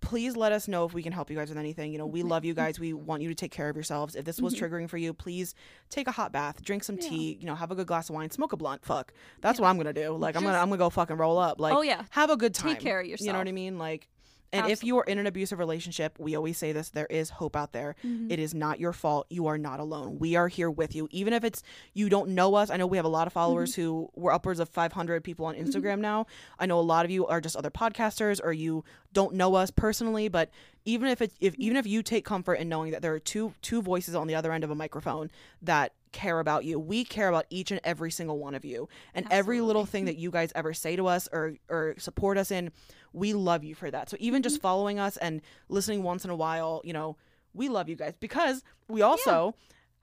please 0.00 0.36
let 0.36 0.52
us 0.52 0.66
know 0.66 0.84
if 0.84 0.94
we 0.94 1.02
can 1.02 1.12
help 1.12 1.30
you 1.30 1.36
guys 1.36 1.48
with 1.48 1.58
anything. 1.58 1.92
You 1.92 1.98
know, 1.98 2.06
we 2.06 2.20
mm-hmm. 2.20 2.30
love 2.30 2.44
you 2.44 2.54
guys. 2.54 2.80
We 2.80 2.92
want 2.92 3.22
you 3.22 3.28
to 3.28 3.34
take 3.34 3.52
care 3.52 3.68
of 3.68 3.76
yourselves. 3.76 4.16
If 4.16 4.24
this 4.24 4.40
was 4.40 4.54
mm-hmm. 4.54 4.64
triggering 4.64 4.88
for 4.88 4.96
you, 4.96 5.12
please 5.12 5.54
take 5.88 6.08
a 6.08 6.12
hot 6.12 6.32
bath, 6.32 6.62
drink 6.62 6.84
some 6.84 6.96
Yeah. 6.96 7.08
tea, 7.08 7.38
you 7.40 7.46
know, 7.46 7.54
have 7.54 7.70
a 7.70 7.74
good 7.74 7.86
glass 7.86 8.08
of 8.08 8.14
wine, 8.14 8.30
smoke 8.30 8.52
a 8.52 8.56
blunt. 8.56 8.84
Fuck. 8.84 9.12
That's 9.40 9.60
what 9.60 9.68
I'm 9.68 9.76
going 9.76 9.92
to 9.92 9.92
do. 9.92 10.12
Like 10.16 10.36
I'm 10.36 10.42
going 10.42 10.54
to 10.54 10.60
I'm 10.60 10.68
going 10.68 10.78
to 10.78 10.84
go 10.84 10.90
fucking 10.90 11.16
roll 11.16 11.38
up. 11.38 11.60
Like 11.60 11.74
oh 11.74 11.82
yeah. 11.82 12.04
have 12.10 12.30
a 12.30 12.36
good 12.36 12.54
time. 12.54 12.74
Take 12.74 12.80
care 12.80 13.00
of 13.00 13.06
yourself. 13.06 13.26
You 13.26 13.32
know 13.32 13.38
what 13.38 13.48
I 13.48 13.52
mean? 13.52 13.78
Like 13.78 14.08
and 14.52 14.70
if 14.70 14.82
you 14.82 14.98
are 14.98 15.04
in 15.04 15.18
an 15.18 15.26
abusive 15.26 15.58
relationship, 15.58 16.18
we 16.18 16.34
always 16.34 16.58
say 16.58 16.72
this, 16.72 16.90
there 16.90 17.06
is 17.06 17.30
hope 17.30 17.54
out 17.56 17.72
there. 17.72 17.94
Mm-hmm. 18.04 18.30
It 18.30 18.38
is 18.38 18.54
not 18.54 18.80
your 18.80 18.92
fault. 18.92 19.26
You 19.30 19.46
are 19.46 19.58
not 19.58 19.80
alone. 19.80 20.18
We 20.18 20.36
are 20.36 20.48
here 20.48 20.70
with 20.70 20.94
you. 20.94 21.08
Even 21.10 21.32
if 21.32 21.44
it's 21.44 21.62
you 21.94 22.08
don't 22.08 22.30
know 22.30 22.54
us. 22.54 22.70
I 22.70 22.76
know 22.76 22.86
we 22.86 22.96
have 22.96 23.06
a 23.06 23.08
lot 23.08 23.26
of 23.26 23.32
followers 23.32 23.72
Mm-hmm. 23.72 23.82
who 23.82 24.10
we're 24.16 24.32
upwards 24.32 24.58
of 24.60 24.68
500 24.68 25.22
people 25.22 25.46
on 25.46 25.54
Instagram 25.54 26.00
now. 26.00 26.26
I 26.58 26.66
know 26.66 26.78
a 26.78 26.82
lot 26.82 27.04
of 27.04 27.10
you 27.10 27.26
are 27.26 27.40
just 27.40 27.56
other 27.56 27.70
podcasters 27.70 28.40
or 28.42 28.52
you 28.52 28.84
don't 29.12 29.34
know 29.34 29.54
us 29.54 29.70
personally, 29.70 30.28
but 30.28 30.50
even 30.84 31.08
if 31.08 31.20
it 31.20 31.32
if 31.40 31.54
even 31.56 31.76
if 31.76 31.86
you 31.86 32.02
take 32.02 32.24
comfort 32.24 32.54
in 32.54 32.68
knowing 32.68 32.92
that 32.92 33.02
there 33.02 33.14
are 33.14 33.20
two 33.20 33.54
two 33.62 33.82
voices 33.82 34.14
on 34.14 34.26
the 34.26 34.34
other 34.34 34.52
end 34.52 34.64
of 34.64 34.70
a 34.70 34.74
microphone 34.74 35.30
that 35.62 35.92
care 36.12 36.40
about 36.40 36.64
you. 36.64 36.78
We 36.78 37.04
care 37.04 37.28
about 37.28 37.46
each 37.50 37.70
and 37.70 37.80
every 37.84 38.10
single 38.10 38.38
one 38.38 38.54
of 38.54 38.64
you. 38.64 38.88
And 39.14 39.26
every 39.30 39.60
little 39.60 39.86
thing 39.86 40.06
that 40.06 40.16
you 40.16 40.30
guys 40.30 40.52
ever 40.54 40.74
say 40.74 40.96
to 40.96 41.06
us 41.06 41.28
or 41.32 41.54
or 41.68 41.94
support 41.98 42.38
us 42.38 42.50
in, 42.50 42.70
we 43.12 43.32
love 43.32 43.64
you 43.64 43.74
for 43.74 43.90
that. 43.90 44.10
So 44.10 44.16
even 44.20 44.42
just 44.42 44.56
mm-hmm. 44.56 44.62
following 44.62 44.98
us 44.98 45.16
and 45.16 45.40
listening 45.68 46.02
once 46.02 46.24
in 46.24 46.30
a 46.30 46.36
while, 46.36 46.80
you 46.84 46.92
know, 46.92 47.16
we 47.54 47.68
love 47.68 47.88
you 47.88 47.96
guys 47.96 48.14
because 48.18 48.62
we 48.88 49.02
also 49.02 49.54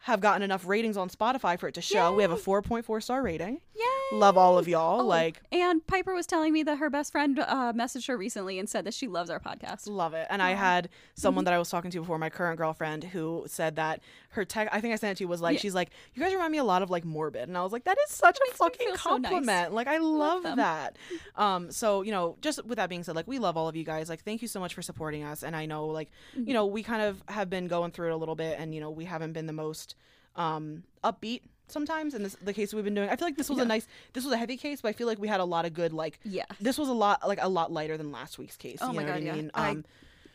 have 0.07 0.21
gotten 0.21 0.41
enough 0.41 0.65
ratings 0.65 0.95
on 0.95 1.09
Spotify 1.09 1.59
for 1.59 1.67
it 1.67 1.73
to 1.73 1.81
show. 1.81 2.13
We 2.13 2.21
have 2.23 2.31
a 2.31 2.37
4.4 2.37 3.03
star 3.03 3.21
rating. 3.21 3.59
Yay! 3.75 4.17
Love 4.17 4.37
all 4.37 4.57
of 4.57 4.65
y'all. 4.65 5.01
Oh, 5.01 5.05
Like 5.05 5.41
and 5.51 5.85
Piper 5.85 6.13
was 6.13 6.25
telling 6.25 6.53
me 6.53 6.63
that 6.63 6.77
her 6.77 6.89
best 6.89 7.11
friend 7.11 7.37
uh, 7.39 7.73
messaged 7.73 8.07
her 8.07 8.15
recently 8.17 8.57
and 8.57 8.69
said 8.69 8.85
that 8.85 8.93
she 8.93 9.09
loves 9.09 9.29
our 9.29 9.41
podcast. 9.41 9.89
Love 9.89 10.13
it. 10.13 10.25
And 10.29 10.41
I 10.41 10.51
had 10.51 10.87
someone 11.15 11.43
that 11.45 11.53
I 11.53 11.57
was 11.59 11.69
talking 11.69 11.91
to 11.91 11.99
before, 11.99 12.17
my 12.17 12.29
current 12.29 12.57
girlfriend, 12.57 13.03
who 13.03 13.43
said 13.47 13.75
that 13.75 13.99
her 14.37 14.45
tech, 14.45 14.69
I 14.71 14.79
think 14.79 14.93
I 14.93 14.95
sent 14.95 15.11
it 15.11 15.17
to 15.17 15.23
you, 15.25 15.27
was 15.27 15.41
like, 15.41 15.55
Yeah. 15.55 15.59
she's 15.59 15.75
like, 15.75 15.89
you 16.13 16.23
guys 16.23 16.31
remind 16.33 16.51
me 16.53 16.57
a 16.59 16.63
lot 16.63 16.81
of 16.81 16.89
like 16.89 17.03
Morbid. 17.03 17.49
And 17.49 17.57
I 17.57 17.61
was 17.63 17.73
like, 17.73 17.83
that 17.83 17.97
is 18.07 18.15
such 18.15 18.37
a 18.49 18.53
fucking 18.55 18.87
feel 18.87 18.95
so 18.97 19.17
nice. 19.17 19.29
compliment. 19.29 19.73
Like, 19.73 19.87
I 19.87 19.97
love 19.97 20.43
them. 20.43 20.57
that. 20.57 20.95
Um, 21.35 21.71
so, 21.71 22.01
you 22.01 22.11
know, 22.11 22.37
just 22.41 22.65
with 22.65 22.77
that 22.77 22.89
being 22.89 23.03
said, 23.03 23.15
like, 23.15 23.27
we 23.27 23.37
love 23.37 23.57
all 23.57 23.67
of 23.67 23.75
you 23.75 23.83
guys. 23.83 24.07
Like, 24.09 24.23
thank 24.23 24.41
you 24.41 24.47
so 24.47 24.59
much 24.59 24.73
for 24.73 24.81
supporting 24.81 25.23
us. 25.23 25.43
And 25.43 25.55
I 25.55 25.65
know, 25.65 25.87
like, 25.87 26.09
Mm-hmm. 26.35 26.47
you 26.47 26.53
know, 26.53 26.65
we 26.65 26.81
kind 26.83 27.01
of 27.01 27.21
have 27.27 27.49
been 27.49 27.67
going 27.67 27.91
through 27.91 28.07
it 28.07 28.13
a 28.13 28.17
little 28.17 28.35
bit 28.35 28.57
and, 28.59 28.73
you 28.73 28.79
know, 28.81 28.89
we 28.89 29.03
haven't 29.05 29.33
been 29.33 29.45
the 29.45 29.53
most 29.53 29.95
um, 30.35 30.83
upbeat 31.03 31.41
sometimes 31.67 32.13
in 32.13 32.23
this 32.23 32.37
the 32.41 32.53
case 32.53 32.73
we've 32.73 32.83
been 32.85 32.95
doing. 32.95 33.09
I 33.09 33.15
feel 33.17 33.27
like 33.27 33.35
this 33.37 33.49
was 33.49 33.59
a 33.59 33.65
nice, 33.65 33.85
this 34.13 34.23
was 34.23 34.33
a 34.33 34.37
heavy 34.37 34.55
case, 34.55 34.79
but 34.81 34.87
I 34.89 34.93
feel 34.93 35.05
like 35.07 35.19
we 35.19 35.27
had 35.27 35.41
a 35.41 35.45
lot 35.45 35.65
of 35.65 35.73
good, 35.73 35.91
like, 35.93 36.19
Yeah. 36.23 36.45
this 36.61 36.77
was 36.77 36.87
a 36.87 36.93
lot, 36.93 37.27
like, 37.27 37.39
a 37.41 37.49
lot 37.49 37.71
lighter 37.73 37.97
than 37.97 38.11
last 38.11 38.37
week's 38.39 38.55
case. 38.55 38.77
Oh 38.81 38.89
you 38.91 38.93
my 38.93 39.01
know 39.03 39.07
God, 39.09 39.13
what 39.15 39.21
I 39.23 39.25
yeah. 39.25 39.33
mean? 39.35 39.51
I- 39.53 39.69
Um, 39.71 39.85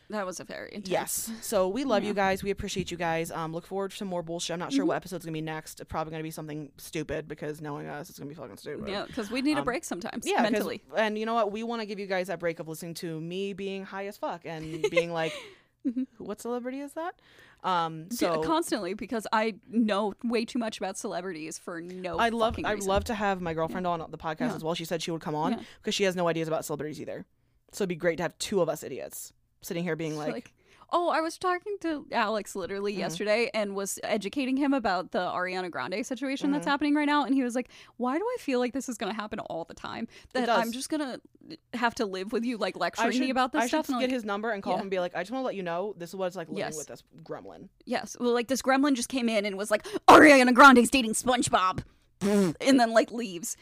That 0.09 0.25
was 0.25 0.39
a 0.39 0.43
very 0.43 0.69
intense. 0.73 0.89
Yes. 0.89 1.31
So 1.41 1.67
we 1.67 1.85
love 1.85 2.03
you 2.03 2.13
guys. 2.13 2.43
We 2.43 2.51
appreciate 2.51 2.91
you 2.91 2.97
guys. 2.97 3.31
Um, 3.31 3.53
look 3.53 3.65
forward 3.65 3.91
to 3.91 4.05
more 4.05 4.21
bullshit. 4.21 4.53
I'm 4.53 4.59
not 4.59 4.69
Mm-hmm. 4.69 4.75
sure 4.77 4.85
what 4.85 4.95
episode's 4.97 5.25
gonna 5.25 5.33
be 5.33 5.41
next. 5.41 5.79
It's 5.79 5.89
probably 5.89 6.11
gonna 6.11 6.23
be 6.23 6.31
something 6.31 6.71
stupid 6.77 7.27
because 7.27 7.61
knowing 7.61 7.87
us, 7.87 8.09
it's 8.09 8.19
gonna 8.19 8.29
be 8.29 8.35
fucking 8.35 8.57
stupid. 8.57 8.87
Yeah, 8.89 9.05
because 9.05 9.31
we 9.31 9.41
need 9.41 9.55
a 9.57 9.59
Um, 9.59 9.65
break 9.65 9.83
sometimes 9.83 10.27
Yeah, 10.27 10.41
mentally. 10.43 10.83
And 10.95 11.17
you 11.17 11.25
know 11.25 11.33
what? 11.33 11.51
We 11.51 11.63
want 11.63 11.81
to 11.81 11.85
give 11.85 11.99
you 11.99 12.05
guys 12.07 12.27
that 12.27 12.39
break 12.39 12.59
of 12.59 12.67
listening 12.67 12.93
to 12.95 13.19
me 13.19 13.53
being 13.53 13.85
high 13.85 14.07
as 14.07 14.17
fuck 14.17 14.41
and 14.45 14.81
being 14.91 15.11
like, 15.11 15.33
what 16.17 16.39
celebrity 16.41 16.79
is 16.81 16.93
that? 16.93 17.15
Um, 17.63 18.11
so 18.11 18.41
constantly 18.43 18.93
because 18.93 19.25
I 19.31 19.55
know 19.69 20.13
way 20.23 20.43
too 20.43 20.59
much 20.59 20.77
about 20.77 20.97
celebrities 20.97 21.57
for 21.57 21.79
no. 21.81 22.17
I 22.17 22.27
love 22.29 22.57
I'd 22.63 22.83
love 22.83 23.05
to 23.05 23.13
have 23.13 23.39
my 23.41 23.53
girlfriend 23.53 23.87
on 23.87 23.99
the 24.11 24.17
podcast 24.17 24.39
Yeah. 24.49 24.55
as 24.55 24.63
well. 24.65 24.73
She 24.73 24.83
said 24.85 25.01
she 25.01 25.11
would 25.11 25.21
come 25.21 25.35
on 25.35 25.53
Yeah. 25.53 25.59
because 25.81 25.95
she 25.95 26.03
has 26.03 26.15
no 26.15 26.27
ideas 26.27 26.47
about 26.49 26.65
celebrities 26.65 26.99
either. 26.99 27.25
So 27.71 27.83
it'd 27.83 27.89
be 27.89 27.95
great 27.95 28.17
to 28.17 28.23
have 28.23 28.37
two 28.37 28.61
of 28.61 28.67
us 28.69 28.83
idiots 28.83 29.31
sitting 29.63 29.83
here 29.83 29.95
being 29.95 30.15
like, 30.17 30.31
like, 30.31 30.53
oh, 30.91 31.09
I 31.09 31.21
was 31.21 31.37
talking 31.39 31.77
to 31.81 32.05
Alex 32.11 32.55
literally 32.55 32.91
Mm-hmm. 32.93 32.99
yesterday 32.99 33.49
and 33.53 33.75
was 33.75 33.97
educating 34.03 34.57
him 34.57 34.73
about 34.73 35.11
the 35.11 35.19
Ariana 35.19 35.71
Grande 35.71 36.05
situation 36.05 36.51
that's 36.51 36.63
Mm-hmm. 36.63 36.69
happening 36.69 36.93
right 36.95 37.05
now, 37.07 37.25
and 37.25 37.33
he 37.33 37.41
was 37.43 37.55
like, 37.55 37.69
"Why 37.97 38.17
do 38.17 38.23
I 38.23 38.37
feel 38.39 38.59
like 38.59 38.73
this 38.73 38.87
is 38.89 38.97
going 38.97 39.11
to 39.11 39.19
happen 39.19 39.39
all 39.39 39.65
the 39.65 39.73
time? 39.73 40.07
That 40.33 40.49
I'm 40.49 40.71
just 40.71 40.89
gonna 40.89 41.19
have 41.73 41.95
to 41.95 42.05
live 42.05 42.31
with 42.31 42.45
you 42.45 42.57
like 42.57 42.77
lecturing 42.77 43.11
should, 43.13 43.21
me 43.21 43.29
about 43.31 43.51
this 43.53 43.63
I 43.63 43.67
stuff." 43.67 43.87
should 43.87 43.93
And, 43.95 44.01
get 44.01 44.07
like, 44.09 44.13
his 44.13 44.23
number 44.25 44.51
and 44.51 44.61
call 44.61 44.73
Yeah. 44.73 44.77
him 44.77 44.81
and 44.83 44.91
be 44.91 44.99
like, 44.99 45.15
I 45.15 45.21
just 45.23 45.31
want 45.31 45.41
to 45.41 45.45
let 45.47 45.55
you 45.55 45.63
know 45.63 45.95
this 45.97 46.09
is 46.11 46.15
what 46.15 46.27
it's 46.27 46.35
like 46.35 46.47
living 46.47 46.59
Yes. 46.59 46.77
with 46.77 46.87
this 46.87 47.03
gremlin. 47.23 47.69
yes, 47.85 48.15
well, 48.19 48.33
like 48.33 48.47
this 48.47 48.61
gremlin 48.61 48.93
just 48.95 49.09
came 49.09 49.29
in 49.29 49.45
and 49.45 49.57
was 49.57 49.71
like, 49.71 49.83
"Ariana 50.07 50.53
Grande's 50.53 50.89
dating 50.91 51.13
SpongeBob," 51.13 51.83
and 52.21 52.79
then 52.79 52.91
like 52.91 53.11
leaves. 53.11 53.57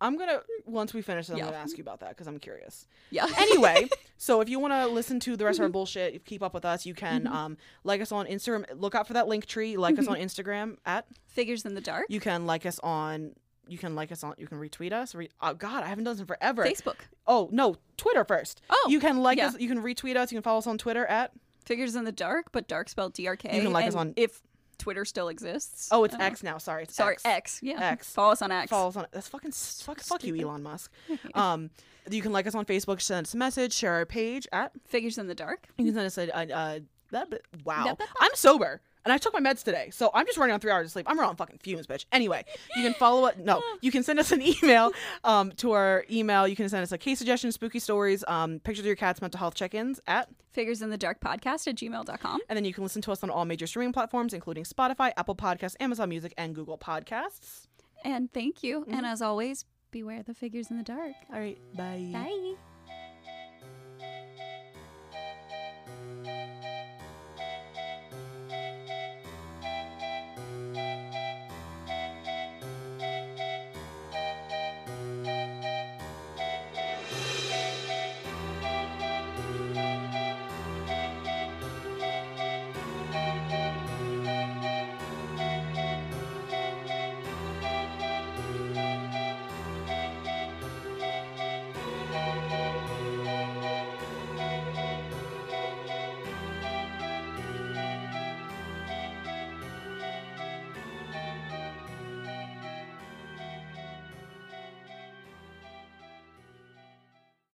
I'm 0.00 0.16
gonna 0.18 0.40
once 0.66 0.92
we 0.92 1.00
finish, 1.02 1.28
I'm 1.30 1.36
Yeah. 1.38 1.44
gonna 1.46 1.56
ask 1.56 1.76
you 1.78 1.82
about 1.82 2.00
that 2.00 2.10
because 2.10 2.26
I'm 2.26 2.38
curious. 2.38 2.86
Yeah. 3.10 3.26
Anyway, 3.38 3.88
so 4.18 4.40
if 4.40 4.48
you 4.48 4.58
want 4.58 4.72
to 4.74 4.86
listen 4.86 5.18
to 5.20 5.36
the 5.36 5.44
rest 5.44 5.58
of 5.58 5.62
Mm-hmm. 5.62 5.64
our 5.64 5.68
bullshit, 5.70 6.24
keep 6.24 6.42
up 6.42 6.52
with 6.54 6.64
us. 6.64 6.84
You 6.84 6.94
can 6.94 7.26
um, 7.26 7.56
like 7.84 8.00
us 8.02 8.12
on 8.12 8.26
Instagram. 8.26 8.64
Look 8.74 8.94
out 8.94 9.06
for 9.06 9.14
that 9.14 9.26
link 9.28 9.46
tree. 9.46 9.76
Like 9.76 9.94
Mm-hmm. 9.94 10.02
us 10.02 10.08
on 10.08 10.16
Instagram 10.16 10.76
at. 10.84 11.06
Figures 11.26 11.64
in 11.64 11.74
the 11.74 11.80
dark. 11.80 12.06
You 12.08 12.20
can 12.20 12.46
like 12.46 12.64
us 12.66 12.78
on. 12.80 13.32
You 13.68 13.78
can 13.78 13.94
like 13.94 14.12
us 14.12 14.22
on. 14.24 14.34
You 14.38 14.46
can 14.46 14.58
retweet 14.58 14.92
us. 14.92 15.14
Re- 15.14 15.30
oh 15.40 15.54
God, 15.54 15.82
I 15.82 15.86
haven't 15.88 16.04
done 16.04 16.14
this 16.14 16.20
in 16.20 16.26
forever. 16.26 16.64
Facebook. 16.64 16.96
Oh 17.26 17.48
no, 17.52 17.76
Twitter 17.96 18.24
first. 18.24 18.60
Oh, 18.70 18.86
you 18.88 19.00
can 19.00 19.18
like 19.22 19.38
yeah. 19.38 19.48
us. 19.48 19.58
You 19.58 19.68
can 19.68 19.82
retweet 19.82 20.16
us. 20.16 20.30
You 20.30 20.36
can 20.36 20.42
follow 20.42 20.58
us 20.58 20.66
on 20.66 20.78
Twitter 20.78 21.04
at. 21.06 21.32
Figures 21.64 21.96
in 21.96 22.04
the 22.04 22.12
dark, 22.12 22.52
but 22.52 22.68
dark 22.68 22.88
spelled 22.88 23.12
D 23.14 23.26
R 23.26 23.34
K. 23.36 23.56
You 23.56 23.62
can 23.62 23.72
like 23.72 23.86
us 23.86 23.94
on- 23.96 24.12
if 24.16 24.40
Twitter 24.78 25.04
still 25.04 25.28
exists. 25.28 25.88
Oh, 25.90 26.04
it's 26.04 26.14
uh, 26.14 26.18
X 26.20 26.42
now. 26.42 26.58
Sorry, 26.58 26.84
it's 26.84 26.94
Sorry, 26.94 27.14
X. 27.14 27.24
X. 27.24 27.60
Yeah. 27.62 27.80
X. 27.92 28.10
Follow 28.10 28.32
us 28.32 28.42
on 28.42 28.52
X. 28.52 28.70
Follow 28.70 28.88
us 28.88 28.96
on. 28.96 29.06
That's 29.12 29.28
fucking 29.28 29.52
fuck. 29.52 30.00
Fuck 30.00 30.24
you, 30.24 30.36
Elon 30.36 30.62
Musk. 30.62 30.90
Um, 31.34 31.70
you 32.10 32.22
can 32.22 32.32
like 32.32 32.46
us 32.46 32.54
on 32.54 32.64
Facebook. 32.64 33.00
Send 33.00 33.26
us 33.26 33.34
a 33.34 33.36
message. 33.36 33.72
Share 33.72 33.92
our 33.92 34.06
page 34.06 34.46
at. 34.52 34.72
Figures 34.86 35.18
in 35.18 35.26
the 35.26 35.34
dark. 35.34 35.66
You 35.78 35.86
can 35.86 35.94
send 35.94 36.06
us 36.06 36.18
a. 36.18 36.28
a, 36.28 36.42
a 36.54 36.80
that, 37.10 37.28
wow. 37.64 37.84
That- 37.84 37.98
that- 37.98 38.08
I'm 38.20 38.34
sober. 38.34 38.80
And 39.06 39.12
I 39.12 39.18
took 39.18 39.32
my 39.32 39.40
meds 39.40 39.62
today, 39.62 39.90
so 39.92 40.10
I'm 40.12 40.26
just 40.26 40.36
running 40.36 40.52
on 40.52 40.58
three 40.58 40.72
hours 40.72 40.86
of 40.86 40.90
sleep. 40.90 41.06
I'm 41.08 41.16
running 41.16 41.30
on 41.30 41.36
fucking 41.36 41.58
fumes, 41.62 41.86
bitch. 41.86 42.06
Anyway, 42.10 42.44
you 42.74 42.82
can 42.82 42.92
follow 42.92 43.26
it. 43.26 43.38
No, 43.38 43.62
you 43.80 43.92
can 43.92 44.02
send 44.02 44.18
us 44.18 44.32
an 44.32 44.42
email 44.64 44.90
um, 45.22 45.52
to 45.58 45.70
our 45.72 46.04
email. 46.10 46.48
You 46.48 46.56
can 46.56 46.68
send 46.68 46.82
us 46.82 46.90
a 46.90 46.98
case 46.98 47.18
suggestion, 47.18 47.52
spooky 47.52 47.78
stories, 47.78 48.24
um, 48.26 48.58
pictures 48.58 48.80
of 48.80 48.86
your 48.86 48.96
cat's 48.96 49.20
mental 49.20 49.38
health 49.38 49.54
check-ins 49.54 50.00
at, 50.08 50.28
Figures 50.50 50.82
in 50.82 50.90
the 50.90 50.96
dark 50.98 51.20
podcast 51.20 51.68
at 51.68 51.76
gmail.com. 51.76 52.40
and 52.48 52.56
then 52.56 52.64
you 52.64 52.72
can 52.72 52.82
listen 52.82 53.00
to 53.02 53.12
us 53.12 53.22
on 53.22 53.30
all 53.30 53.44
major 53.44 53.68
streaming 53.68 53.92
platforms, 53.92 54.32
including 54.34 54.64
Spotify, 54.64 55.12
Apple 55.16 55.36
Podcasts, 55.36 55.76
Amazon 55.78 56.08
Music, 56.08 56.34
and 56.36 56.54
Google 56.54 56.78
Podcasts. 56.78 57.66
And 58.04 58.32
thank 58.32 58.62
you. 58.62 58.80
Mm-hmm. 58.80 58.94
And 58.94 59.06
as 59.06 59.22
always, 59.22 59.66
beware 59.90 60.22
the 60.22 60.34
figures 60.34 60.70
in 60.70 60.78
the 60.78 60.82
dark. 60.82 61.14
All 61.32 61.38
right, 61.38 61.58
bye. 61.76 62.10
Bye. 62.12 62.75